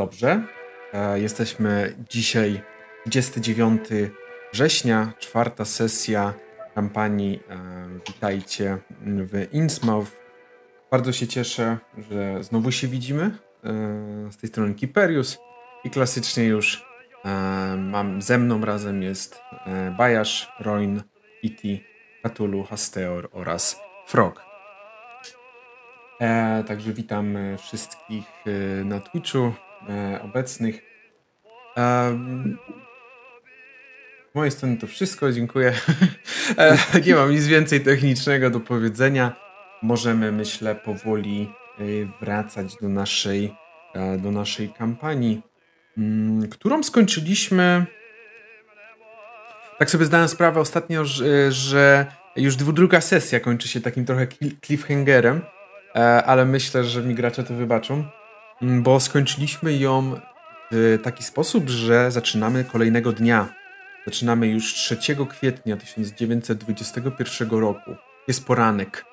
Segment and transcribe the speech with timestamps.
[0.00, 0.42] Dobrze.
[0.92, 2.62] E, jesteśmy dzisiaj
[3.06, 3.82] 29
[4.52, 6.34] września, czwarta sesja
[6.74, 7.58] kampanii e,
[8.06, 10.10] Witajcie w Innsmouth.
[10.90, 11.78] Bardzo się cieszę,
[12.10, 13.22] że znowu się widzimy.
[13.24, 15.38] E, z tej strony Kiperius
[15.84, 16.90] i klasycznie już
[17.78, 19.40] mam ze mną razem jest
[19.98, 21.02] Bajasz, Roin,
[21.42, 21.84] Iti,
[22.24, 24.44] Cthulhu, Hasteor oraz Frog.
[26.66, 28.24] Także witam wszystkich
[28.84, 29.52] na Twitchu
[30.22, 30.82] obecnych.
[31.76, 32.18] E,
[34.32, 35.72] z mojej strony to wszystko, dziękuję.
[36.58, 39.36] E, nie mam nic więcej technicznego do powiedzenia.
[39.82, 41.84] Możemy, myślę, powoli e,
[42.20, 43.54] wracać do naszej,
[43.94, 45.42] e, do naszej kampanii,
[45.98, 47.86] mm, którą skończyliśmy.
[49.78, 52.06] Tak sobie zdałem sprawę ostatnio, że, że
[52.36, 54.26] już druga sesja kończy się takim trochę
[54.66, 55.40] cliffhangerem,
[56.26, 58.04] ale myślę, że mi gracze to wybaczą.
[58.62, 60.20] Mm, bo skończyliśmy ją
[60.72, 63.48] w taki sposób, że zaczynamy kolejnego dnia.
[64.06, 64.96] Zaczynamy już 3
[65.28, 67.96] kwietnia 1921 roku.
[68.28, 69.04] Jest poranek.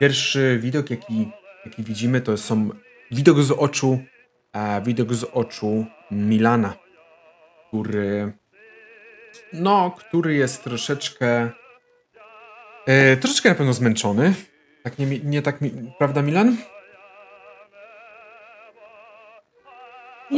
[0.00, 1.30] Pierwszy widok, jaki,
[1.64, 2.70] jaki widzimy, to są
[3.10, 3.98] widok z oczu,
[4.52, 6.74] a widok z oczu Milana,
[7.68, 8.32] który
[9.52, 11.50] no, który jest troszeczkę
[12.86, 14.34] e, troszeczkę na pewno zmęczony.
[14.82, 15.58] Tak nie, nie tak,
[15.98, 16.56] prawda Milan?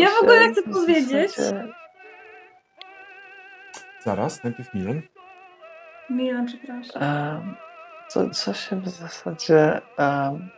[0.01, 1.33] Ja w ogóle chcę powiedzieć.
[4.05, 5.03] Zaraz, najpierw Milan.
[6.11, 7.03] Milan, przepraszam.
[7.03, 7.57] Um,
[8.09, 9.81] co, co się w zasadzie.
[9.99, 10.51] Um,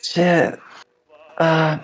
[0.00, 0.56] gdzie.
[1.40, 1.78] Um,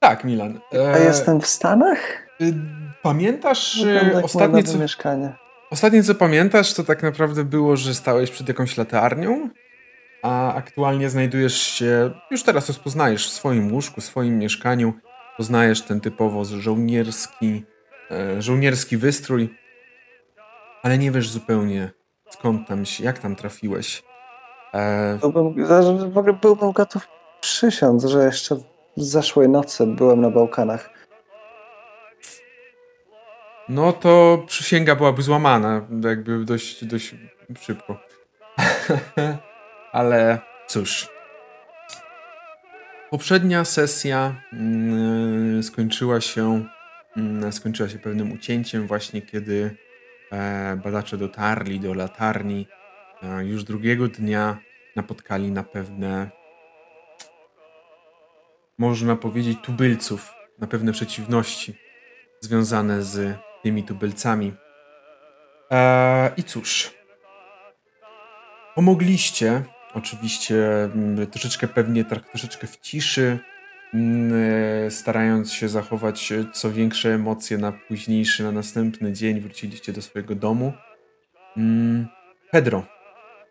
[0.00, 0.60] tak, Milan.
[0.74, 1.98] E, A jestem w Stanach?
[2.40, 2.54] Y,
[3.02, 3.84] pamiętasz
[4.22, 5.32] ostatnie co, mieszkanie.
[5.70, 9.50] ostatnie co pamiętasz, to tak naprawdę było, że stałeś przed jakąś latarnią
[10.24, 14.92] a aktualnie znajdujesz się, już teraz rozpoznajesz w swoim łóżku, w swoim mieszkaniu,
[15.36, 17.64] poznajesz ten typowo żołnierski,
[18.10, 19.54] e, żołnierski wystrój,
[20.82, 21.90] ale nie wiesz zupełnie
[22.30, 24.02] skąd tam się, jak tam trafiłeś.
[24.74, 25.18] E...
[25.20, 25.66] Byłbym,
[26.12, 27.08] w ogóle byłbym gotów
[27.40, 28.56] przysiąc, że jeszcze
[28.96, 30.90] w zeszłej nocy byłem na Bałkanach.
[33.68, 37.14] No to przysięga byłaby złamana, jakby dość, dość
[37.60, 37.96] szybko.
[39.94, 41.08] Ale cóż.
[43.10, 44.34] Poprzednia sesja
[45.56, 46.64] yy, skończyła się
[47.16, 49.76] yy, skończyła się pewnym ucięciem właśnie kiedy
[50.32, 52.66] e, badacze dotarli do latarni.
[53.22, 54.58] E, już drugiego dnia
[54.96, 56.30] napotkali na pewne
[58.78, 61.74] można powiedzieć tubylców, na pewne przeciwności
[62.40, 64.52] związane z tymi tubylcami.
[65.70, 66.94] E, I cóż,
[68.74, 73.38] pomogliście Oczywiście mm, troszeczkę pewnie, troszeczkę w ciszy,
[73.94, 74.32] mm,
[74.86, 80.34] e, starając się zachować co większe emocje na późniejszy, na następny dzień, wróciliście do swojego
[80.34, 80.72] domu.
[81.56, 82.06] Mm,
[82.50, 82.86] Pedro,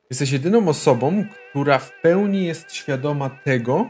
[0.09, 3.89] jesteś jedyną osobą, która w pełni jest świadoma tego,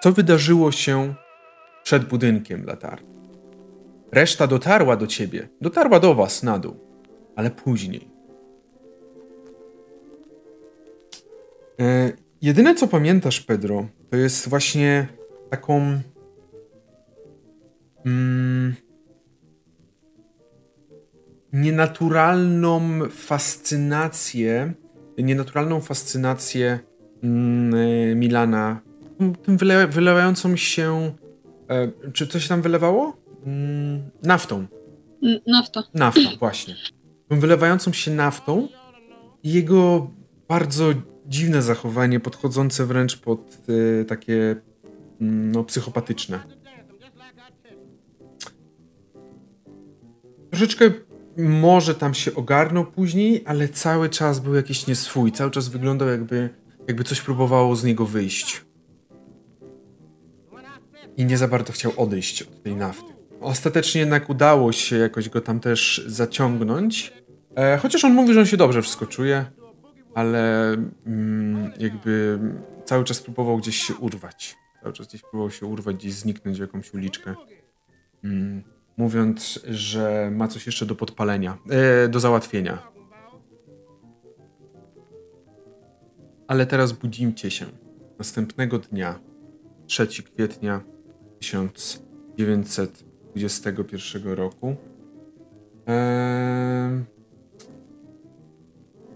[0.00, 1.14] co wydarzyło się
[1.82, 3.08] przed budynkiem latarni.
[4.12, 6.76] Reszta dotarła do ciebie, dotarła do was na dół,
[7.36, 8.09] ale później.
[12.42, 15.06] Jedyne co pamiętasz, Pedro, to jest właśnie
[15.50, 16.00] taką.
[18.06, 18.74] Mm,
[21.52, 22.80] nienaturalną
[23.10, 24.74] fascynację,
[25.18, 26.78] nienaturalną fascynację
[27.22, 28.80] mm, e, Milana,
[29.42, 31.12] tym wyle, wylewającą się.
[31.70, 33.16] E, czy coś tam wylewało?
[33.46, 34.66] Mm, naftą.
[35.46, 35.82] Nafta.
[35.94, 36.74] Naftą, właśnie.
[37.30, 38.68] Wylewającą się naftą
[39.42, 40.10] i jego
[40.48, 40.92] bardzo
[41.30, 44.56] dziwne zachowanie, podchodzące wręcz pod y, takie
[45.20, 46.40] mm, no, psychopatyczne.
[50.50, 50.90] Troszeczkę
[51.36, 55.32] może tam się ogarnął później, ale cały czas był jakiś nieswój.
[55.32, 56.48] Cały czas wyglądał jakby,
[56.88, 58.64] jakby coś próbowało z niego wyjść.
[61.16, 63.12] I nie za bardzo chciał odejść od tej nafty.
[63.40, 67.12] Ostatecznie jednak udało się jakoś go tam też zaciągnąć.
[67.56, 69.59] E, chociaż on mówi, że on się dobrze wszystko czuje
[70.14, 70.72] ale
[71.06, 72.38] mm, jakby
[72.84, 74.56] cały czas próbował gdzieś się urwać.
[74.82, 77.34] Cały czas gdzieś próbował się urwać, gdzieś zniknąć w jakąś uliczkę.
[78.24, 78.62] Mm,
[78.96, 82.90] mówiąc, że ma coś jeszcze do podpalenia, e, do załatwienia.
[86.48, 87.66] Ale teraz budzimcie się.
[88.18, 89.20] Następnego dnia,
[89.86, 90.80] 3 kwietnia
[91.38, 94.76] 1921 roku.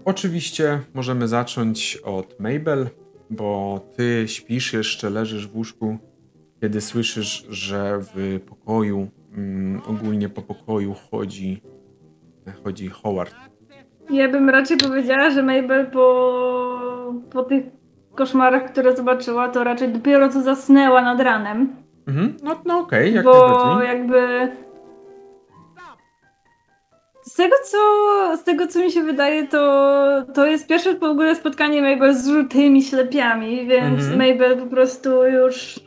[0.05, 2.87] Oczywiście możemy zacząć od Mabel,
[3.31, 5.99] bo ty śpisz jeszcze, leżysz w łóżku,
[6.61, 11.62] kiedy słyszysz, że w pokoju, mm, ogólnie po pokoju chodzi,
[12.65, 13.35] chodzi Howard.
[14.11, 17.65] Ja bym raczej powiedziała, że Mabel po, po tych
[18.15, 21.77] koszmarach, które zobaczyła, to raczej dopiero co zasnęła nad ranem.
[22.06, 22.37] Mhm.
[22.43, 24.49] No, no okej, okay, jak Bo jakby
[27.35, 27.79] z tego, co,
[28.37, 32.29] z tego, co mi się wydaje, to, to jest pierwsze w ogóle spotkanie Mabel z
[32.29, 34.19] żółtymi ślepiami, więc mhm.
[34.19, 35.81] Mabel po prostu już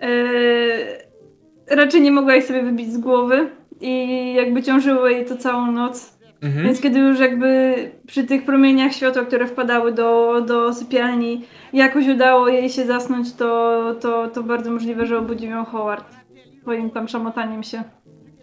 [0.00, 3.50] yy, raczej nie mogła ich sobie wybić z głowy
[3.80, 6.18] i jakby ciążyło jej to całą noc.
[6.42, 6.66] Mhm.
[6.66, 7.74] Więc kiedy już jakby
[8.06, 13.82] przy tych promieniach światła, które wpadały do, do sypialni, jakoś udało jej się zasnąć, to,
[14.00, 16.14] to, to bardzo możliwe, że obudził ją Howard
[16.62, 17.82] swoim tam szamotaniem się.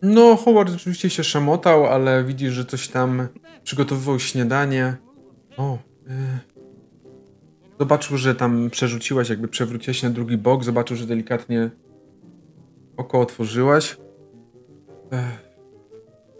[0.04, 3.28] No, Howard oczywiście się szamotał, ale widzisz, że coś tam
[3.64, 4.96] przygotowywał śniadanie.
[5.58, 5.78] O,
[6.08, 6.54] yy.
[7.80, 10.64] Zobaczył, że tam przerzuciłaś, jakby przewróciłaś na drugi bok.
[10.64, 11.70] Zobaczył, że delikatnie
[12.98, 13.98] oko otworzyłaś.
[15.12, 15.54] Ech.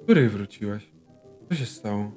[0.04, 0.92] Której wróciłaś?
[1.50, 2.12] Co się stało?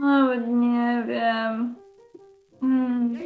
[0.00, 1.76] Nawet nie wiem.
[2.60, 3.18] Hmm.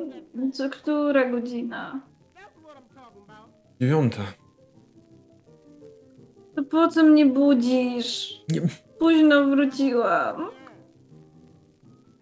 [0.53, 2.01] Co która godzina?
[3.81, 4.23] Dziewiąta.
[6.57, 8.41] To po co mnie budzisz?
[8.49, 8.61] Nie.
[8.99, 10.37] Późno wróciłam.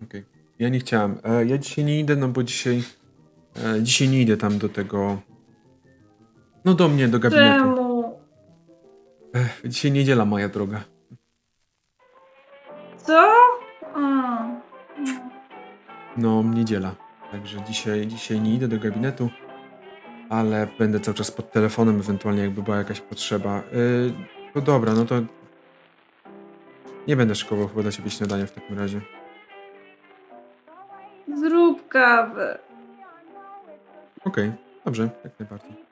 [0.05, 0.21] Okej.
[0.21, 0.25] Okay.
[0.59, 1.19] Ja nie chciałam.
[1.25, 2.83] E, ja dzisiaj nie idę, no bo dzisiaj.
[3.65, 5.19] E, dzisiaj nie idę tam do tego.
[6.65, 7.59] No do mnie, do gabinetu.
[7.59, 8.19] Czemu?
[9.37, 10.85] E, dzisiaj niedziela, moja droga.
[12.97, 13.33] Co?
[16.17, 16.95] No, niedziela.
[17.33, 19.31] Także dzisiaj, dzisiaj nie idę do gabinetu
[20.29, 23.63] ale będę cały czas pod telefonem, ewentualnie jakby była jakaś potrzeba.
[23.73, 24.13] Yy,
[24.55, 25.15] no dobra, no to
[27.09, 29.01] nie będę szykował chyba dla ciebie śniadania w takim razie.
[31.41, 32.59] Zrób kawę.
[34.25, 35.85] Okej, okay, dobrze, jak najbardziej.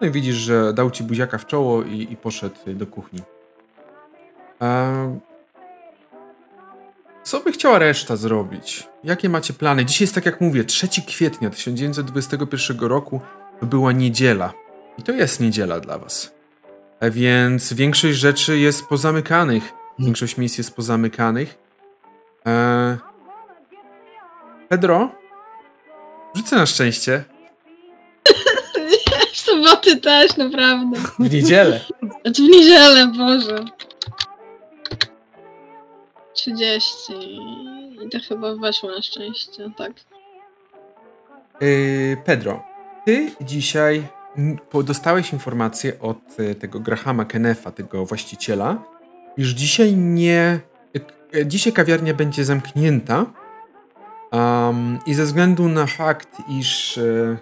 [0.00, 3.20] No i widzisz, że dał ci buziaka w czoło i, i poszedł do kuchni.
[7.22, 8.88] Co by chciała reszta zrobić?
[9.04, 9.84] Jakie macie plany?
[9.84, 13.20] Dzisiaj jest tak jak mówię, 3 kwietnia 1921 roku
[13.60, 14.52] to była niedziela.
[14.98, 16.34] I to jest niedziela dla was.
[17.00, 19.72] E, więc większość rzeczy jest pozamykanych.
[19.98, 21.58] Większość miejsc jest pozamykanych.
[22.44, 22.96] Eee...
[24.68, 25.10] Pedro?
[26.34, 27.24] Rzucę na szczęście.
[29.32, 30.98] w soboty też, naprawdę.
[31.18, 31.80] W niedzielę.
[32.22, 33.64] Znaczy w niedzielę, Boże.
[36.34, 37.12] 30.
[38.04, 39.92] I to chyba weszło na szczęście, tak.
[41.60, 42.62] Yy, Pedro,
[43.08, 44.02] ty dzisiaj
[44.84, 48.82] dostałeś informację od e, tego Grahama Kenefa, tego właściciela,
[49.36, 50.60] iż dzisiaj nie.
[51.34, 53.26] E, dzisiaj kawiarnia będzie zamknięta.
[54.32, 56.28] Um, I ze względu na fakt,
[56.58, 57.36] iż e,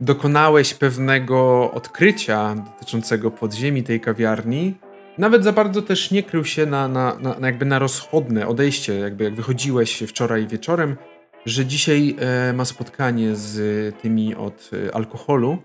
[0.00, 4.74] dokonałeś pewnego odkrycia dotyczącego podziemi tej kawiarni,
[5.18, 8.94] nawet za bardzo też nie krył się na, na, na, na jakby na rozchodne odejście,
[8.94, 10.96] jakby jak wychodziłeś wczoraj wieczorem,
[11.46, 15.58] że dzisiaj e, ma spotkanie z tymi od e, alkoholu,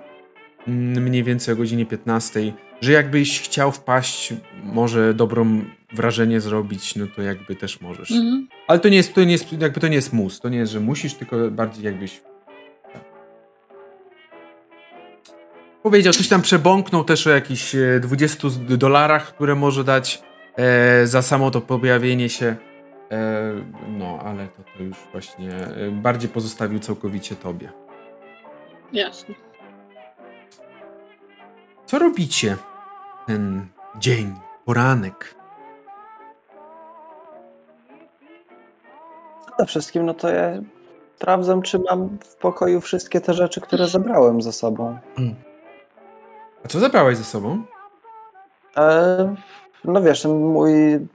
[0.68, 4.34] mm, mniej więcej o godzinie 15, że jakbyś chciał wpaść,
[4.64, 8.12] może dobrą wrażenie zrobić, no to jakby też możesz.
[8.12, 8.48] Mhm.
[8.68, 10.72] Ale to nie jest, to nie jest, jakby to nie jest mus, to nie jest,
[10.72, 12.22] że musisz, tylko bardziej jakbyś
[15.84, 20.22] powiedział, coś tam przebąknął też o jakichś 20 e, dolarach, które może dać
[20.56, 22.73] e, za samo to pojawienie się E,
[23.88, 27.72] no, ale to, to już właśnie e, bardziej pozostawił całkowicie tobie.
[28.94, 29.36] Jasne.
[31.86, 32.58] Co robicie
[33.28, 33.68] ten
[34.00, 35.36] dzień, poranek?
[39.46, 40.52] Przede wszystkim, no to ja
[41.16, 44.98] sprawdzam, czy mam w pokoju wszystkie te rzeczy, które zabrałem ze sobą.
[46.66, 47.64] A co zabrałeś ze sobą?
[48.78, 49.36] E,
[49.86, 50.72] no wiesz, mój,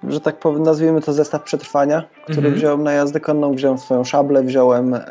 [0.08, 2.56] że tak powiem, nazwijmy to zestaw przetrwania, który mm -hmm.
[2.56, 5.02] wziąłem na jazdę konną, wziąłem swoją szablę, wziąłem, e,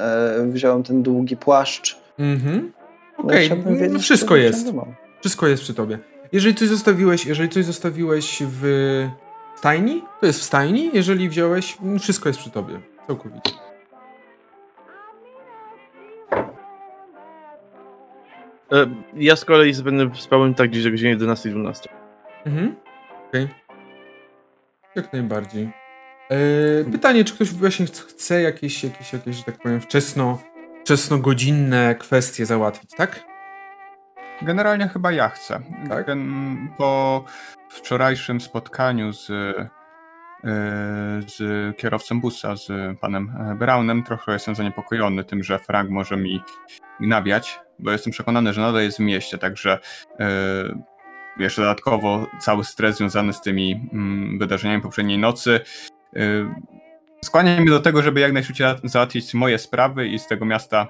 [0.47, 1.97] wziąłem ten długi płaszcz.
[2.19, 2.71] Mhm.
[3.17, 3.89] No Okej, okay.
[3.89, 4.73] no wszystko jest.
[5.19, 5.99] Wszystko jest przy tobie.
[6.31, 9.07] Jeżeli coś zostawiłeś, jeżeli coś zostawiłeś w
[9.55, 10.89] stajni, to jest w stajni.
[10.93, 12.79] Jeżeli wziąłeś, wszystko jest przy tobie.
[13.07, 13.51] Całkowicie.
[18.71, 21.87] E, ja z kolei będę spałem tak gdzieś o godzinie 11-12.
[22.45, 22.75] Mhm.
[23.27, 23.43] Okej.
[23.43, 23.55] Okay.
[24.95, 25.69] Jak najbardziej.
[26.29, 30.41] Eee, pytanie, czy ktoś właśnie chce jakieś, jakieś, jakieś, że tak powiem, wczesno,
[30.81, 33.23] wczesnogodzinne kwestie załatwić, tak?
[34.41, 35.59] Generalnie chyba ja chcę.
[35.89, 36.07] Tak?
[36.77, 37.23] po
[37.69, 39.31] wczorajszym spotkaniu z
[41.27, 41.37] z
[41.77, 44.03] kierowcą busa, z panem Brownem.
[44.03, 46.41] Trochę jestem zaniepokojony tym, że Frank może mi
[46.99, 49.79] nawiać, bo jestem przekonany, że nadal jest w mieście, także
[51.39, 55.59] jeszcze dodatkowo cały stres związany z tymi mm, wydarzeniami poprzedniej nocy
[57.25, 60.87] skłania mnie do tego, żeby jak najszybciej załatwić moje sprawy i z tego miasta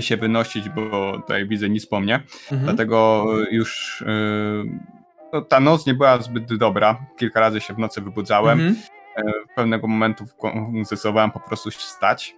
[0.00, 2.14] się wynosić, bo tutaj widzę nic po mnie.
[2.52, 2.62] Mhm.
[2.62, 4.04] Dlatego już
[5.32, 7.06] no, ta noc nie była zbyt dobra.
[7.16, 8.60] Kilka razy się w nocy wybudzałem.
[8.60, 8.76] Mhm.
[9.56, 10.24] Pewnego momentu
[10.82, 12.36] zdecydowałem po prostu stać.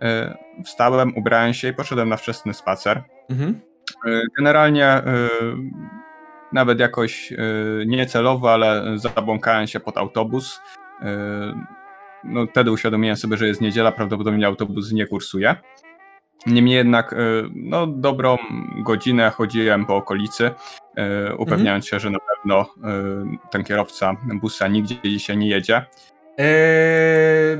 [0.00, 3.02] E, wstałem, ubrałem się i poszedłem na wczesny spacer.
[3.30, 3.60] Mhm.
[4.36, 5.02] Generalnie
[6.54, 7.32] nawet jakoś
[7.86, 10.60] niecelowo, ale zabłąkałem się pod autobus.
[12.24, 15.56] No, wtedy uświadomiłem sobie, że jest niedziela, prawdopodobnie autobus nie kursuje.
[16.46, 17.16] Niemniej jednak e,
[17.54, 18.36] no, dobrą
[18.84, 20.50] godzinę chodziłem po okolicy,
[21.38, 22.66] upewniając się, że na pewno
[23.50, 25.86] ten kierowca busa nigdzie dzisiaj nie jedzie.
[26.38, 27.58] Eee...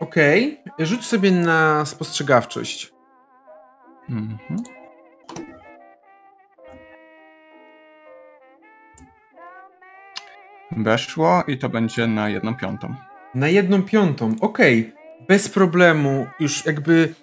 [0.00, 0.86] Okej, okay.
[0.86, 2.92] rzuć sobie na spostrzegawczość.
[4.10, 4.38] Mhm.
[10.76, 12.94] Weszło i to będzie na jedną piątą.
[13.34, 14.80] Na jedną piątą, okej.
[14.80, 17.14] Okay bez problemu już jakby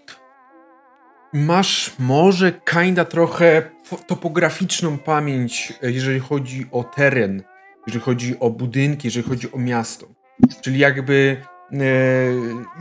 [1.33, 3.71] masz może kinda trochę
[4.07, 7.43] topograficzną pamięć, e, jeżeli chodzi o teren,
[7.87, 10.07] jeżeli chodzi o budynki, jeżeli chodzi o miasto.
[10.61, 11.37] Czyli jakby,
[11.71, 11.77] e,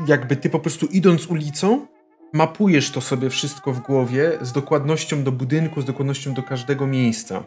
[0.06, 1.86] jakby ty po prostu idąc ulicą,
[2.32, 7.44] mapujesz to sobie wszystko w głowie z dokładnością do budynku, z dokładnością do każdego miejsca.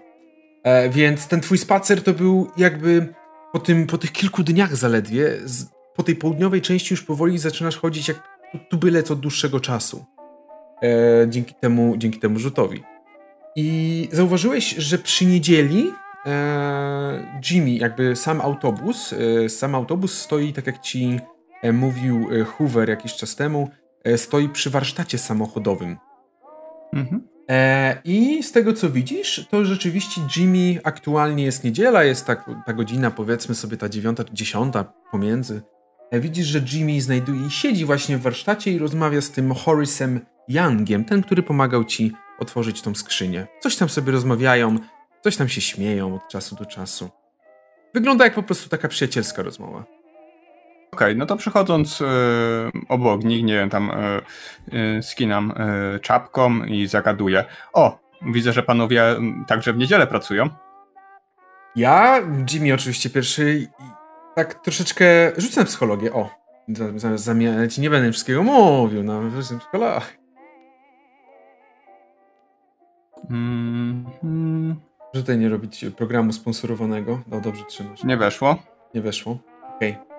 [0.63, 3.13] E, więc ten twój spacer to był jakby
[3.53, 5.37] po, tym, po tych kilku dniach zaledwie
[5.95, 8.39] po tej południowej części już powoli zaczynasz chodzić jak
[8.69, 10.05] tubylec od dłuższego czasu.
[10.83, 12.83] E, dzięki, temu, dzięki temu rzutowi.
[13.55, 15.91] I zauważyłeś, że przy niedzieli
[16.25, 21.19] e, Jimmy, jakby sam autobus, e, sam autobus stoi, tak jak ci
[21.61, 23.69] e, mówił e, Hoover jakiś czas temu,
[24.17, 25.97] stoi przy warsztacie samochodowym.
[26.93, 27.30] Mhm.
[28.05, 33.11] I z tego co widzisz, to rzeczywiście Jimmy aktualnie jest niedziela, jest tak, ta godzina,
[33.11, 35.61] powiedzmy sobie ta dziewiąta, dziesiąta pomiędzy.
[36.11, 41.05] E, widzisz, że Jimmy znajduje siedzi właśnie w warsztacie i rozmawia z tym Horace'em Youngiem,
[41.05, 43.47] ten, który pomagał ci otworzyć tą skrzynię.
[43.59, 44.77] Coś tam sobie rozmawiają,
[45.23, 47.09] coś tam się śmieją od czasu do czasu.
[47.93, 50.00] Wygląda jak po prostu taka przyjacielska rozmowa.
[50.93, 52.07] Okej, okay, no to przechodząc yy,
[52.89, 53.91] obok nich, nie wiem, tam
[54.71, 55.53] yy, yy, skinam
[56.01, 57.45] czapką i zagaduję.
[57.73, 59.03] O, widzę, że panowie
[59.47, 60.49] także w niedzielę pracują.
[61.75, 62.21] Ja,
[62.51, 63.67] Jimmy oczywiście pierwszy
[64.35, 65.05] tak troszeczkę
[65.37, 66.13] rzucę na psychologię.
[66.13, 66.29] O,
[66.95, 70.05] zamiast zamieniać, nie będę wszystkiego mówił, no, rzucę psychologię.
[73.29, 74.75] Mm, mm.
[75.13, 77.21] Że tutaj nie robić programu sponsorowanego.
[77.27, 78.03] No dobrze trzymasz.
[78.03, 78.55] Nie weszło?
[78.93, 79.37] Nie weszło.
[79.75, 79.91] Okej.
[79.91, 80.10] Okay.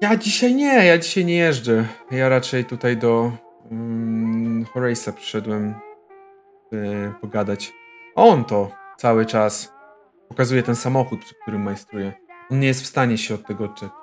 [0.00, 1.84] Ja dzisiaj nie, ja dzisiaj nie jeżdżę.
[2.10, 3.32] Ja raczej tutaj do
[3.70, 5.74] um, Horace'a przyszedłem
[6.72, 7.72] y, pogadać.
[8.14, 9.72] On to cały czas
[10.28, 12.12] pokazuje ten samochód, przy którym majstruje.
[12.50, 13.96] On nie jest w stanie się od tego odczepić.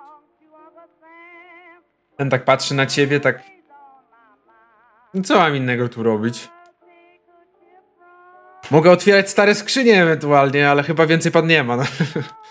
[2.18, 3.44] Ten tak patrzy na ciebie, tak...
[5.13, 6.50] No co mam innego tu robić?
[8.72, 11.77] Mogę otwierać stare skrzynie ewentualnie, ale chyba więcej pan nie ma.
[11.77, 11.84] No.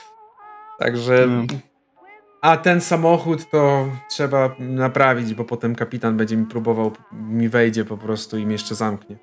[0.79, 1.15] Także...
[1.15, 1.47] Mm.
[2.47, 7.97] A ten samochód to trzeba naprawić, bo potem kapitan będzie mi próbował, mi wejdzie po
[7.97, 9.17] prostu i mnie jeszcze zamknie.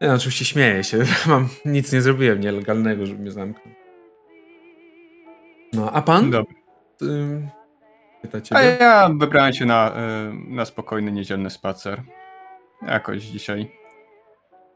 [0.00, 3.74] Ja oczywiście śmieję się, mam nic nie zrobiłem nielegalnego, żeby mnie zamknął.
[5.72, 6.30] No, a pan?
[6.30, 6.54] Dobry.
[8.50, 12.02] A ja wybrałem się na, y, na spokojny, niedzielny spacer.
[12.86, 13.72] Jakoś dzisiaj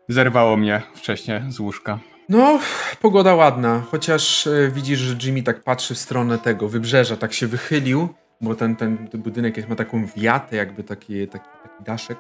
[0.09, 1.99] zerwało mnie wcześniej z łóżka.
[2.29, 2.59] No,
[3.01, 7.47] pogoda ładna, chociaż y, widzisz, że Jimmy tak patrzy w stronę tego wybrzeża, tak się
[7.47, 8.09] wychylił,
[8.41, 12.19] bo ten, ten, ten budynek ma taką wiatę, jakby taki, taki, taki daszek.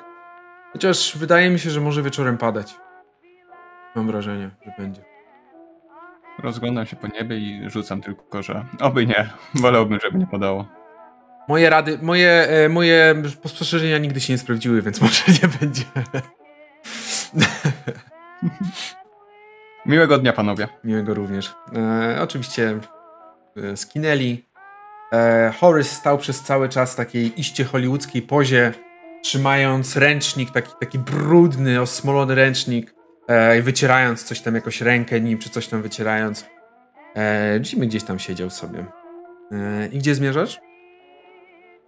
[0.73, 2.75] Chociaż wydaje mi się, że może wieczorem padać.
[3.97, 5.03] Mam wrażenie, że będzie.
[6.39, 9.31] Rozglądam się po niebie i rzucam tylko, że oby nie.
[9.55, 10.69] Wolałbym, żeby nie padało.
[11.49, 15.85] Moje rady, moje, e, moje spostrzeżenia nigdy się nie sprawdziły, więc może nie będzie.
[19.89, 20.69] Miłego dnia, panowie.
[20.85, 21.55] Miłego również.
[21.77, 22.79] E, oczywiście
[23.57, 24.45] e, skinęli.
[25.13, 28.73] E, Horace stał przez cały czas w takiej iście hollywoodzkiej pozie,
[29.23, 32.95] trzymając ręcznik, taki, taki brudny, osmolony ręcznik
[33.29, 36.47] e, wycierając coś tam, jakoś rękę nim, czy coś tam wycierając.
[37.17, 38.87] E, Jimmy gdzieś tam siedział sobie.
[39.53, 40.61] E, I gdzie zmierzasz?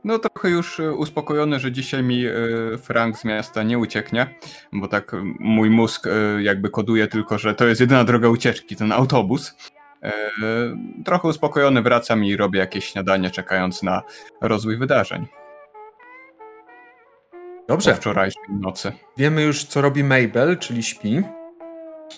[0.04, 2.32] No trochę już e, uspokojony, że dzisiaj mi e,
[2.78, 4.34] Frank z miasta nie ucieknie,
[4.72, 8.92] bo tak mój mózg e, jakby koduje tylko, że to jest jedyna droga ucieczki, ten
[8.92, 9.56] autobus.
[11.04, 14.02] Trochę uspokojony wracam i robię jakieś śniadanie, czekając na
[14.40, 15.26] rozwój wydarzeń.
[17.68, 17.90] Dobrze.
[17.90, 18.92] Po wczorajszej nocy.
[19.16, 21.22] Wiemy już, co robi Mabel, czyli śpi.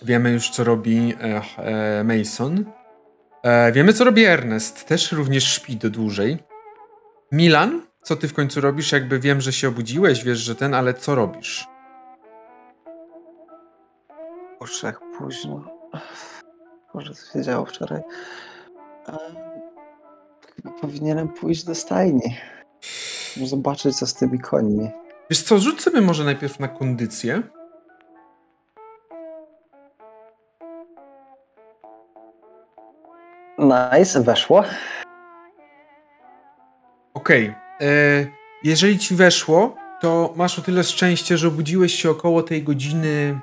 [0.02, 1.14] Wiemy już, co robi
[2.04, 2.64] Mason.
[3.72, 4.86] Wiemy, co robi Ernest.
[4.86, 6.38] Też również śpi do dłużej.
[7.32, 8.92] Milan, co ty w końcu robisz?
[8.92, 11.66] Jakby wiem, że się obudziłeś, wiesz, że ten, ale co robisz?
[14.60, 15.64] Boże, jak późno.
[16.94, 18.00] Boże, co się działo wczoraj.
[19.08, 19.36] Ehm,
[20.56, 22.36] Chyba powinienem pójść do stajni.
[23.44, 24.90] Zobaczyć, co z tymi końmi.
[25.30, 27.42] Wiesz co, rzuć sobie może najpierw na kondycję.
[33.58, 34.64] Nice, weszło.
[37.22, 37.54] Okej.
[37.80, 38.26] e,
[38.64, 43.40] Jeżeli ci weszło, to masz o tyle szczęście, że obudziłeś się około tej godziny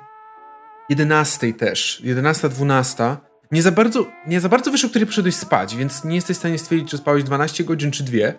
[0.88, 2.02] 11 też.
[2.04, 3.16] 11-12.
[3.52, 6.40] Nie za bardzo, nie za bardzo wiesz, o której przyszedłeś spać, więc nie jesteś w
[6.40, 8.34] stanie stwierdzić, czy spałeś 12 godzin, czy dwie.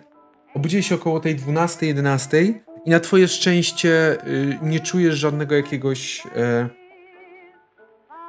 [0.54, 2.54] Obudziłeś się około tej 12-11
[2.86, 6.22] i na twoje szczęście y, nie czujesz żadnego jakiegoś...
[6.36, 6.68] E,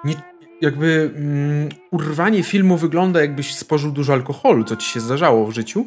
[0.04, 0.16] nie,
[0.62, 5.86] jakby mm, urwanie filmu wygląda jakbyś spożył dużo alkoholu, co ci się zdarzało w życiu,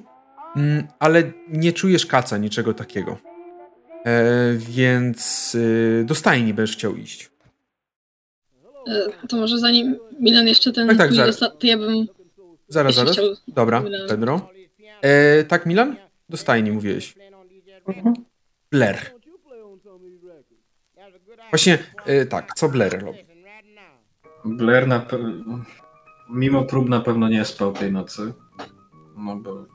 [0.98, 3.18] ale nie czujesz kaca, niczego takiego.
[4.06, 7.30] E, więc y, do stajni będziesz chciał iść.
[8.88, 11.38] E, To może zanim Milan jeszcze ten Tak, tak, zaraz.
[11.38, 12.06] to ja bym
[12.68, 13.12] Zaraz, zaraz.
[13.12, 13.24] chciał...
[13.48, 14.08] Dobra, Milan.
[14.08, 14.50] Pedro.
[15.02, 15.96] E, tak, Milan?
[16.28, 17.14] Do stajni mówiłeś.
[18.70, 18.96] Blair.
[21.50, 23.18] Właśnie, e, tak, co Blair robi?
[24.44, 25.62] Blair na pe-
[26.30, 28.32] mimo prób na pewno nie spał tej nocy.
[29.16, 29.66] No bo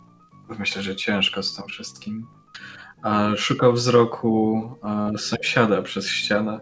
[0.59, 2.27] myślę, że ciężko z tym wszystkim.
[3.37, 6.59] Szukał wzroku e, sąsiada przez ścianę.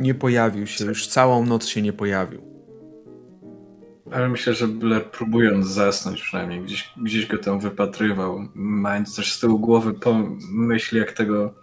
[0.00, 2.42] Nie pojawił się, już całą noc się nie pojawił.
[4.12, 9.40] ale myślę, że Blair próbując zasnąć przynajmniej, gdzieś, gdzieś go tam wypatrywał, mając też z
[9.40, 11.54] tyłu głowy pom- myśl jak tego,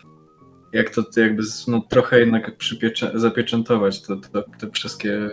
[0.74, 2.52] jak to jakby no, trochę jednak
[3.14, 5.30] zapieczętować to, to, te wszystkie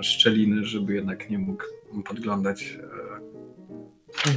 [0.00, 1.64] szczeliny, żeby jednak nie mógł
[2.04, 2.78] podglądać
[4.26, 4.30] e,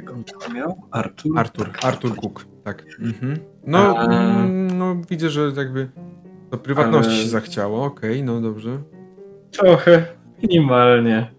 [0.00, 0.82] jak on to miał?
[0.90, 1.38] Artur?
[1.38, 2.84] Artur, Artur Cook, tak.
[3.00, 3.38] Mhm.
[3.66, 5.88] No, A- mm, no, widzę, że jakby
[6.50, 8.78] do prywatności Ale- się zachciało, okej, no dobrze.
[9.50, 10.06] Trochę,
[10.42, 11.30] minimalnie.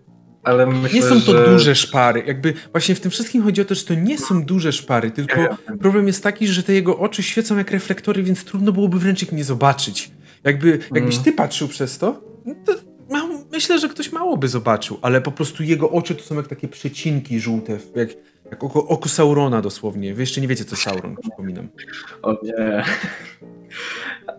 [0.44, 1.48] Ale myślę, Nie są to że...
[1.50, 4.72] duże szpary, jakby właśnie w tym wszystkim chodzi o to, że to nie są duże
[4.72, 5.36] szpary, tylko
[5.80, 9.32] problem jest taki, że te jego oczy świecą jak reflektory, więc trudno byłoby wręcz ich
[9.32, 10.12] nie zobaczyć.
[10.44, 11.24] Jakby, jakbyś Mm.
[11.24, 12.74] ty patrzył przez to, no to
[13.54, 16.68] myślę, że ktoś mało by zobaczył, ale po prostu jego oczy to są jak takie
[16.68, 18.10] przecinki żółte, jak,
[18.52, 20.14] jak oko, oko Saurona dosłownie.
[20.14, 21.70] Wy jeszcze nie wiecie, co Sauron, przypominam.
[22.22, 22.84] O nie.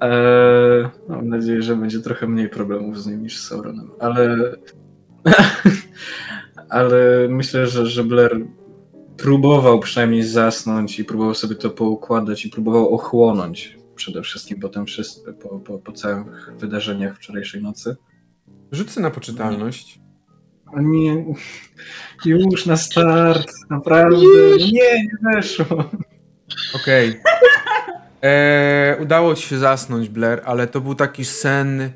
[0.01, 4.37] Eee, mam nadzieję, że będzie trochę mniej problemów z nim niż z Sauronem, ale...
[6.69, 8.47] ale myślę, że, że Blair
[9.17, 14.85] próbował przynajmniej zasnąć i próbował sobie to poukładać i próbował ochłonąć przede wszystkim po, tym,
[14.85, 17.97] wszys- po, po, po całych wydarzeniach wczorajszej nocy.
[18.75, 20.01] Rzucę na poczytalność.
[20.77, 21.25] O nie,
[22.25, 24.27] już na start, naprawdę,
[24.59, 25.91] nie, nie weszło.
[26.75, 27.21] Okej.
[28.23, 31.91] Eee, Udało ci się zasnąć, Blair, ale to był taki sen.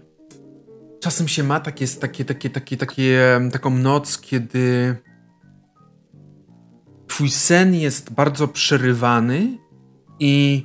[1.01, 4.97] Czasem się ma takie, takie, takie, takie, takie, taką noc, kiedy
[7.07, 9.59] twój sen jest bardzo przerywany
[10.21, 10.65] i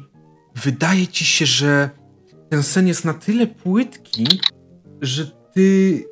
[0.55, 1.89] wydaje ci się, że
[2.49, 4.27] ten sen jest na tyle płytki,
[5.01, 6.05] że ty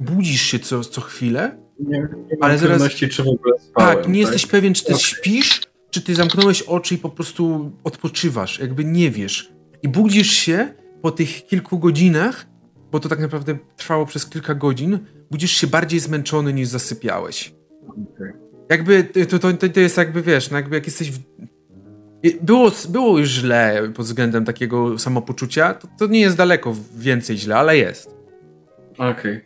[0.00, 2.08] budzisz się co, co chwilę Nie, nie
[2.40, 3.96] mam Ale zaraz- czy w ogóle spałem.
[3.96, 5.04] tak, nie jesteś pewien, czy ty Okej.
[5.04, 9.52] śpisz, czy ty zamknąłeś oczy i po prostu odpoczywasz, jakby nie wiesz.
[9.82, 12.46] I budzisz się po tych kilku godzinach,
[12.92, 14.98] bo to tak naprawdę trwało przez kilka godzin,
[15.30, 17.54] budzisz się bardziej zmęczony niż zasypiałeś.
[17.88, 18.32] Okej.
[18.70, 21.18] Jakby to, to, to, to jest jakby, wiesz, no jakby jak jesteś w...
[22.42, 27.56] Było, było już źle pod względem takiego samopoczucia, to, to nie jest daleko więcej źle,
[27.56, 28.16] ale jest.
[28.98, 29.44] Okej.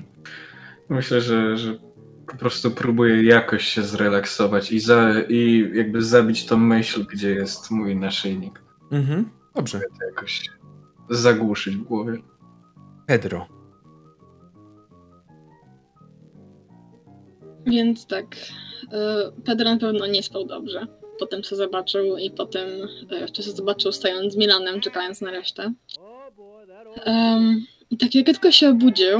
[0.88, 1.78] Myślę, że, że
[2.26, 7.70] po prostu próbuję jakoś się zrelaksować i, za, i jakby zabić tą myśl, gdzie jest
[7.70, 8.62] mój naszyjnik.
[8.92, 9.80] Mhm, dobrze.
[9.80, 10.50] To jakoś
[11.10, 12.18] zagłuszyć w głowie.
[13.06, 13.46] Pedro.
[17.66, 18.36] Więc tak,
[18.92, 20.86] e, Pedro na pewno nie spał dobrze
[21.20, 22.68] po tym, co zobaczył i po tym,
[23.10, 25.72] e, jeszcze co zobaczył stając z Milanem, czekając na resztę.
[27.04, 29.18] Em, I tak jak tylko się obudził,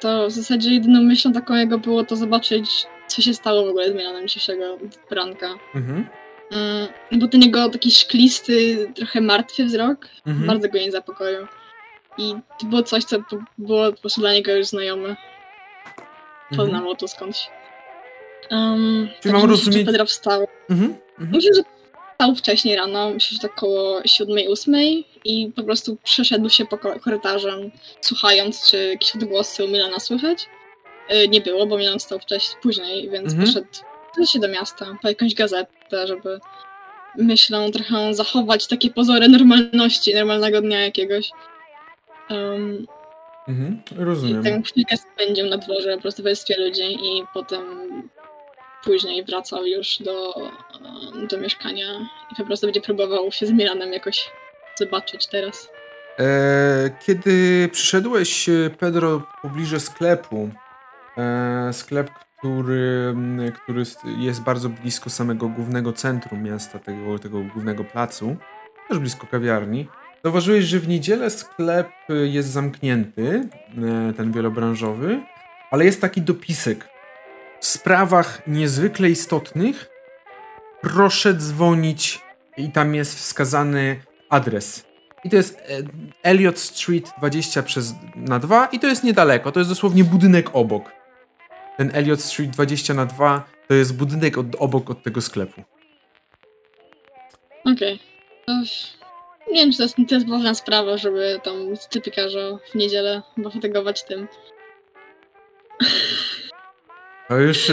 [0.00, 2.70] to w zasadzie jedyną myślą taką jego było to zobaczyć,
[3.06, 4.78] co się stało w ogóle z Milanem dzisiejszego
[5.10, 5.54] ranka.
[5.74, 6.06] Mhm.
[6.50, 6.88] Mm,
[7.20, 10.46] bo ten jego taki szklisty, trochę martwy wzrok Mhm.
[10.46, 11.46] bardzo go nie zapokoił.
[12.18, 13.16] I to było coś, co
[13.58, 15.16] było po prostu dla niego już znajome.
[16.56, 17.46] poznało to skądś.
[18.50, 20.46] Um, Czyli mam rozumieć- Pedro wstał.
[20.70, 20.94] Mhm.
[21.10, 21.30] Mhm.
[21.36, 21.62] Myślę, że
[22.20, 27.00] wstał wcześniej rano, myślę, że tak koło 7-8 i po prostu przeszedł się po ko-
[27.00, 30.46] korytarzem, słuchając, czy jakieś odgłosy u Milana słychać.
[31.14, 33.46] Y, Nie było, bo Milan wstał wcześniej, później, więc Mhm.
[33.46, 33.66] poszedł
[34.32, 36.40] się do miasta, po jakąś gazetę, żeby
[37.18, 41.30] myślę trochę zachować takie pozory normalności, normalnego dnia jakiegoś.
[42.30, 42.86] Um,
[43.48, 43.82] Mhm.
[43.92, 44.44] i Rozumiem.
[44.44, 47.62] tak chwilkę spędził na dworze po prostu w warstwie ludzi i potem
[48.84, 53.92] później wracał już do, e, do mieszkania i po prostu będzie próbował się z Milanem
[53.92, 54.30] jakoś
[54.78, 55.68] zobaczyć teraz.
[56.18, 60.50] E, kiedy przyszedłeś, e, Pedro, pobliże sklepu,
[61.18, 63.14] e, sklep, który,
[63.62, 63.82] który
[64.18, 68.36] jest bardzo blisko samego głównego centrum miasta, tego, tego głównego placu,
[68.88, 69.88] też blisko kawiarni,
[70.24, 71.88] zauważyłeś, że w niedzielę sklep
[72.24, 73.48] jest zamknięty,
[74.08, 75.20] e, ten wielobranżowy,
[75.70, 76.88] ale jest taki dopisek.
[77.60, 79.90] W sprawach niezwykle istotnych
[80.80, 82.20] proszę dzwonić
[82.56, 84.86] i tam jest wskazany adres.
[85.24, 85.62] I to jest e,
[86.22, 90.92] Elliot Street 20 przez na 2 i to jest niedaleko, to jest dosłownie budynek obok.
[91.76, 95.62] Ten Elliot Street 20 na 2 to jest budynek od, obok od tego sklepu.
[97.64, 97.98] Okej.
[98.46, 98.52] To
[99.52, 101.54] Nie wiem, czy to jest, to jest ważna sprawa, żeby tam
[101.90, 104.28] typikarza w niedzielę pofatygować tym.
[107.28, 107.72] To już.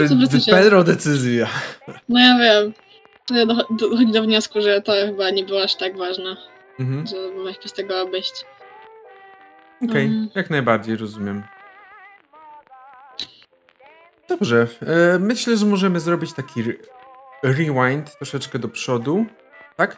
[0.50, 1.46] Pedro decyzja.
[2.08, 2.72] No ja wiem.
[3.26, 6.36] To ja docho- dochodzi do wniosku, że to chyba nie było aż tak ważne,
[6.80, 7.06] Mhm.
[7.06, 8.44] że można z tego obejść.
[9.90, 10.28] Okej, Mm.
[10.34, 11.42] jak najbardziej rozumiem.
[14.28, 16.74] Dobrze, e, myślę, że możemy zrobić taki re-
[17.42, 19.26] rewind troszeczkę do przodu,
[19.76, 19.96] tak?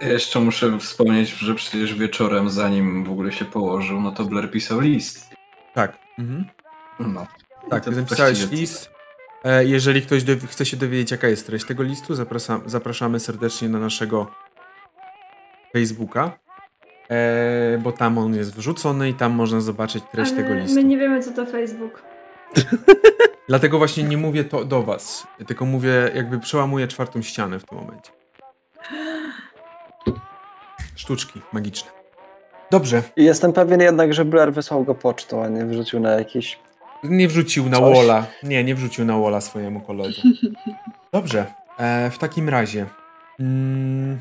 [0.00, 4.50] Ja jeszcze muszę wspomnieć, że przecież wieczorem, zanim w ogóle się położył, no to Blair
[4.50, 5.30] pisał list.
[5.74, 5.98] Tak.
[6.18, 6.44] Mhm.
[7.00, 7.26] No.
[7.70, 8.90] Tak, właściwie- list.
[9.44, 13.78] E, Jeżeli ktoś chce się dowiedzieć, jaka jest treść tego listu, zapraszam, zapraszamy serdecznie na
[13.78, 14.26] naszego
[15.72, 16.38] Facebooka,
[17.10, 20.74] e, bo tam on jest wrzucony i tam można zobaczyć treść Ale tego listu.
[20.74, 22.02] my nie wiemy, co to Facebook.
[23.48, 27.78] Dlatego właśnie nie mówię to do was, tylko mówię, jakby przełamuję czwartą ścianę w tym
[27.78, 28.10] momencie.
[30.94, 31.90] Sztuczki magiczne.
[32.70, 36.58] Dobrze, jestem pewien jednak, że Blair wysłał go pocztą, a nie wrzucił na jakiś...
[37.10, 37.96] nie wrzucił na Coś?
[37.96, 38.26] Walla.
[38.42, 40.22] Nie, nie wrzucił na Walla swojemu koledze.
[41.12, 41.46] Dobrze,
[41.78, 42.86] e, w takim razie.
[43.40, 44.18] Mm,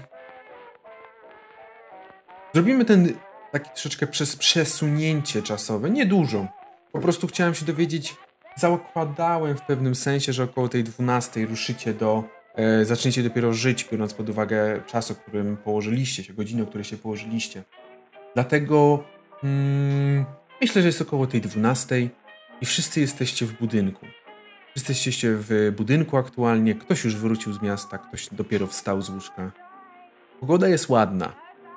[2.54, 3.14] zrobimy ten
[3.52, 6.48] taki troszeczkę przez przesunięcie czasowe, niedużo.
[6.92, 8.16] Po prostu chciałem się dowiedzieć,
[8.56, 12.24] zakładałem w pewnym sensie, że około tej 12 ruszycie do,
[12.56, 16.86] e, zaczniecie dopiero żyć, biorąc pod uwagę czas, o którym położyliście się, godzinę, o której
[16.86, 17.64] się położyliście.
[18.34, 19.04] Dlatego
[19.44, 20.26] mm,
[20.62, 22.10] myślę, że jest około tej 12
[22.62, 24.06] i wszyscy jesteście w budynku.
[24.72, 29.52] Wszyscy jesteście w budynku aktualnie, ktoś już wrócił z miasta, ktoś dopiero wstał z łóżka.
[30.40, 31.34] Pogoda jest ładna.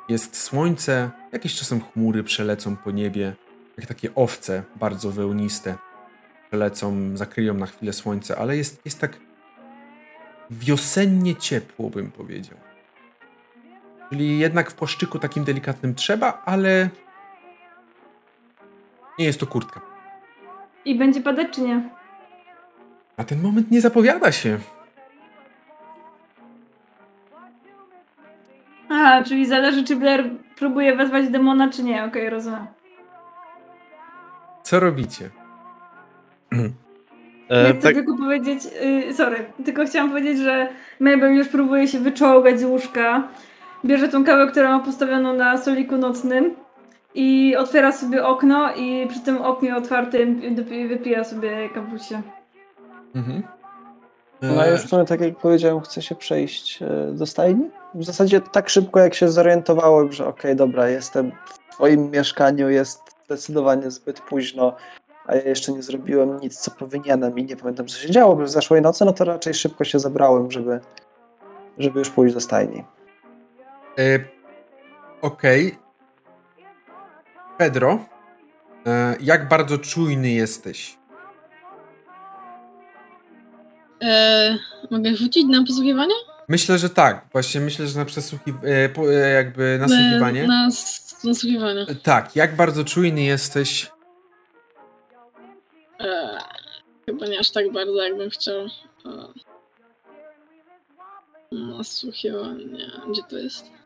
[0.08, 3.36] Jest słońce, jakieś czasem chmury przelecą po niebie,
[3.76, 5.74] jak takie owce bardzo wełniste.
[6.48, 9.18] Przelecą, zakryją na chwilę słońce, ale jest, jest tak
[10.50, 12.58] wiosennie ciepło, bym powiedział.
[14.10, 16.88] Czyli jednak w płaszczyku takim delikatnym trzeba, ale
[19.18, 19.87] nie jest to kurtka.
[20.84, 21.80] I będzie padać, czy nie?
[23.18, 24.58] Na ten moment nie zapowiada się.
[28.90, 32.04] Aha, czyli zależy, czy Blair próbuje wezwać demona, czy nie.
[32.04, 32.66] Okej, rozumiem.
[34.62, 35.30] Co robicie?
[37.50, 38.60] E, Ja chcę tak, tylko powiedzieć,
[39.08, 40.68] y, sorry, tylko chciałam powiedzieć, że
[41.00, 43.28] Mabel już próbuje się wyczołgać z łóżka,
[43.84, 46.54] bierze tą kawę, którą ma postawioną na stoliku nocnym
[47.14, 50.40] i otwiera sobie okno i przy tym oknie otwartym
[50.88, 52.22] wypija sobie kawusie.
[53.14, 53.42] Mhm.
[54.42, 57.70] No ja już w sumie, tak jak powiedziałem, chcę się przejść e, do stajni.
[57.94, 61.32] W zasadzie tak szybko, jak się zorientowałem, że okej, dobra, jestem
[61.70, 64.76] w swoim mieszkaniu, jest zdecydowanie zbyt późno,
[65.26, 68.48] a ja jeszcze nie zrobiłem nic, co powinienem i nie pamiętam, co się działo w
[68.48, 70.80] zeszłej nocy, no to raczej szybko się zabrałem, żeby,
[71.78, 72.84] żeby już pójść do stajni.
[73.98, 74.18] E,
[75.22, 75.87] Okej.
[77.58, 78.06] Pedro,
[78.86, 80.98] e, jak bardzo czujny jesteś?
[84.02, 84.58] E,
[84.90, 86.14] mogę rzucić na posłuchiwanie?
[86.48, 87.26] Myślę, że tak.
[87.32, 90.44] Właśnie myślę, że na przesłuchiwanie, jakby nasłuchiwanie.
[90.44, 90.68] E, na
[91.24, 91.86] nasłuchiwanie.
[92.02, 93.90] Tak, jak bardzo czujny jesteś?
[96.00, 96.38] E,
[97.06, 98.60] chyba nie aż tak bardzo, jakbym chciał.
[98.62, 98.68] E,
[101.52, 102.90] nasłuchiwanie.
[103.10, 103.77] Gdzie to jest?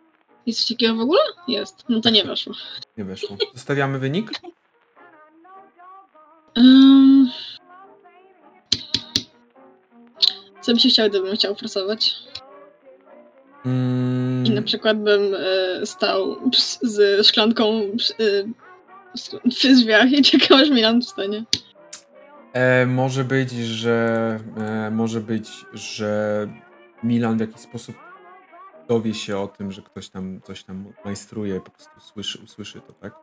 [0.46, 1.20] Jest coś takiego w ogóle?
[1.48, 1.84] Jest.
[1.88, 2.54] No to nie weszło.
[2.98, 3.36] Nie weszło.
[3.54, 4.30] Zostawiamy wynik?
[6.56, 7.30] Um,
[10.60, 12.14] co bym się chciał, gdybym chciał forsować?
[13.66, 14.46] Mm.
[14.46, 16.36] I na przykład bym y, stał
[16.82, 17.80] z szklanką
[18.20, 18.48] y,
[19.48, 21.44] przy drzwiach i czekał, aż Milan wstanie.
[22.52, 26.48] E, może być, że e, może być, że
[27.02, 27.96] Milan w jakiś sposób
[28.88, 32.92] dowie się o tym, że ktoś tam coś tam majstruje, po prostu słyszy, usłyszy to,
[32.92, 33.14] tak?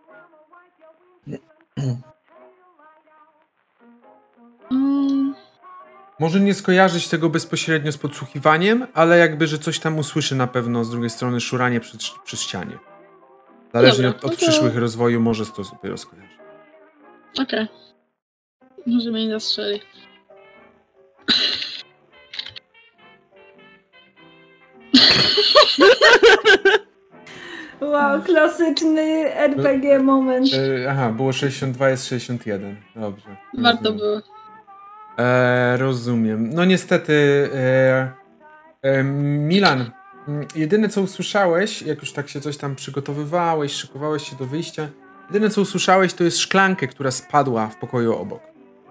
[4.71, 5.33] Mm,
[6.19, 10.83] Może nie skojarzyć tego bezpośrednio z podsłuchiwaniem, ale jakby, że coś tam usłyszy na pewno
[10.83, 12.77] z drugiej strony szuranie przy, przy ścianie.
[13.73, 16.37] Zależnie Dobra, od, od no przyszłych rozwoju może to sobie rozkojarzy.
[17.41, 17.67] Okej.
[18.85, 19.81] Może mnie nie zastrzeli.
[27.81, 30.47] Wow, klasyczny RPG moment.
[30.53, 32.75] E, aha, było 62, jest 61.
[32.95, 33.37] Dobrze.
[33.57, 33.97] Warto rozumiem.
[33.97, 34.21] było.
[35.17, 36.49] E, rozumiem.
[36.53, 38.11] No niestety, e,
[38.81, 39.91] e, Milan,
[40.55, 44.87] jedyne co usłyszałeś, jak już tak się coś tam przygotowywałeś, szykowałeś się do wyjścia,
[45.29, 48.41] jedyne co usłyszałeś to jest szklankę, która spadła w pokoju obok.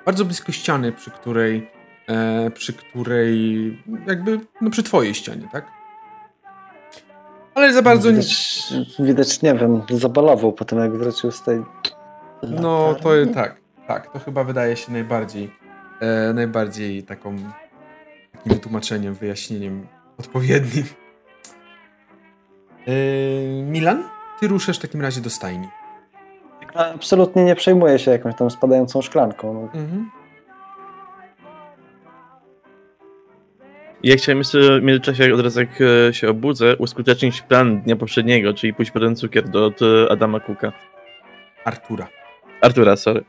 [0.06, 1.70] Bardzo blisko ściany, przy której,
[2.08, 5.77] e, przy której, jakby, no przy twojej ścianie, tak?
[7.58, 8.16] Ale za bardzo nie...
[8.16, 11.62] Widać, widać, nie wiem, zabalował po tym, jak wrócił z tej.
[12.42, 15.50] No to tak, tak, to chyba wydaje się najbardziej,
[16.00, 17.36] e, najbardziej taką,
[18.32, 19.86] takim wytłumaczeniem, wyjaśnieniem
[20.18, 20.84] odpowiednim.
[22.86, 22.92] E,
[23.62, 24.02] Milan,
[24.40, 25.68] ty ruszasz w takim razie do stajni.
[26.74, 29.54] Absolutnie nie przejmuje się jakąś tam spadającą szklanką.
[29.54, 29.80] No.
[29.80, 30.10] Mhm.
[34.02, 38.54] Ja chciałem jeszcze w międzyczasie, od razu jak e, się obudzę, uskutecznić plan dnia poprzedniego,
[38.54, 40.72] czyli pójść po ten cukier do od e, Adama Cooka.
[41.64, 42.08] Artura.
[42.60, 43.24] Artura, sorry.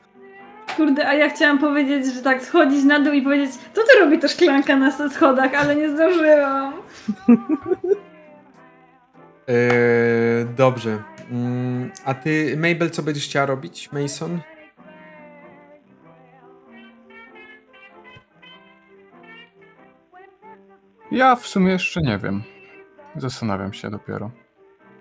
[0.77, 4.19] Kurde, a ja chciałam powiedzieć, że tak schodzić na dół i powiedzieć, co tu robi
[4.19, 6.73] ta szklanka na schodach, ale nie zdążyłam.
[9.49, 10.97] E, dobrze.
[11.31, 13.91] Mm, a ty, Mabel, co będziesz chciała robić?
[13.91, 14.39] Mason?
[21.11, 22.43] Ja w sumie jeszcze nie wiem.
[23.15, 24.31] Zastanawiam się dopiero.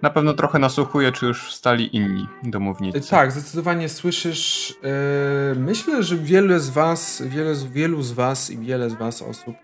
[0.02, 3.10] Na pewno trochę nasłuchuję, czy już wstali inni domownicy.
[3.10, 4.74] Tak, zdecydowanie słyszysz.
[4.84, 9.56] e, myślę, że wiele z was, wiele wielu z was i wiele z was osób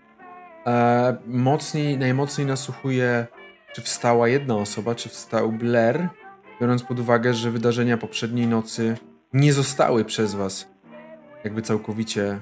[0.67, 3.27] e, mocniej, najmocniej nasłuchuje,
[3.75, 6.09] czy wstała jedna osoba, czy wstał Blair,
[6.61, 8.97] biorąc pod uwagę, że wydarzenia poprzedniej nocy
[9.33, 10.67] nie zostały przez was
[11.43, 12.39] jakby całkowicie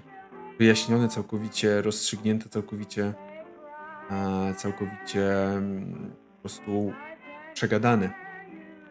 [0.60, 3.14] wyjaśnione, całkowicie rozstrzygnięte, całkowicie
[4.56, 6.94] całkowicie mm, po prostu
[7.54, 8.10] przegadane.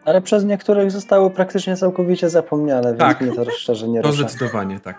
[0.05, 3.21] Ale przez niektórych zostały praktycznie całkowicie zapomniane, więc Tak.
[3.21, 4.19] mnie to szczerze nie To rusza.
[4.21, 4.95] zdecydowanie tak.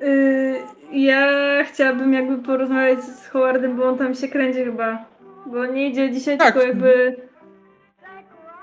[0.00, 0.56] Yy,
[0.92, 1.28] ja
[1.64, 5.04] chciałabym jakby porozmawiać z Howardem, bo on tam się kręci chyba.
[5.46, 6.54] Bo nie idzie dzisiaj, Tak.
[6.54, 7.16] tylko jakby...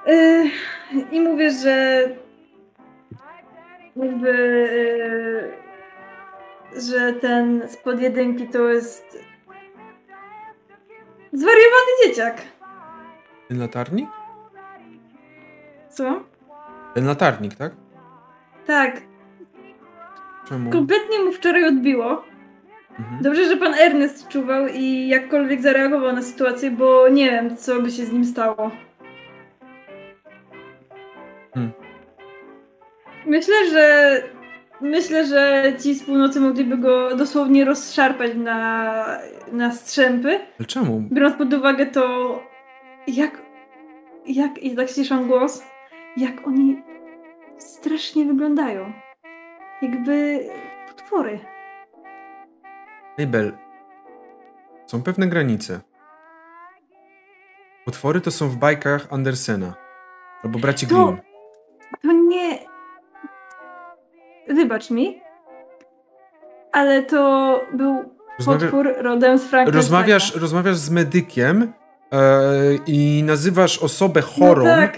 [0.08, 0.46] Yy,
[1.12, 2.02] I mówię, że
[3.96, 4.30] jakby...
[4.34, 5.60] Yy,
[6.82, 9.18] że ten spod jedynki to jest
[11.34, 12.42] zwariowany dzieciak.
[13.48, 14.10] Ten latarnik?
[15.90, 16.24] Co?
[16.94, 17.72] Ten latarnik, tak?
[18.68, 19.02] Tak,
[20.50, 20.70] Czemu?
[20.72, 22.24] kompletnie mu wczoraj odbiło.
[23.00, 23.22] Mhm.
[23.24, 27.92] Dobrze, że pan Ernest czuwał i jakkolwiek zareagował na sytuację, bo nie wiem, co by
[27.92, 28.72] się z nim stało.
[31.54, 31.72] Hmm.
[33.26, 34.14] Myślę, że
[34.82, 39.06] myślę, że ci z północy mogliby go dosłownie rozszarpać na,
[39.52, 41.02] na strzępy, Ale czemu?
[41.12, 42.04] biorąc pod uwagę to,
[43.08, 43.42] jak,
[44.26, 45.64] jak, i tak ściszam głos,
[46.18, 46.84] jak oni
[47.58, 48.94] strasznie wyglądają.
[49.82, 50.40] Jakby
[50.88, 51.40] potwory.
[53.20, 53.58] Mabel,
[54.86, 55.80] są pewne granice.
[57.86, 59.74] Potwory to są w bajkach Andersena.
[60.44, 61.18] Albo braci To- Grimm.
[62.02, 62.69] To nie.
[64.50, 65.22] Wybacz mi,
[66.72, 68.04] ale to był
[68.38, 68.60] Rozmawia...
[68.60, 69.72] potwór rodem z Frankensteina.
[69.78, 71.74] Rozmawiasz, rozmawiasz z medykiem
[72.12, 72.20] e,
[72.88, 74.98] i nazywasz osobę chorą, No tak.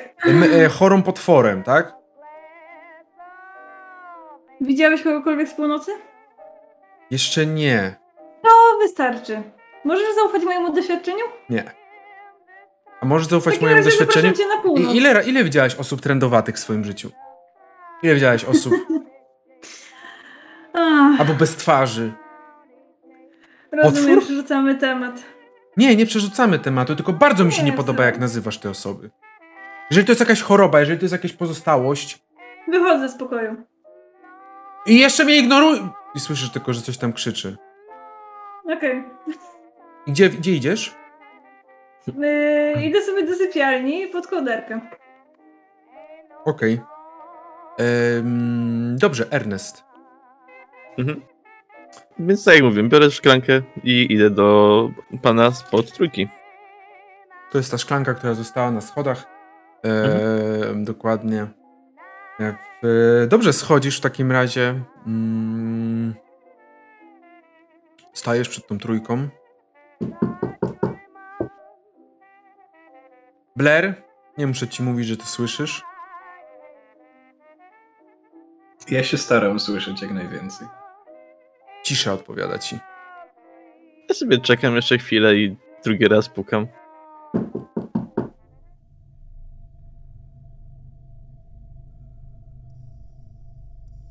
[0.54, 1.94] e, chorą potworem, tak?
[4.62, 5.92] Widziałeś kogokolwiek z północy?
[7.12, 7.96] Jeszcze nie.
[8.44, 9.42] To wystarczy.
[9.86, 11.26] Możesz zaufać mojemu doświadczeniu?
[11.50, 11.64] Nie.
[13.02, 14.32] A możesz zaufać mojemu doświadczeniu?
[14.34, 14.94] cię na północ.
[14.94, 17.12] I, ile, ile widziałaś osób trendowatych w swoim życiu?
[18.04, 18.74] Ile widziałaś osób?
[20.74, 22.14] Ach, Albo bez twarzy?
[23.72, 24.24] rozumiem, potwór?
[24.24, 25.24] przerzucamy temat.
[25.78, 29.10] Nie, nie przerzucamy tematu, tylko bardzo mi się nie Nie, podoba, jak nazywasz te osoby.
[29.92, 32.20] Jeżeli to jest jakaś choroba, jeżeli to jest jakaś pozostałość
[32.68, 33.56] Wychodzę z pokoju.
[34.86, 35.80] i jeszcze mnie ignoruj...
[36.16, 37.58] I słyszysz tylko, że coś tam krzyczy.
[38.78, 39.04] Okej.
[40.08, 40.96] Gdzie, gdzie idziesz?
[42.18, 44.82] Yy, idę sobie do sypialni pod kołderkę.
[46.46, 46.82] Okej.
[47.78, 49.84] Em, Dobrze, Ernest.
[51.02, 51.22] Mhm.
[52.20, 54.90] Więc tak jak mówię, biorę szklankę i idę do
[55.22, 56.28] pana spod trójki.
[57.52, 59.26] To jest ta szklanka, która została na schodach.
[59.86, 61.48] E, Dokładnie.
[62.40, 64.76] E, w- Dobrze, schodzisz w takim razie.
[65.08, 66.14] Mm.
[68.14, 69.28] Stajesz przed tą trójką.
[73.56, 73.94] Blair,
[74.38, 75.82] nie muszę ci mówić, że to słyszysz.
[78.90, 80.68] Ja się staram słyszeć jak najwięcej.
[81.92, 82.80] Cisza odpowiada ci.
[84.10, 86.68] Ja sobie czekam jeszcze chwilę i drugi raz pukam.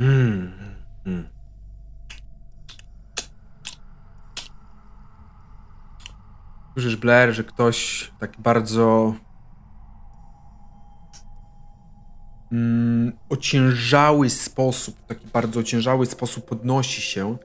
[0.00, 0.52] Mm.
[1.06, 1.28] Mm.
[6.72, 9.14] Słyszysz, Blair, że ktoś tak bardzo
[12.52, 17.36] mm, ociężały sposób, taki bardzo ociężały sposób podnosi się,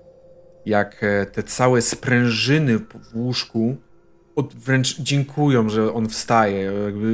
[0.66, 3.78] jak e, te całe sprężyny w łóżku
[4.36, 6.72] od, wręcz dziękują, że on wstaje,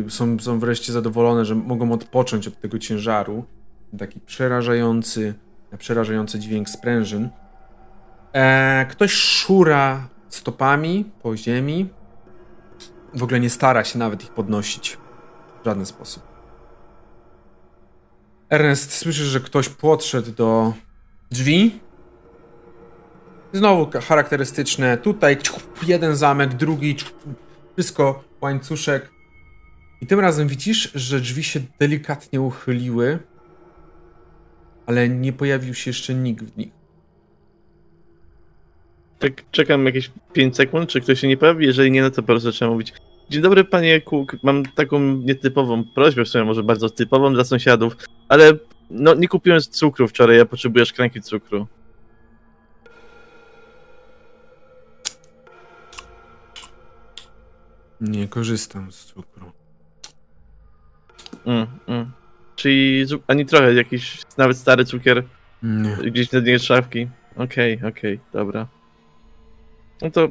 [0.10, 3.46] są, są wreszcie zadowolone, że mogą odpocząć od tego ciężaru.
[4.00, 5.34] Taki przerażający,
[5.78, 7.30] przerażający dźwięk sprężyn.
[8.34, 11.90] E, ktoś szura stopami po ziemi.
[13.14, 14.98] W ogóle nie stara się nawet ich podnosić.
[15.62, 16.24] W żaden sposób.
[18.50, 20.74] Ernest, słyszysz, że ktoś podszedł do
[21.32, 21.80] drzwi.
[23.54, 24.98] Znowu charakterystyczne.
[24.98, 25.38] Tutaj
[25.88, 26.96] jeden zamek, drugi.
[27.74, 29.10] Wszystko łańcuszek.
[30.02, 33.20] I tym razem widzisz, że drzwi się delikatnie uchyliły,
[34.86, 36.72] ale nie pojawił się jeszcze nikt w nich.
[39.20, 41.66] Tak czekam jakieś 5 sekund, czy ktoś się nie pojawi.
[41.66, 42.94] Jeżeli nie, no to po prostu zaczynam mówić.
[43.30, 44.38] Dzień dobry, panie Cook.
[44.44, 47.96] Mam taką nietypową prośbę, w sumie może bardzo typową dla sąsiadów,
[48.30, 48.54] ale
[48.90, 51.68] no nie kupiłem cukru wczoraj, ja potrzebuję szklanki cukru.
[58.02, 59.52] Nie korzystam z cukru.
[61.46, 62.12] Mm, mm.
[62.56, 65.24] Czyli ani trochę, jakiś nawet stary cukier
[65.64, 66.12] Nie.
[66.12, 67.08] gdzieś na dnie szafki.
[67.36, 68.68] Okej, okej, dobra.
[70.02, 70.30] No to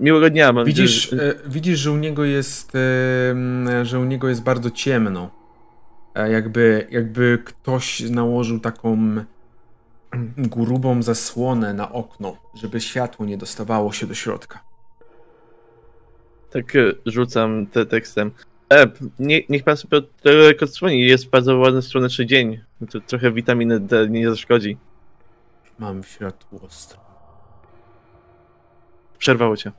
[0.00, 0.52] miłego dnia.
[0.52, 5.30] Mam Widzisz, e, widzisz, że u niego jest, e, że u niego jest bardzo ciemno.
[6.14, 8.98] E, jakby, jakby ktoś nałożył taką
[10.36, 14.67] grubą zasłonę na okno, żeby światło nie dostawało się do środka.
[16.50, 18.30] Tak e, rzucam te tekstem.
[18.72, 18.86] E,
[19.18, 22.60] nie, niech pan sobie trochę odsłoni, jest bardzo ładny słoneczny dzień.
[22.90, 24.76] To trochę witaminy D nie zaszkodzi.
[25.78, 27.08] Mam światłowstręt.
[29.18, 29.72] Przerwało cię.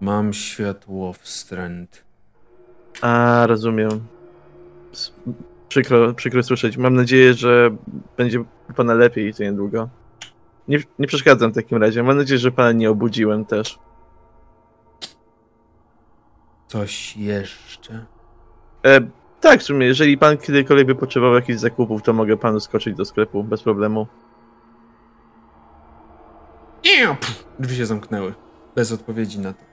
[0.00, 2.04] Mam światłowstręt.
[3.00, 3.90] A, rozumiem.
[5.68, 6.76] Przykro, przykro słyszeć.
[6.76, 7.76] Mam nadzieję, że
[8.16, 8.44] będzie
[8.76, 9.88] pana lepiej to niedługo.
[10.68, 12.02] Nie, nie przeszkadzam w takim razie.
[12.02, 13.78] Mam nadzieję, że pana nie obudziłem też.
[16.72, 18.04] Coś jeszcze?
[18.86, 19.00] E,
[19.40, 23.04] tak, w sumie, jeżeli pan kiedykolwiek by potrzebował jakichś zakupów, to mogę panu skoczyć do
[23.04, 24.06] sklepu bez problemu.
[26.84, 27.06] Nie!
[27.06, 28.34] Pff, Drzwi się zamknęły.
[28.74, 29.64] Bez odpowiedzi na to.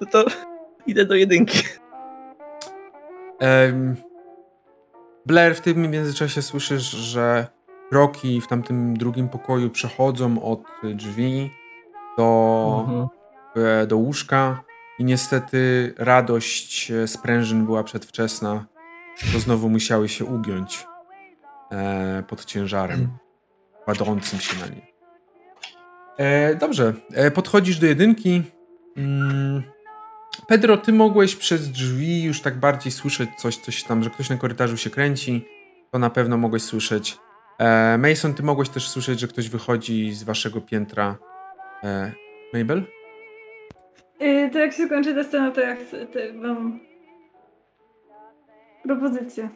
[0.00, 0.24] No to
[0.86, 1.58] idę do jedynki.
[5.26, 7.46] Blair, w tym międzyczasie słyszysz, że
[7.90, 10.60] kroki w tamtym drugim pokoju przechodzą od
[10.94, 11.50] drzwi
[12.18, 13.08] do, Mhm.
[13.56, 14.64] e, do łóżka
[14.98, 18.64] i niestety radość e, sprężyn była przedwczesna,
[19.32, 20.86] to znowu musiały się ugiąć
[21.70, 23.08] e, pod ciężarem
[23.84, 24.86] kładącym się na nie.
[26.18, 28.42] E, dobrze, e, podchodzisz do jedynki.
[28.96, 29.62] Mm.
[30.48, 34.36] Pedro, ty mogłeś przez drzwi już tak bardziej słyszeć coś, coś tam, że ktoś na
[34.36, 35.44] korytarzu się kręci.
[35.92, 37.18] To na pewno mogłeś słyszeć.
[37.58, 41.16] E, Mason, ty mogłeś też słyszeć, że ktoś wychodzi z waszego piętra.
[41.84, 42.12] E,
[42.54, 42.84] Mabel?
[44.20, 46.80] Yy, to jak się kończy ta scena, to ja chcę, to mam
[48.82, 49.48] propozycję.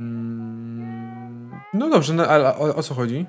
[0.00, 3.26] Mm, no dobrze, no, ale o, o co chodzi?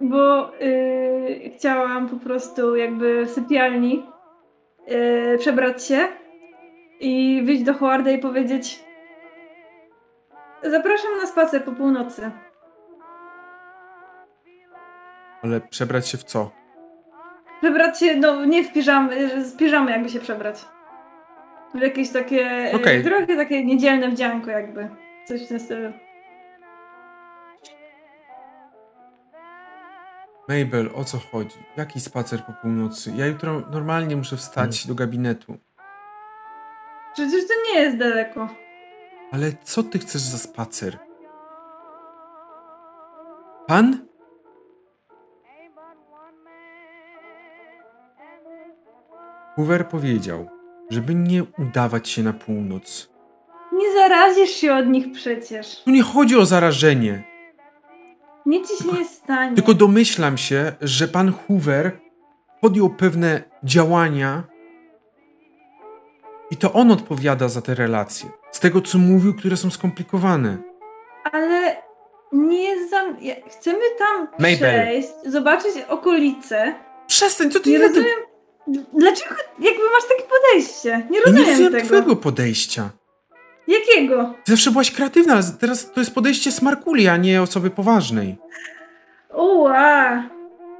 [0.00, 4.06] Bo yy, chciałam po prostu jakby w sypialni
[4.86, 6.08] yy, przebrać się
[7.00, 8.84] i wyjść do Howarda i powiedzieć
[10.70, 12.30] Zapraszam na spacer po północy.
[15.42, 16.50] Ale przebrać się w co?
[17.64, 20.64] Przebrać się, no nie w piżamy, z piżamy jakby się przebrać.
[21.74, 23.04] W jakieś takie, yy, Okej.
[23.04, 24.88] trochę takie niedzielne wdzianko jakby.
[25.24, 25.92] Coś w tym stylu.
[30.48, 31.56] Mabel, o co chodzi?
[31.76, 33.12] Jaki spacer po północy?
[33.16, 35.56] Ja jutro normalnie muszę wstać do gabinetu.
[37.14, 38.48] Przecież to nie jest daleko.
[39.32, 40.98] Ale co ty chcesz za spacer?
[43.66, 44.06] Pan?
[49.56, 50.48] Hoover powiedział,
[50.90, 53.10] żeby nie udawać się na północ.
[53.72, 55.82] Nie zarazisz się od nich przecież.
[55.84, 57.24] Tu nie chodzi o zarażenie.
[58.46, 59.54] Nic ci się nie stanie.
[59.56, 61.92] Tylko domyślam się, że pan Hoover
[62.60, 64.42] podjął pewne działania
[66.50, 68.30] i to on odpowiada za te relacje.
[68.52, 70.56] Z tego, co mówił, które są skomplikowane.
[71.32, 71.76] Ale
[72.32, 72.96] nie jest za...
[73.20, 74.56] ja- Chcemy tam Mabel.
[74.56, 76.74] przejść, zobaczyć okolice.
[77.06, 78.10] Przestań, co ty Nie nie rozumiem,
[78.92, 80.90] dlaczego jakby masz takie podejście?
[81.10, 81.86] Nie Ja nie rozumiem rozumiem tego.
[81.86, 82.90] twojego podejścia.
[83.66, 84.34] Jakiego?
[84.44, 88.36] Ty zawsze byłaś kreatywna, ale teraz to jest podejście smarkuli, a nie osoby poważnej.
[89.34, 90.22] Uła.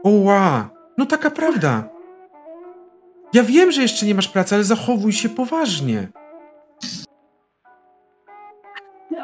[0.03, 0.69] Oła,
[0.99, 1.85] no taka prawda.
[3.33, 6.09] Ja wiem, że jeszcze nie masz pracy, ale zachowuj się poważnie.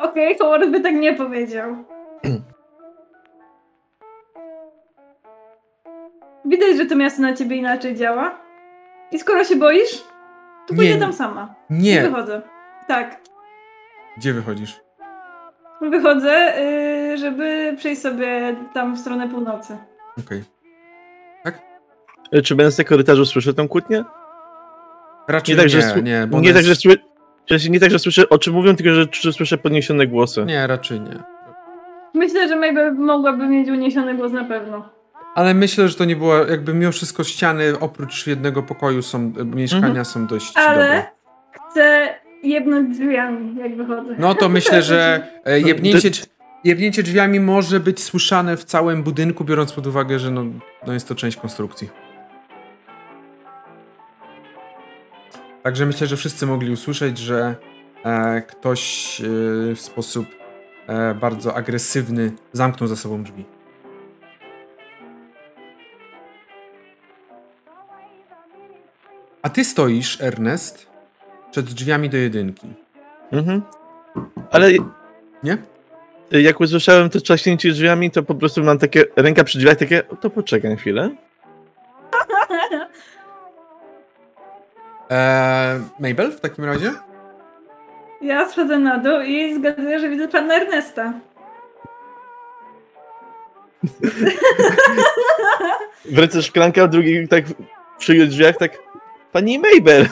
[0.03, 1.77] Okej, Howard by tak nie powiedział.
[6.45, 8.39] Widać, że to miasto na ciebie inaczej działa.
[9.13, 10.05] I skoro się boisz,
[10.67, 11.55] to pójdę tam sama.
[11.71, 12.03] I Nie.
[12.03, 12.43] wychodzę.
[12.89, 13.21] Tak.
[14.17, 14.81] Gdzie wychodzisz?
[15.81, 16.53] Wychodzę,
[17.11, 19.77] yy, żeby przejść sobie tam w stronę północy.
[20.27, 20.45] Okej.
[22.33, 24.05] E, Czy będąc na korytarzu słyszę tę kłótnię?
[25.29, 26.97] Raczej Nie nie, tak, że nie, sły- nie, bo nie, tak, że sły...
[27.71, 30.45] Nie tak, że słyszę o czym mówią, tylko że, że słyszę podniesione głosy.
[30.45, 31.23] Nie, raczej nie.
[32.15, 34.89] Myślę, że Mabel mogłaby mieć uniesiony głos na pewno.
[35.41, 39.45] Ale myślę, że to nie było, jakby mimo wszystko ściany oprócz jednego pokoju są, e,
[39.45, 40.05] mieszkania Mhm.
[40.05, 41.03] są dość Ale dobre.
[41.71, 42.09] chcę
[42.43, 44.15] jebnąć drzwiami, jak wychodzę.
[44.19, 46.11] No to myślę, że e, jebnięcie,
[46.65, 50.45] jebnięcie drzwiami może być słyszane w całym budynku, biorąc pod uwagę, że no,
[50.87, 51.91] no jest to część konstrukcji.
[55.63, 57.55] Także myślę, że wszyscy mogli usłyszeć, że
[58.05, 59.25] e, ktoś e,
[59.75, 60.27] w sposób
[60.87, 63.45] e, bardzo agresywny zamknął za sobą drzwi.
[69.43, 70.87] A ty stoisz, Ernest,
[71.51, 72.67] przed drzwiami do jedynki.
[73.33, 73.63] Mhm.
[74.51, 74.71] Ale
[75.43, 75.59] Nie?
[76.31, 80.17] jak usłyszałem to trzaśnięcie drzwiami, to po prostu mam takie, ręka przy drzwiach, takie, o,
[80.17, 81.11] to poczekaj chwilę.
[85.11, 86.93] Eee, Mabel w takim razie?
[88.23, 91.13] Ja schodzę na dół i zgaduję, że widzę pana Ernesta.
[96.05, 97.45] W ręce szklanka, w drugiej tak
[97.99, 98.79] przy drzwiach, tak,
[99.33, 100.07] pani Mabel.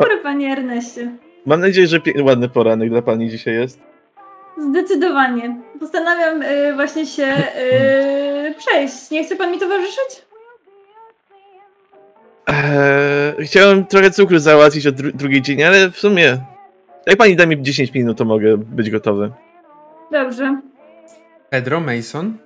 [0.00, 1.16] Dobry, panie Erneście.
[1.46, 3.80] Mam nadzieję, że ładny poranek dla pani dzisiaj jest.
[4.58, 5.56] Zdecydowanie.
[5.80, 7.24] Postanawiam y, właśnie się
[8.50, 9.10] y, przejść.
[9.10, 10.24] Nie chce pan mi towarzyszyć?
[12.46, 16.38] Eee, chciałem trochę cukru załatwić od dru- drugiej dzień, ale w sumie,
[17.06, 19.30] jak pani da mi 10 minut, to mogę być gotowy.
[20.12, 20.60] Dobrze.
[21.50, 22.36] Pedro Mason?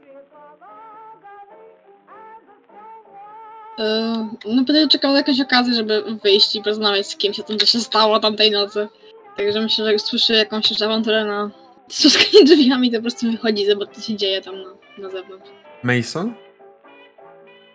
[4.45, 7.67] No będę czekał na jakąś okazję, żeby wyjść i porozmawiać z kimś o tym, co
[7.67, 8.89] się stało tamtej nocy.
[9.37, 11.51] Także myślę, że jak słyszy jakąś już awanturę na
[11.89, 14.69] trzaskanie drzwiami, to po prostu wychodzi, zobacz co się dzieje tam na,
[14.99, 15.51] na zewnątrz.
[15.83, 16.35] Mason?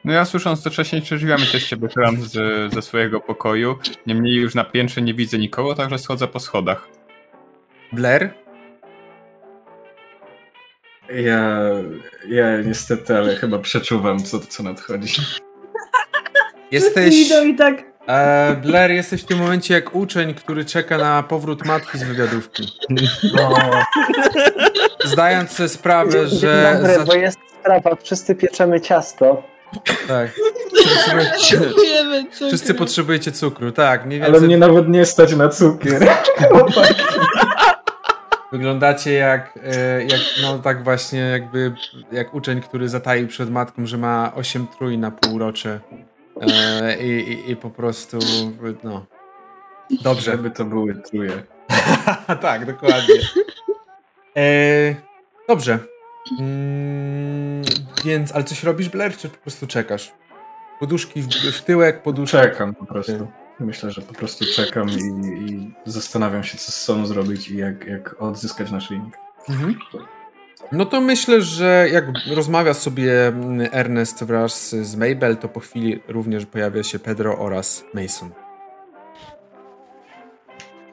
[0.05, 2.33] No ja słysząc to trzaśnięcie drzwiami też się wychylam z,
[2.73, 3.77] ze swojego pokoju.
[4.07, 6.89] Niemniej już na piętrze nie widzę nikogo, także schodzę po schodach.
[7.91, 8.33] Blair?
[11.09, 11.59] Ja,
[12.29, 15.21] ja niestety, ale chyba przeczuwam, co, co nadchodzi.
[16.73, 17.15] Jesteś...
[17.15, 17.83] Wszyscy idą i tak.
[18.07, 22.67] E, Blair, jesteś w tym momencie jak uczeń, który czeka na powrót matki z wywiadówki.
[23.35, 23.53] No,
[25.05, 26.73] Zdając sobie sprawę, że...
[26.73, 29.43] dobry, za- bo jest sprawa, wszyscy pieczemy ciasto.
[30.07, 30.31] Tak.
[31.49, 32.47] Dziękujemy, cukru.
[32.47, 34.05] Wszyscy potrzebujecie cukru, tak.
[34.05, 36.07] Mniej Ale więcej mnie nawet nie stać na cukier.
[38.51, 41.73] wyglądacie jak, e, jak, no tak właśnie jakby,
[42.11, 45.79] jak uczeń, który zataił przed matką, że ma 8 trój na półrocze.
[46.51, 48.19] E, i, i, po prostu,
[48.83, 49.05] no.
[50.01, 50.31] Dobrze.
[50.31, 51.43] Żeby to były truje.
[52.41, 53.15] tak, dokładnie.
[54.37, 54.95] E,
[55.47, 55.79] dobrze.
[56.39, 57.61] Mm,
[58.05, 60.11] więc, ale coś robisz, Blair, czy po prostu czekasz?
[60.79, 62.37] Poduszki w, w tyłek, poduszki.
[62.37, 63.27] Czekam po prostu.
[63.59, 67.85] Myślę, że po prostu czekam i, i zastanawiam się, co z sobą zrobić i jak,
[67.85, 69.17] jak odzyskać naszyjnik.
[69.49, 69.79] Mhm.
[70.71, 72.05] No to myślę, że jak
[72.35, 77.85] rozmawia sobie mm, Ernest wraz z Mabel, to po chwili również pojawia się Pedro oraz
[77.93, 78.29] Mason.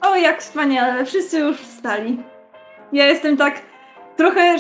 [0.01, 2.23] O, jak wspaniale, wszyscy już wstali.
[2.93, 3.63] Ja jestem tak
[4.17, 4.57] trochę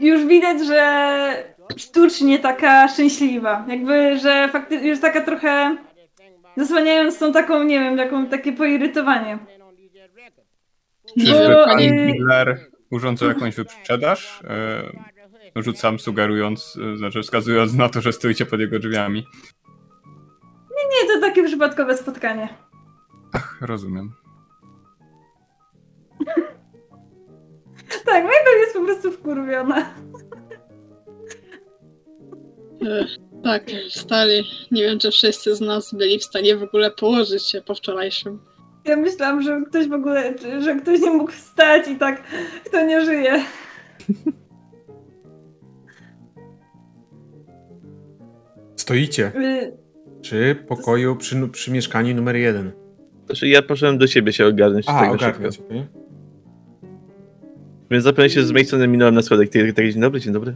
[0.00, 1.44] już widać, że
[1.76, 3.64] sztucznie taka szczęśliwa.
[3.68, 5.76] Jakby, że faktycznie już taka trochę
[6.56, 9.38] zasłaniając tą taką, nie wiem, taką, takie poirytowanie.
[11.18, 14.40] Czyżby Bo, pan y- Miller urządzał jakąś wyprzedaż?
[14.44, 19.26] E, Rzucam sugerując, e, znaczy wskazując na to, że stoicie pod jego drzwiami.
[20.70, 22.48] Nie, to takie przypadkowe spotkanie.
[23.32, 24.12] Ach, rozumiem.
[28.04, 29.94] Tak, Mabel jest po prostu wkurwiona.
[32.86, 33.06] E,
[33.44, 34.44] tak, stali.
[34.70, 38.51] Nie wiem, czy wszyscy z nas byli w stanie w ogóle położyć się po wczorajszym.
[38.84, 42.22] Ja myślałam, że ktoś w ogóle, że ktoś nie mógł wstać i tak,
[42.64, 43.44] kto nie żyje.
[48.76, 49.72] Stoicie Y,
[50.20, 52.72] przy pokoju, przy, przy mieszkaniu numer jeden.
[53.26, 55.48] Znaczy ja poszedłem do siebie się ogarnąć A, szybko.
[55.66, 55.86] okej.
[57.90, 59.48] Więc zapewne się z mojej strony minąłem na schodek.
[59.48, 60.54] Ty, tak, dzień dobry, dzień dobry.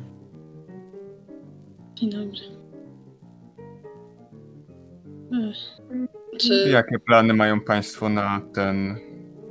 [6.38, 8.96] Czy Jakie plany mają państwo na ten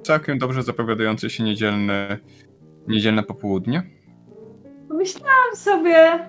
[0.04, 2.18] całkiem dobrze zapowiadający się niedzielny,
[2.88, 3.84] niedzielne popołudnie?
[4.90, 6.20] Myślałam sobie,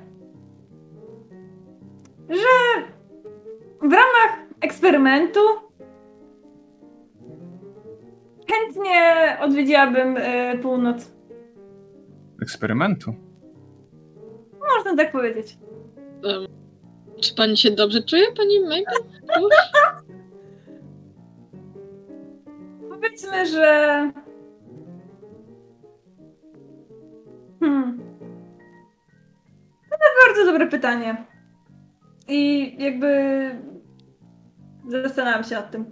[2.28, 2.82] że
[3.80, 5.40] w ramach eksperymentu
[8.50, 9.02] chętnie
[9.40, 11.12] odwiedziłabym y, północ.
[12.42, 13.14] Eksperymentu?
[14.76, 15.58] Można tak powiedzieć.
[16.24, 16.46] em,
[17.20, 18.84] czy pani się dobrze czuje, pani Mabel?
[23.00, 24.12] Powiedzmy, że.
[27.60, 27.98] Hmm.
[29.90, 31.24] To bardzo dobre pytanie.
[32.28, 33.10] I jakby.
[34.88, 35.84] Zastanawiam się nad tym.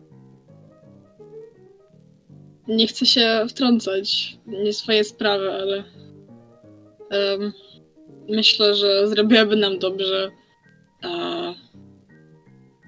[2.69, 5.85] Nie chcę się wtrącać, nie swoje sprawy, ale
[7.11, 7.53] em,
[8.29, 10.31] myślę, że zrobiłaby nam dobrze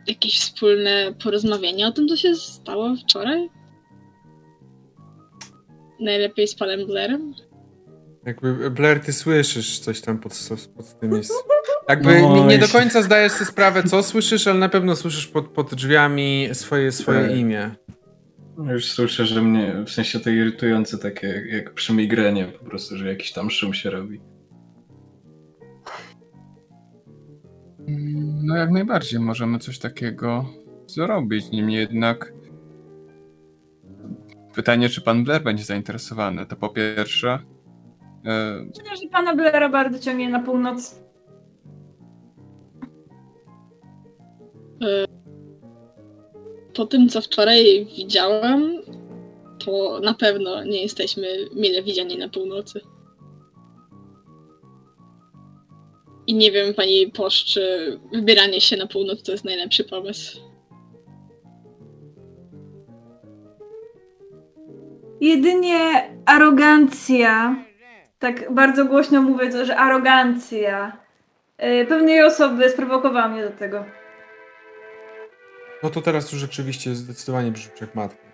[0.06, 3.48] jakieś wspólne porozmawianie o tym, co się stało wczoraj.
[6.00, 7.34] Najlepiej z panem Blairem.
[8.26, 10.32] Jakby Blair, ty słyszysz coś tam pod,
[10.76, 11.32] pod tym jest.
[11.88, 15.26] Jakby No, nie, nie do końca zdajesz sobie sprawę, co słyszysz, ale na pewno słyszysz
[15.26, 17.36] pod, pod drzwiami swoje, swoje Tak.
[17.36, 17.70] imię.
[18.70, 22.96] Już słyszę, że mnie, w sensie to irytujące takie jak, jak przy migrenie po prostu,
[22.96, 24.20] że jakiś tam szum się robi.
[28.42, 30.46] No jak najbardziej możemy coś takiego
[30.86, 31.50] zrobić.
[31.50, 32.32] Niemniej jednak
[34.56, 36.46] pytanie, czy pan Blair będzie zainteresowany.
[36.46, 37.38] To po pierwsze.
[38.24, 41.00] E, Myślę, że pana Blaira bardzo ciągnie na północ.
[46.74, 48.82] Po tym, co wczoraj widziałem,
[49.64, 52.80] to na pewno nie jesteśmy mile widziani na północy.
[56.26, 57.60] I nie wiem, pani Posz, czy
[58.12, 60.45] wybieranie się na północ to jest najlepszy pomysł.
[65.20, 67.56] Jedynie arogancja,
[68.18, 70.96] tak bardzo głośno mówię, to, że arogancja
[71.82, 73.84] y, pewnej osoby sprowokowała mnie do tego.
[75.82, 78.26] No to teraz już rzeczywiście zdecydowanie brzmi jak matka.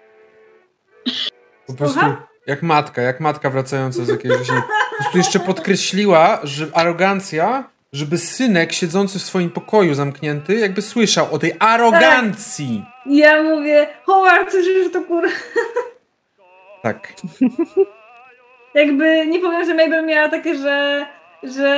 [1.66, 2.00] Po prostu
[2.46, 4.48] jak matka, jak matka wracająca z jakiegoś...
[4.48, 11.34] Po prostu jeszcze podkreśliła, że arogancja, żeby synek siedzący w swoim pokoju zamknięty, jakby słyszał
[11.34, 12.84] o tej arogancji.
[13.06, 15.24] I ja mówię, Howard, słyszysz to kur...
[16.82, 17.12] Tak.
[18.74, 21.06] Jakby nie powiem, że Mabel miała takie, że,
[21.42, 21.68] że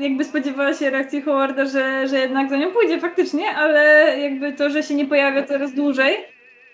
[0.00, 4.70] jakby spodziewała się reakcji Howarda, że, że jednak za nią pójdzie faktycznie, ale jakby to,
[4.70, 6.16] że się nie pojawia coraz dłużej,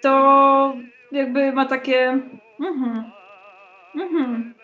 [0.03, 0.77] to
[1.12, 2.19] jakby ma takie.
[2.61, 3.05] Mhm.
[3.95, 4.55] Mhm.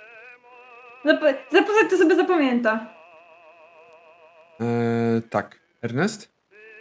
[1.04, 2.86] Zap- to sobie zapamięta.
[4.60, 4.64] E,
[5.30, 5.60] tak.
[5.82, 6.32] Ernest?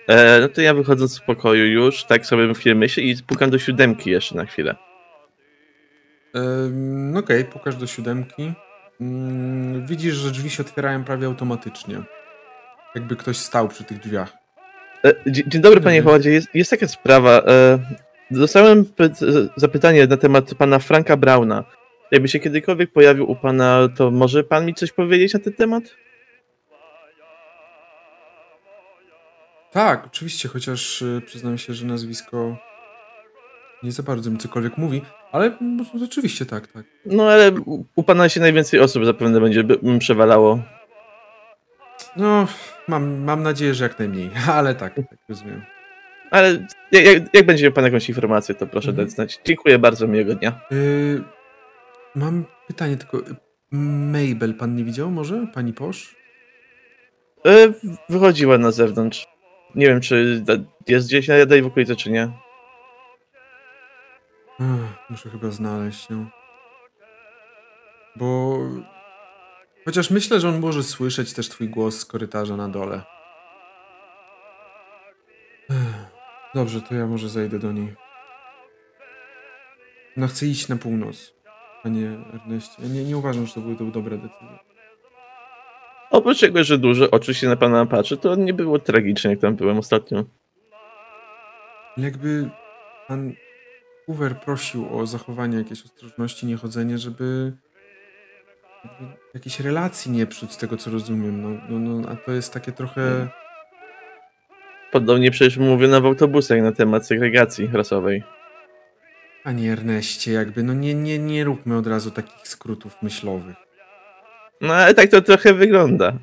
[0.07, 3.59] E, no to ja wychodząc z pokoju już, tak sobie chwilę myślę i pukam do
[3.59, 4.75] siódemki jeszcze na chwilę.
[6.35, 8.53] Ym, Okej, pokaż do siódemki.
[9.01, 12.01] Ym, widzisz, że drzwi się otwierają prawie automatycznie.
[12.95, 14.33] Jakby ktoś stał przy tych drzwiach.
[15.05, 16.01] E, Dzień, dzień dobry, panie.
[16.01, 16.31] Hoładzie.
[16.31, 17.29] Jest, jest taka sprawa.
[17.31, 17.79] E,
[18.31, 21.63] dostałem py- zapytanie na temat pana Franka Brauna.
[22.11, 25.83] Jakby się kiedykolwiek pojawił u pana, to może pan mi coś powiedzieć na ten temat?
[29.71, 32.57] Tak, oczywiście, chociaż y, przyznam się, że nazwisko
[33.83, 35.01] nie za bardzo mi cokolwiek mówi,
[35.31, 36.85] ale no, rzeczywiście tak, tak.
[37.05, 37.51] No ale
[37.95, 39.63] u, pana się najwięcej osób zapewne będzie
[39.99, 40.59] przewalało.
[42.15, 42.47] No,
[42.87, 45.61] mam, mam nadzieję, że jak najmniej, ale tak, tak rozumiem.
[46.31, 49.07] Ale jak, jak, będzie miał pan jakąś informację, to proszę Mhm.
[49.07, 49.39] dać znać.
[49.45, 50.61] Dziękuję bardzo, miłego dnia.
[50.71, 51.23] Y,
[52.15, 53.19] mam pytanie tylko.
[53.19, 53.35] y,
[53.71, 55.47] Mabel pan nie widział może?
[55.53, 56.15] Pani Posz?
[57.45, 57.73] E,
[58.09, 59.27] wychodziła na zewnątrz.
[59.75, 60.43] Nie wiem, czy
[60.87, 62.29] jest gdzieś na jednej w okolicy, czy nie.
[64.59, 66.25] Ech, Muszę chyba znaleźć ją.
[68.15, 68.57] Bo.
[69.85, 73.01] Chociaż myślę, że on może słyszeć też twój głos z korytarza na dole.
[75.69, 76.09] Ech,
[76.55, 77.95] Dobrze, to ja może zejdę do niej.
[80.17, 81.33] No chcę iść na północ,
[81.83, 82.83] panie Erneście.
[82.83, 84.59] Nie, nie uważam, że to były to dobre decyzje.
[86.11, 89.55] Oprócz tego, że dużo oczu się na pana patrzy, to nie było tragicznie, jak tam
[89.55, 90.23] byłem ostatnio.
[91.97, 92.49] Jakby
[93.07, 93.33] pan
[94.09, 97.53] Hoover prosił o zachowanie jakiejś ostrożności, niechodzenie, żeby
[99.33, 101.41] jakiejś relacji nie psuć, z tego co rozumiem.
[101.41, 103.27] No, no, no, a to jest takie trochę...
[104.91, 108.23] Podobnie przecież mówiono w autobusach na temat segregacji rasowej.
[109.43, 113.55] Panie Erneście, jakby, no nie, nie, nie róbmy od razu takich skrótów myślowych.
[114.61, 116.13] No ale tak to trochę wygląda.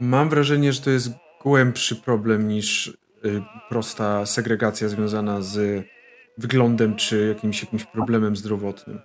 [0.00, 1.10] Mam wrażenie, że to jest
[1.42, 5.84] głębszy problem niż y, prosta segregacja związana z
[6.38, 9.00] wyglądem czy jakimś, jakimś problemem zdrowotnym.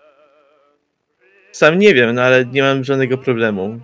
[1.52, 3.80] Sam nie wiem, no ale nie mam żadnego problemu,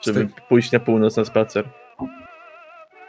[0.00, 1.64] żeby pójść na północ na spacer.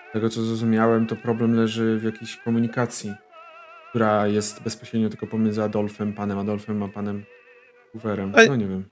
[0.10, 3.14] Z tego co zrozumiałem, to problem leży w jakiejś komunikacji,
[3.90, 7.24] która jest bezpośrednio tylko pomiędzy Adolfem, panem Adolfem, a panem
[7.92, 8.34] Hooverem.
[8.48, 8.86] No nie wiem.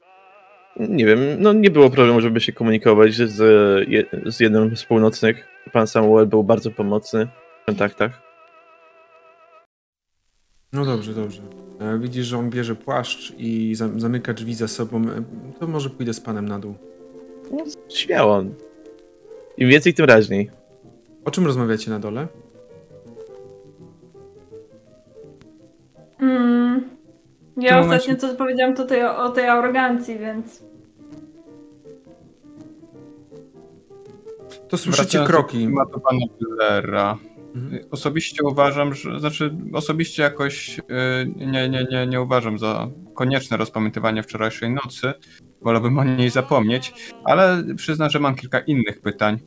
[0.79, 3.25] Nie wiem, no nie było problemu, żeby się komunikować z,
[4.25, 5.47] z jednym z północnych.
[5.71, 7.27] Pan Samuel był bardzo pomocny
[7.61, 8.26] w kontaktach.
[10.73, 11.41] No dobrze, dobrze.
[11.79, 15.01] E, widzisz, że on bierze płaszcz i zam- zamyka drzwi za sobą.
[15.01, 15.23] E,
[15.59, 16.75] To może pójdę z panem na dół.
[17.51, 17.57] No,
[17.89, 18.43] śmiało.
[19.57, 20.49] Im więcej, tym raźniej.
[21.25, 22.27] O czym rozmawiacie na dole?
[26.21, 26.89] Mm.
[27.57, 30.63] Ja momencie- ostatnio co powiedziałam to tej, o tej arogancji, więc.
[34.69, 35.57] To słyszycie Wracając kroki.
[35.63, 37.17] do tematu pana Billera.
[37.57, 37.83] Mhm.
[37.91, 40.83] Osobiście uważam, że, znaczy osobiście jakoś y,
[41.35, 45.13] nie, nie, nie, nie uważam za konieczne rozpamiętywanie wczorajszej nocy.
[45.61, 46.93] Wolałbym o niej zapomnieć,
[47.23, 49.39] ale przyznam, że mam kilka innych pytań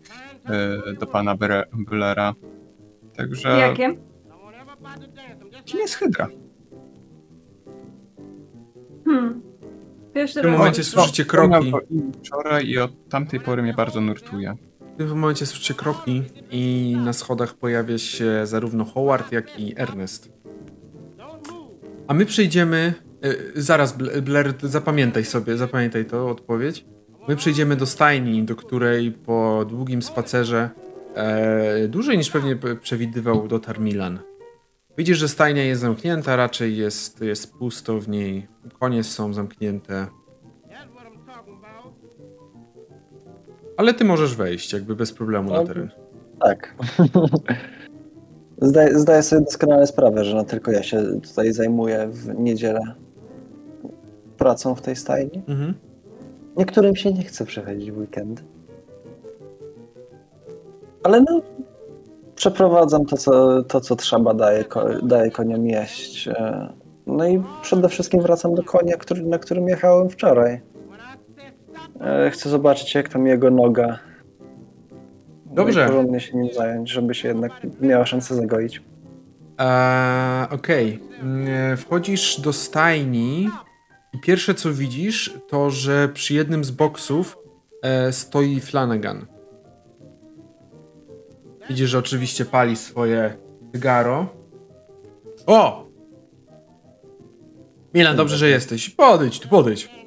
[0.90, 1.36] y, do pana
[1.90, 2.34] Billera.
[3.16, 3.96] Także Jakie?
[5.64, 6.28] kim jest Hydra?
[9.04, 9.42] Hmm.
[10.14, 11.72] Pierwszy W tym momencie słyszycie kroki.
[12.18, 14.54] Wczoraj i od tamtej pory mnie bardzo nurtuje.
[14.94, 20.32] W tym momencie słyszycie kroki i na schodach pojawia się zarówno Howard, jak i Ernest.
[22.08, 22.94] A my przejdziemy.
[23.22, 26.84] e, zaraz, Bl- Blair, zapamiętaj sobie, zapamiętaj to odpowiedź.
[27.28, 30.70] My przejdziemy do stajni, do której po długim spacerze,
[31.14, 34.18] e, dłużej niż pewnie przewidywał, dotarł Milan.
[34.98, 38.46] Widzisz, że stajnia jest zamknięta, raczej jest, jest pusto w niej.
[38.80, 40.06] Konie są zamknięte.
[43.80, 45.90] Ale ty możesz wejść, jakby bez problemu na No, teren.
[46.40, 46.74] Tak.
[48.62, 52.80] Zdaję, zdaję sobie doskonale sprawę, że no tylko ja się tutaj zajmuję w niedzielę
[54.38, 55.42] pracą w tej stajni.
[55.48, 55.74] Mhm.
[56.56, 58.42] Niektórym się nie chce przechodzić w weekend.
[61.02, 61.42] Ale no,
[62.34, 66.28] przeprowadzam to, co, to, co trzeba, daję, ko- daję koniom jeść.
[66.28, 66.68] e,
[67.06, 70.60] No i przede wszystkim wracam do konia, który, na którym jechałem wczoraj.
[72.00, 73.98] E, Chcę zobaczyć, jak tam jego noga.
[75.46, 75.80] Dobrze.
[75.82, 78.82] No porządnie się nim zająć, żeby się jednak miała szansę zagoić.
[79.58, 81.00] Eee, Okej.
[81.22, 83.48] Mm, Wchodzisz do stajni
[84.12, 87.38] i pierwsze co widzisz to, że przy jednym z boksów
[87.82, 89.26] e, stoi Flanagan.
[91.68, 93.36] Widzisz, że oczywiście pali swoje
[93.72, 94.26] cygaro.
[95.46, 95.86] O!
[97.94, 98.90] Milan, dobrze, że jesteś.
[98.90, 99.99] Podejdź tu, podejdź.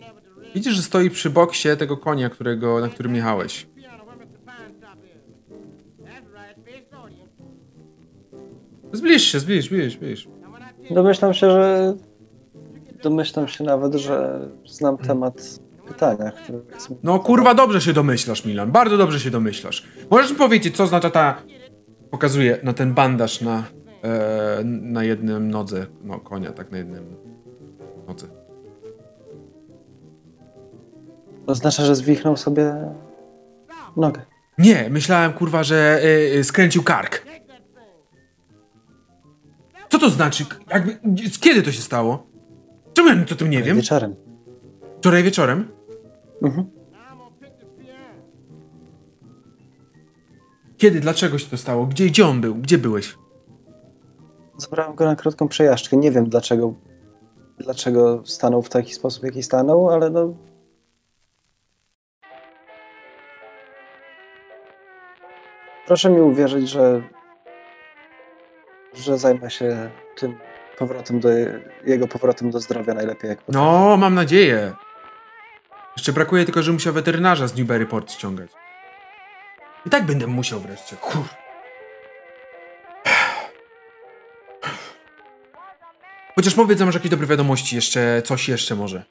[0.56, 3.68] Widzisz, że stoi przy boksie tego konia, którego, na którym jechałeś.
[8.94, 10.28] Zbliż się, zbliż, zbliż, zbliż.
[10.92, 11.94] Domyślam się, że.
[13.04, 16.60] Domyślam się nawet, że znam temat pytania, które.
[17.04, 18.72] No kurwa, dobrze się domyślasz, Milan.
[18.72, 19.84] Bardzo dobrze się domyślasz.
[20.10, 21.42] Możesz mi powiedzieć, co oznacza ta...
[22.12, 23.64] Pokazuje na ten bandaż na,
[24.04, 27.16] e, na jednym nodze no, konia, tak na jednym
[28.08, 28.43] nodze.
[31.48, 32.76] Oznacza, że zwichnął sobie
[33.98, 34.22] nogę.
[34.58, 37.26] Nie, myślałem, kurwa, że e, e, skręcił kark.
[39.90, 40.46] Co to znaczy?
[40.70, 41.00] Jakby,
[41.40, 42.28] kiedy to się stało?
[42.94, 43.78] Czemu ja o tym nie wiem?
[43.78, 44.16] Wieczorem.
[44.98, 45.68] Wczoraj wieczorem?
[46.42, 46.68] Mhm.
[50.78, 51.00] Kiedy?
[51.00, 51.86] Dlaczego się to stało?
[51.86, 52.56] Gdzie, gdzie on był?
[52.56, 53.18] Gdzie byłeś?
[54.58, 55.98] Zabrałem go na krótką przejażdżkę.
[55.98, 56.74] Nie wiem dlaczego,
[57.58, 60.34] dlaczego stanął w taki sposób, jaki stanął, ale no.
[65.86, 67.02] Proszę mi uwierzyć, że,
[68.94, 70.38] że zajmę się tym
[70.78, 71.30] powrotem do
[71.86, 73.68] jego powrotem do zdrowia najlepiej jak potrafię.
[73.68, 74.74] No, mam nadzieję.
[75.98, 78.52] Jeszcze brakuje tylko, że musiał weterynarza z Newburyport ściągać.
[79.86, 80.96] I tak będę musiał wreszcie.
[80.96, 81.24] Kur...
[86.36, 89.04] Chociaż powiedz, że masz jakieś dobre wiadomości, jeszcze coś jeszcze może.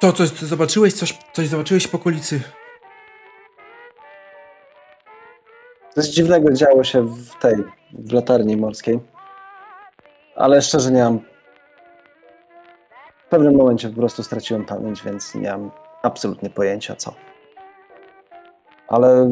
[0.00, 0.92] Co, coś, co zobaczyłeś?
[0.92, 2.40] Coś, coś zobaczyłeś po okolicy?
[5.96, 7.54] Coś dziwnego działo się w tej,
[7.92, 9.00] w latarni morskiej.
[10.34, 11.18] Ale szczerze nie mam.
[13.26, 15.70] W pewnym momencie po prostu straciłem pamięć, więc nie mam
[16.02, 17.14] absolutnie pojęcia co.
[18.88, 19.26] Ale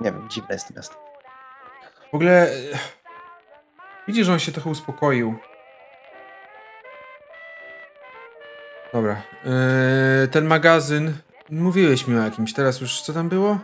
[0.00, 0.94] nie wiem, dziwne jest to miasto.
[2.12, 2.42] W ogóle.
[2.42, 2.56] e,
[4.08, 5.34] Widzisz, że on się trochę uspokoił.
[8.92, 9.22] Dobra.
[9.44, 11.12] Yy, ten magazyn.
[11.50, 12.52] Mówiłeś mi o jakimś.
[12.52, 13.58] Teraz już co tam było?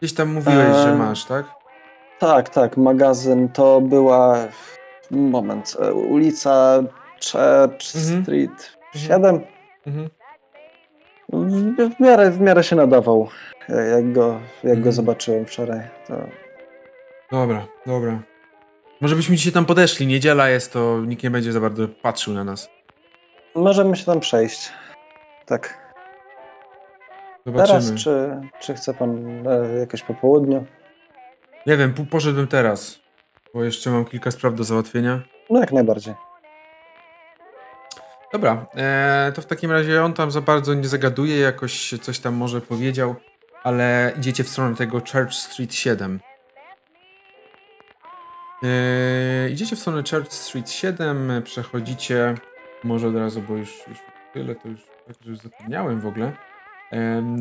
[0.00, 1.46] Gdzieś tam mówiłeś, że Eee, masz, tak?
[2.18, 4.38] Tak, tak, magazyn to była.
[5.10, 6.78] Moment, e, ulica
[7.32, 8.22] Church Mhm.
[8.22, 9.40] Street 7.
[9.86, 10.08] Mhm.
[11.28, 13.28] W, w, miarę, w miarę się nadawał,
[13.68, 14.82] e, jak go, jak Mhm.
[14.82, 15.80] go zobaczyłem wczoraj.
[16.06, 16.14] To...
[17.32, 18.18] Dobra, dobra.
[19.00, 20.06] Może byśmy dzisiaj tam podeszli.
[20.06, 22.70] Niedziela jest, to nikt nie będzie za bardzo patrzył na nas.
[23.54, 24.72] Możemy się tam przejść.
[25.46, 25.85] Tak.
[27.46, 27.80] Zobaczymy.
[27.80, 30.64] Teraz, czy, czy chce pan e, jakoś po południu?
[31.66, 32.98] Nie wiem, po- poszedłbym teraz.
[33.54, 35.20] Bo jeszcze mam kilka spraw do załatwienia.
[35.50, 36.14] No jak najbardziej.
[38.32, 42.34] Dobra, e, to w takim razie on tam za bardzo nie zagaduje, jakoś coś tam
[42.34, 43.14] może powiedział,
[43.62, 46.20] ale idziecie w stronę tego Church Street 7.
[48.62, 52.34] E, idziecie w stronę Church Street 7, przechodzicie,
[52.84, 53.98] może od razu, bo już, już
[54.32, 56.32] tyle, to już, tak, że już zapomniałem w ogóle,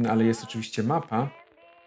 [0.10, 1.28] ale jest oczywiście mapa.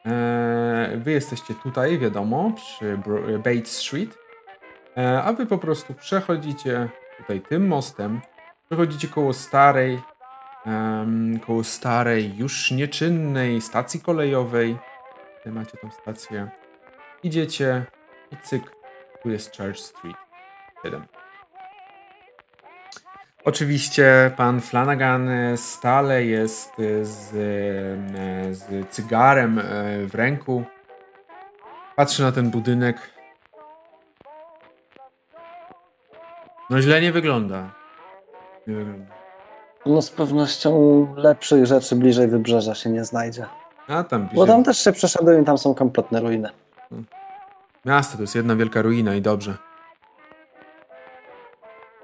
[0.06, 2.98] E, wy jesteście tutaj, wiadomo, przy
[3.38, 4.18] Bates Street,
[4.96, 6.88] e, a wy po prostu przechodzicie
[7.18, 8.20] tutaj tym mostem,
[8.68, 10.00] Przechodzicie koło starej,
[11.46, 14.76] koło starej, już nieczynnej stacji kolejowej.
[15.36, 16.48] Tutaj macie tą stację.
[17.22, 17.84] Idziecie
[18.32, 18.62] i cyk,
[19.22, 20.16] tu jest Church Street
[20.84, 21.17] 7.
[23.44, 29.62] Oczywiście pan Flanagan stale jest e, z, e, z cygarem e,
[30.06, 30.64] w ręku.
[31.96, 32.96] Patrzy na ten budynek.
[36.70, 37.70] No źle nie wygląda.
[38.66, 39.14] Nie wygląda.
[39.86, 43.46] No z pewnością lepszych rzeczy bliżej wybrzeża się nie znajdzie.
[43.88, 44.46] A tam Bo bliżej.
[44.46, 46.50] tam też się przeszedłem i tam są kompletne ruiny.
[47.84, 49.54] Miasto to jest jedna wielka ruina i dobrze.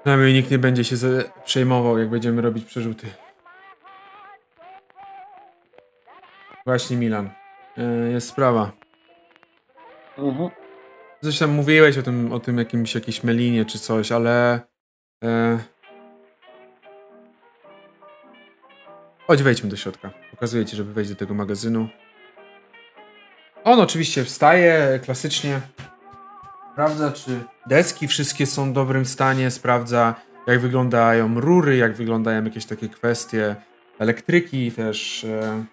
[0.05, 3.07] Przynajmniej nikt nie będzie się ze- przejmował, jak będziemy robić przerzuty.
[6.65, 7.29] Właśnie, Milan.
[7.77, 8.71] E, Jest sprawa.
[10.17, 10.49] Mhm.
[11.39, 14.59] Tam mówiłeś o tym, o tym jakimś jakiejś melinie czy coś, ale...
[15.23, 15.59] E...
[19.27, 20.11] Chodź, wejdźmy do środka.
[20.31, 21.87] Pokazuję ci, żeby wejść do tego magazynu.
[23.63, 25.61] On oczywiście wstaje klasycznie.
[26.75, 29.51] Sprawdza, czy deski wszystkie są w dobrym stanie.
[29.51, 30.15] Sprawdza,
[30.47, 33.55] jak wyglądają rury, jak wyglądają jakieś takie kwestie
[33.99, 35.23] elektryki też.
[35.23, 35.65] E...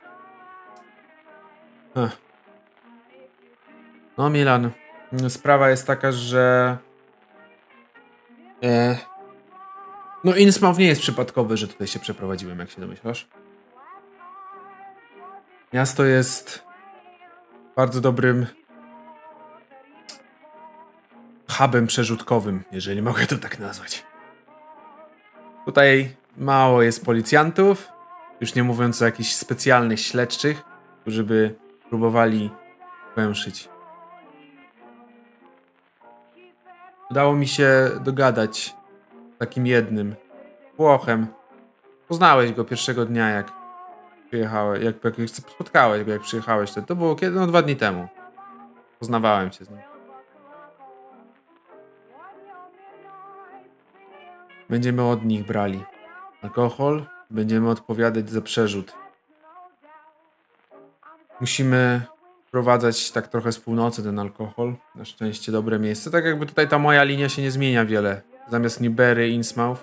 [1.96, 2.16] Ech.
[4.18, 4.70] No, Milan.
[5.28, 6.76] Sprawa jest taka, że.
[8.62, 8.96] E...
[10.24, 13.28] No, Innsmouth nie jest przypadkowy, że tutaj się przeprowadziłem, jak się domyślasz.
[15.72, 16.62] Miasto jest
[17.76, 18.46] bardzo dobrym
[21.52, 24.04] hubem przerzutkowym, jeżeli mogę to tak nazwać.
[25.64, 27.88] Tutaj mało jest policjantów,
[28.40, 30.62] już nie mówiąc o jakichś specjalnych śledczych,
[31.00, 31.54] którzy by
[31.88, 32.50] próbowali
[33.16, 33.68] węszyć.
[37.10, 38.74] Udało mi się dogadać
[39.36, 40.14] z takim jednym
[40.78, 41.26] Włochem.
[42.08, 43.52] Poznałeś go pierwszego dnia, jak
[44.28, 46.72] przyjechałeś, jak, jak spotkałeś go, jak przyjechałeś.
[46.72, 47.36] To, to było kiedy?
[47.36, 48.08] No dwa dni temu.
[48.98, 49.91] Poznawałem cię z nim.
[54.72, 55.84] Będziemy od nich brali
[56.42, 58.92] alkohol, będziemy odpowiadać za przerzut.
[61.40, 62.02] Musimy
[62.46, 64.74] wprowadzać tak trochę z północy ten alkohol.
[64.94, 66.10] Na szczęście dobre miejsce.
[66.10, 68.22] Tak jakby tutaj ta moja linia się nie zmienia wiele.
[68.48, 69.80] Zamiast Newberry, Innsmouth.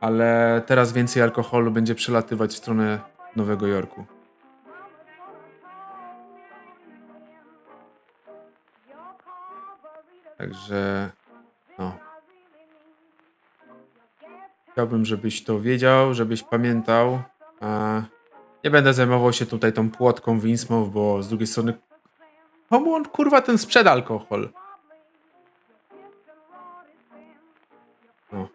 [0.00, 3.00] Ale teraz więcej alkoholu będzie przelatywać w stronę
[3.36, 4.04] Nowego Jorku.
[10.38, 11.10] Także
[11.78, 12.13] no.
[14.74, 17.22] Chciałbym, żebyś to wiedział, żebyś pamiętał.
[18.64, 21.74] Nie będę zajmował się tutaj tą płotką Winsmouth, bo z drugiej strony
[22.70, 24.48] komu on kurwa ten sprzeda alkohol?
[28.32, 28.48] No.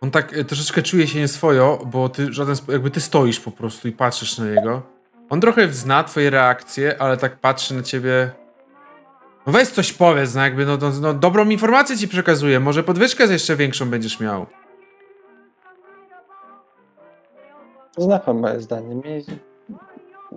[0.00, 3.88] On tak e, troszeczkę czuje się nieswojo, bo ty żaden, jakby ty stoisz po prostu
[3.88, 4.82] i patrzysz na niego.
[5.30, 8.43] On trochę zna twoje reakcje, ale tak patrzy na ciebie.
[9.46, 13.24] No weź coś powiedz, no jakby no, no, no dobrą informację ci przekazuję, może podwyżkę
[13.24, 14.46] jeszcze większą będziesz miał.
[17.96, 18.94] Zna pan moje zdanie.
[18.94, 19.24] Mi,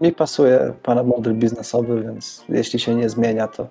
[0.02, 3.68] mi pasuje pana model biznesowy, więc jeśli się nie zmienia, to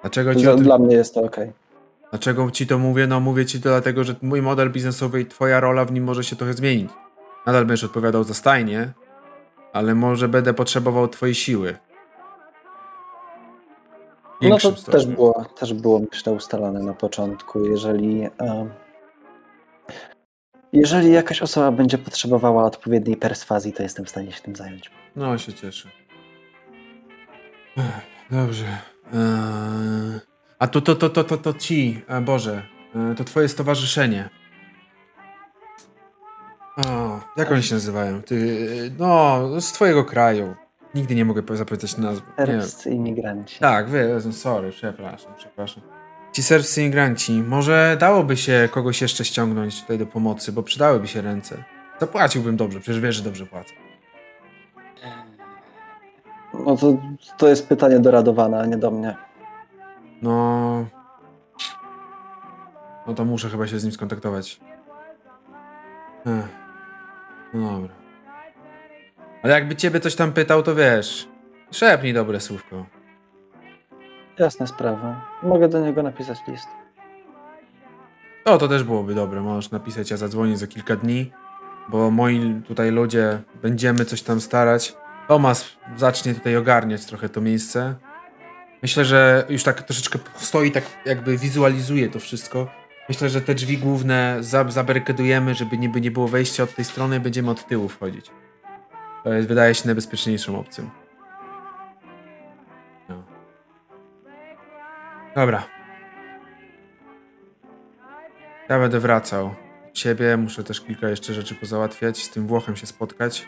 [0.00, 1.36] Dlaczego ci, dla, tym, dla mnie jest to ok.
[2.10, 3.06] dlaczego ci to mówię?
[3.06, 6.24] No mówię ci to dlatego, że mój model biznesowy i twoja rola w nim może
[6.24, 6.90] się trochę zmienić.
[7.46, 8.92] Nadal będziesz odpowiadał za stajnię,
[9.72, 11.76] ale może będę potrzebował twojej siły.
[14.42, 17.64] No to też było, też było myślę ustalone na początku.
[17.64, 18.70] Jeżeli, em,
[20.72, 24.90] jeżeli jakaś osoba będzie potrzebowała odpowiedniej perswazji, to jestem w stanie się tym zająć.
[25.16, 25.88] No, się cieszę.
[28.30, 28.64] Dobrze.
[29.14, 30.20] Eee,
[30.58, 32.62] a to, to, to, to, to, to ci, e, Boże,
[32.94, 34.28] e, to twoje stowarzyszenie.
[36.86, 38.22] O, jak oni się nazywają?
[38.22, 40.54] Ty, no, z twojego kraju.
[40.94, 42.26] Nigdy nie mogę zapytać nazwy.
[42.36, 43.60] Serbscy imigranci.
[43.60, 45.82] Tak, wie, sorry, przepraszam, przepraszam.
[46.32, 51.20] Ci serbscy imigranci, może dałoby się kogoś jeszcze ściągnąć tutaj do pomocy, bo przydałyby się
[51.20, 51.64] ręce.
[52.00, 53.74] Zapłaciłbym dobrze, przecież wiesz, że dobrze płacę.
[56.66, 56.96] No to,
[57.38, 59.16] to jest pytanie do Radowana, a nie do mnie.
[60.22, 60.86] No.
[63.06, 64.60] No to muszę chyba się z nim skontaktować.
[66.26, 66.48] Ech.
[67.54, 67.99] No dobra.
[69.42, 71.28] Ale jakby ciebie coś tam pytał, to wiesz.
[71.70, 72.86] Szepnij dobre słówko.
[74.38, 75.26] Jasna sprawa.
[75.42, 76.66] Mogę do niego napisać list.
[78.44, 79.40] O, to też byłoby dobre.
[79.40, 81.32] Możesz napisać, ja zadzwonię za kilka dni,
[81.88, 84.96] bo moi tutaj ludzie będziemy coś tam starać.
[85.28, 87.94] Tomas zacznie tutaj ogarniać trochę to miejsce.
[88.82, 92.68] Myślę, że już tak troszeczkę stoi, tak jakby wizualizuje to wszystko.
[93.08, 97.20] Myślę, że te drzwi główne za- zabarykadujemy, żeby niby nie było wejścia od tej strony,
[97.20, 98.30] będziemy od tyłu wchodzić.
[99.24, 100.90] To jest, wydaje się, najbezpieczniejszą opcją.
[103.08, 103.22] No.
[105.34, 105.64] Dobra,
[108.70, 109.54] ja będę wracał.
[109.92, 113.46] Ciebie muszę też kilka jeszcze rzeczy pozałatwiać, z tym Włochem się spotkać.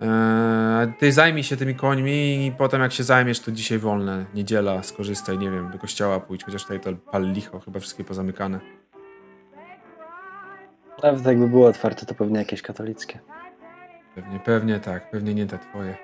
[0.00, 4.24] Eee, ty zajmij się tymi końmi i potem jak się zajmiesz, to dzisiaj wolne.
[4.34, 8.60] Niedziela, skorzystaj, nie wiem, do kościoła pójdź, chociaż tutaj to pal licho, chyba wszystkie pozamykane.
[11.02, 13.18] Nawet jakby było otwarte, to pewnie jakieś katolickie.
[14.16, 15.96] Pewnie, pewnie tak, pewnie nie te twoje.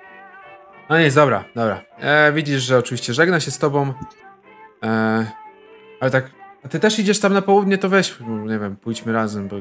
[0.89, 1.81] No nic, dobra, dobra.
[1.99, 3.93] E, widzisz, że oczywiście żegna się z tobą.
[4.83, 5.25] E,
[5.99, 6.31] ale tak,
[6.65, 9.55] a ty też idziesz tam na południe, to weź, nie wiem, pójdźmy razem, bo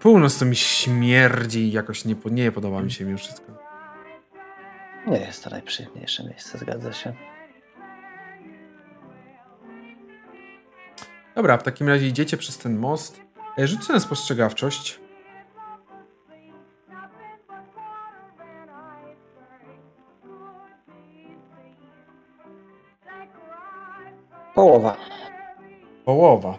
[0.00, 3.52] północ to mi śmierdzi i jakoś nie, nie podoba mi się mimo wszystko.
[5.06, 7.12] Nie jest to najprzyjemniejsze miejsce, zgadza się.
[11.34, 13.20] Dobra, w takim razie idziecie przez ten most.
[13.58, 15.03] E, Rzućcie na spostrzegawczość.
[24.54, 24.96] Połowa.
[26.04, 26.58] Połowa.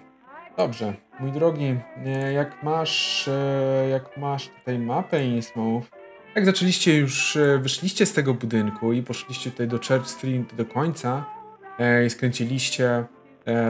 [0.57, 1.75] Dobrze, mój drogi,
[2.05, 5.87] e, jak masz, e, jak masz tutaj mapę Innsmouth,
[6.35, 10.65] jak zaczęliście już, e, wyszliście z tego budynku i poszliście tutaj do Church Street do
[10.65, 11.25] końca
[12.05, 13.05] i skręciliście,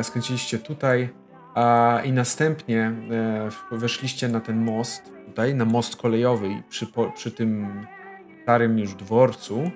[0.04, 1.10] skręciliście tutaj
[1.56, 2.92] a, i następnie
[3.52, 7.86] w- weszliście na ten most tutaj, na most kolejowy i przy, przy tym
[8.44, 9.72] starym już dworcu,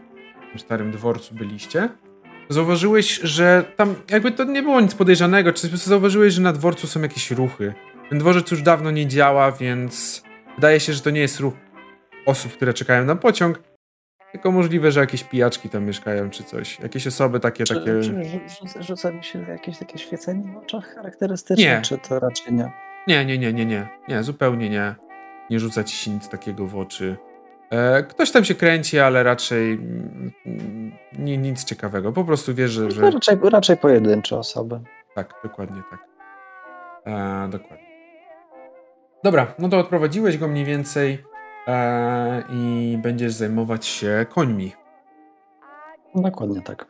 [0.50, 1.90] tym starym dworcu byliście,
[2.50, 6.54] zauważyłeś, że tam jakby to nie było nic podejrzanego, czy po prostu zauważyłeś, że na
[6.54, 7.74] dworcu są jakieś ruchy.
[8.10, 10.24] Ten dworzec już dawno nie działa, więc
[10.56, 11.54] wydaje się, że to nie jest ruch
[12.26, 13.62] osób, które czekają na pociąg,
[14.32, 16.80] tylko możliwe, że jakieś pijaczki tam mieszkają, czy coś.
[16.80, 17.86] Jakieś osoby takie, Czy, takie...
[17.86, 21.82] czy rzu- rzuca, mi się jakieś takie świecenie w oczach charakterystyczne, Nie.
[21.82, 22.72] czy to raczej nie?
[23.08, 23.88] Nie, nie, nie, nie, nie.
[24.08, 24.96] Nie, zupełnie nie.
[25.50, 27.18] Nie rzuca ci się nic takiego w oczy.
[27.72, 29.80] E, ktoś tam się kręci, ale raczej
[31.20, 32.12] nie, nic ciekawego.
[32.12, 32.92] Po prostu wiesz, że...
[32.92, 33.02] że...
[33.02, 34.80] To raczej, raczej pojedyncze osoby.
[35.16, 36.00] Tak, dokładnie tak.
[37.06, 37.90] E, dokładnie.
[39.24, 41.24] Dobra, no to odprowadziłeś go mniej więcej
[41.68, 44.74] e, i będziesz zajmować się końmi.
[46.16, 46.86] Dokładnie tak.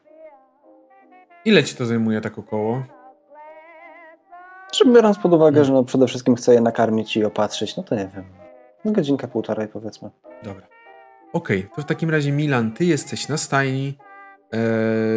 [1.45, 2.83] Ile ci to zajmuje tak około?
[4.71, 5.65] Czy biorąc pod uwagę, Hmm.
[5.65, 8.25] że no przede wszystkim chcę je nakarmić i opatrzyć, no to nie wiem.
[8.85, 10.09] No godzinka, półtorej powiedzmy.
[10.43, 10.67] Dobra.
[11.33, 13.97] Okej, to w takim razie Milan, ty jesteś na stajni,
[14.53, 14.57] e,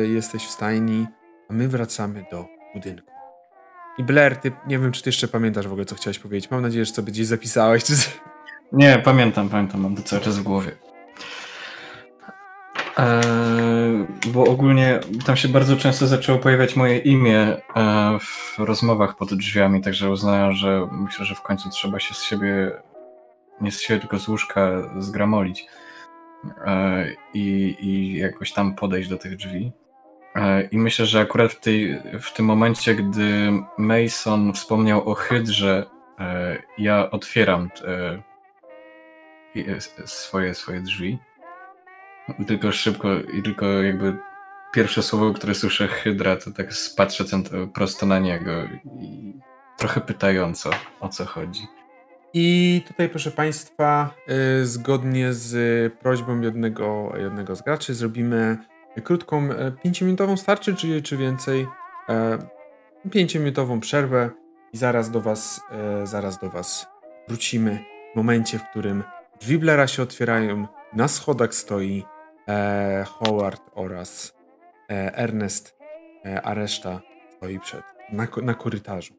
[0.07, 1.07] jesteś w stajni,
[1.51, 3.13] a my wracamy do budynku.
[3.99, 6.51] I Blair, ty nie wiem, czy ty jeszcze pamiętasz w ogóle, co chciałeś powiedzieć.
[6.51, 7.85] Mam nadzieję, że sobie gdzieś zapisałeś.
[7.85, 7.93] Czy...
[8.73, 10.73] Nie, pamiętam, pamiętam, mam to cały czas w głowie.
[12.97, 19.35] Eee, bo ogólnie tam się bardzo często zaczęło pojawiać moje imię e, w rozmowach pod
[19.35, 22.73] drzwiami, także uznałem, że myślę, że w końcu trzeba się z siebie,
[23.61, 25.82] nie z siebie, tylko z łóżka zgramolić e,
[27.35, 29.73] i, i jakoś tam podejść do tych drzwi.
[30.35, 35.87] E, I myślę, że akurat w, tej, w tym momencie, gdy Mason wspomniał o hydrze,
[36.79, 37.71] ja otwieram
[40.05, 41.19] swoje, swoje drzwi
[42.47, 44.17] tylko szybko i tylko jakby
[44.73, 47.25] pierwsze słowo, które słyszę Hydra, to tak patrzę
[47.75, 48.53] prosto na niego
[49.01, 49.33] i
[49.79, 50.71] trochę pytająco
[51.01, 51.67] o co chodzi.
[52.35, 54.15] I tutaj, proszę Państwa,
[54.61, 58.59] y, zgodnie z prośbą jednego, jednego z graczy, zrobimy
[59.05, 61.67] krótką, y, pięciominutową starczy, czy, czy więcej,
[63.05, 64.31] y, pięciominutową przerwę
[64.73, 65.61] i zaraz do Was,
[66.05, 66.87] zaraz do Was
[67.29, 69.03] wrócimy w momencie, w którym
[69.41, 72.05] drzwi Blera się otwierają, na schodach stoi
[72.49, 74.35] e, Howard oraz
[74.91, 75.79] e, Ernest,
[76.25, 77.01] e, a reszta
[77.37, 79.15] stoi przed, na, na korytarzu.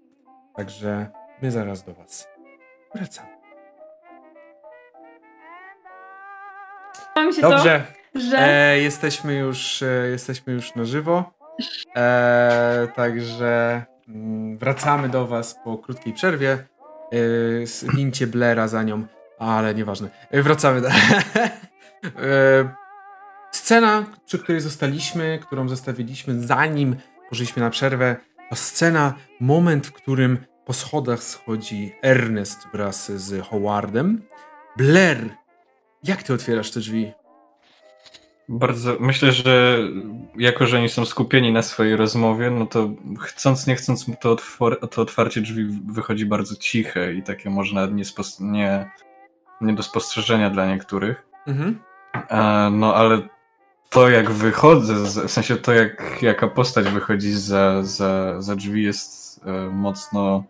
[0.56, 1.08] Także
[1.42, 2.33] my zaraz do Was
[2.96, 3.28] wracamy.
[7.42, 7.84] Dobrze,
[8.14, 8.40] to, że...
[8.40, 11.34] e, jesteśmy, już, e, jesteśmy już na żywo.
[11.96, 16.52] E, także mm, wracamy do Was po krótkiej przerwie.
[16.52, 19.06] E, wincie Blera za nią,
[19.40, 20.10] ale nieważne.
[20.32, 20.82] E, wracamy.
[20.82, 20.90] Do...
[20.94, 20.94] e,
[23.52, 26.96] Scena, przy której zostaliśmy, którą zostawiliśmy zanim
[27.30, 28.16] poszliśmy na przerwę,
[28.50, 34.22] to scena, moment, w którym po schodach schodzi Ernest wraz z Howardem.
[34.78, 35.30] Blair,
[36.04, 37.12] jak ty otwierasz te drzwi?
[38.50, 39.80] Bardzo, myślę, że
[40.38, 42.90] jako, że oni są skupieni na swojej rozmowie, no to
[43.20, 48.04] chcąc, nie chcąc, to, otwor, to otwarcie drzwi wychodzi bardzo ciche i takie można nie,
[48.40, 48.92] nie,
[49.62, 51.26] nie do spostrzeżenia dla niektórych.
[51.48, 51.80] Mhm.
[52.30, 53.22] E, no ale
[53.90, 54.94] to, jak wychodzę,
[55.28, 60.44] w sensie to, jak, jaka postać wychodzi za, za, za drzwi, jest e, mocno.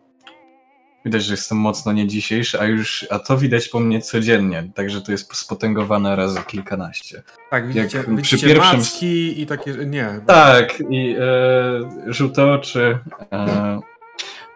[1.05, 5.01] Widać, że jestem mocno nie dzisiejszy, a już, a to widać po mnie codziennie, także
[5.01, 7.23] to jest spotęgowane razy kilkanaście.
[7.49, 8.77] Tak, widzicie, jak widzicie przy pierwszym...
[8.77, 10.21] macki i takie, nie.
[10.27, 12.99] Tak, i e, żółte oczy,
[13.31, 13.79] e,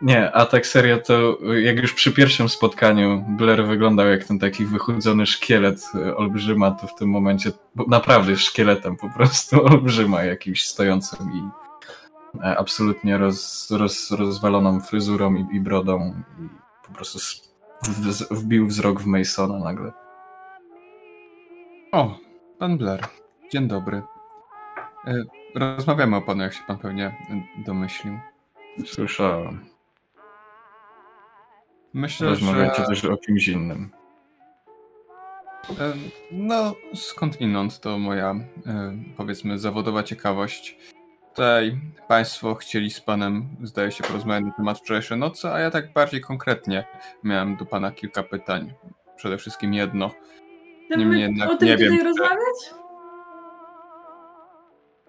[0.02, 4.66] nie, a tak serio to jak już przy pierwszym spotkaniu Blair wyglądał jak ten taki
[4.66, 7.52] wychudzony szkielet e, olbrzyma, to w tym momencie
[7.88, 11.67] naprawdę szkieletem po prostu olbrzyma jakimś stojącym i
[12.44, 16.50] absolutnie roz, roz, rozwaloną fryzurą i, i brodą i
[16.88, 17.20] po prostu
[18.32, 19.92] wbił wzrok w Masona nagle.
[21.92, 22.20] O,
[22.60, 23.08] pan Blair.
[23.52, 24.02] Dzień dobry.
[25.08, 25.24] E,
[25.56, 27.16] rozmawiamy o panu, jak się pan pewnie
[27.66, 28.20] domyślił.
[28.86, 29.66] Słyszałem.
[31.94, 32.88] Myślę, Rozmawiacie że...
[32.88, 33.90] też o kimś innym.
[36.32, 38.36] No, skądinąd to moja,
[39.18, 40.78] powiedzmy, zawodowa ciekawość.
[41.38, 41.78] Tutaj
[42.08, 46.22] Państwo chcieli z Panem, zdaje się, porozmawiać na temat wczorajszej nocy, a ja tak bardziej
[46.22, 46.86] konkretnie
[47.24, 48.74] miałem do Pana kilka pytań.
[49.16, 50.12] Przede wszystkim jedno.
[50.98, 52.02] Niemniej jednak o tym nie wiem.
[52.04, 52.74] rozmawiać?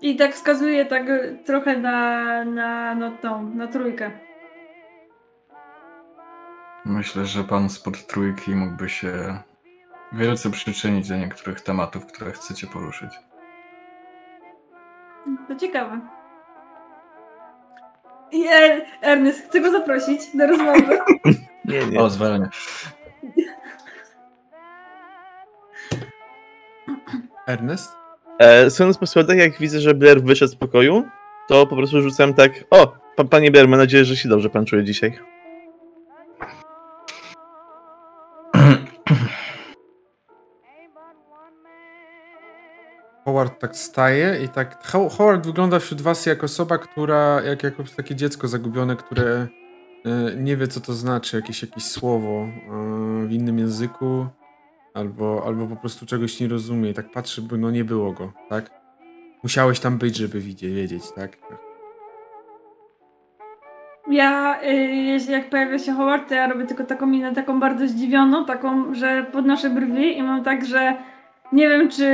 [0.00, 1.06] I tak wskazuje tak
[1.46, 4.10] trochę na, na, no, tą, na trójkę.
[6.84, 9.42] Myślę, że pan spod trójki mógłby się
[10.12, 13.10] wielce przyczynić do niektórych tematów, które chcecie poruszyć.
[15.48, 16.17] To ciekawe.
[18.32, 20.98] I er Ernest, chcę go zaprosić do rozmowy.
[21.64, 22.00] nie, nie.
[22.00, 22.48] O, zwalenie.
[27.46, 27.92] Ernest?
[28.38, 31.04] E, słuchając po słodach, jak widzę, że Blair wyszedł z pokoju,
[31.48, 32.92] to po prostu rzucam tak, o,
[33.30, 35.18] panie Blair, mam nadzieję, że się dobrze pan czuje dzisiaj.
[43.38, 44.82] Howard tak staje i tak.
[45.18, 47.42] Howard wygląda wśród was jak osoba, która.
[47.42, 49.46] jak, jak takie dziecko zagubione, które
[50.06, 52.48] y, nie wie, co to znaczy, jakieś, jakieś słowo
[53.24, 54.26] y, w innym języku,
[54.94, 56.90] albo, albo po prostu czegoś nie rozumie.
[56.90, 58.70] I tak patrzy, by no nie było go, tak?
[59.42, 61.36] Musiałeś tam być, żeby widzieć, wiedzieć, tak?
[64.10, 68.44] Ja, y, jak pojawia się Howard, to ja robię tylko taką minę, taką bardzo zdziwioną,
[68.44, 70.96] taką, że podnoszę brwi i mam tak, że
[71.52, 72.04] nie wiem, czy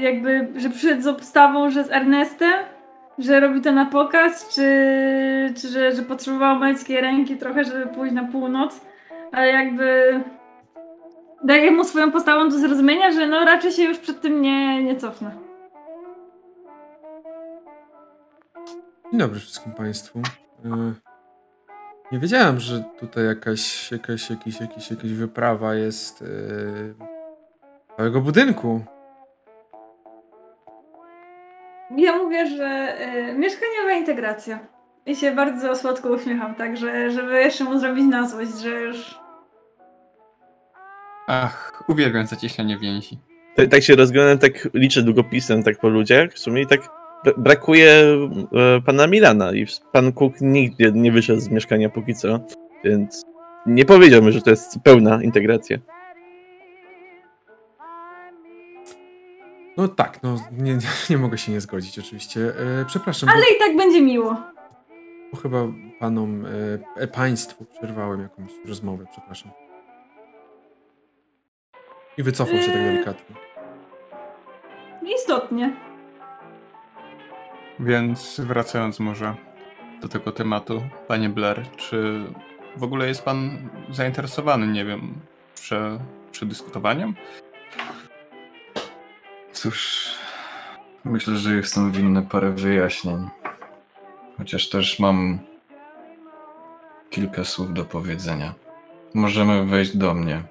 [0.00, 2.52] jakby, że przyszedł z obstawą, że z Ernestem,
[3.18, 4.62] że robi to na pokaz, czy,
[5.56, 8.80] czy że, że potrzebował męskiej ręki trochę, żeby pójść na północ,
[9.32, 10.20] ale jakby
[11.44, 14.96] daję mu swoją postawą do zrozumienia, że no raczej się już przed tym nie, nie
[14.96, 15.30] cofnę.
[19.10, 20.20] Dzień dobry wszystkim Państwu.
[20.64, 20.92] E,
[22.12, 27.09] Nie wiedziałem, że tutaj jakaś, jakaś, jakiś, jakiś, jakaś wyprawa jest yy,
[28.00, 28.84] całego budynku.
[31.96, 32.96] Ja mówię, że
[33.30, 34.58] y, mieszkaniowa integracja.
[35.06, 39.18] I się bardzo słodko uśmiecham, tak, że, żeby jeszcze mu zrobić na złość, że już...
[41.26, 43.18] Ach, uwielbiam zacieśnianie więzi.
[43.56, 46.80] Tak, tak się rozglądam, tak liczę długopisem tak po ludziach w sumie i tak
[47.36, 52.40] brakuje e, pana Milana i pan Cook nigdzie nie wyszedł z mieszkania póki co,
[52.84, 53.24] więc
[53.66, 55.78] nie powiedziałbym, że to jest pełna integracja.
[59.80, 62.40] No tak, no nie, nie, nie mogę się nie zgodzić oczywiście.
[62.80, 64.36] E, przepraszam, Ale i tak będzie miło.
[65.32, 65.58] bo chyba
[66.00, 66.48] panom, e,
[66.96, 69.50] e, państwu przerwałem jakąś rozmowę, przepraszam.
[72.18, 72.92] I wycofał się tak Yy.
[72.92, 73.36] delikatnie.
[75.14, 75.76] Istotnie.
[77.80, 79.34] Więc wracając może
[80.02, 82.24] do tego tematu, panie Blair, czy
[82.76, 85.14] w ogóle jest pan zainteresowany, nie wiem,
[85.54, 85.98] prze,
[86.32, 87.14] przedyskutowaniem?
[89.60, 90.14] Cóż,
[91.04, 93.28] myślę, że jestem winny parę wyjaśnień.
[94.38, 95.38] Chociaż też mam
[97.10, 98.54] kilka słów do powiedzenia.
[99.14, 100.42] Możemy wejść do mnie,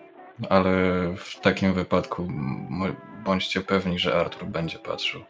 [0.49, 0.71] ale
[1.17, 2.27] w takim wypadku
[3.25, 5.21] bądźcie pewni, że Artur będzie patrzył.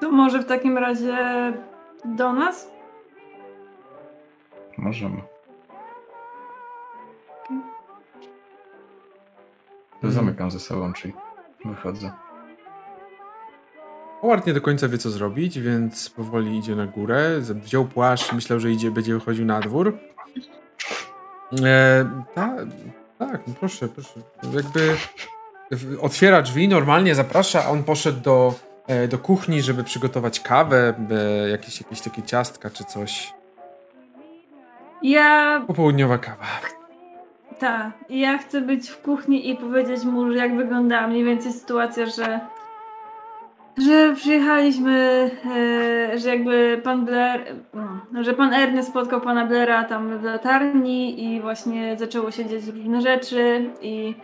[0.00, 1.16] To może w takim razie
[2.04, 2.70] do nas?
[4.76, 5.37] Możemy.
[10.02, 10.12] Mhm.
[10.12, 11.12] Zamykam ze sobą drzwi.
[11.64, 12.10] Wychodzę.
[14.20, 17.40] Howard nie do końca wie, co zrobić, więc powoli idzie na górę.
[17.40, 19.98] Wziął płaszcz, myślał, że idzie, będzie wychodził na dwór.
[21.64, 22.56] E, ta,
[23.18, 24.20] tak, no proszę, proszę.
[24.52, 24.96] Jakby
[26.00, 28.54] otwiera drzwi, normalnie zaprasza, a on poszedł do,
[28.86, 33.34] e, do kuchni, żeby przygotować kawę, e, jakieś, jakieś takie ciastka czy coś.
[35.02, 36.46] Ja Popołudniowa kawa.
[37.58, 42.40] Tak, ja chcę być w kuchni i powiedzieć mu, jak wyglądała mniej więcej sytuacja, że
[43.86, 47.40] że przyjechaliśmy, e, że jakby pan Blair,
[48.12, 52.66] no, że pan Ernest spotkał pana Blaira tam w latarni i właśnie zaczęło się dziać
[52.66, 54.14] różne rzeczy i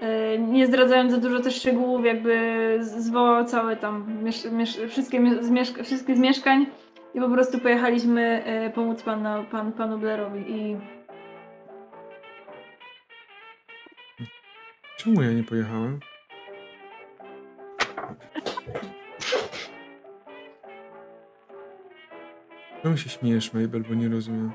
[0.00, 5.20] e, nie zdradzając za dużo też szczegółów, jakby zwołał całe tam, miesz, miesz, wszystkie,
[5.82, 6.66] wszystkie z mieszkań
[7.14, 10.44] i po prostu pojechaliśmy e, pomóc pana, pan, panu Blairowi.
[10.48, 10.76] I
[15.04, 16.00] Czemu ja nie pojechałem?
[22.82, 24.52] Czemu się śmiejesz, Mabel, bo nie rozumiem.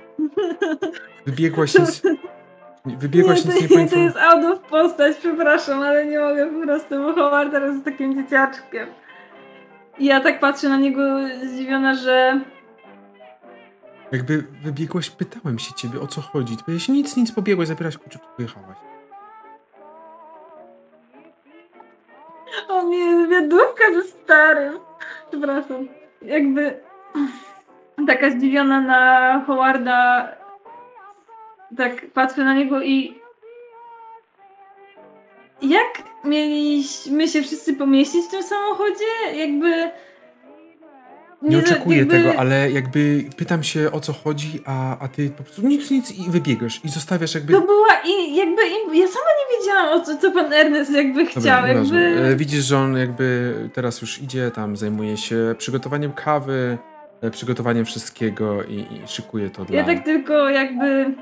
[1.26, 2.02] Wybiegłaś nic...
[2.86, 6.62] Wybiegłaś nie, nic to, nie to jest out of postać, przepraszam, ale nie mogę po
[6.62, 8.90] prostu, bo Howard teraz jest takim dzieciaczkiem.
[10.00, 11.02] I ja tak patrzę na niego
[11.44, 12.42] zdziwiona, że
[14.12, 16.58] Jakby wybiegłaś, pytałem się ciebie, o co chodzi.
[16.58, 18.78] Ty powiedziałeś, nic, nic, pobiegłaś, zabierałaś kluczyk, pojechałaś.
[22.68, 24.80] On jest wiadówka ze starym.
[25.30, 25.88] Przepraszam.
[26.22, 26.80] Jakby
[28.08, 30.30] taka zdziwiona na Howarda
[31.78, 33.20] tak patrzę na niego i
[35.62, 39.36] jak mieliśmy się wszyscy pomieścić w tym samochodzie?
[39.36, 39.92] Jakby
[41.42, 45.44] Nie oczekuję jakby- tego, ale jakby pytam się, o co chodzi, a, a ty po
[45.44, 47.54] prostu nic, nic i wybiegasz i zostawiasz jakby...
[47.54, 48.62] To była i jakby
[48.98, 51.98] ja sama nie wiedziałam o co, co pan Ernest jakby chciał, Dobra, jakby...
[51.98, 56.78] E, Widzisz, że on jakby teraz już idzie, tam zajmuje się przygotowaniem kawy,
[57.22, 59.78] e, przygotowaniem wszystkiego i, i szykuje to dla...
[59.78, 61.14] Ja tak tylko jakby...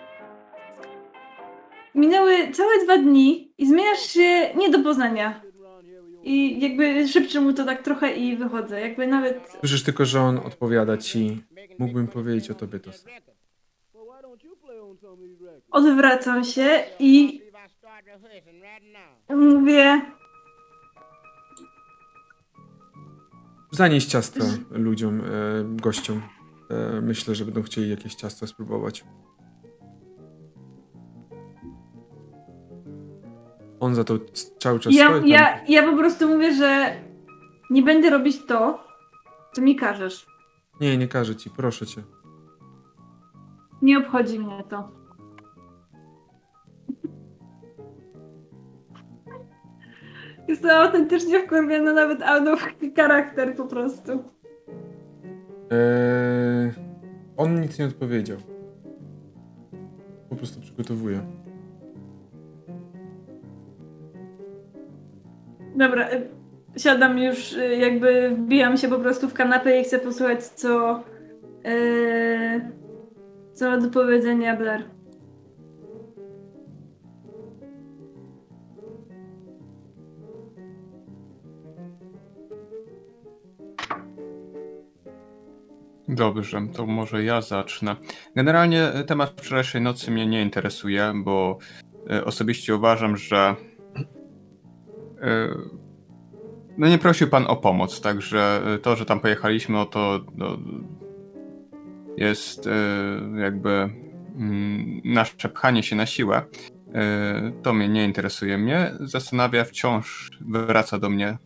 [1.95, 5.41] Minęły całe dwa dni i zmieniasz się nie do poznania.
[6.27, 8.81] I jakby szepczę mu to tak trochę i wychodzę.
[8.81, 9.57] Jakby nawet...
[9.59, 11.43] Słyszysz tylko, że on odpowiada ci,
[11.79, 13.15] mógłbym powiedzieć o tobie to samo.
[15.71, 17.41] Odwracam się i
[19.29, 20.01] mówię...
[23.71, 24.39] Zanieś ciasto
[24.69, 25.25] ludziom, e,
[25.63, 26.21] gościom.
[26.69, 29.05] E, myślę, że będą chcieli jakieś ciasto spróbować.
[33.79, 34.13] On za to
[34.59, 35.29] cały czas Ja, stoi.
[35.29, 36.91] ja, ja po prostu mówię, że
[37.69, 38.83] nie będę robić to,
[39.53, 40.25] co mi każesz.
[40.81, 42.03] Nie, nie każę ci, proszę cię.
[43.81, 44.91] Nie obchodzi mnie to.
[50.47, 52.21] Jestem autentycznie wkurwiona, nawet
[52.53, 54.11] of charakter po prostu.
[55.71, 56.71] Eee,
[57.37, 58.37] on nic nie odpowiedział.
[60.29, 61.21] Po prostu przygotowuje.
[65.77, 66.29] Dobra, y,
[66.77, 71.03] siadam już, y, jakby wbijam się po prostu w kanapę i chcę posłuchać, co,
[71.65, 72.77] y,
[73.53, 74.83] Co ma do powiedzenia Blair?
[86.07, 87.95] Dobrze, to może ja zacznę.
[88.35, 91.57] Generalnie temat wczorajszej nocy mnie nie interesuje, bo
[92.11, 93.55] e, osobiście uważam, że e,
[96.77, 100.57] no nie prosił pan o pomoc, także to, że tam pojechaliśmy, o to no,
[102.17, 102.71] jest e,
[103.39, 106.41] jakby mm, nasze pchanie się na siłę.
[107.61, 108.57] To mnie nie interesuje.
[108.57, 111.37] Mnie zastanawia wciąż, wraca do mnie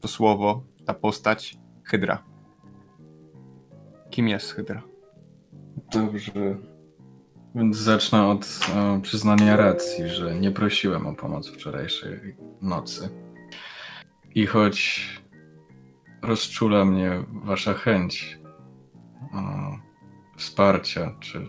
[0.00, 2.24] to słowo, ta postać, Hydra.
[4.10, 4.82] Kim jest Hydra?
[5.92, 6.32] Dobrze.
[7.54, 13.08] Więc zacznę od o, przyznania racji, że nie prosiłem o pomoc wczorajszej nocy.
[14.34, 15.08] I choć
[16.22, 18.38] rozczula mnie wasza chęć
[19.34, 19.38] o,
[20.36, 21.46] wsparcia czy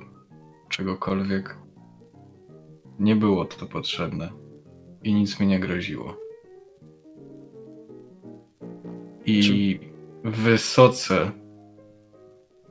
[0.70, 1.58] czegokolwiek,
[3.00, 4.32] nie było to potrzebne
[5.04, 6.18] i nic mi nie groziło.
[9.26, 9.80] I
[10.24, 11.32] wysoce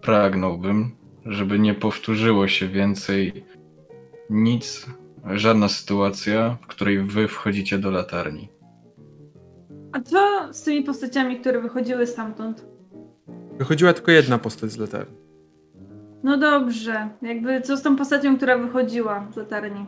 [0.00, 0.96] pragnąłbym,
[1.26, 3.44] żeby nie powtórzyło się więcej
[4.30, 4.86] nic,
[5.30, 8.48] żadna sytuacja, w której wy wchodzicie do latarni.
[9.92, 12.66] A co z tymi postaciami, które wychodziły stamtąd?
[13.58, 15.16] Wychodziła tylko jedna postać z latarni.
[16.22, 19.86] No dobrze, jakby co z tą postacią, która wychodziła z latarni?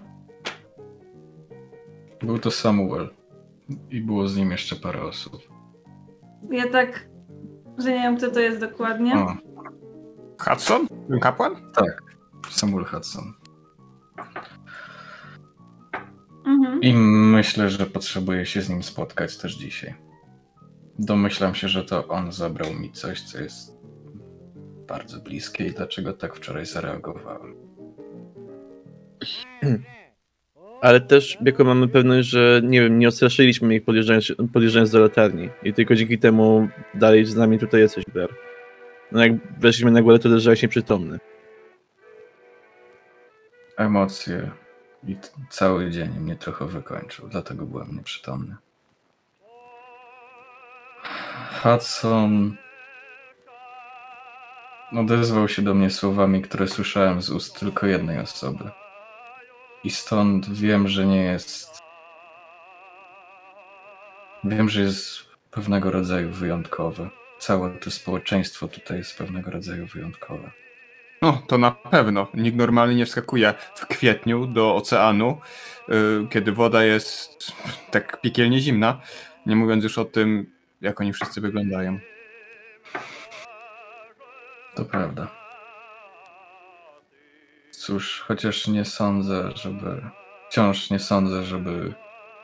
[2.23, 3.09] Był to Samuel
[3.91, 5.43] i było z nim jeszcze parę osób.
[6.51, 7.09] Ja tak,
[7.79, 9.15] że nie wiem, kto to jest dokładnie.
[9.15, 9.37] O,
[10.39, 10.87] Hudson?
[11.09, 11.73] Ten kapłan?
[11.75, 12.03] tak,
[12.51, 13.33] Samuel Hudson.
[16.47, 16.83] Mhm.
[16.83, 19.95] I myślę, że potrzebuję się z nim spotkać też dzisiaj.
[20.99, 23.75] Domyślam się, że to on zabrał mi coś, co jest
[24.89, 27.55] bardzo bliskie i dlaczego tak wczoraj zareagowałem.
[30.83, 35.51] Ale też jako mamy pewność, że nie wiem, nie odstraszyliśmy ich podjeżdżając, podjeżdżając do latarni.
[35.63, 38.44] I tylko dzięki temu dalej z nami tutaj jesteś, Blair.
[39.13, 41.19] No jak weszliśmy na górę, to leżałeś nieprzytomny.
[43.77, 44.51] Emocje
[45.07, 45.17] i
[45.51, 48.57] cały dzień mnie trochę wykończył, dlatego byłem nieprzytomny.
[51.63, 52.57] Hudson
[54.93, 58.71] odezwał się do mnie słowami, które słyszałem z ust tylko jednej osoby.
[59.85, 61.79] I stąd wiem, że nie jest.
[64.45, 67.11] Wiem, że jest pewnego rodzaju wyjątkowy.
[67.45, 70.51] Całe to społeczeństwo tutaj jest pewnego rodzaju wyjątkowe.
[71.23, 72.29] No, to na pewno.
[72.35, 75.41] Nikt normalnie nie wskakuje w kwietniu do oceanu,
[75.89, 77.53] yy, kiedy woda jest
[77.91, 79.01] tak piekielnie zimna,
[79.47, 80.51] nie mówiąc już o tym,
[80.81, 81.99] jak oni wszyscy wyglądają.
[84.75, 85.29] To prawda.
[87.71, 90.03] Cóż, chociaż nie sądzę, żeby.
[90.51, 91.95] Wciąż nie sądzę, żeby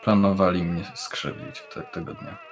[0.02, 2.49] planowali mnie skrzywdzić te, tego dnia.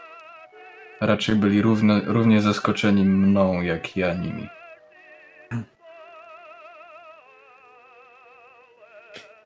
[1.00, 1.62] Raczej byli
[2.06, 4.48] równie zaskoczeni mną, jak ja nimi.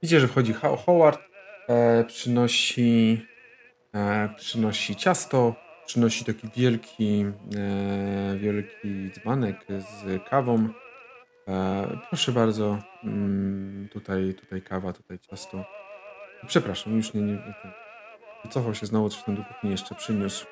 [0.02, 1.20] Widzicie, że wchodzi Ho- Howard,
[1.68, 3.26] e, przynosi,
[3.94, 5.54] e, przynosi ciasto,
[5.86, 7.24] przynosi taki wielki,
[7.56, 10.68] e, wielki dzbanek z kawą.
[11.48, 15.64] E, proszę bardzo, mm, tutaj, tutaj kawa, tutaj ciasto.
[16.46, 17.72] Przepraszam, już nie, nie, nie ten.
[18.44, 20.46] Wycofał się znowu, coś tam do kuchni jeszcze przyniósł.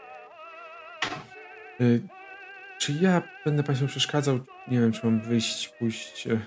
[1.81, 1.85] E,
[2.79, 4.39] czy ja będę Państwu przeszkadzał?
[4.69, 6.27] Nie wiem, czy mam wyjść, pójść.
[6.27, 6.41] e,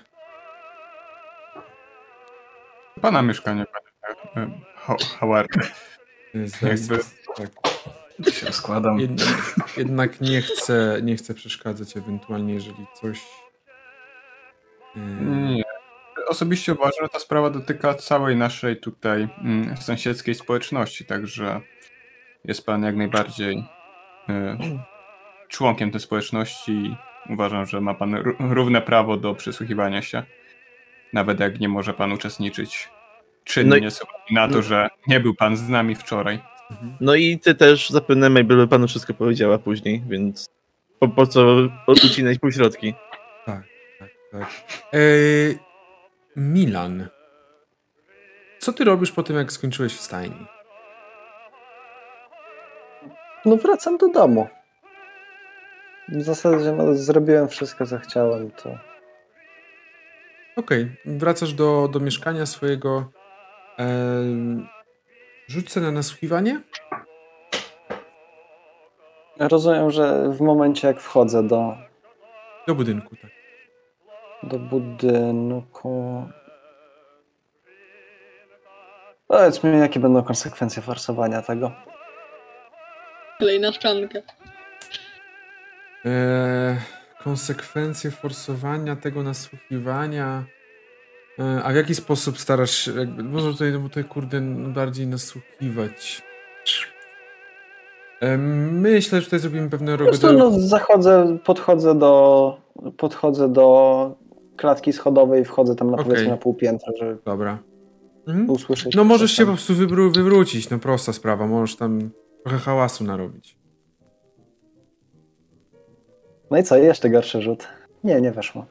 [3.00, 3.64] Pana mieszkanie,
[4.34, 4.50] panie
[5.18, 5.48] Howard.
[6.34, 7.04] e, zdaję Jakby-
[7.36, 8.34] tak.
[8.34, 9.00] się rozkładam.
[9.00, 9.28] Jednak,
[9.76, 13.20] jednak nie chcę, nie chcę przeszkadzać, ewentualnie jeżeli coś.
[15.20, 15.62] Nie.
[16.28, 21.60] Osobiście uważam, że ta sprawa dotyka całej naszej tutaj mm, sąsiedzkiej społeczności, także
[22.44, 23.64] jest pan jak najbardziej
[25.48, 26.96] członkiem tej społeczności i
[27.32, 30.22] uważam, że ma pan ró- równe prawo do przysłuchiwania się,
[31.12, 32.88] nawet jak nie może pan uczestniczyć
[33.44, 36.38] czynnie No i- na to, no- że nie był pan z nami wczoraj.
[37.00, 40.48] No i ty też zapewne Mabel by panu wszystko powiedziała później, więc
[40.98, 41.46] po, po co
[41.86, 42.94] ucinać półśrodki?
[43.46, 43.62] tak,
[44.32, 44.50] tak.
[44.92, 45.58] Yy,
[46.36, 47.08] Milan.
[48.58, 50.46] Co ty robisz po tym, jak skończyłeś w stajni?
[53.44, 54.48] No wracam do domu.
[56.08, 58.78] W zasadzie no, zrobiłem wszystko, co chciałem, to
[60.56, 63.10] Okej, wracasz do, do mieszkania swojego.
[65.46, 66.60] Rzuć sobie na nasłuchiwanie.
[69.38, 71.76] rozumiem, że w momencie jak wchodzę do...
[72.66, 73.30] Do budynku, tak.
[74.42, 76.24] do budynku.
[79.28, 81.72] Powiedz mi, jakie będą konsekwencje forsowania tego.
[83.38, 84.18] Kolejna szklanka.
[86.04, 86.76] Eee,
[87.22, 90.44] konsekwencje forsowania tego nasłuchiwania.
[91.38, 94.40] Eee, a w jaki sposób starasz się, jakby, może tutaj, no tutaj kurde
[94.74, 96.22] bardziej nasłuchiwać.
[98.20, 98.38] Eee,
[98.72, 102.56] myślę, że tutaj zrobimy pewne Po prostu no, zachodzę, podchodzę do,
[102.96, 104.16] podchodzę do
[104.56, 106.04] klatki schodowej i wchodzę tam na Okej.
[106.06, 107.58] powiedzmy na pół piętra, żeby Dobra.
[108.28, 108.50] Mhm.
[108.50, 108.94] usłyszeć.
[108.94, 109.56] No możesz się po tam.
[109.56, 112.10] prostu wywró- wywrócić, no prosta sprawa, możesz tam
[112.42, 113.56] trochę hałasu narobić.
[116.50, 117.68] No i co, jeszcze gorszy rzut.
[118.04, 118.66] Nie, nie weszło.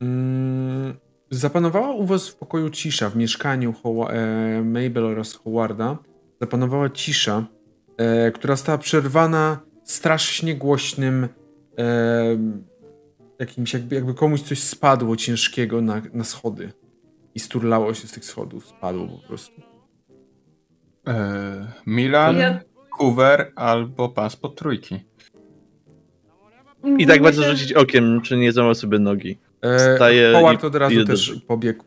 [0.00, 0.94] Mm,
[1.30, 5.98] zapanowała u was w pokoju cisza, w mieszkaniu Howa- e, Mabel oraz Howarda.
[6.40, 7.44] Zapanowała cisza,
[7.96, 11.28] e, która została przerwana strasznie głośnym
[11.78, 12.36] e,
[13.38, 16.72] jakimś, jakby, jakby komuś coś spadło ciężkiego na, na schody.
[17.34, 19.62] I sturlało się z tych schodów, spadło po prostu.
[21.08, 22.60] E, Milan, Ja-
[22.90, 25.00] Hoover albo pan spod trójki.
[26.98, 29.38] I tak bardzo rzucić okiem, czy nie złamał sobie nogi.
[29.60, 31.84] E, Wstaje Howard od razu do też pobiegł,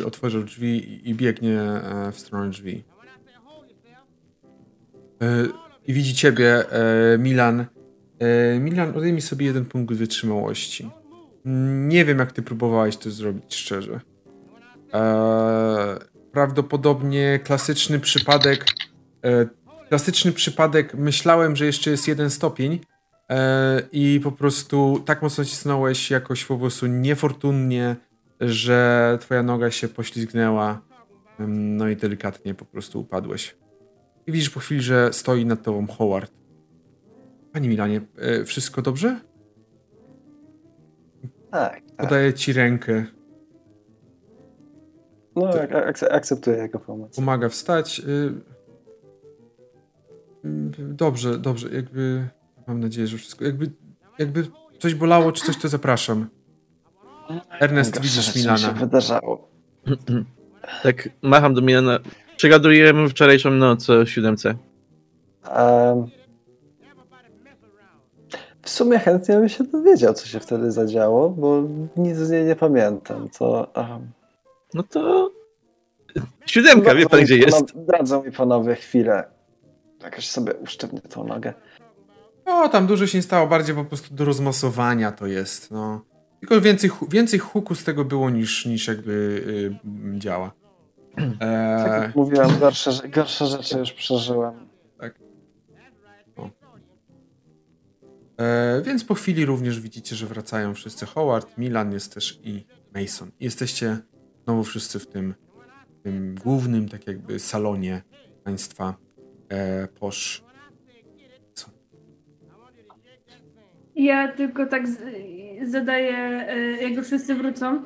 [0.00, 2.84] e, otworzył drzwi i- biegnie e, w stronę drzwi.
[5.86, 6.64] I widzi ciebie,
[7.18, 7.66] Milan.
[8.60, 10.90] Milan, odejmij sobie jeden punkt wytrzymałości.
[11.88, 14.00] Nie wiem, jak ty próbowałeś to zrobić, szczerze.
[16.32, 18.64] Prawdopodobnie klasyczny przypadek.
[19.88, 20.94] Klasyczny przypadek.
[20.94, 22.80] Myślałem, że jeszcze jest jeden stopień.
[23.30, 27.96] E, I po prostu tak mocno cisnąłeś jakoś po prostu niefortunnie,
[28.40, 30.80] że twoja noga się poślizgnęła.
[31.48, 33.56] No i delikatnie po prostu upadłeś.
[34.26, 36.32] I widzisz po chwili, że stoi nad tobą Howard.
[37.52, 39.20] Panie Milanie, e, wszystko dobrze?
[41.50, 41.96] Tak, tak.
[41.96, 43.06] Podaję ci rękę.
[45.36, 47.16] No, ak- ak- akceptuję jego pomoc.
[47.16, 48.00] Pomaga wstać.
[48.00, 48.32] y,
[50.44, 51.68] y, Dobrze, dobrze.
[51.74, 52.28] Jakby
[52.66, 53.44] mam nadzieję, że wszystko.
[53.44, 53.70] Jakby,
[54.18, 54.46] jakby
[54.78, 56.28] coś bolało, czy coś, to zapraszam.
[57.60, 58.58] Ernest, widzisz Milana.
[58.58, 59.48] się wydarzało.
[60.82, 61.98] Tak, macham do Milana.
[62.36, 64.54] Przegadujemy wczorajszą noc o siódemce.
[65.44, 66.06] Em,
[68.62, 71.62] w sumie chętnie bym się dowiedział, co się wtedy zadziało, bo
[71.96, 73.28] nic z niej nie pamiętam.
[73.38, 73.74] To.
[73.74, 74.10] em,
[74.74, 75.30] No to...
[76.46, 77.72] Siódemka, wie pan gdzie jest.
[77.76, 79.24] Dadzą mi panowie chwilę.
[80.02, 81.54] Jakoś sobie usztywnię tą nogę.
[82.46, 86.04] No, tam dużo się nie stało, bardziej po prostu do rozmasowania to jest, no.
[86.40, 89.12] Tylko więcej, więcej huku z tego było niż, niż jakby
[90.14, 90.52] y, działa.
[91.16, 94.54] Tak Eee, jak mówiłem, gorsze, gorsze rzeczy już przeżyłem.
[98.36, 101.06] e, więc po chwili również widzicie, że wracają wszyscy.
[101.06, 103.30] Howard, Milan jest też i Mason.
[103.40, 103.98] Jesteście
[104.44, 105.34] znowu wszyscy w tym,
[106.02, 108.02] tym głównym, tak jakby, salonie
[108.44, 108.94] państwa
[109.48, 110.45] e, Posz.
[113.96, 114.98] Ja tylko tak z,
[115.70, 116.16] zadaję,
[116.48, 117.82] e, jak już wszyscy wrócą,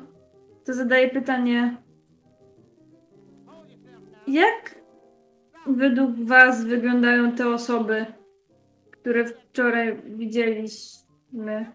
[0.65, 1.77] to zadaję pytanie.
[4.27, 4.81] Jak
[5.67, 8.05] według Was wyglądają te osoby,
[8.91, 11.71] które wczoraj widzieliśmy?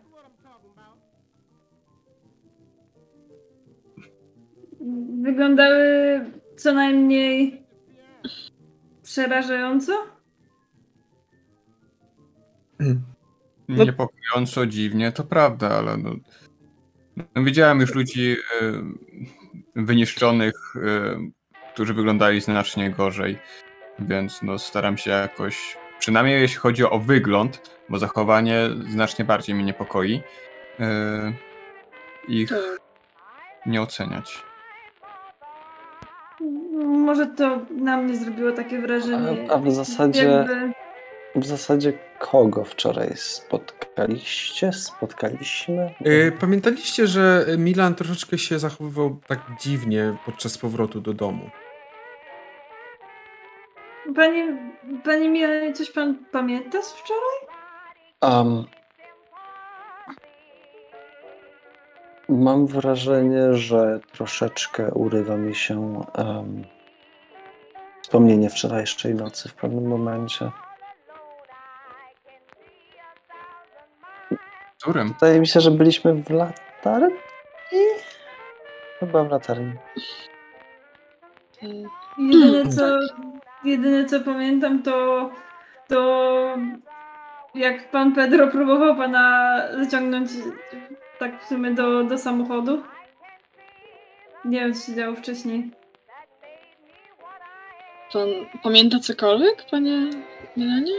[5.21, 6.21] Wyglądały
[6.57, 7.67] co najmniej
[9.03, 9.93] przerażająco?
[13.69, 16.11] No- Niepokojąco, dziwnie, to prawda, ale no,
[17.17, 18.73] no, widziałem już ludzi e,
[19.77, 21.31] wyniszczonych, e,
[21.75, 23.39] którzy wyglądali znacznie gorzej,
[23.99, 29.65] więc no, staram się jakoś, przynajmniej jeśli chodzi o wygląd, bo zachowanie znacznie bardziej mnie
[29.65, 30.23] niepokoi,
[30.81, 31.33] e,
[32.29, 32.59] ich Tak.
[33.67, 34.43] nie oceniać.
[36.85, 39.47] Może to na mnie zrobiło takie wrażenie.
[39.51, 40.73] A- a w zasadzie- Jakby...
[41.37, 44.73] W zasadzie kogo wczoraj spotkaliście?
[44.73, 45.95] Spotkaliśmy?
[46.05, 51.51] E, Pamiętaliście, że Milan troszeczkę się zachowywał tak dziwnie podczas powrotu do domu.
[54.15, 54.57] Panie,
[55.05, 57.57] panie Milanie, coś pan pamięta z wczoraj?
[58.23, 58.65] Um,
[62.29, 66.65] mam wrażenie, że troszeczkę urywa mi się um,
[68.03, 70.51] wspomnienie wczorajszej nocy w pewnym momencie.
[74.87, 75.13] Którym?
[75.13, 77.17] Wydaje mi się, że byliśmy w latarni?
[79.01, 79.73] Chyba w latarni.
[81.63, 81.67] E,
[82.19, 82.99] Jedyne co,
[83.65, 85.31] jedyne co pamiętam to,
[85.89, 86.57] to
[87.55, 90.31] jak pan Pedro próbował pana zaciągnąć
[91.19, 92.83] tak w sumie do, do samochodu.
[94.45, 95.71] Nie wiem, co się działo wcześniej.
[98.13, 98.29] Pan
[98.63, 100.11] pamięta cokolwiek, panie
[100.57, 100.93] Milanie?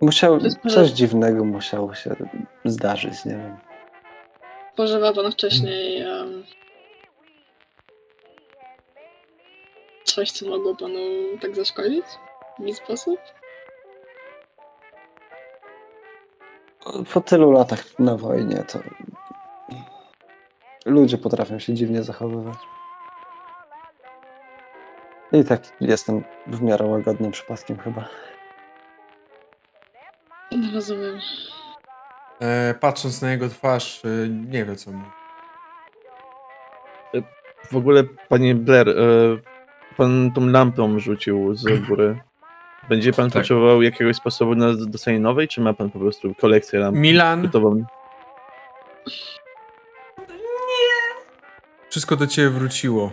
[0.00, 0.38] Musiał,
[0.68, 2.16] coś dziwnego musiało się
[2.64, 3.56] zdarzyć, nie wiem.
[4.72, 6.44] Spożywał pan wcześniej em,
[10.04, 10.98] coś, co mogło panu
[11.40, 12.04] tak zaszkodzić?
[12.58, 13.20] W jakiś sposób?
[17.12, 18.78] Po tylu latach na wojnie to
[20.86, 22.58] ludzie potrafią się dziwnie zachowywać.
[25.32, 28.08] I tak jestem w miarę łagodnym przypadkiem chyba.
[30.52, 31.18] No, rozumiem.
[32.40, 35.04] E, patrząc na jego twarz, e, nie wie co mu.
[37.70, 38.94] W ogóle, panie Blair, e,
[39.96, 42.20] pan tą lampą rzucił z góry.
[42.88, 43.40] Będzie pan Tak.
[43.42, 47.84] potrzebował jakiegoś sposobu na dostanie nowej, czy ma pan po prostu kolekcję lamp Milan, gotową?
[51.90, 53.12] wszystko do ciebie wróciło.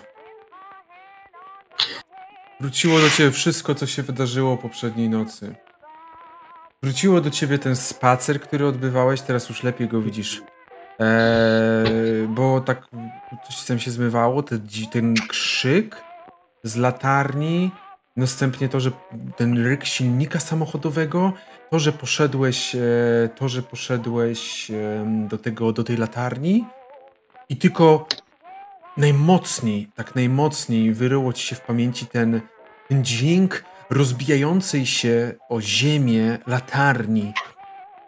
[2.59, 5.55] Wróciło do ciebie wszystko, co się wydarzyło poprzedniej nocy.
[6.83, 10.41] Wróciło do ciebie ten spacer, który odbywałeś, teraz już lepiej go widzisz.
[10.99, 12.87] Eee, bo tak
[13.47, 16.03] coś tam się zmywało, ten, ten krzyk
[16.63, 17.71] z latarni,
[18.15, 18.91] następnie to, że
[19.35, 21.33] ten ryk silnika samochodowego,
[21.69, 22.79] to, że poszedłeś, e,
[23.35, 24.71] to, że poszedłeś
[25.27, 26.65] do tego, do tej latarni
[27.49, 28.07] i tylko
[28.97, 32.41] najmocniej, tak najmocniej wyryło ci się w pamięci ten,
[32.89, 37.33] ten dźwięk rozbijającej się o ziemię latarni.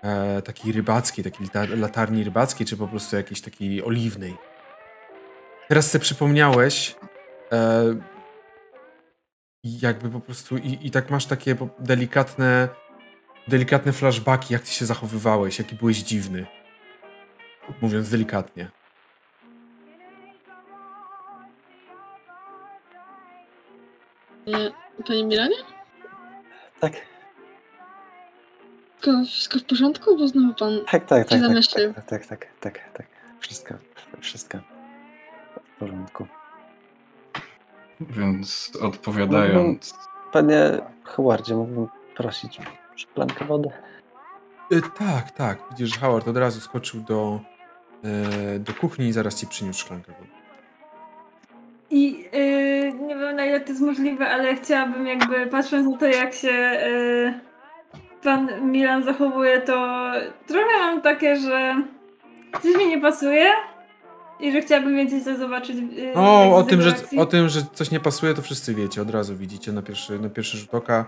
[0.04, 4.38] E, takiej rybackiej, takiej lata- latarni rybackiej, czy po prostu jakiejś takiej oliwnej.
[5.68, 6.96] Teraz sobie przypomniałeś,
[7.52, 7.84] e,
[9.64, 12.70] jakby po prostu, i, i tak masz takie delikatne,
[13.48, 16.46] delikatne flashbacki, jak ty się zachowywałeś, jaki byłeś dziwny.
[17.82, 18.79] Mówiąc delikatnie.
[25.06, 25.56] Panie Milanie?
[26.80, 26.94] Tak,
[29.00, 30.18] Wszystko, wszystko w porządku?
[30.18, 30.80] Bo znowu pan...
[30.80, 31.94] tak, tak, tak, tak, zamyślił?
[31.94, 33.08] tak, tak, tak, tak, tak.
[33.40, 33.74] Wszystko,
[34.20, 34.58] wszystko
[35.76, 36.28] w porządku.
[38.00, 39.94] Więc odpowiadając,
[40.32, 42.60] Panie Howardzie, mógłbym prosić
[42.96, 43.70] szklankę wody?
[44.72, 45.60] E, tak, tak.
[45.72, 47.40] Widzisz, że Howard od razu skoczył do,
[48.04, 50.32] e, do kuchni i zaraz ci przyniósł szklankę wody.
[51.90, 52.69] I yy,
[53.02, 56.48] nie wiem na ile to jest możliwe, ale chciałabym jakby patrząc na to jak się
[56.48, 57.40] yy,
[58.24, 60.06] pan Milan zachowuje, to
[60.48, 61.76] trochę mam takie, że
[62.62, 63.52] coś mi nie pasuje
[64.40, 65.78] i że chciałabym więcej coś zobaczyć.
[65.78, 69.02] Yy, O, jakby o tym, że, o tym, że coś nie pasuje, to wszyscy wiecie,
[69.02, 71.06] od razu widzicie na pierwszy, na pierwszy rzut oka,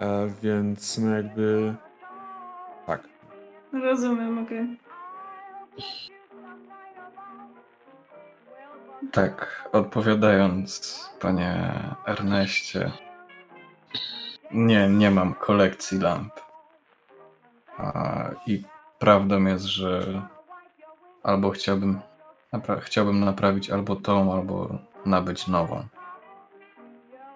[0.00, 1.74] e, więc no jakby...
[2.86, 3.00] Tak.
[3.72, 4.76] Rozumiem, okej.
[9.12, 11.72] Tak, odpowiadając, panie
[12.06, 12.92] Erneście,
[14.52, 16.32] nie, nie mam kolekcji lamp.
[17.78, 18.62] A, I
[18.98, 20.22] prawdą jest, że
[21.22, 22.00] albo chciałbym,
[22.52, 25.84] napra- chciałbym naprawić albo tą, albo nabyć nową.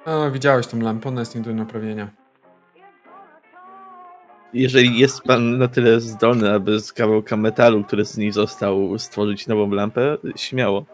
[0.07, 2.09] No, widziałeś tą lampę, ona jest nie do naprawienia.
[4.53, 9.47] Jeżeli jest pan na tyle zdolny, aby z kawałka metalu, który z niej został, stworzyć
[9.47, 10.94] nową lampę, śmiało.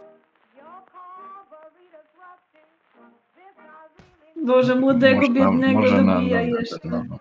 [4.47, 6.89] Boże, młodego, Można- biednego może na- dobija na- jeszcze.
[6.89, 7.19] nową.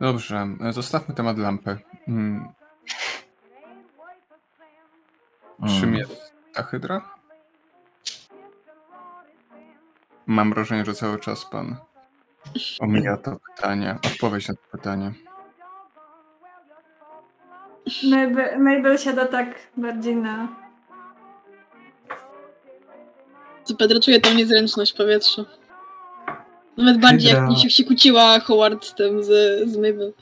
[0.00, 1.78] Dobrze, e, zostawmy temat lampy.
[2.08, 2.48] Mm,
[5.80, 7.00] Czym jest ta hydra?
[10.26, 11.76] Mam wrażenie, że cały czas pan
[12.80, 15.12] omija to pytanie, odpowiedź na to pytanie.
[18.10, 20.48] Mabel, Mabel siada tak bardziej na...
[23.78, 25.46] Pedro czuje tą niezręczność w powietrzu.
[26.76, 27.54] Nawet bardziej jak Hydra.
[27.54, 29.28] mi się, się kłóciła Howard z tym, z,
[29.70, 30.12] z Mabel.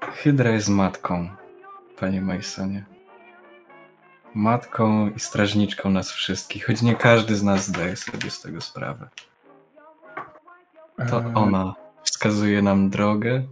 [0.00, 1.28] Hydra jest matką,
[1.98, 2.84] panie Masonie.
[4.34, 9.08] Matką i strażniczką nas wszystkich, choć nie każdy z nas zdaje sobie z tego sprawę.
[11.10, 13.42] To E, ona wskazuje nam drogę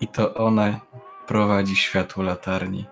[0.00, 0.80] i to ona
[1.26, 2.84] prowadzi światło latarni.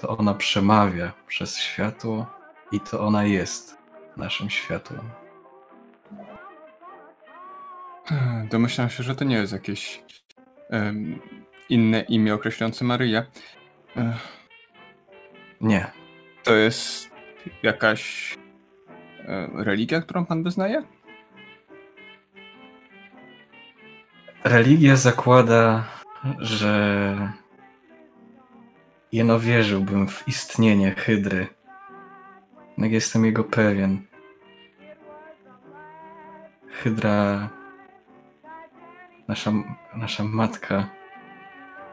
[0.00, 2.39] To ona przemawia przez światło
[2.72, 3.78] i to ona jest
[4.16, 5.00] naszym światłem.
[8.50, 10.02] Domyślam się, że to nie jest jakieś
[10.70, 11.20] em,
[11.68, 13.26] inne imię określające Maryję.
[15.60, 15.86] Nie,
[16.44, 17.10] To jest
[17.62, 18.34] jakaś
[19.18, 20.82] e, religia, którą pan wyznaje?
[24.44, 25.84] Religia zakłada,
[26.38, 27.32] że
[29.12, 31.46] jeno wierzyłbym w istnienie Hydry.
[32.78, 34.02] Jak jestem jego pewien.
[36.68, 37.50] Hydra,
[39.28, 39.52] nasza,
[39.96, 40.88] nasza matka,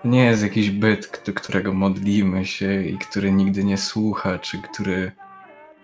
[0.05, 5.11] nie jest jakiś byt, do którego modlimy się i który nigdy nie słucha, czy który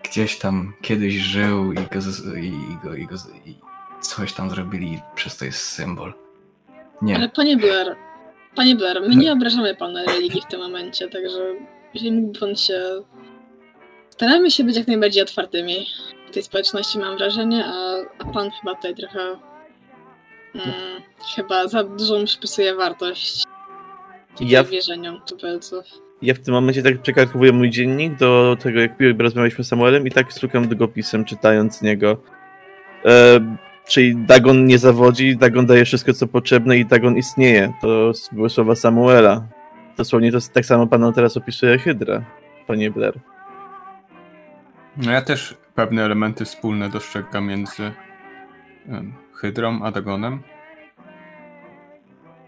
[0.02, 3.14] gdzieś tam kiedyś żył i go, i go, i go
[3.44, 3.58] i
[4.00, 6.14] coś tam zrobili, przez to jest symbol.
[7.02, 7.16] Nie.
[7.16, 7.96] Ale panie Blair,
[8.54, 11.38] panie Blair, my nie obrażamy pana religii w tym momencie, także
[11.94, 13.02] jeżeli mógłby pan się...
[14.14, 15.86] Staramy się być jak najbardziej otwartymi
[16.30, 19.20] w tej społeczności, mam wrażenie, a, a pan chyba tutaj trochę...
[20.54, 21.02] Mm,
[21.36, 23.44] chyba za dużą przypisuje wartość
[24.40, 24.68] ja w...
[24.68, 25.84] wierzeniom tubelców.
[26.22, 30.10] Ja w tym momencie tak przekarkowuję mój dziennik do tego, jak rozmawialiśmy z Samuelem i
[30.10, 32.16] tak stukam długopisem, czytając z niego.
[33.04, 33.40] E,
[33.88, 37.72] czyli Dagon nie zawodzi, Dagon daje wszystko, co potrzebne i Dagon istnieje.
[37.80, 39.46] To były słowa Samuela.
[39.96, 42.24] Dosłownie to tak samo pan teraz opisuje Hydra,
[42.66, 43.33] panie Blair.
[44.96, 47.92] No ja też pewne elementy wspólne dostrzegam między
[49.34, 50.42] Hydrą a Dagonem.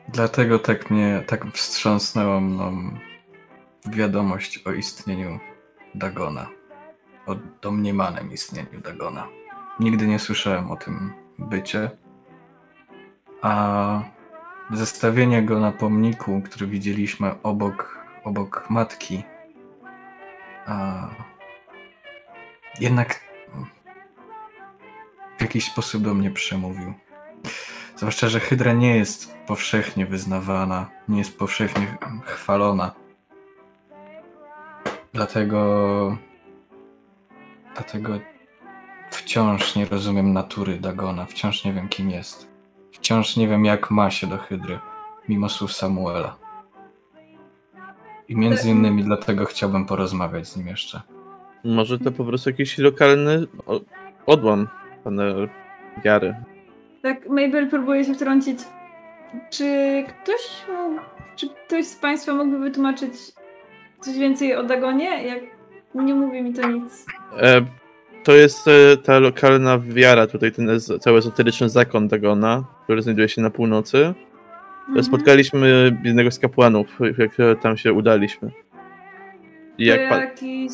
[0.09, 2.90] Dlatego tak mnie, tak wstrząsnęła mną
[3.86, 5.39] wiadomość o istnieniu
[5.94, 6.47] Dagona.
[7.27, 9.28] O domniemanym istnieniu Dagona.
[9.81, 11.90] Nigdy nie słyszałem o tym bycie.
[13.43, 14.02] A
[14.70, 19.23] zestawienie go na pomniku, który widzieliśmy obok, obok matki,
[20.66, 21.09] a
[22.81, 23.20] jednak
[25.39, 26.94] w jakiś sposób do mnie przemówił.
[27.97, 32.94] Zwłaszcza, że Hydra nie jest powszechnie wyznawana, nie jest powszechnie chwalona.
[35.12, 36.16] Dlatego.
[37.74, 38.20] Dlatego
[39.11, 42.48] wciąż nie rozumiem natury Dagona, wciąż nie wiem, kim jest.
[42.93, 44.78] Wciąż nie wiem, jak ma się do Hydry,
[45.28, 46.36] mimo słów Samuela.
[48.28, 51.15] I między innymi dlatego chciałbym porozmawiać z nim jeszcze.
[51.66, 53.47] Może to po prostu jakiś lokalny
[54.26, 54.68] odłam
[55.05, 55.24] pana
[56.05, 56.34] wiary.
[57.02, 58.59] Tak, Mabel próbuje się wtrącić.
[59.51, 59.64] Czy
[60.09, 60.64] ktoś,
[61.36, 63.12] czy ktoś z Państwa mógłby wytłumaczyć
[64.01, 65.24] coś więcej o Dagonie?
[65.26, 65.40] Jak
[65.94, 67.06] nie mówi mi to nic.
[67.40, 67.62] E,
[68.24, 73.43] to jest e, ta lokalna wiara, tutaj ten cały ezoteryczny zakon Dagona, który znajduje się
[73.43, 74.14] na północy.
[74.88, 75.05] Mhm.
[75.05, 78.51] Spotkaliśmy jednego z kapłanów, jak tam się udaliśmy.
[79.78, 80.72] I jak to jakiś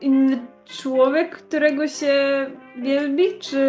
[0.00, 2.46] inny człowiek, którego się
[2.76, 3.64] wielbi, czy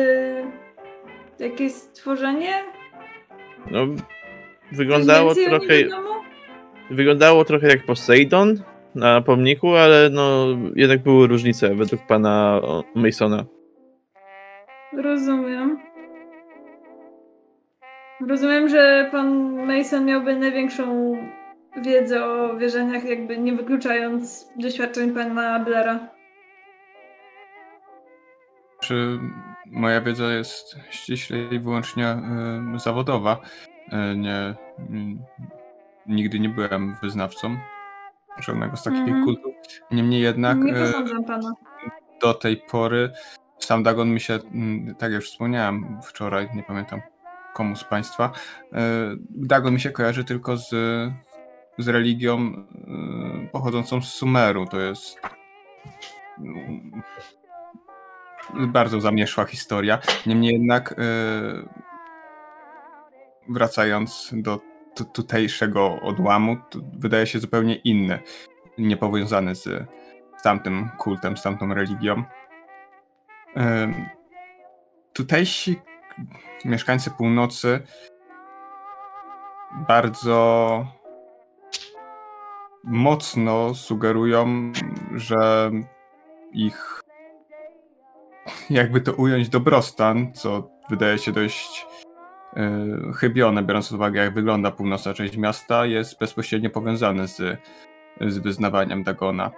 [1.39, 2.53] jakieś stworzenie?
[3.71, 3.87] No,
[4.71, 5.73] wyglądało trochę.
[6.91, 8.55] Wyglądało trochę jak Poseidon
[8.95, 12.61] na pomniku, ale no jednak były różnice według pana
[12.95, 13.45] Masona.
[14.93, 15.79] Rozumiem.
[18.27, 21.15] Rozumiem, że pan Mason miałby największą
[21.81, 26.18] wiedzę o wierzeniach, jakby nie wykluczając doświadczeń pana Blera.
[28.89, 29.19] Czy
[29.65, 32.17] moja wiedza jest ściśle i wyłącznie
[32.75, 33.37] y, zawodowa?
[33.87, 34.55] Y, nie,
[36.07, 37.57] nigdy nie byłem wyznawcą
[38.39, 39.23] żadnego z takich mm.
[39.25, 39.53] kultów.
[39.91, 40.93] Niemniej jednak nie e,
[42.21, 43.11] do tej pory
[43.59, 44.39] sam Dagon mi się,
[44.97, 47.01] tak jak już wspomniałem wczoraj, nie pamiętam
[47.53, 48.31] komu z Państwa,
[49.29, 50.69] Dagon mi się kojarzy tylko z,
[51.77, 52.65] z religią
[53.51, 54.65] pochodzącą z Sumeru.
[54.65, 55.21] To jest
[58.67, 59.99] bardzo zamieszła historia.
[60.25, 60.95] Niemniej jednak
[63.49, 64.59] wracając do
[65.13, 66.57] tutejszego odłamu
[66.93, 68.19] wydaje się zupełnie inny,
[68.77, 69.63] niepowiązany z,
[70.37, 72.23] z tamtym kultem, z tamtą religią.
[75.13, 75.79] Tutejsi
[76.65, 77.81] mieszkańcy północy
[79.87, 80.87] bardzo
[82.83, 84.71] mocno sugerują,
[85.15, 85.71] że
[86.51, 87.01] ich
[88.69, 91.85] jakby to ująć dobrostan, co wydaje się dość
[92.55, 97.59] E, chybione, biorąc pod uwagę, jak wygląda północna część miasta, jest bezpośrednio powiązany z,
[98.21, 99.51] z wyznawaniem Dagona.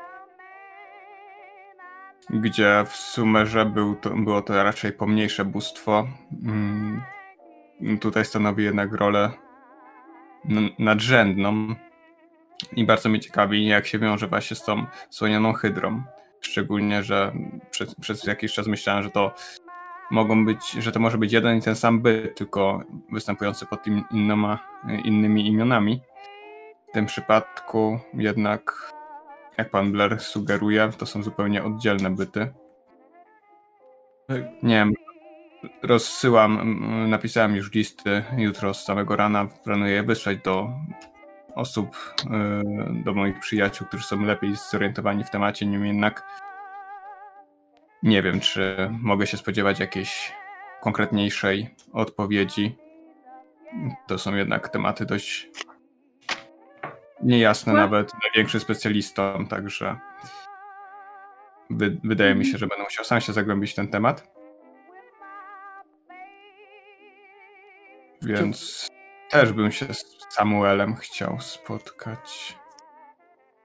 [2.30, 6.08] Gdzie w Sumerze był to, było to raczej pomniejsze bóstwo.
[6.44, 7.02] Mm,
[8.00, 9.32] tutaj stanowi jednak rolę
[10.80, 11.76] nadrzędną.
[12.76, 16.04] I bardzo mnie ciekawi, jak się wiąże właśnie z tą słonianą hydrą.
[16.42, 17.32] Szczególnie, że
[17.72, 19.34] przez, przez jakiś czas myślałem, że to
[20.12, 23.80] mogą być, że to może być jeden i ten sam byt, tylko występujący pod
[24.12, 24.60] innoma,
[25.04, 26.02] innymi imionami.
[26.90, 28.94] W tym przypadku jednak,
[29.58, 32.54] jak pan Blair sugeruje, to są zupełnie oddzielne byty.
[34.64, 34.94] Nie wiem,
[35.84, 40.70] rozsyłam, mm, napisałem już listy jutro z samego rana, planuję je wysłać do
[41.56, 46.24] osób, y, do moich przyjaciół, którzy są lepiej zorientowani w temacie, niemniej jednak
[48.04, 50.34] nie wiem, czy mogę się spodziewać jakiejś
[50.82, 52.76] konkretniejszej odpowiedzi.
[54.08, 55.50] To są jednak tematy dość
[57.24, 60.00] niejasne nawet największym specjalistom, także
[61.70, 64.32] wy, wydaje mi się, że będę musiał sam się zagłębić w ten temat.
[68.22, 68.90] Więc
[69.32, 72.58] też bym się z Samuelem chciał spotkać.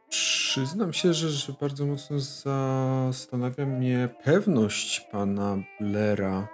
[0.09, 6.49] Przyznam się, że, że bardzo mocno zastanawia mnie pewność pana Blera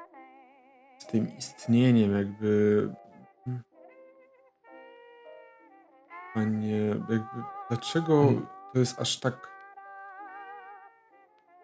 [0.98, 2.88] z tym istnieniem, jakby.
[6.34, 7.22] Panie, jakby.
[7.68, 8.46] Dlaczego Hmm.
[8.72, 9.48] to jest aż tak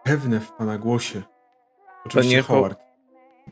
[0.05, 1.23] pewne w pana głosie?
[2.07, 2.79] Oczywiście Panie Ho- Howard.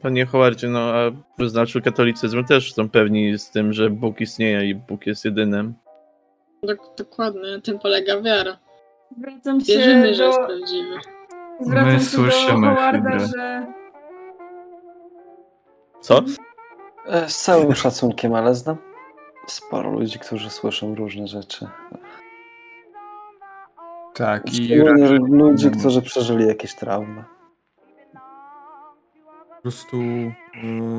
[0.03, 4.75] Panie Howardzie, no a wyznaczył katolicyzm też są pewni z tym, że Bóg istnieje i
[4.75, 5.75] Bóg jest jedynym.
[6.65, 8.59] Dok- dokładnie, na tym polega wiara.
[9.19, 10.95] Zwracam się Wierzymy, że do, jest prawdziwy.
[11.61, 13.27] zwracam My się do słyszymy Howarda, Hydrę.
[13.37, 13.67] że
[16.01, 16.23] Co?
[17.09, 18.77] E, Z całym szacunkiem, ale znam
[19.47, 21.67] sporo ludzi, którzy słyszą różne rzeczy.
[24.15, 24.75] Tak, i
[25.29, 27.25] ludzi, którzy przeżyli jakieś traumy.
[29.67, 30.33] Po prostu e,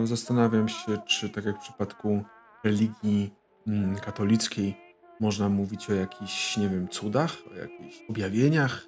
[0.08, 2.24] zastanawiam się, czy tak jak w przypadku
[2.64, 3.34] religii
[3.68, 4.78] mm, katolickiej
[5.20, 8.86] można mówić o jakichś, nie wiem, cudach, o jakichś objawieniach,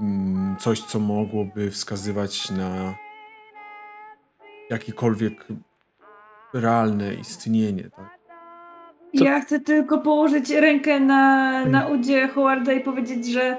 [0.00, 2.94] mm, coś, co mogłoby wskazywać na
[4.70, 5.46] jakiekolwiek
[6.54, 8.18] realne istnienie, tak?
[9.12, 13.56] Ja chcę tylko położyć rękę na, na udzie Howarda i powiedzieć, że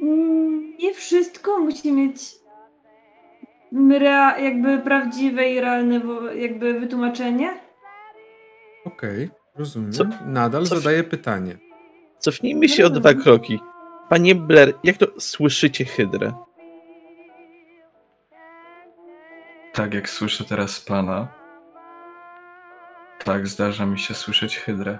[0.00, 2.41] mm, nie wszystko musi mieć
[3.74, 7.60] rea- jakby prawdziwe i realne wo- jakby wytłumaczenie.
[8.84, 9.92] Okej, rozumiem.
[9.92, 11.56] Co- Nadal co w- zadaję pytanie.
[12.18, 13.60] Cofnijmy się o dwa kroki.
[14.08, 16.32] Panie Blair, jak to słyszycie Hydrę?
[19.72, 21.28] Tak jak słyszę teraz pana,
[23.24, 24.98] tak zdarza mi się słyszeć hydrę.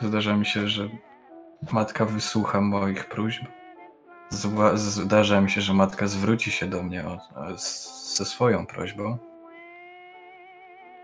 [0.00, 0.88] Zdarza mi się, że
[1.72, 3.42] matka wysłucha moich próśb.
[4.30, 8.66] Zwa- Zdarza mi się, że matka zwróci się do mnie o, o, z, ze swoją
[8.66, 9.18] prośbą.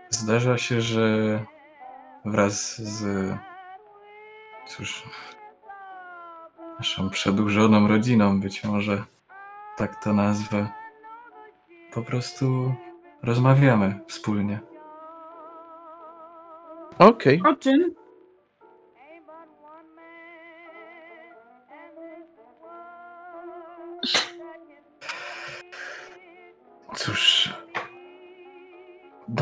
[0.09, 1.39] Zdarza się, że
[2.25, 3.33] wraz z
[4.67, 5.03] cóż,
[6.79, 9.03] naszą przedłużoną rodziną, być może
[9.77, 10.67] tak to nazwę,
[11.93, 12.75] po prostu
[13.23, 14.59] rozmawiamy wspólnie.
[16.99, 17.41] Okej.
[17.45, 17.95] O czym?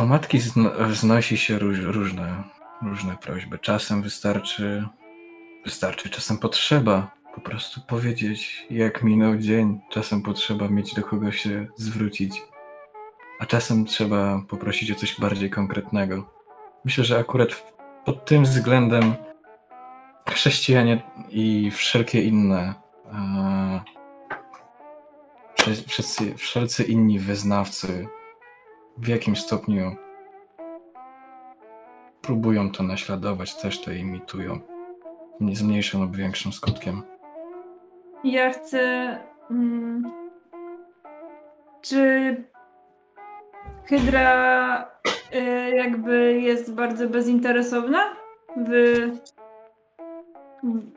[0.06, 2.44] Do matki zno- wznosi się róż, różne,
[2.82, 3.60] różne prośby.
[3.60, 4.88] Czasem wystarczy,
[5.64, 9.80] wystarczy, czasem potrzeba po prostu powiedzieć, jak minął dzień.
[9.90, 12.42] Czasem potrzeba mieć do kogo się zwrócić,
[13.40, 16.30] a czasem trzeba poprosić o coś bardziej konkretnego.
[16.86, 17.74] Myślę, że akurat
[18.06, 19.16] pod tym względem
[20.30, 22.74] chrześcijanie i wszelkie inne
[23.14, 23.96] e,
[25.88, 28.08] Wszyscy, wszelcy inni wyznawcy
[28.98, 29.96] w jakimś stopniu
[32.22, 34.60] próbują to naśladować, też to imitują.
[35.40, 37.02] Nie z mniejszym lub większym skutkiem.
[38.24, 39.20] Ja chcę.
[39.52, 40.12] Mm,
[41.82, 42.36] czy
[43.86, 44.92] Hydra
[45.36, 48.16] y, jakby jest bardzo bezinteresowna
[48.58, 48.72] w,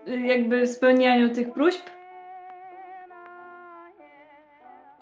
[0.07, 1.83] w jakby spełnianiu tych próśb?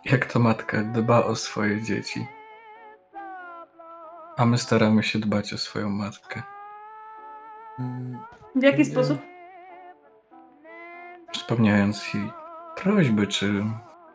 [0.05, 2.27] Jak to matka dba o swoje dzieci.
[4.37, 6.43] A my staramy się dbać o swoją matkę.
[8.55, 9.19] W jaki sposób?
[11.33, 12.31] Spełniając jej
[12.77, 13.65] prośby, czy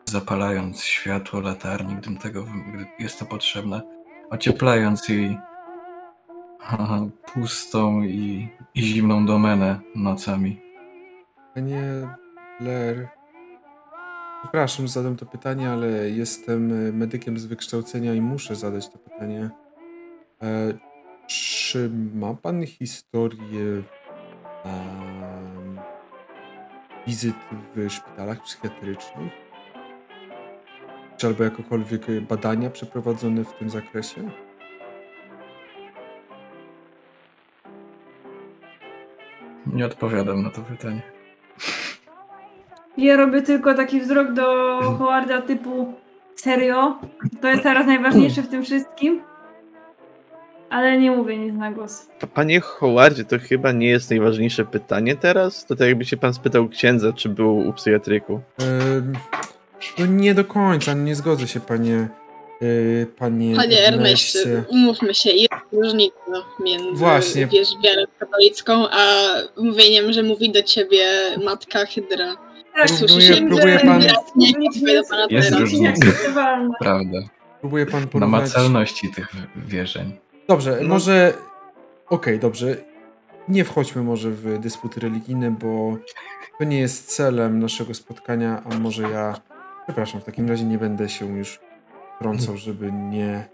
[0.04, 2.44] zapalając światło latarni, gdy, tego,
[2.74, 3.82] gdy jest to potrzebne.
[4.30, 5.38] Ocieplając jej
[7.32, 10.60] pustą i, i zimną domenę nocami.
[11.54, 11.82] Panie
[12.60, 13.08] Blair,
[14.42, 19.50] przepraszam, że zadam to pytanie, ale jestem medykiem z wykształcenia i muszę zadać to pytanie.
[20.42, 20.72] E,
[21.26, 23.82] czy ma pan historię
[27.06, 27.34] wizyt
[27.74, 29.32] w szpitalach psychiatrycznych?
[31.16, 34.30] Czy albo jakokolwiek badania przeprowadzone w tym zakresie?
[39.66, 41.02] Nie odpowiadam na to pytanie.
[42.96, 45.94] Ja robię tylko taki wzrok do Howarda typu
[46.36, 46.98] serio?
[47.40, 49.31] To jest teraz najważniejsze w tym wszystkim?
[50.72, 52.06] Ale nie mówię nic na głos.
[52.34, 55.66] Panie Howardzie, to chyba nie jest najważniejsze pytanie teraz?
[55.66, 58.40] To tak jakby się pan spytał księdza, czy był u psychiatryku.
[58.98, 59.12] Ym,
[59.98, 62.08] no nie do końca, nie zgodzę się, panie.
[62.60, 66.14] Yy, panie Panie Erneście, umówmy się, jest różnica
[66.64, 67.46] między Właśnie.
[67.46, 69.06] wiesz, wiarą katolicką, a
[69.56, 71.04] mówieniem, że mówi do ciebie
[71.44, 72.36] matka Hydra.
[72.74, 74.02] Tak, Próbuje- wiem, próbuje że pan-
[74.36, 75.60] Nie, nie mówię do pana Jest teraz.
[75.60, 76.06] różnica.
[76.80, 77.18] Prawda.
[77.60, 78.40] Próbuję pan porównać...
[78.40, 80.12] Namacalności tych wierzeń.
[80.52, 80.88] Dobrze, No.
[80.88, 81.34] może.
[82.08, 82.76] Okej, dobrze.
[83.48, 85.96] Nie wchodźmy może w dysputy religijne, bo
[86.58, 89.34] to nie jest celem naszego spotkania, a może ja.
[89.84, 91.60] Przepraszam, w takim razie nie będę się już
[92.18, 93.48] trącał, żeby nie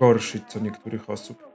[0.00, 1.48] gorszyć co niektórych osób.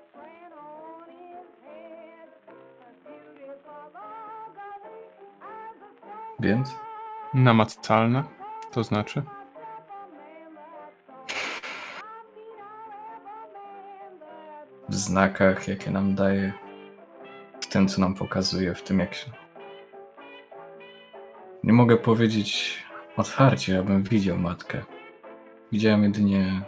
[6.39, 6.75] Więc?
[7.33, 8.23] Namacalne,
[8.71, 9.23] to znaczy?
[14.93, 16.53] Znakach, jakie nam daje,
[17.61, 19.31] w tym, co nam pokazuje, w tym, jak się.
[21.63, 22.77] Nie mogę powiedzieć
[23.17, 24.83] otwarcie, abym widział matkę.
[25.71, 26.61] Widziałem jedynie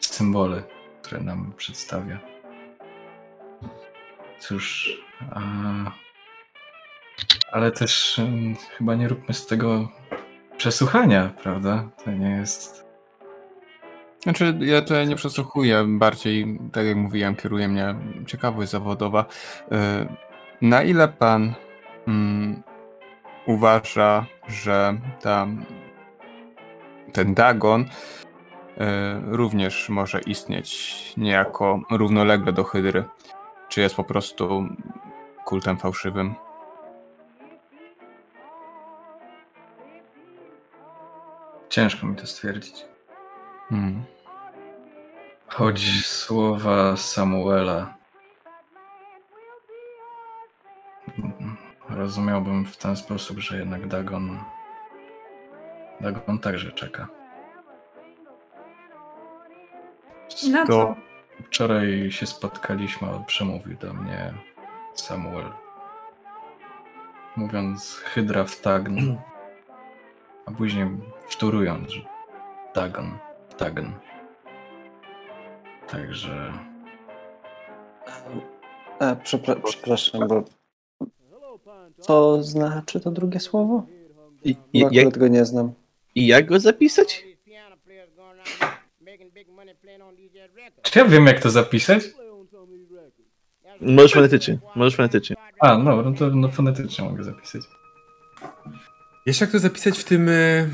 [0.00, 0.62] symbole,
[1.02, 2.18] które nam przedstawia.
[4.38, 4.96] Cóż,
[5.30, 5.40] a...
[7.52, 9.88] ale też mm, chyba nie róbmy z tego
[10.56, 11.88] przesłuchania, prawda?
[12.04, 12.91] To nie jest.
[14.22, 17.94] Znaczy, ja to nie przesłuchuję, bardziej, tak jak mówiłem, kieruje mnie
[18.26, 19.24] ciekawość zawodowa.
[19.72, 19.76] Y,
[20.60, 21.52] Na ile pan
[22.08, 22.62] mm,
[23.46, 25.46] uważa, że ta,
[27.12, 27.86] ten Dagon y,
[29.26, 33.04] również może istnieć niejako równolegle do Hydry?
[33.68, 34.68] Czy jest po prostu
[35.44, 36.34] kultem fałszywym?
[41.68, 42.91] Ciężko mi to stwierdzić.
[43.72, 44.04] Hmm.
[45.46, 47.94] Choć słowa Samuela
[51.88, 54.38] rozumiałbym w ten sposób, że jednak Dagon
[56.00, 57.08] Dagon także czeka.
[60.50, 60.94] Na co?
[61.46, 64.34] Wczoraj się spotkaliśmy, przemówił do mnie
[64.94, 65.52] Samuel.
[67.36, 69.14] Mówiąc Hydra w Tagn,
[70.46, 70.86] a później
[71.28, 72.00] wtórując, że
[72.74, 73.18] Dagon,
[73.52, 73.86] Tagn.
[75.88, 76.52] Także
[79.00, 80.44] E, przepra- przepraszam, bo
[82.00, 83.86] co znaczy to drugie słowo?
[84.44, 85.72] I, Bo i, akurat jak, go nie znam.
[86.14, 87.24] I jak go zapisać?
[90.82, 92.02] Czy ja wiem, jak to zapisać?
[93.80, 95.36] Możesz fonetycznie, możesz fonetycznie.
[95.60, 97.62] A, no, no to no, fonetycznie mogę zapisać.
[99.26, 100.28] Jeszcze jak to zapisać w tym.
[100.28, 100.68] e,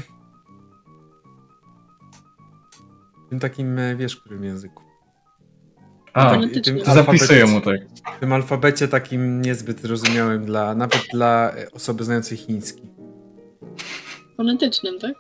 [3.29, 4.83] tym takim, e, wiesz, którym języku?
[6.13, 7.81] A, Tak, tym to zapisuję mu tak.
[8.17, 12.83] W tym alfabecie takim niezbyt zrozumiałym dla, nawet dla e, osoby znającej chiński.
[14.37, 15.13] Fonetycznym, tak?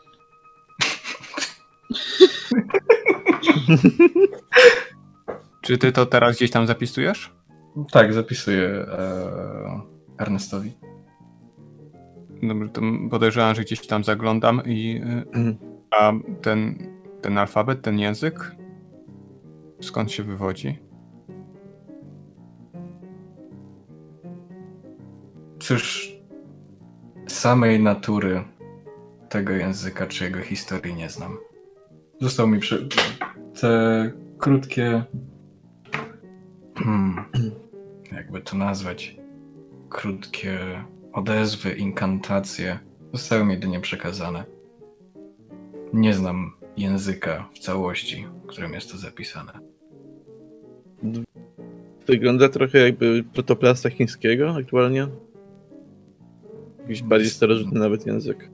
[5.63, 7.33] Czy ty to teraz gdzieś tam zapisujesz?
[7.93, 9.81] Tak, zapisuję e,
[10.19, 10.73] Ernestowi.
[12.43, 12.81] Dobrze, to
[13.11, 15.01] podejrzewam, że gdzieś tam zaglądam i...
[15.05, 15.57] Mhm.
[16.01, 16.13] A
[16.43, 16.89] ten,
[17.21, 18.57] ten alfabet, ten język?
[19.81, 20.79] Skąd się wywodzi?
[25.61, 26.13] Cóż,
[27.29, 28.45] samej natury
[29.29, 31.39] tego języka czy jego historii nie znam.
[32.21, 32.89] Został mi przy...
[33.61, 35.05] te krótkie.
[36.75, 37.25] Hmm,
[38.13, 39.17] jakby to nazwać?
[39.89, 42.79] Krótkie odezwy, inkantacje
[43.13, 44.45] zostały mi jedynie przekazane.
[45.93, 49.53] Nie znam języka w całości, w którym jest to zapisane.
[52.07, 55.09] Wygląda trochę jakby protoplasta chińskiego aktualnie.
[56.81, 58.51] Jakiś bardziej starożytny nawet język.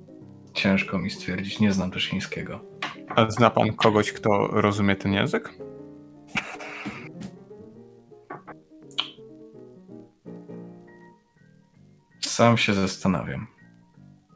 [0.53, 2.65] Ciężko mi stwierdzić, nie znam też chińskiego.
[3.09, 5.59] A zna pan kogoś, kto rozumie ten język?
[12.21, 13.53] Sam się zastanawiam.